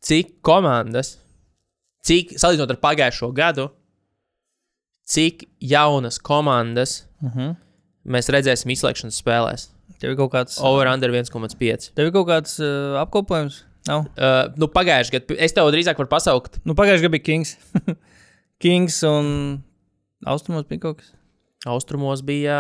Cik 0.04 0.42
komandas, 0.44 1.18
cik 2.04 2.36
salīdzinot 2.36 2.74
ar 2.76 2.80
pagājušo 2.84 3.30
gadu, 3.36 3.70
cik 5.08 5.48
jaunas 5.60 6.20
komandas 6.20 7.04
Mm 7.24 7.30
-hmm. 7.32 7.56
mēs 8.06 8.28
redzēsim 8.28 8.72
izslēgšanas 8.74 9.22
spēlēs? 9.24 9.70
Tev 10.00 10.12
ir 10.12 10.18
kaut 10.18 10.34
kāds, 10.34 10.58
Over 10.60 10.88
under 10.88 11.10
1,5. 11.10 11.94
tev 11.96 12.06
ir 12.06 12.12
kaut 12.12 12.28
kāds 12.28 12.60
uh, 12.60 13.00
apkopojums? 13.00 13.64
Nav. 13.88 14.00
Uh, 14.00 14.52
nu, 14.58 14.68
pagājušajā 14.68 15.20
gadā 15.20 15.36
es 15.40 15.54
tev 15.54 15.72
drīzāk 15.72 15.98
varu 15.98 16.10
pasaukt. 16.12 16.60
Nu, 16.66 16.76
pagājušajā 16.76 17.08
gadā 17.08 17.12
bija 17.12 17.24
Kings. 17.24 17.58
Kings 18.64 19.04
un 19.04 19.64
Austrumos 20.26 20.68
bija 20.68 20.80
kaut 20.80 20.98
kas. 20.98 21.12
Austrumos 21.66 22.22
bija. 22.24 22.60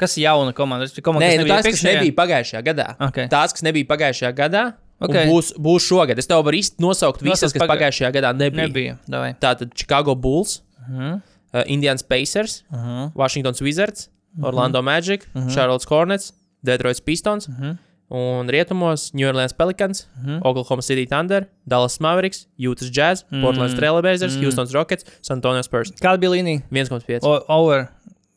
Kas 0.00 0.16
ir 0.16 0.24
jauna 0.24 0.52
komanda? 0.56 0.84
Tas 0.84 0.96
bija 0.96 1.04
komanda, 1.04 1.26
Nē, 1.26 1.32
kas 1.32 1.40
nu, 1.40 1.44
nebija 1.44 1.56
tās, 1.56 1.74
kas 1.74 1.84
nebija 1.84 2.16
pagājušajā 2.16 2.62
gadā. 2.64 2.86
Ok. 3.08 3.18
Tās, 3.32 3.52
kas 3.56 3.64
nebija 3.66 3.88
pagājušajā 3.88 4.32
gadā, 4.36 4.64
Ok. 5.00 5.10
okay. 5.10 5.26
būs, 5.30 5.52
būs 5.56 5.80
šogad. 5.88 6.18
Es 6.18 6.26
tev 6.26 6.44
varu 6.44 6.56
īsti 6.58 6.76
nosaukt 6.84 7.22
visas, 7.22 7.40
Nosauc 7.42 7.52
kas 7.54 7.62
paga- 7.62 7.74
pagājušajā 7.76 8.12
gadā 8.12 8.32
nebija. 8.36 8.66
Nebija. 8.68 8.98
Davai. 9.08 9.34
Tātad 9.40 9.72
Chicago 9.74 10.14
Bulls, 10.14 10.60
Mhm. 10.88 11.22
uh, 11.54 11.62
Indians 11.66 12.02
Pacers, 12.02 12.62
Uh 12.72 12.78
-huh. 12.78 13.12
Washington 13.14 13.54
Wizards, 13.60 14.08
Mhm. 14.36 14.44
Orlando 14.44 14.82
Magic, 14.82 15.26
Charlotte 15.48 15.84
Hornets, 15.88 16.32
Detroit 16.62 17.00
Pistons. 17.04 17.48
Mhm. 17.48 17.78
Un 18.12 18.48
rietumos 18.48 19.14
New 19.14 19.26
Orleans 19.28 19.52
Pelicans, 19.52 20.08
Oklahoma 20.42 20.82
City 20.82 21.06
Thunder, 21.06 21.46
Dallas 21.64 21.98
Mavericks, 22.00 22.46
Utah 22.58 22.86
Jazz, 22.90 23.24
Mhm. 23.30 23.40
Portland 23.42 23.74
Trailblazers, 23.78 24.36
Houston 24.40 24.66
Rockets, 24.74 25.04
San 25.22 25.36
Antonio 25.36 25.62
Spurs. 25.62 25.92
Kāda 25.92 26.18
bija 26.18 26.30
līnija? 26.32 26.62
1,5. 26.72 27.20
O, 27.22 27.40
over. 27.48 27.88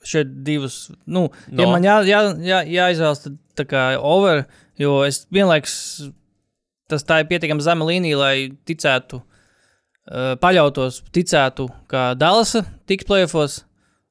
Šeit 0.06 0.44
divas. 0.44 0.92
Nu, 1.08 1.30
no. 1.50 1.64
Ja 1.64 1.70
man 1.72 1.82
jā, 1.82 2.04
jā, 2.06 2.36
jā, 2.40 2.66
jāizvēlas, 2.68 3.24
tad 3.24 3.38
tā 3.56 3.66
kā 3.66 3.98
over, 4.00 4.46
jo 4.78 5.02
es 5.04 5.26
vienlaikus 5.32 6.12
tas 6.92 7.04
tā 7.08 7.22
ir 7.24 7.30
pietiekami 7.32 7.62
zema 7.66 7.86
līnija, 7.88 8.18
lai 8.20 8.36
ticētu, 8.68 9.22
uh, 9.24 10.36
paļautos, 10.44 11.02
ticētu, 11.16 11.68
ka 11.92 12.14
Dallasa 12.20 12.66
tiks 12.90 13.08
plēfos 13.10 13.62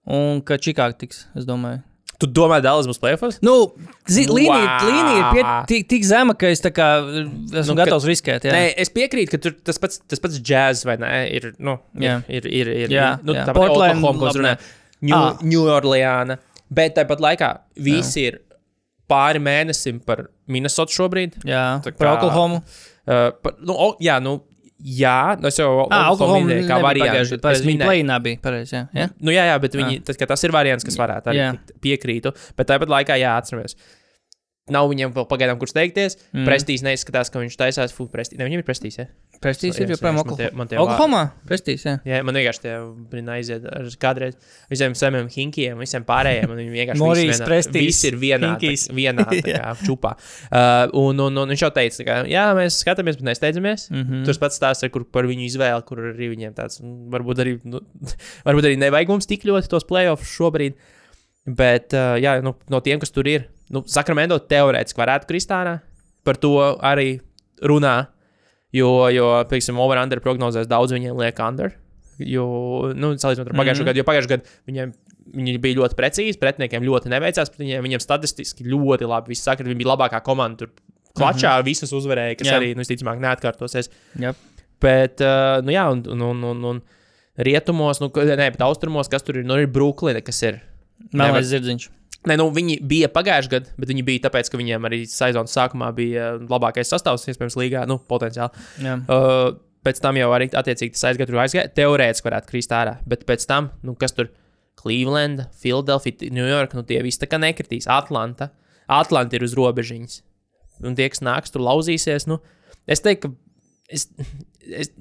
un 0.06 0.40
ka 0.46 0.58
Čikāga 0.58 0.96
tiks, 1.04 1.26
es 1.38 1.44
domāju. 1.48 1.82
Tu 2.22 2.28
domā, 2.30 2.60
Dallas 2.62 2.86
būs 2.86 3.00
playoffs? 3.02 3.40
Nu, 3.42 3.72
zi, 4.06 4.28
līnija, 4.30 4.76
Wow. 4.78 4.82
līnija 4.86 5.18
ir 5.18 5.32
piet, 5.34 5.46
tik, 5.66 5.88
tik 5.90 6.04
zema, 6.06 6.36
ka 6.38 6.46
es 6.54 6.60
kā 6.62 6.86
esmu 7.02 7.50
Nu, 7.50 7.62
nu, 7.66 7.74
ka- 7.74 7.84
gatavs 7.84 8.04
riskēt. 8.06 8.44
Jā. 8.46 8.52
Nē, 8.54 8.74
es 8.78 8.92
piekrītu, 8.94 9.30
ka 9.32 9.38
tur 9.42 9.56
tas 9.66 9.80
pats, 9.82 9.98
tas 10.06 10.20
pats 10.22 10.38
jazz 10.38 10.84
vai 10.86 10.94
ne? 11.02 11.10
Ir, 11.34 11.48
nu, 11.58 11.80
Jā. 11.98 12.20
ir, 12.28 12.46
ir, 12.46 12.68
ir, 12.84 12.88
Jā, 12.94 13.18
nu, 13.26 13.34
jā. 13.34 13.42
tāpat 13.48 13.54
Portland, 13.58 14.04
Oklahoma. 14.04 14.56
New, 15.02 15.16
Ah. 15.16 15.36
New 15.42 15.66
Orleans. 15.66 16.38
Bet 16.70 16.94
tāpat 16.94 17.18
laikā 17.18 17.58
visi 17.76 18.28
ir 18.28 18.38
pāri 19.10 19.40
mēnesim 19.42 20.00
par 20.04 20.28
Minnesota 20.48 20.92
šobrīd. 20.92 21.40
jā 21.44 21.80
Tā 21.84 21.92
par 21.96 22.06
kā- 22.06 22.16
Oklahomu. 22.18 22.62
Uh, 23.06 23.30
par, 23.42 23.56
nu, 23.60 23.74
o, 23.74 23.96
jā, 24.00 24.20
nu, 24.22 24.36
jā, 24.82 25.36
nu, 25.40 25.48
es 25.48 25.58
jau 25.58 25.86
Ah, 25.90 26.10
Oklahoma 26.12 26.46
minēju, 26.46 26.68
kā 26.68 26.80
variantu. 26.82 27.38
Pareizi, 27.42 27.62
Es 27.62 27.66
viņa 27.66 27.86
plēnā 27.88 28.20
bija. 28.22 28.38
Pareizi, 28.42 28.76
jā. 28.76 28.84
jā. 28.94 29.08
Nu, 29.20 29.30
jā, 29.34 29.44
jā, 29.50 29.56
bet 29.60 29.74
viņi, 29.78 30.02
tas, 30.06 30.16
ka 30.16 30.26
tas 30.26 30.42
ir 30.44 30.50
variants, 30.54 30.84
kas 30.86 30.96
varētu 30.98 31.32
arī 31.32 31.42
Jā. 31.42 31.50
piekrītu. 31.82 32.32
Bet 32.56 32.68
tāpat 32.70 32.88
laikā 32.88 33.18
jāatcerās. 33.18 33.74
Nav 34.70 34.86
viņam 34.88 35.10
vēl 35.12 35.26
pagaidām, 35.26 35.58
kurš 35.58 35.74
teikties. 35.74 36.16
Mm. 36.32 36.46
Prestīs 36.46 36.82
neizskatās, 36.86 37.30
ka 37.34 37.40
viņš 37.42 37.56
taisās 37.58 37.92
full 37.92 38.06
prestīs. 38.08 38.38
Ne, 38.38 38.46
viņam 38.46 38.62
ir 38.62 38.66
prestīs. 38.68 38.98
Ja? 39.00 39.06
Prestīs 39.42 39.78
ir 39.80 39.88
Jā, 39.88 39.96
joprojām. 39.96 40.20
Oklahomā? 40.78 41.22
Prestīs, 41.48 41.82
jā. 41.86 41.96
Jā, 42.06 42.20
man 42.26 42.36
vienkārši 42.38 42.62
tie 42.62 42.74
brīnā 43.10 43.38
aiziet 43.40 43.64
ar 43.66 43.88
kādreiz 44.02 44.36
visiem 44.70 44.94
saviem 44.98 45.26
hinkiem, 45.32 45.80
visiem 45.82 46.06
pārējiem. 46.06 46.52
Viņi 46.60 46.74
vienkārši 46.76 47.02
Morijas, 47.02 47.42
Prestīs, 47.46 47.88
visi 47.90 48.08
ir 48.12 48.18
vienā, 48.22 48.52
tā- 48.62 48.94
vienā 48.94 49.26
kā, 49.32 49.72
čupā. 49.82 50.14
Uh, 50.46 50.92
un, 51.02 51.24
un, 51.26 51.42
un 51.42 51.54
viņš 51.54 51.64
jau 51.66 51.72
teica, 51.74 52.06
ka 52.06 52.20
jā, 52.30 52.44
mēs 52.58 52.78
skatāmies, 52.84 53.18
bet 53.18 53.28
nesteidzamies. 53.32 53.88
Mm. 53.90 54.04
-hmm. 54.04 54.22
Tur 54.28 54.40
pats 54.44 54.60
stāsta, 54.60 54.90
kur 54.94 55.08
par 55.10 55.26
viņu 55.30 55.48
izvēli, 55.48 55.86
kur 55.88 56.04
arī 56.12 56.30
viņiem 56.36 56.54
tāds, 56.58 56.78
nu, 56.84 56.94
varbūt 57.10 57.42
arī, 57.42 57.58
nu, 57.66 57.82
varbūt 58.48 58.70
arī 58.70 58.78
nevajag 58.84 59.10
mums 59.10 59.26
tik 59.26 59.48
ļoti 59.48 59.72
tos 59.74 59.88
playoffs 59.88 60.36
šobrīd. 60.38 60.78
Bet, 61.50 61.90
uh, 61.98 62.14
jā, 62.22 62.38
nu, 62.42 62.54
no 62.70 62.80
tiem, 62.80 63.02
kas 63.02 63.10
tur 63.10 63.26
ir, 63.26 63.48
nu, 63.74 63.82
Sakramento 63.90 64.38
teorētiski 64.38 65.02
varētu 65.02 65.26
krist 65.26 65.50
ārā. 65.50 65.80
Par 66.22 66.38
to 66.38 66.54
arī 66.78 67.16
runā. 67.66 68.06
Jo, 68.72 68.90
jo 69.12 69.30
piemēram, 69.50 69.80
over-under 69.84 70.20
prognozēs 70.24 70.68
daudz 70.70 70.94
viņiem 70.94 71.18
liek 71.20 71.40
under. 71.44 71.74
Jo, 72.18 72.44
nu, 72.94 73.14
salīdzinot 73.18 73.50
ar 73.50 73.56
pagājušo 73.56 73.82
mm 73.82 73.84
-hmm. 73.84 73.90
gadu, 73.90 74.00
jo 74.00 74.08
pagājušajā 74.08 74.32
gadā 74.36 74.56
viņiem 74.68 74.94
viņi 75.32 75.58
bija 75.62 75.78
ļoti 75.80 75.98
precīzi, 75.98 76.38
pretiniekiem 76.40 76.84
ļoti 76.86 77.12
neveicās, 77.12 77.52
bet 77.52 77.62
viņiem, 77.62 77.84
viņiem 77.86 78.02
statistiski 78.02 78.66
ļoti 78.68 79.08
labi 79.08 79.32
viss 79.32 79.46
saka, 79.46 79.64
viņi 79.64 79.78
bija 79.78 79.92
labākā 79.92 80.20
komanda. 80.24 80.64
Tur 80.64 80.72
klačā 81.16 81.54
mm 81.54 81.60
-hmm. 81.60 81.68
visas 81.68 81.92
uzvarēja, 81.92 82.38
kas 82.38 82.48
Jā. 82.48 82.58
Arī, 82.58 82.72
nu, 82.74 82.84
visticamāk, 82.84 83.20
neatkārtosies. 83.20 83.90
Jā. 84.18 84.34
Bet, 84.80 85.20
uh, 85.20 85.62
nu, 85.64 85.72
jā, 85.72 85.86
un, 85.92 86.02
un, 86.08 86.22
un, 86.22 86.44
un, 86.44 86.64
un 86.64 86.82
rietumos, 87.36 88.00
nu, 88.00 88.10
nē, 88.10 88.50
bet 88.50 88.60
austrumos, 88.60 89.08
kas 89.08 89.22
tur 89.22 89.38
ir, 89.38 89.44
nu, 89.44 89.56
ir 89.60 89.66
Brooklyna, 89.66 90.22
kas 90.24 90.42
ir. 90.42 90.60
Melnais 91.12 91.46
zirdziņš. 91.50 91.88
Nē, 92.28 92.36
nu, 92.38 92.46
viņi 92.54 92.76
bija 92.86 93.08
pagājušajā 93.10 93.50
gadā, 93.50 93.72
bet 93.82 93.90
viņi 93.90 94.04
bija 94.06 94.22
tāpēc, 94.28 94.50
ka 94.52 94.58
viņiem 94.60 94.84
arī 94.86 95.00
sezonas 95.10 95.54
sākumā 95.56 95.88
bija 95.96 96.32
labākais 96.38 96.92
sastāvs, 96.92 97.26
iespējams, 97.32 97.56
līgā, 97.58 97.82
nu, 97.90 97.98
potenciāli. 98.08 98.66
Jā. 98.84 98.94
Uh, 99.10 99.56
pēc 99.82 99.98
tam 100.04 100.20
jau 100.20 100.28
arī 100.34 100.46
attiecīgi 100.54 100.94
tas 100.94 101.08
aizgāja, 101.10 101.30
tur 101.30 101.40
aizgāja. 101.42 101.72
Teorētiski 101.74 102.28
varētu 102.28 102.50
krist 102.52 102.74
ārā, 102.78 102.96
bet 103.10 103.26
pēc 103.26 103.46
tam, 103.50 103.72
nu, 103.82 103.96
kas 103.98 104.14
tur 104.14 104.30
Cleveland, 104.78 105.48
Philadelphia, 105.58 106.30
New 106.30 106.46
York, 106.46 106.76
nu, 106.78 106.86
tie 106.86 107.02
visi 107.02 107.20
tā 107.22 107.28
kā 107.30 107.42
nekritīs. 107.42 107.90
Atlanta. 107.90 108.52
Atlanta 108.90 109.38
ir 109.38 109.46
uz 109.46 109.56
robežiņas. 109.58 110.22
Un 110.86 110.96
tie, 110.98 111.08
kas 111.12 111.22
nāks, 111.22 111.52
tur 111.54 111.62
lauzīsies. 111.66 112.26
Nu, 112.30 112.40
es 112.90 113.02
teiktu, 113.04 113.30
ka 113.30 113.92
es, 113.92 114.08
es, 114.66 114.94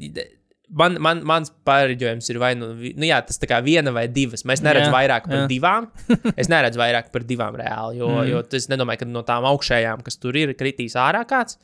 man, 0.78 0.95
man, 1.03 1.22
mans 1.28 1.51
pārreģojums 1.67 2.30
ir 2.32 2.39
vai 2.41 2.51
nu, 2.57 2.72
nu 2.76 3.07
jā, 3.07 3.19
tas 3.28 3.39
kā 3.49 3.59
viena 3.65 3.93
vai 3.95 4.05
divas. 4.11 4.45
Mēs 4.47 4.63
neredzam 4.65 4.93
vairāk 4.95 5.28
par 5.28 5.43
jā. 5.43 5.49
divām. 5.51 5.89
Es 6.41 6.49
neredzu 6.51 6.80
vairāk 6.80 7.11
par 7.13 7.26
divām 7.28 7.57
reāli, 7.59 7.99
jo, 7.99 8.07
mm. 8.09 8.30
jo 8.30 8.41
es 8.57 8.69
nedomāju, 8.72 9.01
ka 9.01 9.09
no 9.09 9.24
tām 9.28 9.45
augšējām, 9.49 10.01
kas 10.05 10.17
tur 10.22 10.38
ir, 10.39 10.53
kritīs 10.57 10.95
ārā 10.99 11.24
kāds. 11.28 11.59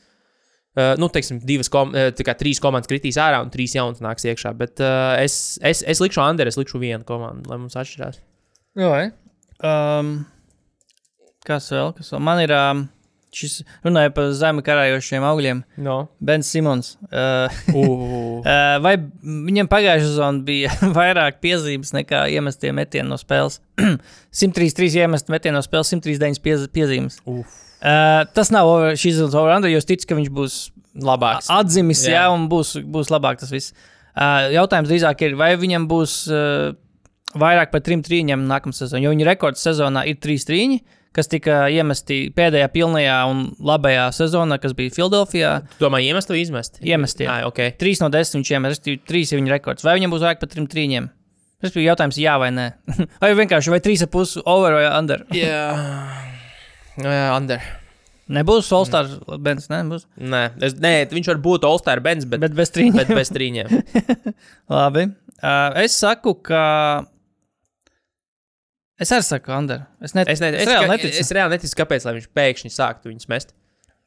Uh, 0.78 0.92
nu, 1.00 1.08
teiksim, 1.10 1.40
divas, 1.42 1.70
kom, 1.72 1.90
tā 1.90 2.26
kā 2.26 2.36
trīs 2.38 2.60
komandas 2.62 2.90
kritīs 2.90 3.16
ārā 3.18 3.40
un 3.42 3.48
trīs 3.50 3.74
jaunas 3.74 4.02
nāks 4.04 4.26
iekšā. 4.28 4.52
Bet 4.58 4.82
uh, 4.84 5.16
es, 5.18 5.56
es, 5.66 5.82
es 5.82 6.02
likšu 6.04 6.22
Anderu, 6.22 6.52
es 6.52 6.60
likšu 6.60 6.78
vienu 6.82 7.02
komandu, 7.08 7.50
lai 7.50 7.58
mums 7.58 7.78
atšķirās. 7.80 8.20
Jā, 8.78 9.08
um, 9.64 10.12
kas 11.48 11.66
vēl? 11.74 11.90
Kas 11.98 12.12
vēl? 12.14 12.22
Man 12.28 12.44
ir 12.44 12.54
um, 12.54 12.84
šis 13.34 13.58
runāja 13.84 14.12
par 14.16 14.30
zemi 14.36 14.62
karājošiem 14.64 15.24
augļiem. 15.28 15.62
No. 15.84 15.98
Bens 16.24 16.50
Simons. 16.52 16.94
Uh, 17.10 17.48
Uh, 17.68 18.40
uh, 18.40 18.78
vai 18.82 18.94
viņam 18.98 19.68
pagājušā 19.70 20.06
sezonā 20.08 20.44
bija 20.46 20.72
vairāk 20.98 21.40
piezīmes 21.44 21.92
nekā 21.96 22.24
iemestie 22.32 22.72
metieni 22.74 23.08
no 23.10 23.18
spēles? 23.20 23.60
133 23.78 25.02
iemesti 25.04 25.32
metieni 25.34 25.56
no 25.58 25.62
spēles, 25.64 25.92
139 25.94 26.42
piez, 26.44 26.64
piezīmes. 26.74 27.20
Uf. 27.28 27.52
Uh, 27.78 28.24
tas 28.34 28.50
nav 28.54 28.66
over, 28.66 28.96
šis 28.98 29.20
ir 29.20 29.28
over 29.28 29.54
under, 29.54 29.70
jo 29.70 29.78
es 29.78 29.86
ticu, 29.86 30.08
ka 30.10 30.18
viņš 30.18 30.32
būs 30.34 30.56
labāks. 31.04 31.46
atzimis, 31.54 32.02
jā, 32.08 32.24
Jā. 32.24 32.26
un 32.34 32.48
būs, 32.50 32.74
būs 32.82 33.12
labāk 33.14 33.38
tas 33.38 33.52
viss. 33.54 33.74
Uh, 34.18 34.48
jautājums 34.56 34.90
drīzāk 34.90 35.20
ir, 35.28 35.36
vai 35.38 35.52
viņam 35.60 35.86
būs 35.90 36.14
uh, 36.32 36.72
vairāk 37.38 37.70
par 37.70 37.84
trim 37.86 38.02
trīņiem 38.02 38.48
nākamā 38.50 38.74
sezonā, 38.74 39.04
jo 39.04 39.12
viņa 39.14 39.28
rekords 39.30 39.62
sezonā 39.62 40.02
ir 40.10 40.18
trīs 40.18 40.46
trīņi, 40.48 40.80
kas 41.18 41.30
tika 41.30 41.58
iemesti 41.74 42.20
pēdējā 42.36 42.68
pilnajā 42.74 43.18
un 43.30 43.44
labajā 43.66 44.06
sezonā, 44.14 44.60
kas 44.62 44.76
bija 44.78 44.94
Filadelfijā. 44.94 45.52
Tu 45.74 45.82
domā, 45.84 46.00
iemest 46.06 46.30
vai 46.30 46.40
izmest? 46.44 46.78
Iemest, 46.86 47.24
jā. 47.24 47.40
Ah, 47.40 47.48
ok. 47.50 47.64
Trīs 47.80 48.02
no 48.02 48.10
desmit 48.14 48.40
viņš 48.40 48.52
iemet, 48.54 48.74
respektīvi, 48.74 49.02
trīs 49.10 49.34
ir 49.34 49.42
viņa 49.42 49.56
rekords. 49.56 49.86
Vai 49.86 49.96
viņam 49.98 50.14
būs 50.14 50.22
vairāk 50.24 50.42
par 50.42 50.52
trim 50.52 50.68
trīņiem? 50.70 51.10
Respektīvi, 51.58 51.88
jautājums 51.88 52.20
jā 52.22 52.36
vai 52.38 52.52
nē. 52.54 52.68
vai 53.24 53.32
vienkārši 53.40 53.74
vai 53.74 53.82
trīs 53.82 54.06
ar 54.06 54.12
pusi 54.14 54.42
over 54.46 54.78
vai 54.78 54.86
under? 54.92 55.26
Jā, 55.34 55.66
jā 57.02 57.26
under. 57.34 57.66
Nebūs 58.28 58.66
Solstars 58.68 59.14
Bens, 59.40 59.70
ne? 59.72 59.80
Būs. 59.88 60.04
Nē, 60.20 60.42
es, 60.66 60.74
nē, 60.76 60.92
viņš 61.10 61.30
var 61.32 61.38
būt 61.46 61.64
All-Star 61.64 62.02
Benz, 62.04 62.26
bet, 62.28 62.42
Bet 62.44 62.52
bez 62.56 62.70
trīņiem. 62.74 62.98
bet 63.00 63.12
bez 63.16 63.32
trīņiem. 63.32 63.70
Labi. 64.74 65.06
Uh, 65.38 65.78
es 65.80 65.96
saku, 65.96 66.34
ka. 66.44 66.64
Es 68.98 69.12
arī 69.14 69.24
saku, 69.26 69.52
Ander. 69.54 69.84
Es, 70.02 70.14
net... 70.16 70.30
Es, 70.30 70.40
ne, 70.42 70.50
es, 70.58 70.66
reāli 70.66 70.86
es, 70.86 70.90
neticu. 70.90 71.20
es 71.22 71.32
reāli 71.36 71.54
neticu, 71.54 71.76
kāpēc 71.78 72.06
lai 72.06 72.14
viņš 72.16 72.28
pēkšņi 72.34 72.72
sāktu 72.74 73.12
viņus 73.12 73.28
mest. 73.30 73.54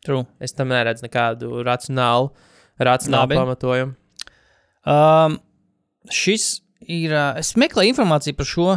True. 0.06 0.26
Es 0.44 0.56
tam 0.58 0.72
neredzu 0.74 1.06
nekādu 1.06 1.62
racionālu, 1.64 2.32
racionālu 2.82 3.38
pamatojumu. 3.38 3.96
Um, 4.92 5.38
šis 6.12 6.50
ir. 6.82 7.14
Es 7.40 7.54
meklēju 7.60 7.94
informāciju 7.94 8.40
par 8.40 8.50
šo. 8.50 8.72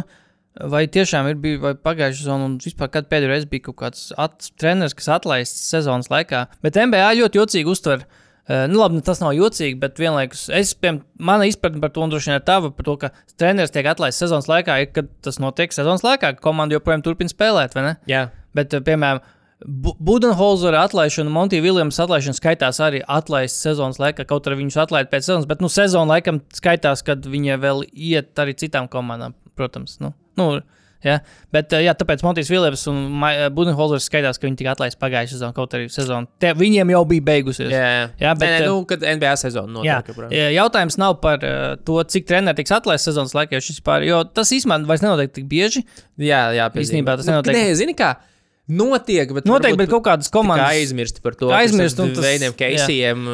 Vai 0.71 0.85
tiešām 0.87 1.27
ir 1.27 1.39
bijis 1.43 1.81
pagājušā 1.83 2.21
sezona, 2.21 2.45
un 2.47 2.53
vispār, 2.63 2.87
kad 2.93 3.09
pēdējo 3.11 3.33
reizi 3.33 3.49
bija 3.51 3.65
kaut 3.65 3.75
kāds 3.81 4.53
treneris, 4.55 4.95
kas 4.95 5.09
atlaists 5.17 5.65
sezonas 5.67 6.07
laikā. 6.13 6.45
Bet 6.63 6.79
NBA 6.79 7.09
ļoti 7.19 7.41
jocīgi 7.41 7.73
uztver. 7.73 8.05
Uh, 8.05 8.21
nu, 8.69 8.77
labi, 8.79 9.01
tas 9.05 9.21
nav 9.23 9.33
jocīgi, 9.33 9.77
bet 9.81 9.97
vienlaikus 10.01 10.47
es, 10.53 10.73
piemēram, 10.77 11.03
mana 11.17 11.47
izpratne 11.49 11.81
par 11.81 11.89
to, 11.95 12.03
un 12.05 12.11
droši 12.13 12.29
vien 12.31 12.39
ir 12.39 12.43
tava, 12.45 12.69
par 12.75 12.85
to, 12.85 12.97
ka 13.01 13.09
treneris 13.41 13.73
tiek 13.73 13.87
atlaists 13.89 14.21
sezonas 14.21 14.49
laikā, 14.51 14.75
ir, 14.83 14.91
kad 14.93 15.09
tas 15.25 15.39
notiek 15.41 15.73
sezonas 15.73 16.05
laikā, 16.05 16.35
ka 16.35 16.45
komanda 16.45 16.77
joprojām 16.77 17.01
turpina 17.05 17.31
spēlēt, 17.31 17.73
vai 17.77 17.87
ne? 17.89 17.95
Jā, 18.11 18.27
Bet, 18.55 18.71
piemēram, 18.85 19.19
Bu- 19.65 19.95
Budenholzera 20.03 20.81
atlaišana, 20.83 21.31
Montija 21.31 21.63
Viljams 21.63 21.97
atlaišana 22.03 22.35
skaitās 22.37 22.79
arī 22.83 22.99
atlaists 23.07 23.63
sezonas 23.63 23.97
laikā, 24.03 24.25
kaut 24.27 24.47
arī 24.47 24.59
viņus 24.61 24.77
atlaid 24.83 25.09
pēc 25.09 25.25
sezonas, 25.29 25.47
bet 25.49 25.63
nu, 25.63 25.69
sezona 25.71 26.17
laikam 26.17 26.41
skaitās, 26.53 27.01
kad 27.07 27.23
viņi 27.25 27.55
vēl 27.63 27.85
iet 27.91 28.35
arī 28.43 28.53
citām 28.59 28.89
komandām, 28.91 29.33
protams. 29.55 29.97
Nu, 30.03 30.11
nu, 30.37 30.49
ja. 31.05 31.19
Bet, 31.53 31.73
eh, 31.73 31.85
jā, 31.85 31.93
tāpēc 31.97 32.23
Montijs 32.25 32.49
Viljams 32.51 32.85
un 32.91 32.99
Ma- 33.21 33.49
Budenholzers 33.53 34.07
skaitās, 34.09 34.39
ka 34.41 34.47
viņi 34.49 34.59
tika 34.61 34.73
atlaisti 34.75 34.99
pagājušajā 35.01 35.37
sezonā, 35.37 35.53
kaut 35.55 35.75
arī 35.77 35.87
sezona. 35.93 36.27
Te, 36.41 36.51
viņiem 36.57 36.91
jau 36.95 37.03
bija 37.09 37.25
beigusies. 37.29 37.71
jā, 37.71 37.87
jā. 37.95 38.05
Jā, 38.25 38.33
bet, 38.35 38.49
nē, 38.49 38.59
nē, 38.59 38.61
eh, 38.61 38.67
nu, 38.67 38.85
kad 38.89 39.05
NBA 39.15 39.33
sezona 39.45 39.71
notiek. 39.79 40.11
jā, 40.33 40.49
jautājums 40.57 40.97
nav 41.01 41.19
par 41.21 41.43
uh, 41.45 41.75
to, 41.85 42.01
cik 42.03 42.27
treniņš 42.27 42.59
tiks 42.59 42.75
atlaists 42.75 43.09
sezonas 43.11 43.35
laikā, 43.37 43.59
jo 43.59 43.81
pār, 43.85 44.05
jo 44.07 44.23
tas 44.25 44.51
īstenībā 44.51 44.85
vairs 44.89 45.05
nenotiek 45.05 45.33
tik 45.39 45.45
bieži. 45.51 45.85
Jā, 46.17 46.49
jā 46.57 46.69
piezīmē. 46.73 47.03
Īstenībā 47.05 47.17
tas 47.17 47.27
Nu, 47.29 47.37
nenotiek. 47.37 47.55
Nē, 47.55 47.73
zini 47.77 47.95
kā, 47.97 48.15
notiek, 48.67 49.29
bet 49.35 49.45
varbūt 49.45 49.77
bet 49.77 49.89
kaut 49.91 50.03
kādas 50.07 50.29
komandas. 50.33 50.71
aizmirsti 50.73 51.21
par 51.21 51.35
to. 51.37 51.49
Aizmirst, 51.53 51.99
un 52.01 52.13
tas- 52.15 52.23
veidiem, 52.25 52.51
jā. 52.53 52.57
Keisijiem, 52.57 53.25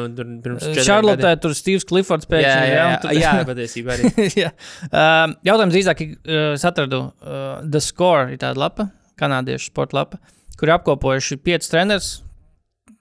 Šarlotē 0.84 1.22
gadiem. 1.22 1.40
tur 1.40 1.54
Steve's 1.56 1.86
Cliffords 1.88 2.26
Jā, 2.26 2.32
pēkšņi. 2.34 2.66
jā, 2.66 2.74
jā, 2.74 2.82
jā, 2.82 2.98
tad- 3.00 3.16
jā, 3.16 3.32
patiesībā 3.48 3.96
arī. 3.96 4.10
Jā. 4.42 4.50
um, 4.92 5.36
jautājums 5.48 5.76
drīzāk, 5.78 6.02
uh, 6.26 6.66
atradu 6.68 7.00
uh, 7.22 7.62
The 7.64 7.80
Score, 7.80 8.32
ir 8.34 8.38
tāda 8.42 8.60
lapa, 8.60 8.90
kanādiešu 9.20 9.70
sporta 9.72 9.96
lapa, 10.02 10.18
kur 10.60 10.68
apkopojuši 10.76 11.40
piecus 11.42 11.72
trenerus, 11.72 12.10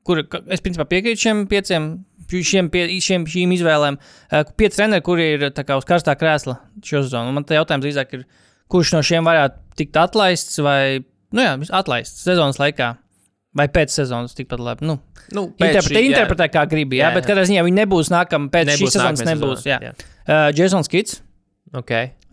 kur 0.08 0.24
es 0.50 0.62
principā 0.64 0.86
piekrītu 0.88 1.28
šiem 1.28 1.44
pieciem. 1.52 1.92
Šiem, 2.32 2.70
pie, 2.72 2.86
šiem, 3.04 3.26
šīm 3.28 3.52
izvēlēm, 3.58 3.98
uh, 4.32 4.44
pieci 4.56 4.78
treneri, 4.78 5.04
kuri 5.04 5.26
ir 5.34 5.42
kā 5.52 5.76
uz 5.76 5.84
karstā 5.84 6.14
krēsla 6.16 6.54
šo 6.80 7.02
sezonu. 7.04 7.28
Un 7.28 7.36
Man 7.36 7.44
te 7.44 7.58
jautājums 7.58 7.84
drīzāk 7.84 8.14
ir, 8.16 8.22
kurš 8.72 8.94
no 8.96 9.02
šiem 9.04 9.28
varētu 9.28 9.60
tikt 9.76 9.98
atlaists 10.00 10.56
vai, 10.64 11.02
nu 11.32 11.42
jā, 11.42 11.54
atlaists 11.72 12.24
sezonas 12.24 12.58
laikā, 12.62 12.96
vai 13.56 13.68
pēc 13.68 13.90
sezonas 13.90 14.34
tikpat 14.38 14.60
labi. 14.60 14.86
Nu, 14.88 15.00
Nu, 15.32 15.46
interpretē, 15.58 15.82
šī- 15.96 16.02
jā. 16.02 16.12
interpretē 16.12 16.48
kā 16.52 16.64
gribi, 16.68 16.98
jā, 16.98 17.06
Jā, 17.06 17.10
jā, 17.10 17.14
bet 17.16 17.24
jā. 17.24 17.30
katrā 17.30 17.44
ziņā 17.48 17.62
viņi 17.64 17.78
nebūs 17.86 18.10
nākamā 18.12 18.50
pēc 18.52 18.66
nebūs 18.68 18.82
šīs 18.82 18.92
sezonas. 18.98 19.22
Nebūs, 19.28 19.62
sezonā, 19.64 19.82
jā. 19.82 19.94
Uh, 20.28 20.52
Jasons 20.58 20.88
Kits, 20.92 21.22
Ok. 21.74 21.92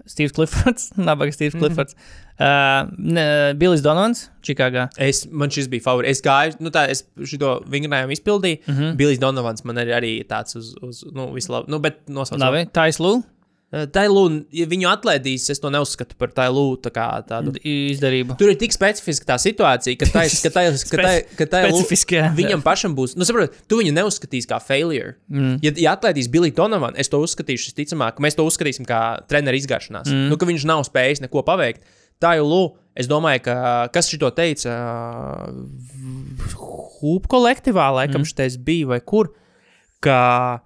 Steve's 0.09 0.32
Cliffords, 0.32 0.90
nabaga 0.96 1.30
Steve's 1.32 1.55
Mhm. 1.55 1.61
Cliffords, 1.62 1.94
uh, 2.40 2.88
ne, 2.99 3.53
Billijs 3.55 3.82
Donovans, 3.84 4.30
Čikāgā. 4.42 4.88
Es, 4.99 5.26
man 5.30 5.51
šis 5.51 5.68
bija 5.68 5.82
favorīts. 5.84 6.09
Es 6.16 6.22
gāju, 6.22 6.57
nu 6.61 6.70
tā, 6.70 6.88
es 6.88 7.05
šo 7.22 7.61
vingrinājumu 7.68 8.16
izpildīju. 8.16 8.59
Mm. 8.66 8.74
-hmm. 8.74 8.96
Bilijs 8.96 9.18
Donovans 9.20 9.64
man 9.64 9.78
ir 9.78 9.86
arī 9.94 10.24
tāds 10.26 10.57
uz, 10.57 10.74
uz 10.82 11.05
nu, 11.12 11.28
vislabāk. 11.36 11.68
Nu, 11.68 11.78
bet 11.78 12.09
nosaucot. 12.09 12.40
Labi, 12.40 12.66
Tais 12.72 12.99
Lū 12.99 13.22
Tailu, 13.68 14.22
ja 14.56 14.64
viņu 14.64 14.86
atlaidīs, 14.88 15.44
es 15.52 15.60
to 15.60 15.68
neuzskatu 15.68 16.16
par 16.16 16.30
Tailu 16.32 16.78
tā 16.80 16.88
kā 16.92 17.04
tādu. 17.28 17.52
izdarību. 17.60 18.38
Tur 18.40 18.54
ir 18.54 18.56
tik 18.56 18.72
specifiska 18.72 19.34
tā 19.34 19.36
situācija, 19.42 19.98
ka 20.00 20.08
tā 20.08 20.22
ir. 20.24 20.36
Ka 20.40 20.52
tā, 20.54 20.62
ka 21.36 21.46
tā, 21.52 21.60
ka 21.66 21.74
Specifiski, 21.74 22.16
jā. 22.16 22.30
viņam 22.32 22.62
pašam 22.64 22.94
būs. 22.96 23.12
Nu, 23.20 23.26
saprot, 23.28 23.58
tu 23.68 23.82
viņu 23.82 23.92
neuzskatīsi 23.92 24.48
kā 24.48 24.56
failure. 24.64 25.18
Mm. 25.28 25.58
Ja, 25.66 25.72
ja 25.84 25.92
atlaidīs 25.98 26.30
Billy 26.32 26.48
Donovan, 26.56 26.96
es 26.96 27.12
to 27.12 27.20
uzskatīšu, 27.20 27.74
visticamāk, 27.74 28.16
ka 28.16 28.24
mēs 28.24 28.38
to 28.38 28.46
uzskatīsim 28.48 28.88
kā 28.88 29.02
treneru 29.28 29.60
izgāšanās. 29.60 30.08
Mm. 30.08 30.30
Nu, 30.32 30.38
ka 30.40 30.48
viņš 30.48 30.64
nav 30.68 30.86
spējis 30.88 31.20
neko 31.26 31.44
paveikt. 31.44 31.84
Lūk, 32.18 32.80
es 32.98 33.06
domāju, 33.06 33.44
ka 33.44 33.58
kas 33.92 34.08
šito 34.08 34.32
teica? 34.34 34.72
Hūpu 37.02 37.30
kolektīvā, 37.30 37.92
laikam, 38.00 38.24
mm. 38.24 38.30
šitais 38.32 38.56
bija 38.56 38.94
vai 38.94 39.02
kur. 39.04 39.28
Ka, 40.02 40.64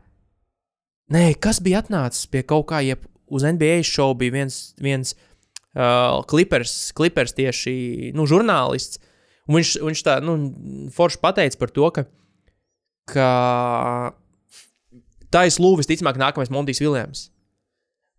nē, 1.12 1.24
kas 1.42 1.60
bija 1.64 1.82
atnācis 1.82 2.28
pie 2.30 2.42
kaut 2.46 2.68
kā, 2.72 2.80
jeb 2.84 3.04
uz 3.32 3.44
NBA 3.46 3.82
šovu 3.88 4.18
bija 4.22 4.36
viens, 4.36 4.58
viens 4.82 5.14
uh, 5.14 6.20
klipers, 6.28 6.92
klipers 6.96 7.36
tieši 7.36 8.12
nu, 8.16 8.26
žurnālists. 8.28 9.00
Un 9.48 9.58
viņš, 9.58 9.70
viņš 9.82 10.02
tā, 10.06 10.18
nu, 10.22 10.36
forši 10.94 11.20
pateica 11.22 11.58
par 11.58 11.72
to, 11.74 11.88
ka, 11.94 12.04
ka 13.10 13.30
tā 15.32 15.46
ir 15.48 15.56
Lūvis, 15.58 15.88
visticamāk, 15.88 16.20
nākamais 16.20 16.52
Montijs 16.52 16.82
Viljams. 16.82 17.26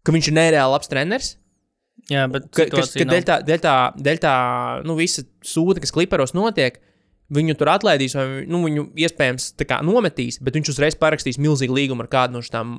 Ka 0.03 0.11
viņš 0.15 0.29
ir 0.29 0.35
nereāli 0.35 0.73
labs 0.73 0.91
treneris. 0.91 1.35
Jā, 2.11 2.25
bet 2.27 2.49
Ka, 2.49 2.65
ka, 2.65 2.83
situācija 2.83 3.05
ka 3.05 3.11
dēļ 3.13 3.27
tā, 3.29 3.35
dēļ 3.47 3.61
tā, 3.63 3.75
dēļ 4.07 4.17
tā 4.25 4.33
nu, 4.83 4.97
visa 4.99 5.23
sūta, 5.47 5.79
kas 5.83 5.93
kliperos 5.95 6.33
notiek, 6.35 6.81
viņu 7.34 7.57
tur 7.59 7.73
atlaidīs, 7.73 8.15
vai 8.17 8.27
nu, 8.49 8.63
viņu 8.67 8.89
iespējams 9.05 9.53
tā 9.59 9.67
kā 9.69 9.81
nometīs, 9.86 10.39
bet 10.43 10.55
viņš 10.57 10.73
uzreiz 10.75 10.97
parakstīs 10.99 11.41
milzīgu 11.41 11.75
līgumu 11.75 12.05
ar 12.05 12.11
kādu 12.11 12.38
no 12.38 12.45
šīm 12.45 12.77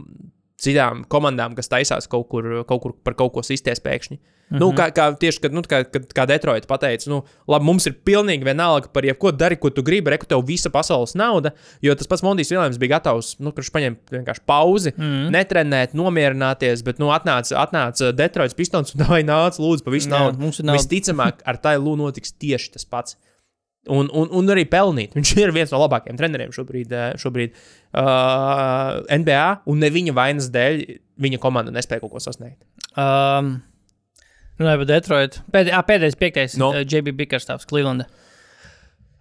citām 0.61 1.03
komandām, 1.11 1.57
kas 1.59 1.71
taisās 1.71 2.09
kaut 2.11 2.29
kur, 2.31 2.47
kaut 2.69 2.83
kur 2.85 2.95
par 3.05 3.17
kaut 3.19 3.35
ko 3.35 3.43
sisties 3.47 3.83
pēkšņi. 3.85 4.19
Mm 4.45 4.57
-hmm. 4.57 4.61
nu, 4.61 4.73
kā, 4.77 4.91
kā 4.93 5.07
tieši 5.19 5.41
kad, 5.41 5.55
nu, 5.57 5.63
kā, 5.65 5.81
kad, 5.89 6.05
kā 6.13 6.27
Detroit 6.29 6.67
pateica, 6.69 7.09
nu, 7.11 7.23
labi, 7.49 7.65
mums 7.65 7.87
ir 7.87 7.95
pilnīgi 8.05 8.45
vienalga 8.45 8.91
par 8.93 9.05
jebko 9.05 9.33
dari, 9.33 9.57
ko 9.57 9.71
tu 9.71 9.83
gribi, 9.83 10.11
reku 10.11 10.27
tev 10.27 10.45
visa 10.47 10.71
pasaules 10.71 11.15
nauda, 11.15 11.55
jo 11.83 11.95
tas 11.95 12.07
pats 12.07 12.23
Mondijs 12.23 12.53
Viljams 12.53 12.79
bija 12.79 12.99
gatavs, 12.99 13.39
nu, 13.39 13.53
kurš 13.53 13.73
paņem 13.73 13.97
vienkārši 14.13 14.43
pauzi, 14.47 14.93
mm 14.97 15.03
-hmm. 15.03 15.31
netrenēt, 15.31 15.95
nomierināties, 15.95 16.85
bet, 16.85 16.99
nu, 16.99 17.09
atnāca, 17.09 17.57
atnāca 17.57 18.13
Detroits 18.13 18.55
pistons 18.55 18.95
un 18.95 19.01
tā 19.01 19.09
vai 19.09 19.23
nāca, 19.23 19.59
lūdzu, 19.59 19.85
pa 19.85 19.91
visu 19.91 20.09
naudu. 20.09 20.53
Visticamāk, 20.73 21.41
ar 21.45 21.57
tā 21.57 21.79
lūdzu 21.79 21.97
notiks 21.97 22.33
tieši 22.33 22.73
tas 22.73 22.85
pats. 22.85 23.17
Un, 23.93 24.09
un, 24.17 24.31
un 24.33 24.53
arī 24.55 24.65
pelnīt. 24.71 25.13
Viņš 25.17 25.35
ir 25.43 25.53
viens 25.53 25.73
no 25.75 25.83
labākajiem 25.83 26.17
treneriem 26.17 26.53
šobrīd, 26.57 26.93
eh, 26.97 27.11
šobrīd 27.21 27.53
uh, 27.53 29.03
NBA, 29.13 29.45
un 29.69 29.83
ne 29.85 29.91
viņa 29.93 30.15
vainas 30.17 30.49
dēļ 30.55 30.81
viņa 31.21 31.41
komanda 31.43 31.75
nespēja 31.75 32.01
kaut 32.05 32.15
ko 32.15 32.23
sasniegt. 32.25 32.63
Um, 32.97 33.59
Runājot 34.61 34.81
par 34.81 34.89
Detroit. 34.89 35.39
Pēd, 35.53 35.71
ā, 35.75 35.83
pēdējais, 35.85 36.17
piektais. 36.19 36.57
No. 36.61 36.71
No. 36.73 36.85
JB 36.87 37.13
Bickerstāvs, 37.19 37.67
Clevelanda. 37.69 38.07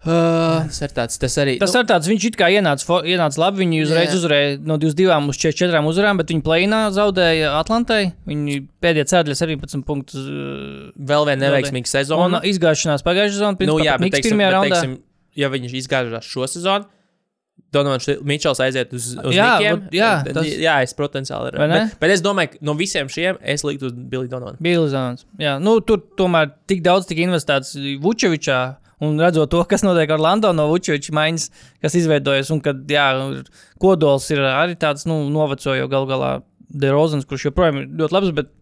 Uh, 0.04 0.66
tas 0.68 0.80
ir 0.84 0.92
tāds, 0.96 1.18
tas 1.18 1.36
arī. 1.40 1.54
Tas 1.58 1.72
nu, 1.72 1.80
ir 1.80 1.86
tāds, 1.88 2.08
viņš 2.10 2.24
it 2.28 2.36
kā 2.36 2.50
ienāca, 2.52 2.98
ienāca 3.08 3.40
labi. 3.40 3.62
Viņi 3.64 3.82
uzreiz 3.86 4.10
Jā. 4.12 4.18
uzvarēja 4.20 4.58
no 4.68 4.76
22 4.82 5.30
uz 5.32 5.38
44 5.40 5.80
uzvarām, 5.88 6.20
bet 6.20 6.28
viņi 6.28 6.44
plēnā 6.44 6.80
zaudēja 6.92 7.54
Atlantai. 7.58 8.12
Viņi 8.28 8.58
pēdējā 8.84 9.06
ceļā 9.14 9.36
17 9.40 9.84
punktus. 9.88 10.26
vēl 10.94 11.24
viena 11.30 11.40
neveiksmīga 11.48 11.88
Un 11.88 11.92
sezona. 11.96 12.42
izgāšanās 12.44 13.02
pagājušajā 13.06 13.38
sezonā. 13.38 13.66
Nu, 13.70 13.78
jā, 13.80 13.96
bet, 13.98 14.12
teiksim, 14.12 14.36
pirmajā 14.36 14.50
raundā. 14.52 14.80
teiksim, 14.82 14.98
ja 15.36 15.48
viņš 15.48 15.72
izgāžās 15.82 16.28
šo 16.28 16.46
sezonu, 16.52 16.84
Donovans 17.74 18.06
Mičels 18.22 18.60
aiziet 18.62 18.92
uz, 18.94 19.16
uz 19.18 19.34
Jā, 19.34 19.58
Nikiem, 19.58 19.88
jā, 19.90 20.10
tas- 20.32 20.46
jā, 20.46 20.76
es 20.82 20.94
potenciāli 20.94 21.50
ir. 21.50 21.58
Bet, 21.58 21.96
bet 21.98 22.10
es 22.14 22.22
domāju, 22.22 22.52
ka 22.52 22.58
no 22.62 22.74
visiem 22.78 23.08
šiem 23.10 23.38
es 23.42 23.64
liktu 23.66 23.88
uz 23.90 23.92
Billy 23.92 24.28
Donovanu. 24.30 24.58
Bija 24.62 24.78
Līsāns. 24.78 25.24
Jā, 25.42 25.56
nu, 25.60 25.80
tur 25.80 25.98
tomēr 26.18 26.52
tik 26.70 26.82
daudz 26.86 27.06
tika 27.10 27.24
investēts 27.26 27.74
Vučevičā. 28.00 28.76
Un 29.04 29.20
redzot 29.20 29.50
to, 29.52 29.60
kas 29.68 29.84
notiek 29.84 30.10
ar 30.10 30.18
Orlando 30.18 30.50
no 30.56 30.66
Vučeviča 30.70 31.14
maiņas, 31.16 31.46
kas 31.84 31.96
izveidojas, 31.98 32.50
un 32.54 32.60
kad 32.64 32.82
jā, 32.90 33.06
kodols 33.82 34.28
ir 34.32 34.42
arī 34.48 34.76
tāds 34.80 35.08
nu, 35.10 35.22
novecojis 35.34 35.82
jau 35.82 35.88
gal 35.92 36.08
galā 36.10 36.34
Derozans, 36.74 37.26
kurš 37.28 37.48
joprojām 37.50 37.82
ir 37.82 37.88
ļoti 38.00 38.16
labs, 38.16 38.34
bet, 38.34 38.52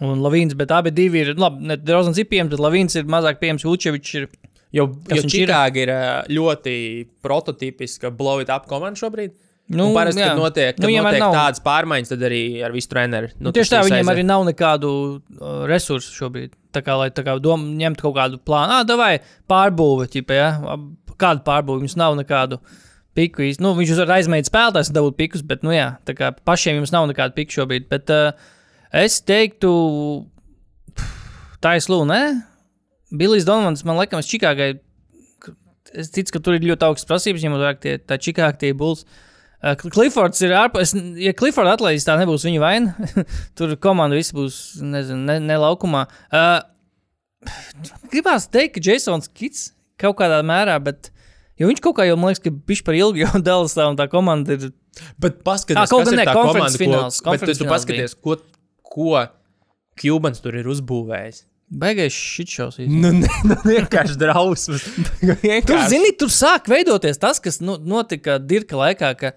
un 0.00 0.22
Lavīns, 0.24 0.56
bet 0.58 0.72
abi 0.74 0.92
divi 0.94 1.24
ir, 1.24 1.34
labi, 1.40 1.66
ne 1.70 1.78
Derozans 1.80 2.20
ir 2.20 2.28
pieejams, 2.30 2.52
bet 2.54 2.62
Lavīns 2.62 2.98
ir 3.00 3.08
mazāk 3.10 3.40
pieejams, 3.42 3.66
Vučevičs 3.68 4.18
ir. 4.20 4.28
Jo, 4.74 4.88
jo? 5.06 5.22
Čikāga 5.30 5.82
ir 5.84 5.90
ļoti 6.34 6.76
prototipiska 7.22 8.10
blow 8.10 8.40
it 8.42 8.48
up 8.50 8.64
komanda 8.66 8.98
šobrīd. 8.98 9.36
Nu, 9.66 9.86
un 9.88 9.94
parasti, 9.96 10.20
kad 10.20 10.36
notiek, 10.36 10.76
kad 10.76 10.84
Nu, 10.84 10.90
nu, 10.92 11.02
notiek 11.02 11.22
nav- 11.22 11.32
tādas 11.32 11.62
pārmaiņas, 11.64 12.10
tad 12.12 12.24
arī 12.28 12.40
ar 12.66 12.72
visu 12.74 12.90
treneru. 12.90 13.30
Nu, 13.40 13.52
tieši 13.54 13.72
tā, 13.72 13.80
viņiem 13.86 14.10
arī 14.12 14.24
nav 14.28 14.44
nekādu 14.44 14.90
uh, 15.16 15.64
resursu 15.70 16.12
šobrīd. 16.12 16.52
Tā 16.74 16.82
kā, 16.84 16.98
lai 17.00 17.08
tā 17.14 17.24
kā 17.24 17.38
dom, 17.40 17.64
ņemtu 17.80 18.04
kaut 18.04 18.16
kādu 18.18 18.40
plānu, 18.44 18.82
ah, 18.82 18.98
vai 19.00 19.22
pārbūvēt, 19.48 20.12
ķipa, 20.12 20.36
ja? 20.36 20.76
Kādu 21.16 21.44
pārbūvi, 21.46 21.86
jums 21.86 21.96
nav 21.96 22.18
nekādu 22.18 22.60
piku. 23.16 23.48
Nu, 23.62 23.72
viņš 23.78 23.96
var 24.02 24.18
aizmēt 24.18 24.50
spēlētājs, 24.50 24.92
dabūt 24.92 25.16
pikus, 25.16 25.46
bet, 25.46 25.64
nu, 25.64 25.72
jā, 25.72 25.94
tā 26.04 26.12
kā 26.18 26.34
pašiem 26.44 26.82
jums 26.82 26.92
nav 26.92 27.08
nekādu 27.08 27.32
piku 27.38 27.62
šobrīd. 27.62 27.88
Bet 27.88 28.12
uh, 28.12 28.34
es 28.92 29.22
teiktu, 29.24 29.72
tā 31.64 31.78
ir 31.78 31.86
slūna, 31.88 32.12
ne? 32.12 32.40
Bilijs 33.16 33.48
Donovans, 33.48 33.86
man 33.88 33.96
liekas, 33.96 34.28
Čikāgai. 34.28 34.74
Es 35.94 36.10
ticu, 36.10 36.34
ka 36.34 36.40
tur 36.42 36.58
ir 36.58 36.66
ļoti 36.66 36.84
augsts 36.84 37.08
prasības, 37.08 37.46
ņemot 37.46 37.62
vērā 37.62 37.78
tie, 37.80 38.00
tā 38.02 38.18
Čikāga 38.20 38.58
tie 38.60 38.74
būs. 38.76 39.06
Uh, 39.06 39.30
Klifords 39.80 40.42
ir 40.44 40.52
ārpus. 40.58 40.92
Ja 41.20 41.32
Klifords 41.36 41.72
atlaidīs, 41.76 42.04
tā 42.04 42.18
nebūs 42.20 42.44
viņa 42.44 42.60
vaina. 42.60 43.08
Tur 43.56 43.74
komanda 43.80 44.18
viss 44.18 44.34
būs 44.36 44.60
nezinu, 44.84 45.22
ne, 45.30 45.38
ne 45.40 45.58
laukumā. 45.60 46.04
Uh, 46.28 46.58
gribās 48.12 48.48
teikt, 48.52 48.76
ka 48.76 48.84
Jasons 48.84 49.30
Kits 49.32 49.70
kaut 50.00 50.18
kādā 50.18 50.40
mērā, 50.46 50.76
bet 50.84 51.10
jo 51.60 51.68
viņš 51.70 51.80
kaut 51.84 51.98
kā 51.98 52.08
jau 52.08 52.18
man 52.20 52.32
liekas, 52.32 52.42
ka 52.44 52.52
viņš 52.52 52.84
par 52.86 52.98
ilgu 52.98 53.24
jau 53.24 53.40
dalās 53.48 53.76
tā 53.76 53.88
un 53.90 54.00
tā 54.00 54.08
komanda 54.12 54.58
ir. 54.58 54.68
Bet 55.18 55.40
paskatieties, 55.46 56.12
ir 56.12 56.20
ne, 56.20 56.28
tā 56.28 56.36
komanda, 56.36 56.70
fināls, 56.78 57.18
ko, 57.18 57.32
bet 57.34 57.48
tu, 57.48 57.56
tu 57.58 57.66
paskaties, 57.66 58.14
ko, 58.22 58.38
ko 58.86 59.24
Kubans 59.98 60.42
tur 60.42 60.56
ir 60.58 60.66
uzbūvējis. 60.70 61.44
Beigais 61.80 62.14
šitšaus. 62.14 62.78
Nu, 62.86 63.10
ne, 63.16 63.30
nu 63.48 63.56
vienkārši 63.66 64.14
drausmas. 64.20 64.84
Tur, 65.20 65.34
Vienkārši. 65.42 65.88
zini, 65.90 66.12
tur 66.20 66.30
sāk 66.32 66.68
veidoties 66.70 67.18
tas, 67.22 67.40
kas 67.42 67.58
nu, 67.64 67.74
notika 67.82 68.36
Dirka 68.38 68.78
laikā. 68.78 69.10
Ka 69.18 69.32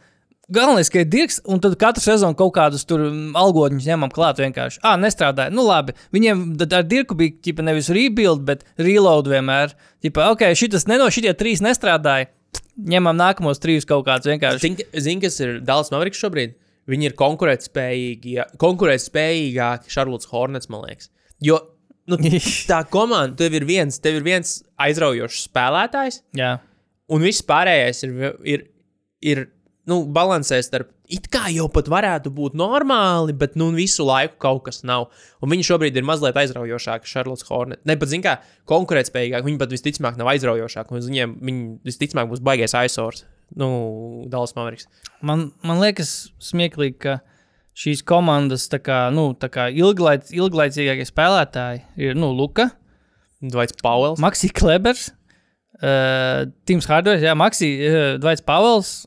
galvenais, 0.53 0.91
ka 0.93 1.01
ir 1.03 1.09
Dirks, 1.11 1.39
un 1.49 1.59
tad 1.63 1.75
katru 1.81 2.03
sezonu 2.05 2.37
kaut 2.39 2.53
kādus 2.55 2.85
tur 2.87 3.07
mm, 3.09 3.33
algoritmus 3.39 3.87
ņemam 3.89 4.13
klāt 4.13 4.39
vienkārši. 4.43 4.79
Ah, 4.85 4.95
nestrādāja. 5.01 5.51
Nu, 5.53 5.65
labi. 5.67 5.95
Viņiem 6.15 6.45
tad 6.61 6.77
ar 6.79 6.85
Dirku 6.87 7.17
bija 7.19 7.35
ķipa, 7.47 7.65
nevis 7.67 7.89
rebuild, 7.93 8.45
bet 8.47 8.63
reload 8.79 9.27
vienmēr. 9.31 9.73
Ķipa, 10.05 10.29
ok, 10.35 10.45
šitas 10.59 10.87
neno, 10.87 11.09
šitie 11.13 11.33
trīs 11.37 11.63
nestrādāja. 11.65 12.29
Ņemam 12.77 13.17
nākamos 13.17 13.59
trīs 13.59 13.87
kaut 13.89 14.05
kādus 14.07 14.29
vienkārši. 14.29 14.61
Zini, 14.63 14.85
zin, 15.01 15.21
kas 15.23 15.39
ir 15.41 15.57
Dallas 15.65 15.89
Mavericks 15.91 16.21
šobrīd? 16.21 16.53
Viņi 16.87 17.09
ir 17.09 17.15
konkurētspējīgi, 17.19 18.37
konkurētspējīgāki 18.61 19.91
Charlotte 19.91 20.29
Hornets, 20.31 20.69
man 20.71 20.85
liekas. 20.87 21.09
Jo 21.43 21.57
nu, 22.11 22.19
tā 22.71 22.81
komanda, 22.91 23.35
tev 23.43 23.57
ir 23.59 23.67
viens, 23.67 23.99
tev 24.03 24.19
ir 24.19 24.25
viens 24.25 24.57
aizraujošs 24.87 25.45
spēlētājs, 25.49 26.21
Jā. 26.37 26.57
un 27.11 27.27
viss 27.27 27.45
pārējais 27.45 28.03
ir, 28.07 28.17
ir, 28.47 28.65
ir 29.25 29.47
nu, 29.87 30.03
balansē 30.13 30.59
starp. 30.65 30.91
It 31.07 31.29
kā 31.31 31.45
jau 31.55 31.69
pat 31.71 31.87
varētu 31.87 32.33
būt 32.35 32.57
normāli, 32.59 33.31
bet 33.31 33.53
nu, 33.59 33.69
visu 33.75 34.03
laiku 34.03 34.35
kaut 34.43 34.65
kas 34.65 34.81
nav. 34.87 35.05
Un 35.39 35.53
viņi 35.53 35.63
šobrīd 35.69 35.95
ir 35.95 36.03
mazliet 36.07 36.35
aizraujošāki, 36.35 37.07
Charlotte 37.07 37.47
Hornet. 37.47 37.79
Ne 37.87 37.95
pat, 37.99 38.11
zin 38.11 38.25
kā, 38.25 38.33
konkurētspējīgāki. 38.67 39.47
Viņi 39.47 39.61
pat 39.61 39.71
visticamāk 39.71 40.19
nav 40.19 40.33
aizraujošāki. 40.33 40.99
Viņiem 40.99 41.37
viņi 41.47 41.63
visticamāk 41.87 42.27
būs 42.33 42.43
baigais 42.43 42.75
aizsors. 42.75 43.23
Nu, 43.55 43.69
Dallas 44.27 44.57
Mavericks. 44.57 44.89
Man, 45.23 45.53
man 45.63 45.79
liekas, 45.79 46.33
smieklīgi, 46.43 46.97
ka 47.05 47.19
šīs 47.77 48.01
komandas 48.07 48.65
kā, 48.81 49.07
nu, 49.13 49.29
kā 49.37 49.67
ilglaic, 49.69 50.31
ilglaicīgākie 50.33 51.05
spēlētāji 51.07 51.83
ir 52.07 52.17
nu, 52.17 52.31
Luka, 52.33 52.71
Dvaits 53.41 53.77
Pauls. 53.83 54.21
Maksija 54.23 54.55
Klebers, 54.57 55.11
uh, 55.81 56.47
Tims 56.65 56.89
Hardovs, 56.89 57.21
Jā, 57.21 57.35
Maksija 57.37 57.91
uh, 57.91 58.09
Dvaits 58.21 58.45
Pavels. 58.45 58.99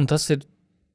Un 0.00 0.10
tas 0.10 0.26
ir. 0.32 0.44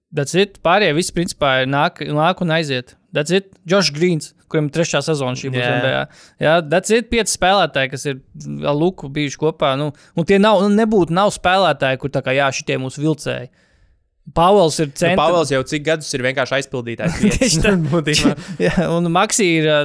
Tas 0.10 0.32
ir 0.34 0.56
pārējie 0.66 0.96
visi 0.98 1.14
principā 1.14 1.60
ir 1.62 1.68
nāk, 1.70 2.00
nāk 2.02 2.40
un 2.42 2.50
aiziet. 2.56 2.96
Tas 3.14 3.30
ir 3.30 3.44
Džošs 3.62 3.92
Grīns, 3.94 4.32
kuriem 4.50 4.66
ir 4.66 4.74
trešā 4.74 5.04
sezona 5.06 5.38
šī 5.38 5.52
būs 5.54 5.62
Jā. 5.62 5.76
NBA. 5.78 6.00
Jā, 6.42 6.54
tas 6.66 6.94
ir 6.98 7.04
pieci 7.12 7.36
spēlētāji, 7.36 7.92
kas 7.92 8.08
ir 8.10 8.18
ar 8.66 8.74
Luku 8.74 9.06
bijuši 9.14 9.38
kopā. 9.38 9.76
Nu, 9.78 9.92
un 10.18 10.26
tie 10.26 10.40
nav, 10.42 10.64
nu, 10.66 10.72
nebūtu 10.74 11.14
nav 11.14 11.30
spēlētāji, 11.36 12.00
kur 12.02 12.14
tā 12.16 12.24
kā 12.26 12.34
jā, 12.34 12.50
šitie 12.58 12.80
mūsu 12.82 13.06
vilcēji. 13.06 13.52
Pāvils 14.36 14.78
ir 14.84 14.88
Nu, 14.92 14.96
centrā. 15.00 15.16
Pāvils 15.20 15.52
jau 15.54 15.62
cik 15.72 15.84
gadus 15.88 16.10
ir 16.14 16.24
vienkārši 16.26 16.58
aizpildītājs. 16.60 17.20
Tieši 17.40 17.62
tā. 17.64 17.74
Būtībā. 17.90 18.34
Jā, 18.68 18.76
un 18.94 19.10
Maksī 19.16 19.48
ir, 19.60 19.70
ā, 19.74 19.80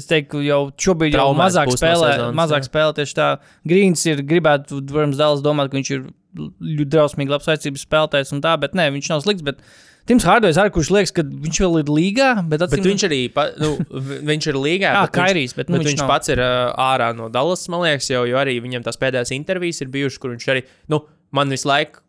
es 0.00 0.06
teiktu, 0.10 0.40
jau 0.46 0.60
šobrīd 0.80 1.16
jau 1.18 1.30
mazāk 1.36 1.68
būs 1.70 1.76
no 1.78 1.82
spēlē. 1.82 2.12
sezonas, 2.14 2.36
mazāk 2.38 2.62
jā. 2.64 2.68
spēlē 2.70 2.94
tieši 3.00 3.18
tā. 3.18 3.30
Grīns 3.68 4.04
ir 4.10 4.22
gribētu, 4.24 4.80
protams, 4.88 5.18
Dāls 5.20 5.42
domāt, 5.44 5.72
ka 5.72 5.78
viņš 5.80 5.90
ir 5.98 6.06
ļoti 6.38 6.90
drausmīgi 6.94 7.30
labs 7.34 7.50
aizsardzības 7.50 7.84
spēlētājs 7.86 8.32
un 8.34 8.40
tā, 8.44 8.54
bet 8.62 8.72
nē, 8.78 8.88
viņš 8.96 9.10
nav 9.12 9.20
slikts. 9.26 9.44
Bet 9.46 9.60
Tims 10.04 10.24
Hārdojs 10.28 10.58
arī, 10.60 10.68
kurš 10.74 10.90
liekas, 10.92 11.12
ka 11.16 11.22
viņš 11.24 11.60
vēl 11.64 11.78
ir 11.80 11.90
līgā, 11.96 12.30
bet, 12.50 12.60
Bet 12.68 12.84
viņš 12.84 13.04
arī 13.08 13.20
pa, 13.32 13.46
nu, 13.56 13.70
vi- 13.88 14.18
viņš 14.28 14.48
ir 14.50 14.58
līgā. 14.60 14.90
Jā, 14.96 15.04
bet 15.06 15.14
viņš- 15.14 15.20
Kairijs, 15.20 15.54
bet, 15.56 15.70
nu, 15.72 15.78
bet 15.78 15.86
viņš 15.86 15.94
viņš 15.94 16.02
nav. 16.02 16.10
pats 16.12 16.32
ir 16.34 16.42
uh, 16.44 16.74
ārā 16.90 17.06
no 17.16 17.30
Dallas, 17.32 17.62
man 17.72 17.86
liekas, 17.86 18.10
jau, 18.12 18.24
jo 18.28 18.36
arī 18.36 18.58
viņam 18.60 18.84
tās 18.84 19.00
pēdējās 19.00 19.32
intervijas 19.36 19.80
ir 19.80 19.88
bijušas, 19.94 20.20
kur 20.20 20.34
viņš 20.34 20.48
arī, 20.52 20.64
nu, 20.92 21.00
man 21.32 21.48
visu 21.56 21.70
laiku 21.72 22.03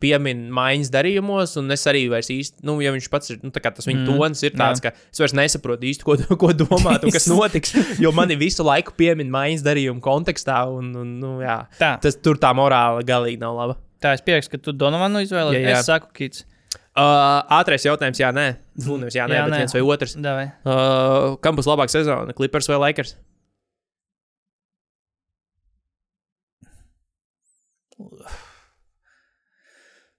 piemin 0.00 0.46
maiņas 0.56 0.90
darījumos, 0.94 1.54
un 1.60 1.70
es 1.74 1.84
arī 1.90 2.06
vairs 2.12 2.30
īsti, 2.32 2.64
nu, 2.66 2.78
ja 2.84 2.92
viņš 2.94 3.08
pats 3.12 3.32
ir, 3.34 3.40
nu, 3.44 3.52
tā 3.54 3.60
kā 3.64 3.72
tas 3.76 3.86
viņa 3.88 4.00
Mm, 4.00 4.16
tons 4.18 4.42
ir 4.46 4.54
tāds, 4.56 4.80
ka 4.84 4.92
es 4.96 5.20
vairs 5.20 5.34
nesaprotu 5.36 5.88
īsti, 5.90 6.06
ko, 6.06 6.16
ko 6.40 6.52
domāt 6.56 7.04
un 7.04 7.12
kas 7.14 7.28
notiks, 7.30 7.74
jo 8.00 8.12
mani 8.16 8.36
visu 8.40 8.64
laiku 8.66 8.96
piemin 8.96 9.30
maiņas 9.32 9.64
darījumu 9.66 10.00
kontekstā, 10.04 10.62
un, 10.72 10.90
un 11.02 11.12
nu, 11.20 11.32
jā, 11.44 11.58
Tā. 11.78 11.94
tas 12.02 12.16
tur 12.24 12.40
tā 12.40 12.54
morāla 12.56 13.04
galīgi 13.06 13.40
nav 13.42 13.58
laba. 13.58 13.76
Tā, 14.00 14.14
es 14.16 14.24
pieņemu, 14.24 14.48
ka 14.54 14.62
tu 14.64 14.72
Donovanu 14.72 15.20
izvēlējies. 15.26 15.66
Jā, 15.68 15.74
jā. 15.76 15.80
Es 15.84 15.90
saku, 15.92 16.08
Kits. 16.16 16.46
Uh, 16.90 17.44
ātrais 17.60 17.84
jautājums, 17.86 18.18
jā, 18.18 18.32
nē, 18.34 18.46
nevis 18.80 19.14
jā, 19.14 19.26
nē, 19.28 19.36
Jā, 19.36 19.42
jā, 19.42 19.44
bet 19.46 19.52
nē. 19.52 19.58
viens 19.62 19.74
vai 19.76 19.82
otrs. 19.84 20.16
Davai. 20.18 20.46
Uh, 20.66 21.36
kam 21.44 21.54
būs 21.58 21.68
labāka 21.68 21.92
sezona, 21.92 22.34
Clippers 22.36 22.66
vai 22.72 22.80
Lakers? 22.88 23.14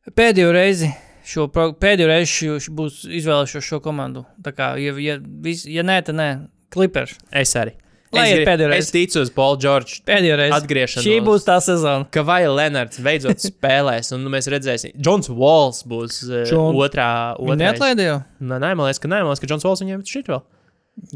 Pēdējo 0.10 0.52
reizi. 0.56 0.90
Šo, 1.32 1.46
pēdējo 1.54 2.08
reizi 2.10 2.32
šo, 2.34 2.56
būs 2.74 3.04
izvēlējušies 3.06 3.68
šo 3.68 3.80
komandu. 3.86 4.24
Tā 4.44 4.54
kā, 4.58 4.72
ja, 4.82 4.96
ja, 4.98 5.20
vis, 5.22 5.62
ja 5.70 5.84
nē, 5.86 6.00
tad 6.08 6.18
nē, 6.18 6.28
Clippers. 6.74 7.14
Es 7.30 7.54
arī. 7.60 7.76
Lai 8.12 8.26
es, 8.34 8.42
grib- 8.42 8.74
es 8.76 8.90
ticu 8.92 9.22
uz 9.24 9.30
Paulu 9.32 9.60
Čorču. 9.64 10.02
Pēdējo 10.08 10.36
reizi. 10.42 10.56
Atgriešanos. 10.58 11.06
Šī 11.06 11.20
būs 11.24 11.46
tā 11.48 11.56
sezona. 11.64 12.10
Ka 12.12 12.26
vai 12.28 12.42
Lenards 12.50 13.00
beidzot 13.00 13.40
spēlēs, 13.52 14.10
un 14.18 14.26
mēs 14.34 14.50
redzēsim, 14.52 14.98
Džons 15.00 15.30
Walls 15.32 15.86
būs 15.88 16.18
uh, 16.28 16.42
John- 16.50 16.76
otrā. 16.76 17.08
Otrā 17.40 17.56
neatlaida 17.62 18.10
jau. 18.10 18.18
Nē, 18.42 18.58
nē, 18.66 18.74
man 18.76 18.90
liekas, 18.90 19.00
ka 19.00 19.08
nē, 19.14 19.22
man 19.24 19.32
liekas, 19.32 19.46
ka 19.46 19.52
Džons 19.54 19.68
Walls 19.70 19.86
viņiem 19.86 20.04
šit 20.12 20.34
vēl. 20.34 20.42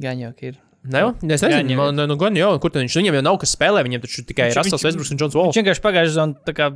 Gan 0.06 0.22
jau 0.24 0.32
ir. 0.48 0.62
Ne, 0.86 1.02
jau? 1.02 1.12
es 1.24 1.42
Jā, 1.42 1.50
nezinu, 1.50 1.70
viņam 1.72 1.80
man, 1.82 2.02
nu, 2.12 2.16
gan 2.22 2.36
jau, 2.38 2.50
kur 2.62 2.74
viņš, 2.76 2.98
viņam 3.00 3.16
jau 3.18 3.24
nav 3.26 3.38
kas 3.42 3.56
spēlē, 3.56 3.82
viņiem 3.88 4.04
taču 4.04 4.26
tikai 4.28 4.50
Viņš- 4.52 4.60
Rasels 4.60 4.86
Westbrooks 4.86 5.12
un 5.16 5.22
Džons 5.22 5.38
Walls. 5.38 5.50
Viņš 5.56 5.60
vienkārši 5.62 5.84
pagājušajā 5.86 6.12
sezonā 6.14 6.68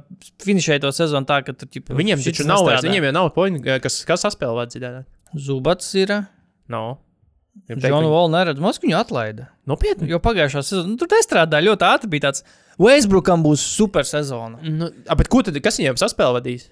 finišēja 0.46 0.84
to 0.86 0.92
sezonu 0.96 1.30
tā, 1.30 1.38
ka 1.46 1.54
tur 1.54 1.70
ķipa, 1.70 1.98
Viņiem 2.00 2.24
taču 2.26 2.48
nav, 2.50 2.64
vairs, 2.66 2.86
viņiem 2.88 3.10
jau 3.10 3.14
nav 3.20 3.30
poņi, 3.36 3.62
kas, 3.84 4.00
kas 4.10 4.26
saspēlē 4.26 4.64
vajadzīgi. 4.64 5.06
Zubats 5.38 5.94
ir. 6.00 6.16
Nav. 6.70 6.98
Džonu 7.70 8.10
Volu 8.10 8.32
neredz. 8.34 8.62
Mums 8.62 8.80
viņu 8.82 8.98
atlaida. 8.98 9.50
Nopietni. 9.70 10.08
Jo 10.10 10.20
pagājušā 10.24 10.62
sezonā 10.64 10.94
nu, 10.94 10.98
tur 11.02 11.10
nestrādā 11.12 11.60
ļoti 11.62 11.86
ātri. 11.86 12.10
Bija 12.10 12.30
tāds, 12.30 12.44
Westbrookam 12.80 13.44
būs 13.44 13.62
super 13.76 14.08
sezona. 14.08 14.62
Nu, 14.64 14.90
a, 15.06 15.18
bet 15.20 15.28
ko 15.32 15.42
tad, 15.46 15.58
kas 15.64 15.78
viņiem 15.82 16.00
saspēlē 16.00 16.40
vadīs? 16.40 16.70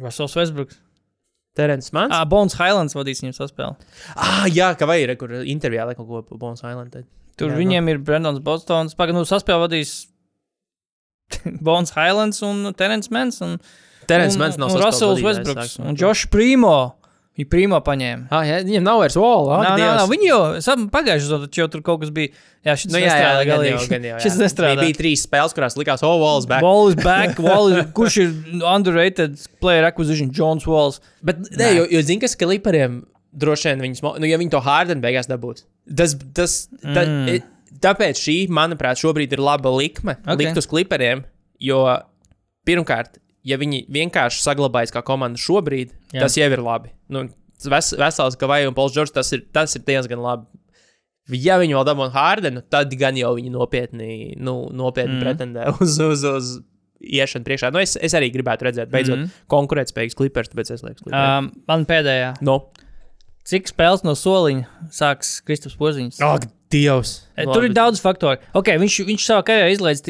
Vasils 0.00 0.36
Westbrooks. 0.38 0.78
Terence 1.58 1.92
Mans? 1.96 2.14
Ah, 2.14 2.24
Bones 2.28 2.54
Highlands 2.58 2.94
vadīs 2.96 3.22
viņu 3.24 3.34
saspēli. 3.36 3.88
Ah, 4.14 4.44
jā, 4.46 4.70
ka 4.78 4.86
vai 4.88 5.00
ir, 5.02 5.14
kur 5.20 5.32
intervijā 5.42 5.88
liek 5.88 5.98
kaut 5.98 6.28
ko 6.30 6.38
Bones 6.38 6.62
Island. 6.62 6.92
tad. 6.94 7.08
Tur 7.38 7.50
Jā, 7.50 7.56
jā, 7.56 7.62
viņiem 7.62 7.90
ir 7.92 8.00
Brendons 8.02 8.42
Bostons. 8.42 8.96
Pagaidām, 8.98 9.22
nu, 9.22 9.28
saspēle 9.28 9.66
vadīs 9.66 9.96
Bones 11.66 11.94
Highlands 11.94 12.42
un 12.46 12.72
Terence 12.78 13.10
Mans. 13.14 13.40
Un, 13.44 13.58
Terence 14.08 14.38
Mans 14.40 14.56
nav 14.58 14.74
Russells 14.80 15.20
Westbrooks. 15.22 15.78
Un 15.84 15.98
Josh 15.98 16.26
Primo. 16.32 16.97
Viņa 17.38 17.50
Primo 17.52 17.78
paņēma. 17.86 18.26
Ah, 18.34 18.42
jā, 18.42 18.54
viņam 18.66 18.82
nav 18.82 18.96
vairs 18.98 19.14
vola. 19.14 19.60
Nā, 19.62 19.74
nā, 19.78 19.90
nā, 20.00 20.06
viņi 20.10 20.26
jau 20.26 20.38
pagājušajā 20.90 21.36
taču 21.44 21.60
jau 21.60 21.66
tur 21.70 21.84
kaut 21.86 22.00
kas 22.02 22.10
bija. 22.14 22.32
Jā, 22.66 22.74
šis 22.74 22.90
Nu, 22.90 22.98
jā, 22.98 23.04
jā, 23.06 23.12
nestrādā 23.14 23.44
gan 23.46 23.62
jau, 23.68 23.82
gan 23.92 24.06
jau. 24.08 24.14
jā. 24.16 24.22
Šis 24.24 24.38
nestrādā. 24.40 24.72
Bija, 24.80 24.88
bija 24.88 24.98
trīs 24.98 25.22
spēles, 25.22 25.54
kurās 25.54 25.76
likās, 25.78 26.02
oh, 26.02 26.16
Walls 26.18 26.48
back. 26.50 26.66
Wall 26.66 26.90
is 26.90 26.98
back. 26.98 27.38
Wall 27.46 27.70
is, 27.70 27.84
kurš 27.94 28.16
ir 28.24 28.32
underrated 28.66 29.38
player 29.62 29.86
acquisition? 29.86 30.32
Jones 30.34 30.66
Walls. 30.66 30.98
Bet, 31.22 31.44
nē, 31.54 31.70
jo, 31.78 31.86
jo 31.94 32.02
zini, 32.10 32.18
kas 32.26 32.34
klipariem 32.40 33.04
droši 33.38 33.70
vien 33.70 33.86
viņus, 33.86 34.02
nu, 34.18 34.26
ja 34.26 34.40
viņi 34.40 34.52
to 34.56 34.64
Hārdenu 34.64 35.04
beigās 35.04 35.30
dabūs. 35.30 35.62
Tas, 35.86 36.16
tas, 36.34 36.58
ta, 36.82 37.06
Mm. 37.06 37.22
mm. 37.38 37.54
Tāpēc 37.78 38.18
šī, 38.18 38.36
manuprāt, 38.50 38.98
šobrīd 38.98 39.36
ir 39.36 39.42
laba 39.44 39.70
likme 39.70 40.16
Ok. 40.16 40.24
okay. 40.32 40.38
likt 40.40 40.58
uz 40.58 40.66
klipariem, 40.66 41.20
jo 41.62 41.84
pirmkārt, 42.66 43.20
ja 43.46 43.58
viņi 43.60 43.84
vienkārši 43.92 44.42
saglabājas 44.44 44.92
kā 44.94 45.02
komanda 45.06 45.38
šobrīd, 45.40 45.92
Jā. 46.14 46.24
Tas 46.24 46.36
jau 46.38 46.48
ir 46.50 46.62
labi. 46.64 46.90
Nu, 47.12 47.26
ves, 47.68 47.92
vesels, 47.98 48.36
ka 48.40 48.48
vai 48.50 48.62
un 48.66 48.74
Pols 48.76 48.94
Džordžs, 48.96 49.12
tas 49.14 49.32
ir, 49.36 49.44
tas 49.52 49.76
ir 49.76 49.82
diezgan 49.86 50.22
labi. 50.24 50.46
Ja 51.36 51.58
viņi 51.60 51.76
vēl 51.76 51.84
dabūna 51.84 52.14
Hārdenu, 52.14 52.62
tad 52.72 52.94
gan 52.96 53.16
jau 53.20 53.34
viņi 53.36 53.50
nopietni, 53.52 54.10
nu, 54.40 54.62
nopietni 54.72 55.18
Mm. 55.18 55.22
pretendē 55.26 55.66
uz, 55.84 55.98
uz, 56.00 56.24
uz 56.24 56.52
iešana 57.04 57.44
priekšā. 57.44 57.68
Nu, 57.74 57.78
es, 57.84 57.98
es 58.00 58.14
arī 58.16 58.30
gribētu 58.32 58.64
redzēt, 58.64 58.88
beidzot, 58.90 59.20
mm 59.20 59.46
konkurētspējīgas 59.52 60.16
klipers, 60.16 60.48
tāpēc 60.52 60.72
es 60.74 60.82
lieku. 60.86 61.10
Um, 61.12 61.52
man 61.68 61.84
pēdējā. 61.88 62.38
no. 62.42 62.62
Cik 63.48 63.64
spēles 63.70 64.02
no 64.04 64.12
soliņa 64.12 64.88
sāks 64.92 65.38
Kristaps 65.40 65.76
Poziņš? 65.80 66.18
Ak, 66.20 66.42
Dievs! 66.72 67.12
E, 67.32 67.46
Tur 67.48 67.64
ir 67.64 67.72
daudz 67.76 68.00
faktoru. 68.02 68.40
Okay, 68.56 68.76
viņš, 68.80 68.98
viņš 69.08 69.24
savā 69.24 69.44
karjerā 69.46 69.70
izlaiž, 69.72 70.02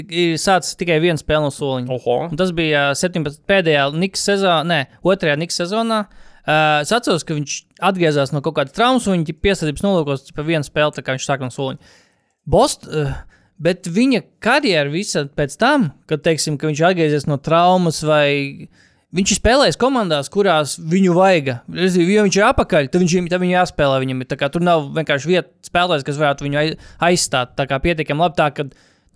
tikai 0.80 0.98
vienu 1.02 1.20
spēli 1.20 1.46
no 1.46 1.52
soliņa. 1.54 1.94
Oho! 1.94 2.16
Un 2.26 2.40
tas 2.40 2.50
bija 2.56 2.88
ā, 2.90 2.96
17. 2.98 3.44
pēdējā 3.48 3.84
Niks 3.94 4.24
sezonā, 4.26 4.64
nē, 4.66 4.80
otrajā 5.06 5.38
Niks 5.38 5.60
sezonā. 5.62 6.02
Uh, 6.48 6.80
es 6.80 6.90
atceros, 6.96 7.26
ka 7.28 7.36
viņš 7.36 7.54
atgriezās 7.84 8.32
no 8.32 8.40
kaut 8.44 8.56
kāda 8.56 8.72
traumas, 8.72 9.06
un 9.06 9.18
viņa 9.18 9.36
piesardzības 9.44 9.84
nolūkos 9.84 10.30
pa 10.32 10.46
vienu 10.46 10.64
spēli, 10.64 10.96
tā 10.96 11.04
kā 11.04 11.14
viņš 11.14 11.26
sāk 11.28 11.44
no 11.44 11.50
soliņa. 11.52 11.96
Bost, 12.48 12.88
uh, 12.88 13.12
bet 13.60 13.90
viņa 13.92 14.24
karjera 14.42 14.88
visa 14.90 15.26
pēc 15.28 15.58
tam, 15.60 15.90
kad 16.08 16.24
teiksim, 16.24 16.56
ka 16.58 16.70
viņš 16.70 16.84
atgriezies 16.88 17.28
no 17.28 17.36
traumas 17.42 18.00
vai 18.06 18.68
Viņš 19.16 19.30
ir 19.32 19.38
spēlējis 19.38 19.78
komandās, 19.80 20.28
kurās 20.28 20.74
viņu 20.84 21.14
vajag. 21.16 21.46
Ja 21.72 22.24
viņš 22.26 22.36
ir 22.36 22.44
apakaļ, 22.44 22.90
tad 22.92 23.00
viņš 23.00 23.14
viņu 23.40 23.54
jāspēlē. 23.54 24.02
Viņam 24.02 24.20
ir 24.20 24.36
kā 24.36 24.50
tur 24.52 24.64
nav 24.66 24.90
vienkārši 24.98 25.30
vieta 25.30 25.48
spēlētājs, 25.64 26.04
kas 26.04 26.20
varētu 26.20 26.44
viņu 26.44 26.58
ai- 26.60 26.76
aizstāt. 27.08 27.54
Tā 27.56 27.64
kā 27.70 27.78
pietiekami 27.80 28.26
labi, 28.26 28.36
tā, 28.36 28.50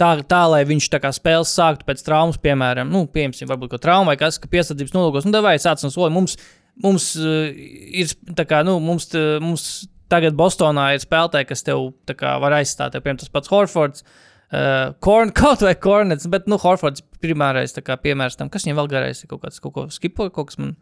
tā, 0.01 0.11
tā 0.25 0.41
lai 0.49 0.63
viņš 0.65 0.89
tā 0.95 1.03
kā 1.03 1.13
spēles 1.13 1.53
sāktu 1.53 1.85
pēc 1.85 2.01
traumas, 2.09 2.41
piemēram, 2.41 2.89
nu, 2.89 3.05
piemēram, 3.05 3.53
varbūt 3.53 3.75
kaut 3.75 3.85
trauma 3.85 4.15
vai 4.15 4.17
kas, 4.17 4.41
ka 4.41 4.49
piesardzības 4.49 4.97
nolūkos, 4.97 5.29
nu, 5.29 5.45
vai 5.45 5.59
sāc 5.61 5.85
no 5.85 5.93
soļa. 5.93 6.15
Mums, 6.17 6.39
mums 6.81 7.13
uh, 7.21 7.53
ir 7.53 8.17
tā 8.33 8.49
kā, 8.49 8.65
nu, 8.65 8.81
mums, 8.81 9.13
t- 9.13 9.29
mums 9.45 9.69
tagad 10.09 10.33
Bostonā 10.41 10.95
ir 10.97 11.05
spēlētāji, 11.05 11.53
kas 11.53 11.69
tev 11.69 11.91
kā 12.17 12.39
var 12.41 12.63
aizstāt. 12.63 12.97
Tev, 12.97 13.05
piemēram, 13.05 13.21
tas 13.27 13.33
pats 13.37 13.53
Horfords. 13.53 14.01
Uh, 14.09 14.32
Korn, 14.53 15.33
kaut 15.43 15.65
vai 15.65 15.75
Kornets, 15.81 16.29
bet, 16.33 16.49
nu, 16.51 16.61
Horfords 16.61 17.05
primārais 17.25 17.73
tā 17.73 17.85
kā 17.85 17.97
piemērs 18.01 18.37
tam, 18.37 18.53
kas 18.53 18.67
viņam 18.67 18.83
vēl 18.83 18.91
garais 18.99 19.23
ir 19.23 19.31
kaut 19.31 19.47
kāds, 19.47 19.63
kaut 19.63 19.77
ko 19.77 19.87
skipoja, 19.93 20.35
kaut 20.35 20.53
kas 20.53 20.61
man. 20.61 20.77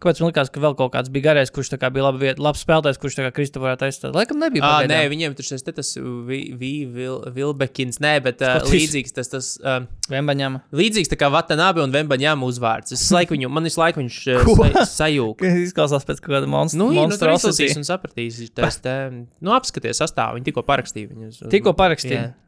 Kāpēc 0.00 0.22
man 0.22 0.30
likās, 0.30 0.48
ka 0.48 0.62
vēl 0.64 0.72
kaut 0.78 0.94
kāds 0.94 1.10
bija 1.12 1.26
garais, 1.26 1.50
kurš 1.52 1.74
tā 1.74 1.76
kā 1.76 1.90
bija 1.92 2.06
labi 2.06 2.22
vieta, 2.22 2.40
labs 2.40 2.62
spēlētājs, 2.64 2.96
kurš 3.02 3.18
tā 3.18 3.26
kā 3.26 3.34
Kristu 3.36 3.60
varētu 3.60 3.84
aizstāt? 3.84 4.14
Laikam 4.16 4.40
nebija. 4.40 4.64
Ah, 4.64 4.86
nē, 4.88 5.02
viņiem 5.12 5.34
tur 5.36 5.44
šis 5.44 5.66
tas 5.66 5.90
vi, 6.00 6.38
vi, 6.56 6.70
vil, 6.88 7.18
Vilbekins, 7.36 8.00
nē, 8.00 8.14
bet 8.24 8.40
uh, 8.40 8.64
līdzīgs 8.64 9.12
tas, 9.12 9.28
tas 9.28 9.50
uh, 9.60 9.84
Vembaņām. 10.08 10.56
līdzīgs 10.72 11.12
tā 11.12 11.20
kā 11.20 11.28
Vatanabe 11.28 11.84
un 11.84 11.92
Vembaņām 11.92 12.48
uzvārds. 12.48 12.96
Es 12.96 13.04
laiku 13.12 13.36
viņu, 13.36 13.52
man 13.52 13.68
visu 13.68 13.82
laiku 13.82 14.00
viņš 14.00 14.20
uh, 14.38 14.82
sajūg. 14.88 15.44
Izklausās 15.68 16.08
pēc 16.08 16.24
kaut 16.24 16.38
kāda 16.38 16.48
monstra. 16.48 16.80
Nu, 16.80 16.94
jā, 16.96 17.04
nu, 17.04 17.20
tur 17.20 17.36
izlasīs 17.36 17.76
un 17.76 17.84
sapratīs. 17.84 18.40
Tas, 18.56 18.80
te, 18.80 18.96
nu, 19.12 19.52
apskaties 19.52 20.00
sastāvu, 20.00 20.40
viņi 20.40 20.48
tikko 20.48 20.64
parakstīja 20.64 21.12
viņus. 21.12 21.44
Tikko 21.52 21.76
parakstīja. 21.76 22.30
Jā. 22.30 22.38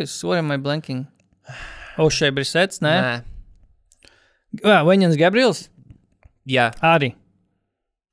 Ko 0.00 0.04
es 0.08 0.22
varu 0.24 0.40
mai 0.48 0.56
blanking? 0.56 1.02
Ošai 2.00 2.30
Brisets, 2.32 2.78
nē. 2.80 2.92
Nē. 3.04 4.12
Jā, 4.64 4.78
Vaņņans 4.88 5.18
Gabriels 5.20 5.58
Jā. 6.48 6.70
arī. 6.80 7.10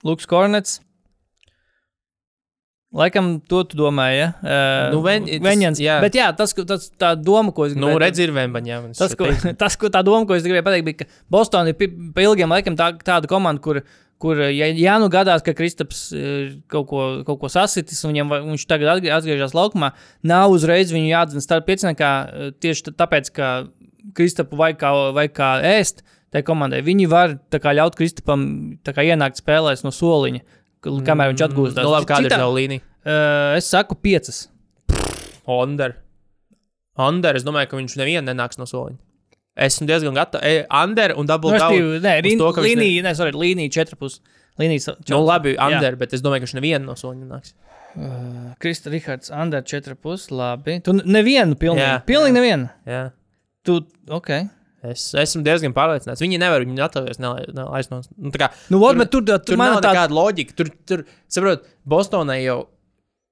Luks 0.04 0.28
Kornets. 0.28 0.82
Laikam 2.98 3.28
to 3.48 3.60
tu 3.70 3.78
domāji, 3.78 4.18
ja? 4.18 4.28
Uh, 4.42 4.96
Nu, 4.96 5.02
Ven- 5.06 5.28
tas- 5.30 5.44
Vaņņans. 5.46 5.82
jā. 5.84 6.00
Bet 6.02 6.16
jā, 6.18 6.32
tas, 6.36 6.54
tas 6.54 6.90
tā 6.98 7.12
doma, 7.22 7.54
ko 7.54 7.68
es 7.70 7.76
Nu, 7.76 7.92
gribēju- 7.92 8.02
redz, 8.02 8.20
ir 8.26 8.32
Vembaņām. 8.34 8.88
Tas, 8.98 9.14
ko, 9.20 9.28
tas, 9.62 9.76
ko 9.78 9.92
tā 9.94 10.02
doma, 10.04 10.26
ko 10.26 10.34
es 10.34 10.44
gribēju 10.48 10.66
pateikt, 10.66 10.86
bija, 10.88 10.98
ka 11.04 11.06
Bostonā 11.32 11.70
ir 11.76 11.78
pa 12.16 12.22
ilgiem 12.26 12.50
laikam 12.50 12.76
tā, 12.80 12.90
tāda 13.06 13.30
komanda, 13.30 13.62
kur, 13.62 13.84
kur 14.18 14.42
ja, 14.50 14.66
ja 14.74 14.98
nu 14.98 15.12
gadās, 15.14 15.44
ka 15.46 15.54
Kristaps 15.54 16.08
ir 16.18 16.56
kaut 16.68 16.88
ko, 16.90 17.04
kaut 17.28 17.40
ko 17.44 17.48
sasitis, 17.54 18.02
un 18.04 18.16
viņam, 18.16 18.34
viņš 18.50 18.66
tagad 18.66 18.96
atgrie- 18.98 19.14
atgriežas 19.14 19.54
laukumā, 19.54 19.92
nav 20.26 20.50
uzreiz 20.58 20.90
viņu 20.92 21.12
jāatzīst 21.14 21.46
starp 21.46 21.68
pieciniekā 21.70 22.12
tieši 22.60 22.90
tā- 22.90 22.96
tāpēc, 23.06 23.30
ka 23.38 23.52
Kristapu 24.18 24.58
vajag 24.58 24.78
kā, 24.82 24.92
vajag 25.14 25.34
kā 25.38 25.50
ēst 25.78 26.02
tai 26.34 26.42
komandai. 26.42 26.82
Viņi 26.82 27.06
var 27.08 27.38
tā 27.52 27.60
kā, 27.62 27.76
ļaut 27.78 27.94
Kristapam 27.96 28.80
tā 28.84 28.94
kā, 28.96 29.06
ienākt 29.06 29.38
spēlēs 29.38 29.84
no 29.86 29.92
soliņa, 29.94 30.42
kamēr 30.84 31.32
viņš 31.34 31.44
atgūstās. 31.48 31.84
Nu, 31.84 31.92
labi, 31.94 32.06
kāda 32.10 32.30
ir 32.30 32.36
tā 32.36 32.48
līnija? 32.54 32.82
Uh, 33.08 33.58
es 33.58 33.70
saku, 33.72 33.96
piecas. 33.96 34.48
Onder. 35.48 35.96
Onder, 36.98 37.36
es 37.38 37.44
domāju, 37.46 37.70
ka 37.72 37.78
viņš 37.80 37.96
nevienu 38.00 38.26
nenāks 38.28 38.58
no 38.60 38.66
soliņa. 38.68 38.98
Esmu 39.58 39.88
diezgan 39.90 40.14
gatavs. 40.18 40.44
E, 40.46 40.66
Under 40.84 41.16
un 41.18 41.26
double 41.26 41.52
Nu, 41.52 41.58
down. 41.58 42.02
Nē, 42.04 42.16
rin- 42.26 42.38
to, 42.38 42.52
viņš 42.52 42.58
ne- 42.62 42.68
līnija, 42.68 43.04
ne, 43.04 43.14
sorry, 43.18 43.34
līnija 43.34 43.72
četri 43.74 43.96
pus. 43.98 44.20
Līnija, 44.60 44.82
sa- 44.82 44.96
Nu, 45.10 45.24
labi, 45.26 45.56
Jā. 45.56 45.66
Under, 45.68 45.96
bet 45.96 46.14
es 46.14 46.22
domāju, 46.22 46.42
ka 46.42 46.46
viņš 46.46 46.56
nevienu 46.62 46.86
no 46.86 46.94
soliņa 46.94 47.26
nenāks. 47.26 47.54
Krista 48.62 48.92
Rihards, 48.92 49.32
Under 49.32 49.62
4,5. 49.62 50.30
Labi. 50.32 50.80
Tu 50.84 50.94
nevienu, 50.94 51.56
pilnīgi. 51.58 51.82
Jā, 51.82 52.04
pilnīgi 52.06 52.34
nevienu. 52.38 52.70
Jā. 52.86 53.12
Tu, 53.66 53.80
ok. 54.10 54.30
Es 54.94 55.10
esmu 55.18 55.44
diezgan 55.46 55.74
pārliecināts. 55.76 56.24
Viņi 56.24 56.40
nevar 56.42 56.66
viņu 56.68 56.86
atļauties 56.88 57.20
no. 57.24 57.36
Nu, 58.18 58.32
tā 58.34 58.44
kā, 58.46 58.50
Nu, 58.74 58.80
vot, 58.84 58.98
bet 59.00 59.12
tur, 59.14 59.22
tur, 59.26 59.40
tur 59.42 59.54
tur 59.54 59.62
nav 59.62 59.78
man 59.80 59.86
tā, 59.86 60.08
loģika. 60.14 60.58
Tur, 60.58 60.74
tur 60.88 61.06
saprot, 61.32 61.68
Bostonai 61.88 62.42
jau. 62.46 62.66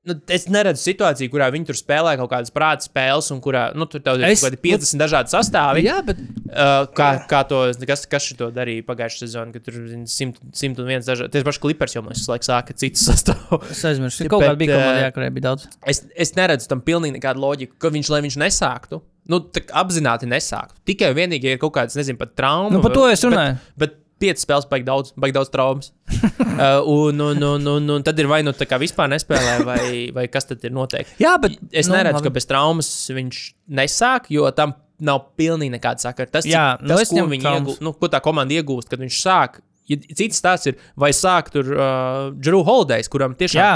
Nu, 0.05 0.13
es 0.29 0.43
neredzu 0.53 0.83
situāciju, 0.85 1.31
kurā 1.33 1.47
viņi 1.49 1.65
tur 1.65 1.77
spēlē 1.79 2.11
kaut 2.19 2.29
kādas 2.29 2.51
prāta 2.53 2.85
spēles, 2.85 3.31
un 3.33 3.39
kurā 3.41 3.71
nu, 3.73 3.87
tur 3.89 4.03
ir 4.05 4.25
Es- 4.27 4.43
kaut 4.43 4.51
kādi 4.53 4.59
50 4.61 5.01
dažādi 5.01 5.33
sastāvi. 5.33 5.81
jā, 5.87 5.95
bet 6.05 6.17
Uh, 6.55 6.85
kā, 6.95 7.07
kā 7.27 7.39
to, 7.49 7.57
kas, 7.89 8.05
kas 8.07 8.23
šito 8.23 8.47
darīja 8.53 8.85
pagājušajā 8.85 9.25
sezonā, 9.27 9.51
kad 9.51 9.63
tur 9.65 9.73
bija 9.73 10.05
101 10.07 11.03
dažādi. 11.03 11.31
Tie 11.33 11.41
paši 11.43 11.59
klipers 11.59 11.95
jau 11.97 12.03
mums 12.05 12.21
laikam 12.29 12.45
sāka 12.47 12.75
citus 12.77 13.01
sastāvus. 13.09 13.71
es 13.73 13.81
aizmirsu. 13.89 14.27
Kaut 14.31 14.45
kāda 14.45 14.55
bija 14.61 14.77
komanda, 14.77 15.01
jā, 15.03 15.09
kurai 15.17 15.31
bija 15.35 15.47
daudz. 15.49 15.65
Es, 15.89 16.03
es 16.15 16.31
neredzu 16.37 16.69
tam 16.71 16.79
pilnīgi 16.85 17.17
nekādu 17.17 17.41
loģiku, 17.43 17.75
ka 17.81 17.89
viņš, 17.91 18.11
lai 18.13 18.21
viņš 18.23 18.37
nesāktu, 18.45 19.01
nu, 19.31 19.41
apzināti 19.81 20.29
nesāktu. 20.29 20.77
Tikai 20.89 21.11
vienīgi 21.17 21.55
ir 21.55 21.61
kaut 21.61 21.75
kādas, 21.77 21.97
nezinu, 21.99 22.19
pat 22.21 22.35
traumas. 22.37 22.75
Nu, 22.75 22.81
par 22.83 22.95
to 22.95 23.05
es 23.09 23.23
runāju. 23.25 23.57
Bet, 23.75 23.95
bet 23.95 24.01
piecas 24.21 24.45
spēles 24.45 24.67
baig 24.71 24.85
daudz, 24.87 25.11
baig 25.19 25.33
daudz 25.35 25.51
traumas. 25.53 25.91
uh, 26.13 26.81
un, 26.87 27.19
un, 27.19 27.43
un, 27.43 27.67
un, 27.75 27.91
un 27.97 28.05
tad 28.05 28.19
ir 28.21 28.29
vai 28.31 28.41
nu 28.45 28.53
tā 28.55 28.67
kā 28.69 28.79
vispār 28.81 29.11
nespēlē, 29.11 29.57
vai, 29.67 29.83
vai 30.15 30.25
kas 30.31 30.49
tad 30.51 30.63
ir 30.67 30.73
noteikti. 30.75 31.17
Jā, 31.23 31.35
bet 31.41 31.57
Es 31.71 31.89
nu, 31.89 31.97
neredzu, 31.97 32.21
labi. 32.21 32.29
ka 32.29 32.35
bez 32.37 32.49
traumas 32.49 32.91
viņš 33.11 33.43
nesāk, 33.81 34.31
jo 34.33 34.47
tam 34.55 34.77
nav 35.03 35.31
pilnīgi 35.39 35.75
nekāda 35.75 36.07
sakara. 36.07 36.31
Tas, 36.31 36.47
Jā, 36.47 36.75
cik- 36.79 36.87
nu, 36.87 36.95
tas 36.95 37.11
ko, 37.11 37.25
iegūst, 37.35 37.83
nu, 37.83 37.95
ko 37.99 38.11
tā 38.11 38.21
komanda 38.23 38.55
iegūst, 38.55 38.91
kad 38.91 39.01
viņš 39.03 39.19
sāk. 39.19 39.59
Ja 39.91 39.99
cits 40.01 40.39
stāsts 40.41 40.71
ir, 40.71 40.79
vai 40.97 41.11
sāk 41.13 41.51
tur 41.53 41.67
uh, 41.75 42.31
Drew 42.33 42.63
Holidays, 42.65 43.09
kuram 43.11 43.35
tiešām 43.37 43.59
Jā, 43.61 43.73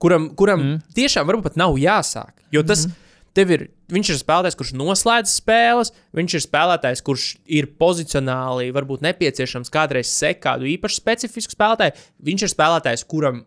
kuram, 0.00 0.30
kuram 0.38 0.62
mm. 0.62 0.78
tiešām 0.96 1.26
varbūt 1.28 1.50
pat 1.50 1.58
nav 1.60 1.76
jāsāk. 1.80 2.32
Jo 2.54 2.62
tas 2.64 2.86
mm 2.86 2.90
-hmm. 2.90 3.03
Tev 3.34 3.50
ir, 3.54 3.64
viņš 3.92 4.12
ir 4.12 4.20
spēlētājs, 4.20 4.58
kurš 4.58 4.72
noslēdz 4.78 5.32
spēles, 5.40 5.92
viņš 6.16 6.36
ir 6.38 6.44
spēlētājs, 6.44 7.02
kurš 7.06 7.26
ir 7.58 7.70
pozicionāli, 7.80 8.70
varbūt 8.74 9.04
nepieciešams 9.06 9.72
kādreiz 9.74 10.12
sekot 10.12 10.42
kādu 10.44 10.68
īpašu 10.68 11.00
specifisku 11.00 11.56
spēlētāju. 11.56 11.96
Viņš 12.26 12.46
ir 12.46 12.52
spēlētājs, 12.52 13.04
kuram, 13.08 13.44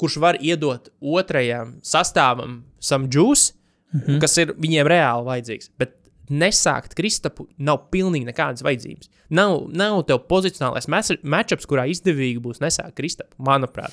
kurš 0.00 0.18
var 0.22 0.38
iedot 0.40 0.88
otrajam 1.00 1.76
sastāvam 1.84 2.62
sam 2.80 3.08
džūs, 3.08 3.52
mm 3.92 4.00
-hmm. 4.00 4.20
kas 4.20 4.38
ir 4.38 4.54
viņiem 4.56 4.88
reāli 4.88 5.26
vajadzīgs. 5.28 5.70
Bet 5.78 5.96
nesākt 6.30 6.94
Kristapu 6.94 7.48
nav 7.58 7.88
pilnīgi 7.92 8.28
nekādas 8.30 8.62
vajadzības. 8.62 9.10
Nav, 9.34 9.66
nav 9.68 10.04
tev 10.06 10.22
pozicionālais 10.30 10.88
matčups, 11.22 11.66
kurā 11.66 11.86
izdevīgi 11.90 12.42
būs 12.42 12.62
nesākt 12.62 12.96
Kristapu, 12.96 13.34
manuprāt. 13.38 13.92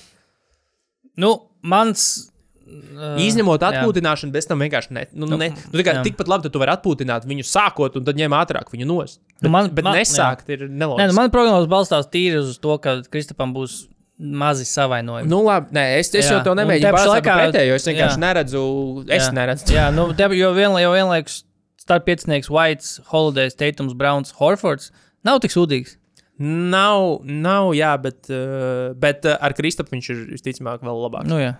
nu, 1.16 1.50
mans. 1.62 2.32
Uh, 2.68 3.16
Izņemot 3.24 3.62
jā. 3.64 3.70
atpūtināšanu, 3.72 4.32
bez 4.34 4.46
tam 4.50 4.60
vienkārši 4.60 4.92
ne. 4.92 5.06
Nu, 5.14 5.26
Nu, 5.30 5.38
ne 5.40 5.50
nu, 5.54 5.56
tā 5.80 5.84
kā 5.88 5.94
jā. 5.96 6.02
tikpat 6.04 6.28
labi, 6.28 6.44
ka 6.44 6.50
tu 6.52 6.60
vari 6.60 6.74
atpūtināt 6.76 7.24
viņu 7.30 7.46
sākot, 7.48 7.96
un 7.96 8.04
tad 8.04 8.18
ņem 8.20 8.34
ātrāk 8.36 8.68
viņu 8.74 8.86
nost. 8.90 9.20
Bet, 9.40 9.44
Nu, 9.48 9.50
man- 9.54 9.70
bet 9.74 9.86
man- 9.86 9.96
nesākt 9.96 10.50
ir 10.50 10.66
Nē, 10.68 10.78
neloģiski. 10.82 11.08
nu, 11.08 11.14
man 11.14 11.30
prognozes 11.32 11.70
balstās 11.72 12.10
tīri 12.12 12.38
uz 12.42 12.58
to, 12.60 12.78
ka 12.78 13.02
Kristapam 13.10 13.54
būs 13.56 13.88
mazi 14.20 14.66
savainojumi. 14.66 15.30
Nu, 15.30 15.44
labi, 15.46 15.72
nē, 15.72 16.00
es, 16.00 16.10
es 16.14 16.26
Jā, 16.26 16.32
jau 16.40 16.44
to 16.44 16.56
nemēģinu 16.60 16.92
pateikt, 16.92 17.24
laikā- 17.24 17.38
pretēji, 17.54 17.68
jo 17.68 17.76
es 17.76 17.86
vienkārši 17.88 18.18
jā. 18.18 18.24
neredzu, 18.26 19.10
es 19.10 19.28
Jā. 19.30 19.34
neredzu. 19.34 19.74
Jā, 19.74 19.94
nu, 19.94 20.12
te, 20.14 20.24
jo, 20.36 20.54
vienla, 20.54 20.82
jo 20.82 20.92
vienlaikus 20.92 21.44
starp 21.78 22.04
piecinieks 22.06 22.50
Whites, 22.50 23.00
Holidays, 23.14 23.54
Teitums, 23.56 23.94
Browns, 23.96 24.34
Horfords 24.42 24.92
nav 25.24 25.40
tik 25.40 25.52
sūdīgs. 25.52 25.96
Nav, 26.40 27.24
nav, 27.26 27.72
jā, 27.74 27.92
bet, 28.02 28.28
uh, 28.30 28.92
bet 29.02 29.26
uh, 29.26 29.38
ar 29.42 29.56
Kristapu 29.58 29.96
viņš 29.96 30.10
ir 30.14 30.20
visticamāk 30.36 30.84
vēl 30.86 31.00
labāks. 31.08 31.30
Nu, 31.32 31.40
jā. 31.42 31.56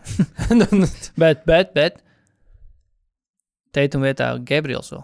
bet, 1.24 1.42
bet, 1.50 1.72
bet. 1.74 2.04
Teituma 3.74 4.08
vietā 4.10 4.30
Gabriels 4.48 4.92
vēl. 4.94 5.02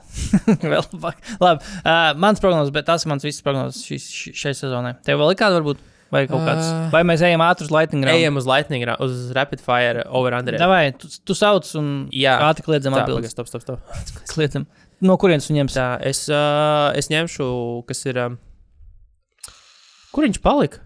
vēl 0.62 0.86
labāk. 0.94 1.18
Labi, 1.42 1.72
uh, 1.84 2.12
mans 2.22 2.42
prognozes, 2.42 2.72
bet 2.74 2.86
tas 2.90 3.04
ir 3.06 3.12
mans 3.12 3.26
viss 3.26 3.42
prognozes 3.46 3.82
ši- 3.86 4.34
šai 4.38 4.54
sezonai. 4.58 4.94
Tev 5.06 5.20
vēl 5.22 5.34
ir 5.34 5.40
kāda 5.42 5.60
varbūt? 5.60 5.82
Vai 6.14 6.28
kaut 6.30 6.44
kāds? 6.46 6.68
Ā. 6.70 6.80
Vai 6.94 7.02
mēs 7.10 7.24
ejam 7.26 7.42
ātri 7.42 7.66
uz 7.66 7.72
Lightning 7.74 8.06
round? 8.06 8.20
Ejam 8.22 8.38
uz 8.38 8.46
Lightning, 8.46 8.84
ra- 8.86 9.00
uz 9.02 9.32
Rapid 9.34 9.62
Fire 9.66 10.04
over 10.14 10.36
under. 10.38 10.54
Davai, 10.62 10.92
tu, 11.02 11.10
tu 11.26 11.34
sauc 11.38 11.66
un 11.82 11.88
Jā. 12.14 12.36
ātri 12.52 12.66
kliedzam 12.68 12.94
pagaid, 12.94 13.26
stop, 13.34 13.50
stop, 13.50 13.66
stop. 13.66 13.96
Kliedzam. 14.30 14.68
No 15.02 15.18
kurienes 15.18 15.50
ņemsi? 15.50 15.74
Tā, 15.74 15.88
es, 16.06 16.28
uh, 16.30 16.92
es 16.98 17.10
ņemšu, 17.10 17.48
kas 17.90 18.06
ir. 18.06 18.22
Um, 18.28 18.38
kur 20.14 20.28
viņš 20.28 20.42
palika? 20.44 20.84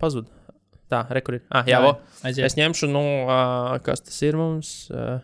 Pazuda. 0.00 0.28
Tā, 0.92 1.00
re, 1.10 1.22
kur 1.24 1.38
ir. 1.38 1.46
Ah, 1.50 1.64
jā, 1.66 1.80
vo. 1.82 1.96
Aiziet. 2.22 2.44
Es 2.46 2.54
ņemšu, 2.58 2.86
nu, 2.92 3.02
uh, 3.24 3.78
kas 3.82 4.04
tas 4.06 4.18
ir 4.22 4.36
mums. 4.38 4.74
Uh, 4.92 5.16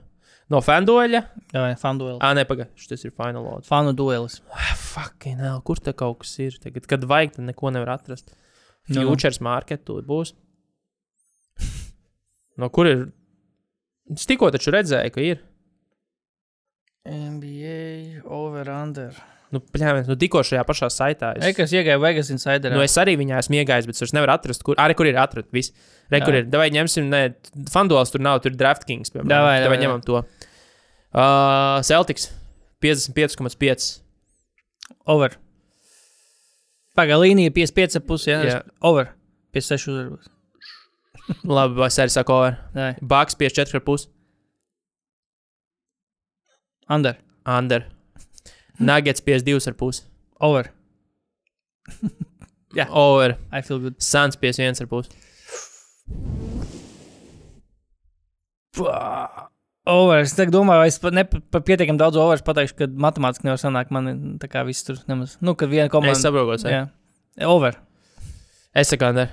No 0.53 0.61
fandoļa. 0.61 1.21
Jā, 1.55 1.61
fanu 1.81 2.03
duelis. 2.03 2.19
Ah, 2.21 2.35
nē, 2.37 2.43
pagaidi. 2.49 2.75
Šis 2.77 3.07
ir 3.07 3.13
fināls 3.17 3.49
odds. 3.55 3.69
Fanu 3.71 3.95
duelis. 3.97 4.41
Fucking 4.93 5.41
hell, 5.41 5.63
kur 5.65 5.81
te 5.81 5.95
kaut 5.97 6.19
kas 6.25 6.35
ir? 6.45 6.59
Tagad, 6.61 6.85
kad 6.91 7.07
vajag, 7.09 7.39
tad 7.39 7.47
neko 7.49 7.73
nevar 7.73 7.95
atrast. 7.95 8.35
Nu, 8.91 8.99
nu. 9.01 9.07
Futures 9.15 9.41
market 9.45 9.87
tur 9.89 10.05
būs. 10.05 10.35
No 12.61 12.69
kur 12.69 12.85
ir? 12.91 13.07
Es 14.13 14.27
tikko 14.29 14.51
taču 14.53 14.75
redzēju, 14.75 15.13
ka 15.15 15.23
ir. 15.25 15.39
NBA 17.09 18.21
over 18.29 18.69
under. 18.75 19.17
Nu, 19.53 19.61
pļāmies, 19.61 20.07
nu 20.09 20.17
tikko 20.17 20.41
šajā 20.49 20.63
pašā 20.65 20.89
saitā. 20.93 21.35
Es, 21.37 21.51
Ekas 21.51 21.73
iegāja 21.77 21.99
Vegas 22.01 22.31
Insider. 22.33 22.73
nu, 22.73 22.81
es 22.85 22.95
arī 23.01 23.19
viņā 23.21 23.41
esmu 23.43 23.59
iegājis, 23.61 23.89
bet 23.91 24.01
es 24.07 24.15
nevaru 24.17 24.33
atrast, 24.33 24.65
kur, 24.65 24.79
arī 24.81 24.97
kur 24.97 25.09
ir 25.11 25.19
atrast. 25.21 25.51
Viss. 25.53 25.75
Re, 26.13 26.23
kur 26.25 26.39
ir. 26.39 26.49
Vai 26.53 26.71
ņemsim, 26.73 27.11
ne, 27.13 27.23
fandols 27.73 28.15
tur 28.15 28.25
nav, 28.25 28.41
tur 28.45 28.55
ir 28.55 28.59
DraftKings. 28.61 29.13
Piemēram. 29.13 29.29
Davai, 29.29 29.59
Davai 29.61 29.77
davai, 29.77 29.81
ņemam 29.85 30.05
to. 30.09 30.23
Uh, 31.13 31.83
Celtics 31.85 32.31
55,5. 32.85 33.89
Over. 35.13 35.37
Pagaidām, 36.97 37.23
līnija 37.25 37.53
55,5. 37.55 38.29
Jā, 38.29 38.41
Jā. 38.49 38.59
over. 38.89 39.13
56 39.57 39.93
uzvarbūt. 39.93 40.33
Labi, 41.57 41.79
vai 41.79 41.89
arī 41.93 42.13
saku, 42.13 42.35
over. 42.41 42.57
Nē, 42.77 42.93
Baks 43.05 43.37
54,5. 43.39 44.09
under. 46.93 47.17
Under. 47.49 47.87
Nuggets 48.79 49.21
52,5. 49.21 50.03
Over. 50.41 50.71
Jā, 52.79 52.87
over. 52.89 53.37
I 53.53 53.61
feel 53.61 53.79
good. 53.79 54.01
Suns 54.01 54.37
51,5. 54.37 55.11
Pah, 58.73 59.49
Over. 59.85 60.21
Es 60.23 60.37
domāju, 60.39 60.87
es 60.87 60.99
pat 61.03 61.15
ne 61.17 61.25
par 61.27 61.65
pietiekami 61.67 61.99
daudz 61.99 62.17
over 62.21 62.39
pateikšu, 62.47 62.77
ka 62.79 62.87
matemātiski 62.87 63.49
nevar 63.49 63.59
sanākt. 63.59 63.91
Man 63.95 64.37
tā 64.39 64.47
kā 64.51 64.63
viss 64.67 64.87
tur 64.87 65.01
nemaz. 65.11 65.35
Nu, 65.43 65.57
kad 65.59 65.73
viena 65.73 65.91
komanda. 65.91 66.15
Es 66.15 66.23
saprotu, 66.23 66.53
ko 66.53 66.55
tas 66.55 66.69
ir. 66.71 66.87
Over. 67.49 67.81
Es 68.79 68.93
saku, 68.93 69.09
under. 69.11 69.33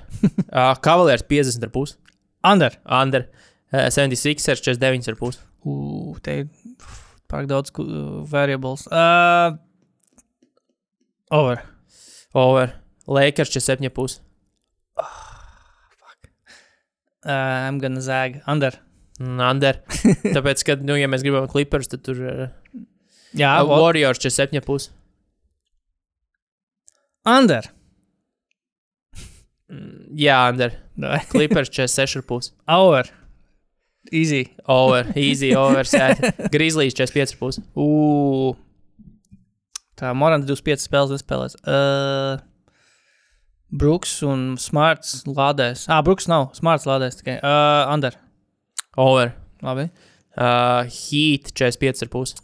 uh, 0.50 0.74
Cavaliers 0.84 1.22
50,5. 1.30 1.94
Under. 2.50 2.74
Under. 2.84 3.28
Uh, 3.70 3.86
76, 3.94 4.42
49,5. 4.50 5.38
Ugh, 5.70 6.18
te 6.24 6.40
ir 6.42 6.48
pārāk 7.30 7.48
daudz 7.50 7.72
uh, 7.78 8.20
variables. 8.28 8.86
Uh, 8.90 9.56
over. 11.30 11.62
Over. 12.34 12.72
Lakers 13.10 13.50
47,5. 13.54 14.20
Uh, 17.26 17.32
I'm 17.32 17.78
gonna 17.78 18.00
zag. 18.00 18.40
Under. 18.46 18.72
Mm, 19.20 19.40
Under. 19.50 19.74
Tāpēc, 20.36 20.62
kad, 20.64 20.84
nu, 20.86 20.94
ja 20.96 21.08
mēs 21.12 21.20
gribam 21.26 21.48
clippers, 21.52 21.90
tad 21.92 22.00
tur 22.06 22.16
ir 22.24 22.38
uh, 22.46 22.48
Jā, 23.36 23.50
uh, 23.60 23.66
wa- 23.68 23.80
Warriors 23.84 24.18
47,5. 24.22 24.88
under. 27.28 27.68
Mm, 29.70 30.16
Jā, 30.18 30.38
under. 30.50 30.72
Clippers 31.30 31.68
46,5. 31.76 32.50
Over. 32.72 33.10
Easy. 34.10 34.56
Over. 34.66 35.12
Easy, 35.16 35.54
over. 35.54 35.84
Grizzlies 36.50 36.94
45,5. 36.94 37.60
Ugh. 37.76 38.56
Tā 40.00 40.14
Morants 40.16 40.48
25 40.48 40.80
spēles 40.80 41.10
nespēlēs. 41.12 41.58
Uh, 41.68 42.40
Brooks 43.70 44.14
un 44.24 44.54
Smarts 44.58 45.26
lādēs. 45.28 45.84
Ah, 45.92 46.00
Brooks 46.02 46.26
nav. 46.30 46.54
Smarts 46.56 46.88
lādēs 46.88 47.20
tikai. 47.20 47.36
Uh, 47.44 47.84
under. 47.92 48.16
Over. 48.96 49.34
Labi. 49.62 49.90
Uh, 50.40 50.88
Heat 50.88 51.52
45,5. 51.52 52.40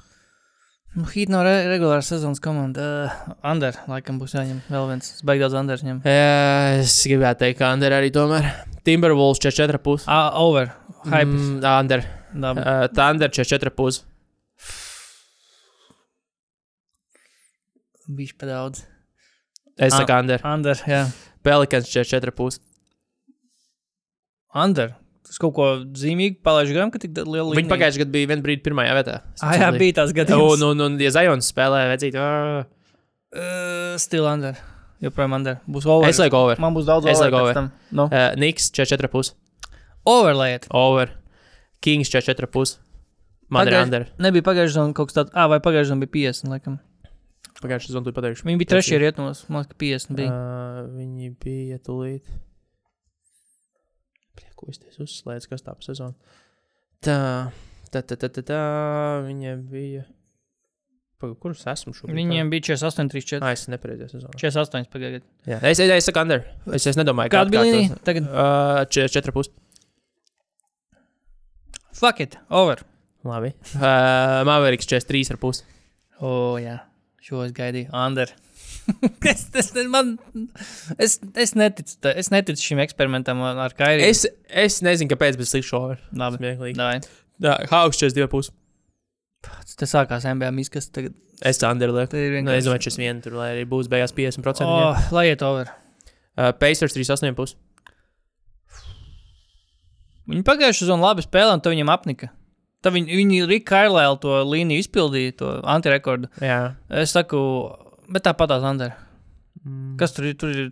Nu, 0.96 1.04
Heat 1.12 1.28
nav 1.28 1.42
re 1.44 1.54
regulāra 1.68 2.00
sezonas 2.00 2.40
komanda. 2.40 2.84
Uh, 3.04 3.32
under. 3.50 3.76
Laikam 3.90 4.16
būs 4.20 4.32
jāņem 4.32 4.62
vēl 4.72 4.86
viens. 4.88 5.10
Es 5.18 5.24
baigi 5.28 5.42
daudz 5.44 5.56
under 5.60 5.82
ņem. 5.84 5.98
Jā, 6.08 6.80
es 6.80 6.94
gribētu 7.04 7.42
teikt, 7.42 7.58
ka 7.60 7.68
under 7.76 7.92
arī 7.92 8.08
tomēr. 8.14 8.48
Timberwolves 8.88 9.42
44,5. 9.44 10.06
Ah, 10.08 10.30
over. 10.40 10.72
Hype. 11.04 11.28
Mm. 11.28 11.60
Under. 11.60 12.06
Labi. 12.32 12.64
Uh, 12.64 12.86
Thunder 12.96 13.28
44,5. 13.28 14.00
Bišķi 18.16 18.40
pa 18.40 18.48
daudz. 18.48 18.86
Es 19.76 19.92
saku, 19.92 20.16
under. 20.16 20.40
Under, 20.48 20.80
jā. 20.88 21.02
Pelikans 21.44 21.92
44,5. 21.92 22.62
Under. 24.56 24.94
Tas 25.26 25.40
kaut 25.42 25.52
ko 25.56 25.64
zīmīgu 25.98 26.38
palaiž 26.46 26.70
garām, 26.70 26.92
ka 26.94 27.00
tik 27.02 27.16
liela 27.18 27.48
līnija. 27.48 27.58
Viņi 27.58 27.70
pagājušajā 27.72 28.04
gadā 28.04 28.14
bija 28.14 28.30
vienu 28.30 28.44
brīdi 28.46 28.62
pirmajā 28.62 28.94
vietā. 29.00 29.16
Ah, 29.42 29.56
jā, 29.58 29.70
bija 29.74 29.96
tās 29.98 30.14
gadījums. 30.14 30.54
Un, 30.54 30.64
un, 30.70 30.84
un 30.86 31.00
ja 31.02 31.10
Zajons 31.16 31.50
spēlēja, 31.50 31.90
redzīt, 31.90 32.18
uh, 32.22 33.96
still 34.00 34.28
under. 34.30 34.54
Joprojām 35.02 35.34
under. 35.36 35.58
Būs 35.68 35.84
over. 35.84 36.08
es 36.08 36.20
lieku 36.22 36.38
over. 36.38 36.60
Man 36.62 36.76
būs 36.76 36.86
daudz 36.88 37.10
Es 37.10 37.20
over. 37.20 37.34
over. 37.42 37.70
No. 37.92 38.06
Uh, 38.08 38.30
Niks 38.40 38.70
44,5. 38.72 39.34
Overlaiet. 40.08 40.70
Over. 40.72 41.10
Kings 41.84 42.08
44,5. 42.14 42.78
Man 43.52 43.68
ir 43.68 43.76
under. 43.82 44.06
Nebija 44.22 44.46
pagājušajā 44.46 44.78
zonā 44.78 44.96
kaut 44.96 45.10
kas 45.10 45.18
tāds. 45.20 45.34
Ah, 45.34 45.50
vai 45.50 45.58
pagājušajā 45.62 45.92
zonā 45.92 46.06
bija 46.06 46.14
50, 46.32 46.50
laikam. 46.54 46.78
Pagājušajā 47.60 47.94
zonā 47.98 48.08
tu 48.08 48.14
pateikšu. 48.16 48.46
Viņi 48.48 48.62
bija 48.62 48.72
trešie 48.72 48.98
rietumos. 49.02 49.44
Man 49.52 49.62
liekas, 49.62 49.74
ka 49.74 49.82
50 49.84 50.16
bija. 50.18 50.32
Uh, 50.32 50.80
viņi 50.96 51.30
bija 51.44 51.78
tūlīt. 51.84 52.24
Ko 54.56 54.72
es 54.72 54.80
te 54.80 54.92
uzslēdzu, 55.04 55.50
kas 55.52 55.64
tā 55.64 55.74
pa 55.76 55.84
sezonu? 55.84 56.36
Tā, 57.04 57.16
tā, 57.92 58.00
tā, 58.00 58.16
tā, 58.16 58.30
tā, 58.32 58.44
tā 58.48 58.60
viņiem 59.26 59.66
bija. 59.70 60.06
Paga, 61.20 61.32
kurus 61.40 61.62
esmu 61.68 61.94
šobrīd? 61.96 62.16
Viņiem 62.18 62.50
bija 62.52 62.66
48, 62.72 63.12
34. 63.12 63.44
Ah, 63.44 63.54
es 63.56 63.68
nepareizi 63.72 64.08
sezonu. 64.10 64.36
48 64.36 64.90
pagājušajā 64.92 65.20
gadā. 65.20 65.30
Jā, 65.48 65.60
es, 65.70 65.80
es, 65.80 65.92
es 65.94 66.08
saku 66.08 66.20
under. 66.20 66.42
Es, 66.76 66.88
es 66.88 66.98
nedomāju, 67.00 67.32
Kāda 67.32 67.52
bija 67.54 67.62
līnija? 67.64 67.96
Tagad. 68.04 68.28
Uh, 68.28 68.82
4,5. 68.92 69.54
Fuck 71.96 72.20
it. 72.20 72.36
Over. 72.52 72.84
Labi. 73.24 73.54
Uh, 73.74 74.44
Mavericks 74.44 74.88
43,5. 74.92 75.64
O, 76.20 76.28
oh, 76.28 76.58
jā. 76.60 76.76
Šo 77.24 77.40
es 77.46 77.56
gaidīju. 77.56 77.88
Under. 77.96 78.32
es, 79.32 79.46
es, 79.54 79.70
man, 79.90 80.12
es, 80.98 81.18
es, 81.34 81.54
neticu, 81.58 81.96
ta- 82.04 82.14
es 82.18 82.30
neticu 82.34 82.62
šim 82.62 82.80
eksperimentam 82.84 83.40
ar 83.46 83.74
Kairiju. 83.76 84.06
Es, 84.08 84.24
es 84.48 84.80
nezinu, 84.86 85.10
kāpēc, 85.14 85.38
bet 85.40 85.50
slikts 85.50 85.70
šover. 85.72 85.98
Labi. 86.16 86.38
Smieklīgi. 86.42 86.78
Jā, 87.42 87.56
Hauks 87.72 87.98
42,5. 88.02 88.52
Tas 89.76 89.92
sākās 89.92 90.24
NBA 90.26 90.50
miskas. 90.56 90.88
Tagad 90.94 91.14
Es 91.44 91.58
tā 91.60 91.68
ir 92.16 92.40
Nu, 92.40 92.48
es 92.54 92.64
vienkārši. 92.64 92.64
domāju, 92.64 92.84
šis 92.86 92.96
vien 92.96 93.18
tur, 93.20 93.34
lai 93.36 93.50
arī 93.52 93.66
būs 93.68 93.90
beigās 93.92 94.14
50%. 94.16 94.64
Oh, 94.64 94.94
Oh. 94.96 95.08
lai 95.12 95.26
iet 95.28 95.42
over. 95.44 95.68
Uh, 96.38 96.52
Pacers 96.56 96.94
38,5. 96.96 97.52
Viņi 100.26 100.42
pagājušajā 100.48 100.88
zonā 100.88 101.04
labi 101.10 101.22
spēlēja, 101.26 101.58
un 101.58 101.62
tad 101.62 101.74
viņam 101.74 101.92
apnika. 101.92 102.30
Tad 102.82 102.94
viņi, 102.96 103.18
viņi 103.20 103.42
Rika 103.50 103.68
Kailēlu 103.74 104.18
to 104.22 104.32
līniju 104.48 104.82
izpildīja, 104.82 105.36
to 105.42 105.50
antirekordu. 105.70 106.30
Jā. 106.42 106.74
Es 106.90 107.12
saku, 107.14 107.38
bet 108.12 108.24
tāpat 108.26 108.52
tās 108.54 108.64
Andrē. 108.66 108.92
Kas 109.98 110.12
tur 110.14 110.26
ir? 110.28 110.34
Tur 110.38 110.52
ir 110.52 110.66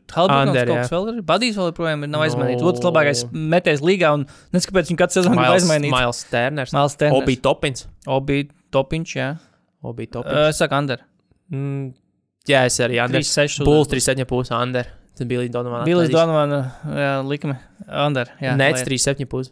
jā. 0.68 0.82
kas 0.84 0.92
vēl 0.92 1.06
ir. 1.10 1.22
Badījis 1.26 1.56
vēl 1.58 1.70
joprojām 1.72 2.04
ir 2.04 2.10
nav 2.12 2.20
No. 2.20 2.26
aizmainīts. 2.28 2.62
Otrs 2.68 2.84
labākais 2.84 3.22
metējs 3.32 3.80
līgā, 3.82 4.12
un 4.14 4.26
nezinu, 4.54 4.70
kāpēc 4.70 4.90
viņš 4.92 5.00
katru 5.00 5.16
sezonu 5.18 5.34
ir 5.34 5.40
Miles, 5.40 5.62
aizmainīts. 5.64 5.94
Miles 5.96 6.20
Turners. 6.30 6.74
Miles 6.76 6.96
Turners. 7.00 7.22
Obi 7.22 7.36
Topins. 7.42 7.86
Obi 8.06 8.38
Topiņš, 8.76 9.14
jā. 9.18 9.30
Obi 9.82 10.06
Uh, 10.06 10.12
Topins. 10.12 10.48
es 10.52 10.60
saku 10.62 10.74
Andrē. 10.78 10.98
Mm, 11.50 11.94
jā, 12.46 12.60
es 12.68 12.78
arī 12.84 13.00
under. 13.02 13.20
3-6. 13.24 13.64
Bulls 13.64 13.88
37,5 13.88 14.52
under. 14.60 14.86
Tad 15.16 15.28
bija 15.30 15.40
līdz 15.42 15.52
Donovan. 15.56 15.84
Bilis 15.88 16.10
Donovana, 16.10 16.60
jā, 16.84 17.10
likme. 17.26 17.58
Andrē, 17.88 18.28
jā. 18.42 18.54
Nets 18.58 18.84
lai 18.84 18.94
iet. 18.94 19.02
37,5. 19.06 19.50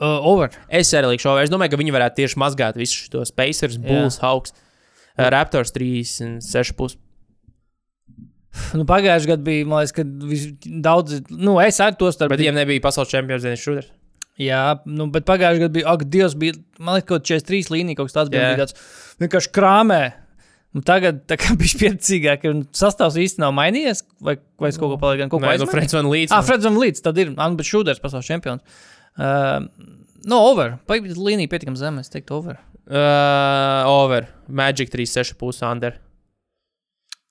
Uh, 0.00 0.18
over. 0.26 0.50
Es 0.68 0.90
arī 0.92 1.12
likšu, 1.14 1.36
es 1.40 1.50
domāju, 1.52 1.70
ka 1.70 1.78
viņi 1.78 1.92
varētu 1.94 2.18
tieši 2.18 2.38
mazgāt 2.42 2.74
visus 2.80 3.06
šos 3.06 3.30
Pacers, 3.30 3.76
Bulls, 3.78 4.18
Hawks, 4.18 4.50
uh, 4.50 4.63
Raptors 5.18 5.72
3,6,5. 5.74 6.98
Nu, 8.78 8.84
Pagājušajā 8.86 9.30
gadā 9.32 9.42
bija, 9.46 9.66
man 9.66 9.82
liekas, 9.82 9.94
ka 9.96 10.04
daudz, 10.84 11.20
nu, 11.30 11.56
es 11.62 11.80
ar 11.82 11.94
to 11.98 12.10
starp. 12.14 12.32
Bet 12.34 12.42
viņiem 12.42 12.58
nebija 12.60 12.82
pasaules 12.84 13.10
čempions 13.10 13.46
dienas 13.46 13.62
šodien. 13.62 13.86
Jā, 14.38 14.62
nu, 14.90 15.06
bet 15.14 15.26
pagājušajā 15.28 15.62
gadā 15.62 15.74
bija, 15.74 15.86
ak, 15.94 16.04
Dievs, 16.10 16.34
bija, 16.38 16.58
man 16.78 16.96
liekas, 16.96 17.08
kaut 17.08 17.22
kāds 17.22 17.46
43 17.46 17.74
līnija, 17.74 17.98
kaut 17.98 18.10
kas 18.10 18.16
tāds 18.16 18.32
bija. 18.34 18.52
Bija 18.54 18.66
tāds 18.66 18.78
vienkārši 19.22 19.50
krāmē. 19.54 20.02
Nu, 20.74 20.82
tagad 20.86 21.22
tā 21.30 21.38
kā 21.38 21.54
bija 21.60 21.70
spēcīgāk, 21.76 22.46
un 22.50 22.64
sastāvs 22.74 23.18
īsti 23.22 23.42
nav 23.42 23.54
mainījies, 23.54 24.02
vai, 24.26 24.36
vai 24.58 24.72
es 24.72 24.78
kaut 24.80 24.94
ko 24.94 24.98
palieku, 25.02 25.28
kaut 25.28 25.38
ko 25.38 25.44
Nē, 25.44 25.46
nu, 25.46 25.54
aizmirsu? 25.54 25.74
Freds 25.76 25.98
Van 25.98 26.10
Līdz. 26.10 26.34
Ah, 26.34 26.42
Freds 26.46 26.70
un 26.70 26.78
Līdz, 26.82 27.02
tad 27.06 27.20
ir 27.22 27.30
Anna 27.34 27.66
Šūders, 27.70 28.02
pasaules 28.02 28.26
čempions. 28.26 28.82
Uh, 29.14 29.68
no, 30.26 30.42
over. 30.50 30.74
Pagaidām, 30.90 31.22
līnija 31.30 31.52
pietiekami 31.54 31.78
zem, 31.78 32.02
es 32.02 32.10
teiktu, 32.10 32.40
over. 32.40 32.58
Uh, 32.84 33.84
over. 33.88 34.26
Magic 34.48 34.90
3,6,5 34.92 35.62
under. 35.70 35.94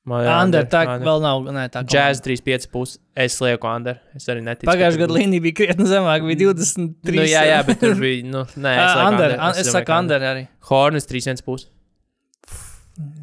Under, 0.04 0.66
tā 0.68 0.82
vēl 1.00 1.22
nav. 1.24 1.46
Nē, 1.56 1.68
tā 1.72 1.84
Jazz 1.88 2.20
3,5 2.26 2.66
puses. 2.74 2.98
Es 3.16 3.38
lieku 3.40 3.70
under. 3.70 4.02
Es 4.18 4.26
arī 4.28 4.42
neticu. 4.44 4.68
Pagājušajā 4.68 5.00
gadā 5.06 5.16
līnija 5.16 5.44
bija 5.46 5.56
krietni 5.62 5.86
zemāka, 5.88 6.26
bija 6.28 6.50
23. 6.50 7.16
Nu, 7.22 7.28
jā, 7.30 7.44
jā, 7.48 7.62
bet 7.70 7.80
tur 7.80 7.94
bija. 8.02 8.26
Nu, 8.28 8.42
nē, 8.58 8.74
es, 8.74 8.90
Uh, 8.98 9.06
under, 9.08 9.14
under. 9.14 9.38
un, 9.38 9.54
es 9.54 9.62
domāju, 9.62 9.72
saku, 9.78 9.88
ka 9.88 10.00
under 10.04 10.26
arī. 10.34 10.44
3,1 10.68 11.46
puses. 11.48 11.70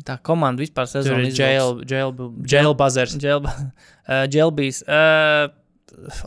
Tā 0.09 0.17
komanda 0.27 0.65
vispār 0.65 0.89
sezonā 0.91 1.29
ir 1.29 1.37
jail, 1.37 1.77
jail, 1.87 2.15
jail 2.49 2.75
buzzers. 2.79 3.19
Dželbijs. 3.21 4.81
Uh, 4.91 5.49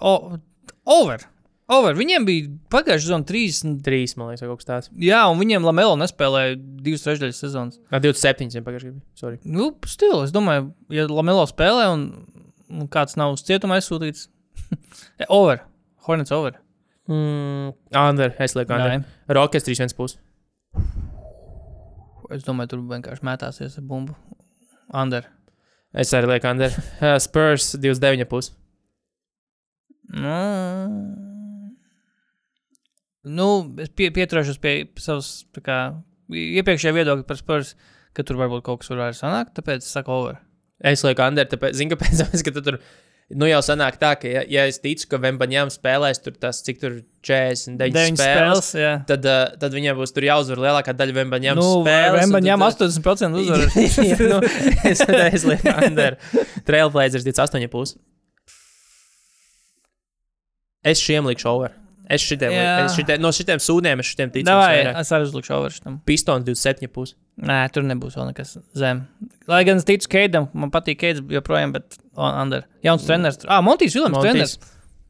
o- 0.03 0.37
over. 0.85 1.23
Over. 1.71 1.95
Viņiem 1.95 2.25
bija 2.27 2.49
pagājušā 2.73 3.05
sezona 3.05 3.27
30. 3.27 3.77
3, 3.85 4.15
man 4.19 4.29
liekas, 4.29 4.43
vai 4.43 4.49
kaut 4.51 4.59
kas 4.59 4.67
tāds. 4.67 4.89
Jā, 4.99 5.21
un 5.31 5.39
viņiem 5.39 5.63
Lamelo 5.63 5.95
nespēlēja 6.01 6.57
divas 6.59 7.05
trešdaļas 7.05 7.39
sezonas. 7.39 7.79
Nā, 7.87 8.01
27, 8.03 8.57
jau 8.57 8.63
pagājušajā 8.65 8.91
gadā. 8.91 9.03
Sorry. 9.19 9.39
Nu, 9.47 9.69
stila. 9.87 10.25
Es 10.27 10.33
domāju, 10.35 10.73
ja 10.91 11.07
Lamelo 11.07 11.45
spēlē 11.47 11.87
un, 11.93 12.03
un 12.67 12.89
kāds 12.91 13.15
nav 13.19 13.37
uz 13.37 13.45
cietuma 13.47 13.79
aizsūtīts. 13.79 14.27
over. 15.39 15.63
Hornets 16.03 16.35
over. 16.35 16.59
Mm, 17.07 17.71
under. 17.95 18.35
Es 18.43 18.57
lieku 18.59 18.75
under. 18.75 19.07
Rockets 19.31 19.67
3,1 19.69 19.95
puses. 19.95 20.19
Es 22.33 22.43
domāju, 22.43 22.73
tur 22.73 22.83
vienkārši 22.89 23.23
mētāsies 23.23 23.79
ar 23.79 23.87
bumbu. 23.87 24.17
Under. 24.91 25.29
Es 25.95 26.11
arī 26.17 26.33
lieku 26.33 26.51
under. 26.51 26.75
Spurs 27.23 27.71
29 27.79 28.27
puses. 28.27 28.51
Nu, 30.13 30.33
nu 33.23 33.47
es 33.81 33.91
pie, 33.95 34.09
pieturēšos 34.15 34.59
pie 34.63 34.75
savas 34.99 35.29
iepriekšējā 36.33 36.95
viedokļa 36.97 37.27
par 37.29 37.39
spēles, 37.39 37.73
ka 38.15 38.25
tur 38.27 38.39
varbūt 38.41 38.65
kaut 38.65 38.83
kas 38.83 38.91
var 38.93 39.15
sanākt, 39.17 39.55
tāpēc 39.57 39.83
es 39.85 39.93
saku 39.95 40.11
over. 40.13 40.37
Es 40.83 41.03
lieku 41.05 41.23
under, 41.25 41.47
tāpēc, 41.47 41.77
zinu, 41.79 41.95
kāpēc, 41.95 42.17
tāpēc, 42.23 42.43
ka 42.47 42.53
tu 42.57 42.63
tur. 42.65 42.79
Nu 43.33 43.47
jau 43.47 43.61
sanāk 43.63 43.95
tā, 44.01 44.11
ka, 44.19 44.27
ja, 44.29 44.41
ja 44.51 44.65
es 44.69 44.77
ticu, 44.83 45.07
ka 45.09 45.17
Vembaņām 45.23 45.69
spēlēs 45.71 46.19
tur 46.21 46.35
tas, 46.37 46.59
cik 46.65 46.81
tur 46.81 46.97
49 47.25 47.79
Deviņas 47.95 48.19
spēles, 48.19 48.59
spēles, 48.67 48.71
jā. 48.77 48.91
tad, 49.09 49.25
uh, 49.25 49.53
tad 49.61 49.73
viņiem 49.73 49.95
būs 49.97 50.11
tur 50.13 50.27
jāuzvar 50.27 50.59
lielākā 50.65 50.93
daļa 50.99 51.15
Vembaņām 51.21 51.57
Nu, 51.57 51.69
spēles. 51.85 52.11
un 52.11 52.19
Rembaņām 52.19 52.65
tad- 52.65 52.83
80% 52.91 53.39
uzvaras. 53.39 53.77
Jā, 54.11 54.17
nu, 54.27 54.41
es 54.91 55.05
es 55.07 55.47
lieku 55.49 55.71
under. 55.87 56.19
Trailblazers 56.67 57.25
28 57.25 57.71
puses. 57.73 57.95
Es 60.83 60.99
šiem 61.01 61.31
likšu 61.31 61.47
over. 61.55 61.71
Es 62.11 62.21
šitiem, 62.21 62.51
Jā. 62.51 62.71
es 62.85 62.95
šitiem, 62.97 63.21
no 63.23 63.29
šitiem 63.31 63.61
sūdiem 63.63 64.01
es 64.03 64.09
šitiem 64.11 64.31
ticu. 64.33 64.45
Davai, 64.49 64.73
vairāk. 64.81 64.97
es 64.99 65.11
arī 65.15 65.27
uzlikšu 65.29 65.53
over 65.55 65.71
šitam. 65.71 66.01
Pistons 66.05 66.43
27 66.43 66.89
puses. 66.91 67.15
Nē, 67.39 67.61
tur 67.73 67.85
nebūs 67.87 68.17
vēl 68.19 68.27
nekas 68.33 68.57
zem. 68.77 69.05
Lai 69.47 69.61
gan 69.63 69.79
es 69.79 69.87
ticu 69.87 70.09
Keidam, 70.11 70.49
man 70.53 70.69
patīk 70.73 70.99
Keids 70.99 71.21
joprojām, 71.31 71.71
bet 71.73 71.95
under. 72.17 72.65
Jauns 72.83 73.05
treneris. 73.07 73.39
Ah, 73.47 73.61
Montijs 73.63 73.95
Vilams 73.95 74.19
treneris. 74.19 74.57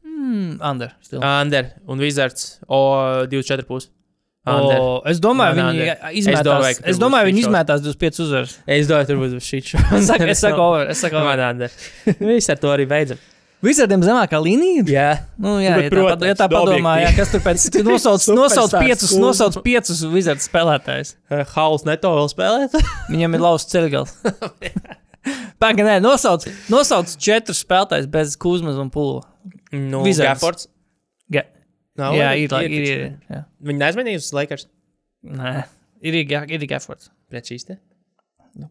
Mm, 0.06 0.60
under. 0.62 0.94
Still. 1.02 1.20
Under 1.26 1.72
un 1.90 1.98
Wizards 1.98 2.60
o 2.68 3.26
24 3.26 3.66
puses. 3.66 3.90
Under. 4.46 4.76
O, 4.78 5.02
es 5.08 5.18
domāju, 5.24 5.56
Man 5.56 5.74
viņi 5.74 5.84
under. 5.88 6.08
izmetās. 6.20 6.38
Es 6.38 6.46
domāju, 6.46 6.80
Es 6.92 6.98
domāju, 7.00 7.28
viņi 7.32 7.44
izmetās 7.46 7.80
25 7.80 8.18
uzvaras. 8.26 8.58
Es 8.66 8.86
domāju, 8.90 9.06
tur 9.08 9.20
būs 9.22 9.36
šī 9.40 9.60
saku, 10.04 10.26
es 10.28 10.40
saku 10.44 10.60
over. 10.68 10.90
Es 10.92 11.00
saku 11.00 11.16
over. 11.16 11.30
Man 11.32 11.40
under. 11.56 11.70
Viss 12.28 12.50
ar 12.52 12.60
to 12.60 12.68
arī 12.72 12.84
beidzam. 12.86 13.18
Visādiem 13.64 14.02
zemākā 14.04 14.38
līnija. 14.42 14.84
Jā. 14.90 15.06
Nu, 15.40 15.54
jā, 15.62 15.76
Bet, 15.78 15.86
ja 15.86 15.88
tā, 15.88 15.94
protams, 15.94 16.18
pat- 16.20 16.26
ja 16.28 16.34
tā 16.36 16.48
padomā, 16.52 16.94
jā, 17.00 17.12
kas 17.16 17.30
tur 17.32 17.42
pēc 17.44 17.64
nosauc, 17.86 18.26
nosauc 18.40 18.74
Superstars 18.74 18.84
piecus, 18.84 19.14
nosauc 19.22 19.56
piecus 19.64 20.02
vizardu 20.12 20.44
spēlētājus. 20.44 21.14
Hauls 21.54 21.86
neto 21.88 22.12
vēl 22.18 22.28
spēlēt. 22.32 22.76
Viņam 23.12 23.38
ir 23.38 23.44
lausts 23.46 23.72
ceļgals. 23.72 24.12
Pagaidām, 25.62 25.88
nē, 25.88 25.96
nosauc, 26.04 26.44
nosauc 26.72 27.16
četrus 27.16 27.62
spēlētājus 27.64 28.10
bez 28.12 28.36
Kuzmas 28.40 28.76
un 28.80 28.92
Pula. 28.92 29.24
nu. 29.72 30.04
Gaffords. 30.04 30.68
Ga 31.32 31.46
Nav, 31.96 32.16
jā, 32.18 32.30
ir, 32.42 32.52
ir, 32.66 32.72
ir, 32.74 32.86
ir, 32.90 33.02
jā. 33.30 33.44
Viņi 33.64 33.80
neaizmainīja 33.80 34.20
uz 34.20 34.32
Lakers. 34.34 34.66
Nē, 35.24 35.56
ir, 36.04 36.20
ir, 36.20 36.26
šīs 37.48 37.68
te. 37.70 37.78
Nu, 38.58 38.68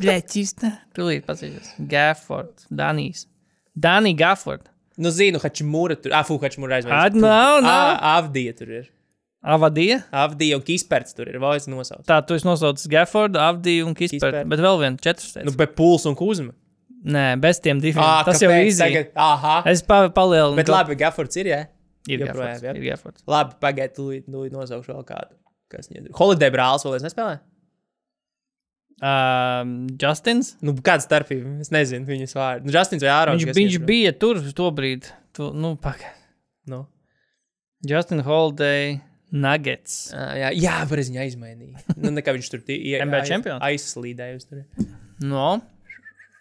Bļaķista. 0.00 0.70
Tūlīt 0.96 1.26
pasīsies. 1.28 1.74
Gaffords. 1.90 2.64
Danijs. 2.72 3.26
Danī 3.78 4.14
Gafford. 4.18 4.66
Nu, 5.00 5.08
zinu, 5.14 5.38
Hačimūra 5.40 5.96
tur. 6.02 6.12
Ah, 6.12 6.24
fu, 6.26 6.36
Hačimūra 6.42 6.78
Ad, 6.80 6.84
aizmainīja. 6.84 7.20
nav, 7.22 7.60
nav. 7.64 7.90
Ah, 7.96 8.16
Avdija 8.18 8.56
tur 8.58 8.68
ir. 8.80 8.88
Avadija. 9.40 10.02
Avdija 10.12 10.58
un 10.58 10.62
Kisperts 10.66 11.14
tur 11.16 11.30
ir. 11.30 11.38
Vēl 11.40 11.56
es 11.56 11.68
nosaucu. 11.70 12.04
Tā, 12.08 12.18
tu 12.26 12.34
esi 12.36 12.44
nosaucis 12.44 12.88
Gaffordu, 12.92 13.38
Avdiju 13.40 13.86
un. 13.88 13.94
Kisperu. 13.96 14.42
Bet 14.50 14.60
vēl 14.60 14.80
vienu, 14.82 15.00
četrus. 15.00 15.36
Nu, 15.46 15.54
bet 15.56 15.72
Puls 15.78 16.04
un 16.10 16.16
Kuzma. 16.18 16.52
Nē, 17.00 17.38
bez 17.40 17.62
tiem 17.64 17.78
diviem. 17.80 18.02
Ah, 18.04 18.20
Tas 18.26 18.42
jau 18.42 18.50
ir 18.52 18.66
izdevies. 18.68 19.08
Aha. 19.16 19.62
Es 19.70 19.80
pa, 19.86 20.02
palielinu. 20.12 20.58
Bet 20.60 20.68
labi, 20.68 20.98
Gaffords 21.00 21.38
ir, 21.40 21.48
jā. 21.48 21.62
ir 22.12 22.20
Gaffords. 22.26 22.60
jā. 22.66 22.74
Ir 22.76 22.84
Gaffords. 22.90 23.24
Labi, 23.30 23.56
pagaidiet, 23.64 23.96
tūlīt 23.96 24.52
nosaukšu 24.52 24.92
vēl 24.92 25.06
kādu. 25.08 25.32
Kas 25.72 25.88
viņam 25.88 26.10
ir? 26.10 26.12
Holiday 26.18 26.52
brālis 26.52 26.84
vēl 26.84 26.98
es 26.98 27.06
nespēlēju. 27.08 27.40
Um, 29.00 29.86
Justins. 29.96 30.54
Nu, 30.60 30.74
kāda 30.84 31.00
starpība? 31.06 31.54
Es 31.64 31.70
nezinu 31.72 32.04
viņas 32.08 32.34
vārdu. 32.36 32.68
Nu, 32.68 32.74
Justins 32.74 33.00
vai 33.04 33.12
Ārons? 33.14 33.40
Viņš, 33.46 33.56
viņš 33.56 33.76
tur? 33.78 33.86
bija 33.88 34.12
tur 34.20 34.40
to 34.58 34.66
brīdi. 34.76 35.08
Tu, 35.36 35.46
nu, 35.56 35.70
pagaidi. 35.80 36.18
Nu. 36.68 36.82
Justin 37.88 38.20
Holiday 38.26 38.98
Nuggets. 39.32 40.10
Ā, 40.12 40.26
Jā, 40.36 40.50
jā 40.52 40.74
pareizi 40.90 41.14
viņa 41.14 41.22
aizmainīja. 41.24 41.84
Nu, 41.96 42.12
nekā 42.12 42.34
viņš 42.36 42.50
tur 42.52 42.60
tie- 42.66 42.98
NBA 43.06 43.22
čempions? 43.30 43.62
Aizslīdēja 43.64 44.36
uz 44.36 44.44
tur. 44.50 44.66
No. 45.24 45.46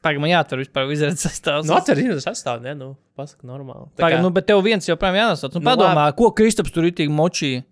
Pagaidi, 0.03 0.21
man 0.23 0.31
jāatver 0.33 0.61
vispār 0.65 0.91
izredzes 0.91 1.23
sastāvs. 1.29 1.67
Nu, 1.67 1.75
atcer, 1.79 1.95
zinu, 1.99 2.17
tas 2.19 2.27
sastāv, 2.27 2.59
ne? 2.63 2.75
Nu, 2.75 2.91
pasaka 3.19 3.47
normāli. 3.47 3.87
Kā- 3.99 4.19
nu, 4.23 4.33
bet 4.35 4.47
tev 4.51 4.59
viens 4.67 4.83
joprojām 4.87 5.15
jānosauc. 5.21 5.55
Nu, 5.55 5.63
Nu, 5.63 5.67
padomā, 5.71 6.05
ko 6.19 6.31
Kristaps 6.35 6.75
tur 6.75 6.87
ir 6.87 6.95
tik 6.95 7.07
močīja? 7.11 7.63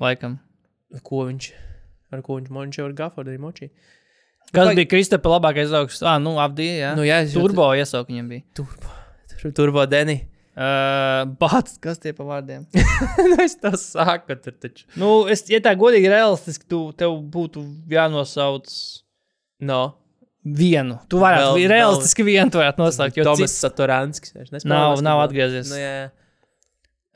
Laikam. 0.00 0.38
Ko 1.04 1.26
viņš? 1.28 1.52
Ar 2.12 2.22
ko 2.24 2.38
viņš 2.40 2.48
mončē 2.54 2.84
ar 2.86 2.92
Gaffordu 2.96 3.30
arī 3.34 3.38
močī? 3.42 3.68
Kas 4.52 4.70
Pag- 4.70 4.78
bija 4.78 4.88
Kristapa 4.88 5.28
labākais 5.34 5.72
augsts? 5.76 6.00
Ah, 6.02 6.16
nu, 6.18 6.36
apdīja, 6.40 6.76
jā. 6.80 6.90
Nu, 6.96 7.02
jā, 7.04 7.18
es 7.26 7.34
Turbo 7.36 7.66
iesaukt 7.76 8.08
viņam 8.08 8.28
bija. 8.32 8.42
Turbo. 8.56 8.94
Tur- 9.42 9.52
Turbo 9.52 9.84
Deni. 9.86 10.22
Uh, 10.58 11.22
Bats, 11.38 11.76
kas 11.78 12.00
tie 12.02 12.10
pa 12.16 12.24
vārdiem? 12.26 12.64
nu, 13.30 13.36
es 13.44 13.54
to 13.62 13.70
saku, 13.78 14.34
tur 14.42 14.56
taču. 14.58 14.88
nu, 14.98 15.28
es, 15.30 15.44
ja 15.52 15.60
tā 15.62 15.76
godīgi 15.78 16.08
realistiski, 16.10 16.64
tu, 16.66 16.80
tev 16.98 17.12
būtu 17.30 17.62
jānosauc 17.92 18.66
No. 19.60 19.78
vienu. 20.42 20.96
Tu 21.12 21.20
varētu 21.20 21.44
Vēl- 21.52 21.60
vēl, 21.60 21.70
realistiski 21.76 22.24
vienu 22.26 22.50
tu 22.50 22.58
varētu 22.58 22.82
nosaukt. 22.82 23.16
jo 23.20 23.24
Tomas 23.28 23.52
cits- 23.52 23.60
Satoranskis. 23.68 24.64
Nav, 24.64 24.98
nav 25.04 25.20
atgriezies. 25.28 25.70
Nu, 25.70 25.76
jā, 25.78 25.92
jā. 26.00 26.10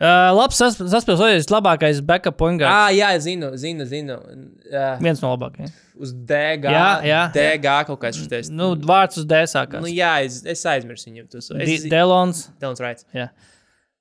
Uh, 0.03 0.33
labs 0.35 0.57
sas- 0.59 0.81
saspēlējis, 0.91 1.47
labākais 1.53 2.01
backup 2.03 2.35
point 2.37 2.59
guard. 2.59 2.73
Ah, 2.75 2.89
jā, 2.91 3.13
zinu, 3.23 3.53
zinu, 3.55 3.85
zinu. 3.87 4.17
Uh, 4.67 4.97
Viens 4.99 5.21
no 5.23 5.31
labākajiem. 5.37 5.71
uz 6.03 6.11
DG. 6.13 6.65
Jā, 6.75 6.89
jā. 7.07 7.21
DG 7.37 7.69
kaut 7.87 8.01
kāds 8.03 8.19
šis. 8.19 8.51
Nu, 8.51 8.73
vārds 8.75 9.21
uz 9.23 9.25
D 9.31 9.39
sākās. 9.47 9.81
nu, 9.85 9.87
jā, 9.87 10.25
es, 10.27 10.41
es 10.45 10.65
aizmirsu 10.67 11.07
viņu. 11.07 11.29
Di- 11.65 11.77
ir 11.77 11.89
Delons. 11.93 12.49
Delons 12.59 12.81
Raits. 12.83 13.07
Jā. 13.15 13.29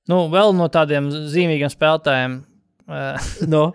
Nu, 0.10 0.24
vēl 0.34 0.56
no 0.58 0.66
tādiem 0.74 1.12
zīmīgiem 1.12 1.70
spēlētājiem. 1.70 2.40
Uh, 2.90 3.18
No. 3.48 3.74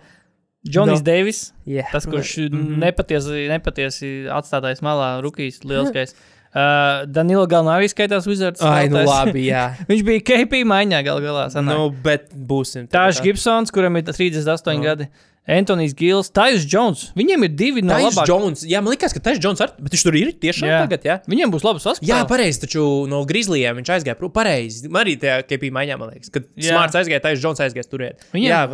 Džonijs 0.67 0.99
No. 0.99 1.07
Deivis. 1.07 1.53
Yeah. 1.65 1.87
Tas, 1.93 2.07
kurš 2.11 2.33
mm 2.39 2.51
Mhm. 2.51 2.67
-hmm. 2.75 2.79
nepatiesi, 2.83 3.49
nepatiesi 3.55 4.09
atstātais 4.35 4.83
malā, 4.83 5.23
rookies, 5.23 5.61
lielskais. 5.63 6.15
Uh, 6.57 7.05
Danilo 7.13 7.45
Galnā 7.51 7.75
arī 7.77 7.89
skaitās 7.93 8.25
Wizards. 8.25 8.63
Ai, 8.65 8.87
nu 8.89 9.03
labi, 9.05 9.43
jā. 9.51 9.67
Viņš 9.91 10.03
bija 10.09 10.23
KP 10.25 10.63
maiņā 10.65 11.03
gal 11.05 11.21
galā. 11.21 11.47
sanāk. 11.53 11.77
nu, 11.77 11.91
bet 12.05 12.31
būsim. 12.33 12.87
Tāžs 12.89 13.21
Gibsons, 13.21 13.69
kuram 13.75 13.99
ir 14.01 14.07
38 14.09 14.79
Nu. 14.79 14.85
gadi. 14.87 15.11
Antonijs 15.47 15.93
Gils, 15.95 16.27
Tajs 16.35 16.65
Jones. 16.67 17.13
Viņiem 17.15 17.45
ir 17.47 17.53
divi 17.55 17.83
no 17.85 17.95
labākajiem. 17.95 18.27
Jones. 18.27 18.65
Jā, 18.67 18.81
man 18.83 18.91
liekas, 18.97 19.13
ka 19.15 19.21
Taisa 19.23 19.39
Jones 19.45 19.61
ar... 19.63 19.71
Bet 19.79 19.95
viņš 19.95 20.03
tur 20.09 20.17
ir 20.19 20.33
tiešām 20.43 20.67
Jā. 20.67 20.81
tagad, 20.83 21.05
jā? 21.07 21.15
Viņiem 21.31 21.53
būs 21.55 21.63
labs 21.63 21.85
saspēle. 21.87 22.09
Jā, 22.11 22.19
pareizi, 22.27 22.65
taču 22.65 22.83
no 23.07 23.21
Grizzlyiem 23.31 23.79
viņš 23.79 23.93
aizgāja. 23.95 24.17
prom. 24.19 24.33
Pareizi. 24.35 24.89
Man 24.91 25.05
arī 25.05 25.15
tajā 25.23 25.37
KP 25.47 25.71
maiņā, 25.77 26.01
man 26.03 26.11
liekas, 26.17 26.33
kad 26.35 26.49
Jā. 26.59 26.73
Smarts 26.73 26.99
aizgāja, 26.99 27.23
Taisa 27.29 27.45
Jones 27.47 27.63
aizgāja 27.63 27.87
turēt. 27.93 28.27
Viņiem, 28.35 28.49
Jā, 28.51 28.65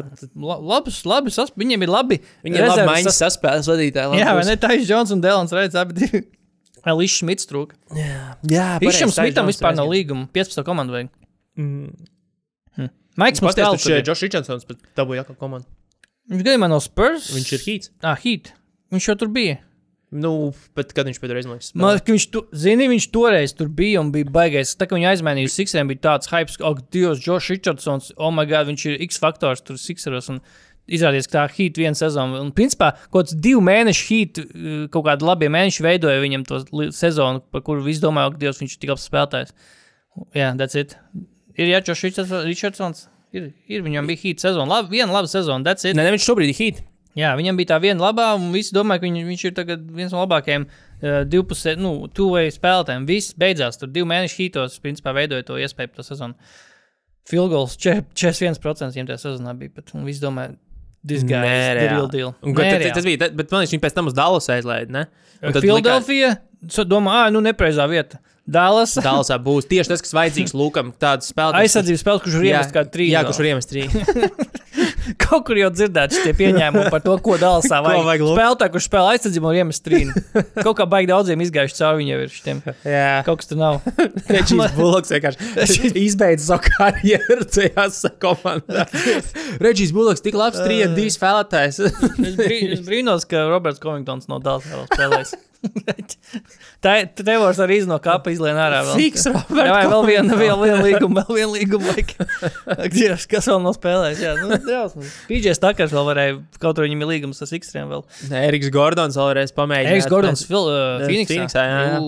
la, 0.49 0.57
labs, 0.73 1.03
labi 1.05 1.35
sas, 1.37 1.53
viņiem 1.61 1.85
ir 1.85 1.93
labi. 1.93 2.23
Viņiem 2.47 2.63
ir 2.65 2.71
labi 2.73 2.89
maiņas 2.89 3.11
sas- 3.21 3.37
saspēles 3.37 3.69
vadītāji. 3.69 4.23
Jā, 4.25 4.33
vai 4.41 4.47
ne? 4.49 4.57
Tajs 4.65 4.89
Jones 4.89 5.13
un 5.13 5.21
Delons 5.29 5.53
redz 5.53 5.77
abi 5.77 5.99
divi. 6.01 6.23
Līšs 6.87 7.21
Smits 7.23 7.47
trūka. 7.47 7.77
Jā, 7.95 8.79
Līšam 8.83 9.13
Smitam 9.15 9.47
vispār 9.51 9.77
nav 9.79 9.91
līguma. 9.93 10.27
15 10.35 10.67
komandu 10.67 10.97
vajag. 10.97 11.13
Mm. 11.61 11.93
Maiks 13.21 13.43
mums 13.45 13.59
tālāk. 13.59 13.83
ka 13.83 14.01
Džošs 14.07 14.25
Richardsons 14.25 14.65
pat 14.69 14.81
dabūja 14.97 15.23
jaunu 15.23 15.37
komandu. 15.39 15.69
Viņš 16.33 16.47
gadījumā 16.47 16.71
no 16.73 16.79
Spurs. 16.81 17.29
Viņš 17.35 17.53
ir 17.59 17.67
hīts. 17.67 17.93
Ah, 18.01 18.17
Heat. 18.17 18.55
Viņš 18.95 19.09
jau 19.11 19.17
tur 19.21 19.31
bija. 19.35 19.59
Nu, 20.13 20.53
bet 20.77 20.91
kad 20.93 21.09
viņš 21.09 21.19
reizi 21.25 21.49
liekas, 21.49 21.71
Man 21.73 21.95
liekas, 21.95 22.05
ka 22.05 22.13
viņš, 22.13 22.25
tu, 22.35 22.43
zini, 22.53 22.89
viņš 22.91 23.07
toreiz 23.15 23.55
tur 23.57 23.71
bija 23.73 24.03
un 24.03 24.11
bija 24.13 24.29
baigais. 24.29 24.75
Tā 24.77 24.85
kā 24.85 24.99
viņa 24.99 25.15
aizmainīja 25.15 25.49
uz 25.49 25.55
Sixeriem, 25.57 25.89
bija 25.89 26.03
tāds 26.05 26.29
hype, 26.29 26.53
ka, 26.53 26.67
oh, 26.69 26.83
Dievs, 26.93 27.23
Džošs 27.25 27.49
Richardsons, 27.55 28.11
oh, 28.19 28.29
my 28.29 28.45
God, 28.49 28.69
viņš 28.69 28.85
ir 28.91 28.99
X 29.09 29.23
faktors 29.23 29.65
tur 29.65 29.81
Sixeros. 29.81 30.29
Un 30.35 30.43
izrādījās, 30.91 31.29
ka 31.31 31.37
tā 31.37 31.45
hīta 31.55 31.83
viena 31.83 31.99
sezona. 31.99 32.41
Un, 32.43 32.51
principā, 32.57 32.93
kaut 33.09 33.29
kāds 33.29 33.37
divu 33.45 33.63
mēnešu 33.65 34.09
hīta, 34.09 34.45
kaut 34.93 35.07
kādi 35.07 35.29
labi 35.29 35.51
mēneši 35.53 35.87
veidoja 35.87 36.23
viņam 36.23 36.47
to 36.49 36.63
sezonu, 36.95 37.43
par 37.53 37.65
kuru 37.67 37.85
visi 37.87 38.03
domāja, 38.03 38.33
ka 38.35 38.43
Dievs 38.43 38.63
viņš 38.63 38.77
ir 38.77 38.83
tik 38.83 38.95
labs 38.95 39.09
spēlētājs. 39.09 39.55
Jā, 40.37 40.53
that's 40.59 40.79
it. 40.79 40.97
Ir 41.57 41.71
Jāčos 41.71 42.03
Richardsons. 42.03 43.07
Ir, 43.33 43.53
ir, 43.71 43.85
viņam 43.85 44.09
bija 44.11 44.21
hīta 44.27 44.49
sezona. 44.49 44.69
Labi, 44.79 44.99
viena 44.99 45.15
laba 45.15 45.31
sezona, 45.31 45.65
that's 45.65 45.87
it. 45.89 45.97
Nē, 45.97 46.05
ne, 46.05 46.13
viņš 46.17 46.27
šobrīd 46.29 46.53
ir 46.53 46.59
hīt. 46.59 46.83
Jā, 47.17 47.35
viņam 47.37 47.59
bija 47.61 47.75
tā 47.75 47.79
viena 47.81 48.07
labā, 48.07 48.31
un 48.39 48.53
visi 48.55 48.73
domāja, 48.73 49.03
ka 49.03 49.09
viņ, 49.09 49.17
viņš 49.29 49.45
ir 49.51 49.73
viens 49.93 50.13
no 50.15 50.23
labākajiem 50.23 50.65
uh, 50.65 51.23
divpusē, 51.29 51.75
nu, 51.81 51.95
tuvēju 52.17 52.55
spēlētājiem. 52.55 53.09
Viss 53.09 53.35
beidzās, 53.41 53.77
tur 53.81 53.91
divu 53.93 54.09
mēnešu 54.09 54.39
hītos, 54.39 54.79
principā 54.85 55.13
veidoja 55.17 55.45
to 55.49 55.59
iespēju 55.61 55.93
par 55.93 56.01
to 56.01 56.07
sezonu. 56.09 56.53
Filgols 57.29 57.77
41% 57.81 58.97
viņam 58.97 59.11
tajā 59.13 59.21
sezonā 59.27 59.53
bija, 59.59 59.75
bet 59.77 59.93
visi 60.09 60.25
domāja, 60.25 60.57
this 61.05 61.23
guy 61.27 61.43
is 61.45 61.81
the 61.81 61.89
real 61.91 62.09
deal. 62.09 62.35
Un, 62.43 62.55
Nereāli. 62.55 62.89
tas, 62.89 63.01
tas 63.01 63.07
bija, 63.07 63.19
tad- 63.25 63.37
bet 63.39 63.51
man 63.51 63.65
liekas, 63.65 63.75
viņi 63.75 63.83
pēc 63.85 63.97
tam 63.97 64.11
uz 64.11 64.15
Dallas 64.17 64.49
aizlaida, 64.53 64.91
ne? 64.91 65.07
Filadelfija, 65.59 66.37
so 66.71 66.85
domā, 66.87 67.25
ah, 67.25 67.33
nu, 67.35 67.43
nepreizā 67.43 67.89
vieta. 67.91 68.21
Dallas. 68.47 68.97
Dallasā 69.07 69.39
būs 69.43 69.69
tieši 69.71 69.93
tas, 69.93 70.03
kas 70.03 70.15
vajadzīgs 70.17 70.55
Lukam. 70.59 70.91
Tāds 70.99 71.31
spēlētājs. 71.31 71.69
Aizsardzības 71.69 72.03
spēles, 72.03 72.25
kurš 72.25 72.39
ir 72.41 72.49
iemest 72.51 72.75
kā 72.75 72.85
trīs. 72.91 73.13
Jā, 73.15 73.23
kurš 73.27 73.43
ir 73.43 73.51
iemest 73.53 73.71
trīs. 73.71 73.95
Kaut 75.23 75.45
kur 75.49 75.59
jau 75.59 75.69
dzirdēts 75.73 76.21
šie 76.23 76.33
pieņēmumi 76.39 76.91
par 76.93 77.03
to, 77.05 77.17
ko 77.25 77.37
vajag 78.07 78.25
Luku? 78.25 78.37
Spēlētāji, 78.37 78.73
kurš 78.77 78.89
spēlē 78.89 79.15
aizsardzību 79.17 79.51
un 79.51 79.59
iemest 79.59 79.85
trīnu. 79.87 80.23
Kaut 80.67 80.79
kā 80.79 80.87
baigi 80.91 81.11
daudziem 81.11 81.45
izgājuši 81.47 81.79
cauri 81.79 82.03
viņam 82.03 82.25
ir 82.25 82.33
šitiem. 82.37 82.63
Jā, 82.87 83.13
Kaut 83.27 83.43
kas 83.43 83.51
tur 83.51 83.61
nav. 83.61 83.81
Reģis 84.35 84.77
Buloks 84.79 85.15
vienkārši 85.15 85.93
izbeidza 86.05 86.53
savu 86.53 86.75
karjeru 86.79 87.47
tajās 87.51 88.03
komandā. 88.23 88.87
Reģis 89.63 89.95
Buloks 89.97 90.25
tik 90.25 90.39
labs 90.39 90.63
3-2 90.63 91.09
spēlētājs. 91.19 91.83
Es, 91.83 92.37
brī, 92.39 92.61
es 92.77 92.85
brīnos, 92.87 93.27
ka 93.29 93.49
Roberts 93.51 93.83
Covingtons 93.83 94.31
no 94.31 94.43
Dallas 94.43 94.69
vēl 94.71 94.87
spēlēs. 94.93 95.35
Tā 96.85 96.93
ir 96.99 97.09
Tevors 97.19 97.61
arī 97.63 97.77
no 97.87 97.99
kapa 98.03 98.33
izlien 98.35 98.59
ārā. 98.59 98.81
Fiks, 98.97 99.27
Jā, 99.29 99.33
Robert. 99.37 99.69
vai 99.71 99.83
vēl 99.93 100.07
viena, 100.09 100.39
vēl 100.39 100.63
viena 100.65 100.79
līguma, 100.83 101.23
vēl 101.29 101.39
viena 101.39 101.53
līguma. 101.55 101.95
Dievs, 102.93 103.27
kas 103.31 103.47
vēl 103.51 103.61
nav 103.63 103.77
spēlējis? 103.79 104.23
Jā, 104.25 104.33
nu, 104.41 104.59
drausmas. 104.65 105.13
PJs 105.31 105.63
Takars 105.63 105.95
vēl 105.95 106.09
varēja, 106.11 106.41
kaut 106.63 106.81
arī 106.83 106.91
viņam 106.91 107.05
ir 107.07 107.11
līgums 107.13 107.43
ar 107.47 107.55
X-Trēm 107.61 107.93
vēl. 107.95 108.03
Nē, 108.33 108.43
Eriks 108.49 108.73
Gordons 108.75 109.19
vēlreiz 109.21 109.55
pamēģināja. 109.57 109.95
Eriks 109.95 110.11
Gordons, 110.11 110.43
Fil, 110.49 110.67
uh, 110.67 110.81
Jā, 111.05 111.07
Phoenixā. 111.13 111.37
Phoenixā, 111.37 111.65
jā, 111.71 111.81
jā. 111.93 112.03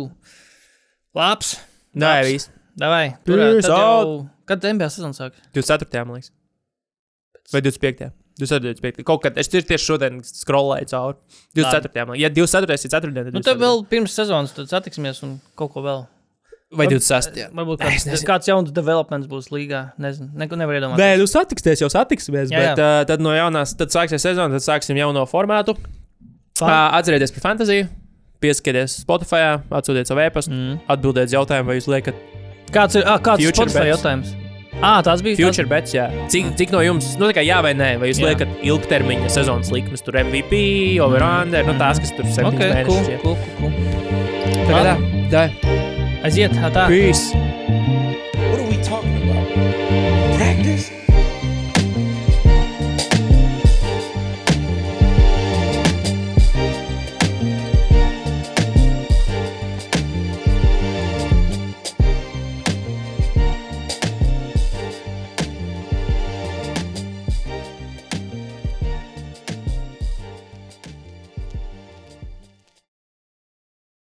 Labs. 1.20 1.54
Nē, 1.94 2.12
viss. 2.26 2.50
Davai, 2.74 3.04
turā, 3.22 3.52
tad 3.62 3.70
jau, 3.70 4.14
kad 4.50 4.64
NBA 4.66 4.90
sezona 4.90 5.14
sāk? 5.14 5.36
24. 5.54 6.02
man 6.08 6.18
liekas. 6.18 6.32
Vai 7.54 7.62
25. 7.62 8.10
24. 8.40 9.04
Kaut 9.06 9.22
kad 9.22 9.36
es 9.38 9.48
tieši 9.52 9.78
šodien 9.78 10.16
scrollēju 10.26 10.88
cauri. 10.90 11.16
24. 11.54 12.06
man 12.08 12.16
liekas. 12.16 12.24
Ja 12.24 12.30
24. 12.34 12.74
ir 12.74 12.90
4. 12.90 13.12
tad 13.14 13.30
Nu, 13.34 13.40
24.. 13.40 13.44
tad 13.46 13.60
vēl 13.62 13.84
pirms 13.92 14.16
sezonas 14.18 14.54
satiksimies 14.70 15.22
un 15.26 15.36
kaut 15.58 15.72
ko 15.76 15.84
vēl. 15.84 16.04
Vai 16.74 16.88
26. 16.90 17.36
Varbūt 17.54 17.84
Es 17.84 17.86
kāds, 17.86 18.06
nezinu. 18.08 18.26
kāds 18.26 18.48
jauns 18.50 18.72
developments 18.74 19.28
būs 19.30 19.46
līgā. 19.54 19.92
Nezinu, 20.02 20.32
neko 20.34 20.56
nevar 20.58 20.74
iedomāties. 20.80 20.98
Nē, 21.04 21.18
nu 21.20 21.28
satiksimies, 21.30 21.84
jau 21.84 21.90
satiksimies. 21.92 22.50
Jā, 22.50 22.72
bet 22.74 22.82
uh, 22.82 23.04
tad 23.06 23.22
no 23.22 23.30
jaunās, 23.36 23.76
tad 23.78 23.94
sāksies 23.94 24.24
sezona, 24.26 24.56
tad 24.58 24.64
sāksim 24.66 24.98
jauno 24.98 25.22
formātu. 25.30 25.76
Uh, 26.58 26.66
atcerieties 26.98 27.30
par 27.36 27.44
fantāziju, 27.52 27.86
pieskatieties 28.42 28.98
Spotify, 29.04 29.54
atsūtiet 29.70 30.10
savu 30.10 30.24
e-pastu, 30.26 30.50
Mm. 30.54 30.80
atbildiet 30.90 31.30
uz 31.30 31.36
jautājumu, 31.38 31.70
vai 31.70 31.78
jūs 31.78 31.86
liekat 31.90 32.18
Kāds 32.74 32.98
ir, 32.98 33.06
ah, 33.06 33.18
kāds 33.22 33.42
ir 33.46 33.54
Spotify 33.54 33.86
bets. 33.86 33.94
jautājums? 33.94 34.34
Ah, 34.82 35.00
tāds 35.04 35.22
bija. 35.24 35.36
future 35.38 35.66
bets. 35.68 35.94
Jā. 35.94 36.08
Cik, 36.28 36.54
cik 36.58 36.74
no 36.74 36.82
jums, 36.84 37.14
nu 37.20 37.28
tā 37.30 37.38
kā 37.38 37.44
jā 37.46 37.60
vai 37.64 37.74
nē, 37.78 37.94
vai 38.00 38.10
jūs 38.10 38.20
Jā. 38.20 38.32
liekat 38.32 38.48
ilgtermiņa 38.66 39.30
sezonas 39.32 39.70
likmes, 39.74 40.02
tur 40.04 40.18
MVP, 40.20 40.98
over-under, 41.04 41.64
nu 41.66 41.76
tās, 41.80 42.02
kas 42.02 42.14
tur 42.16 42.26
7 42.26 42.50
Ok, 42.50 42.62
cool, 42.88 43.04
cool, 43.22 43.36
cool, 43.60 43.70
cool. 43.70 43.72
Tā 44.68 44.84
tā, 44.90 44.94
tā. 45.30 45.44
Aiziet, 46.24 46.56
tā. 46.74 46.88
Peace! 46.88 47.93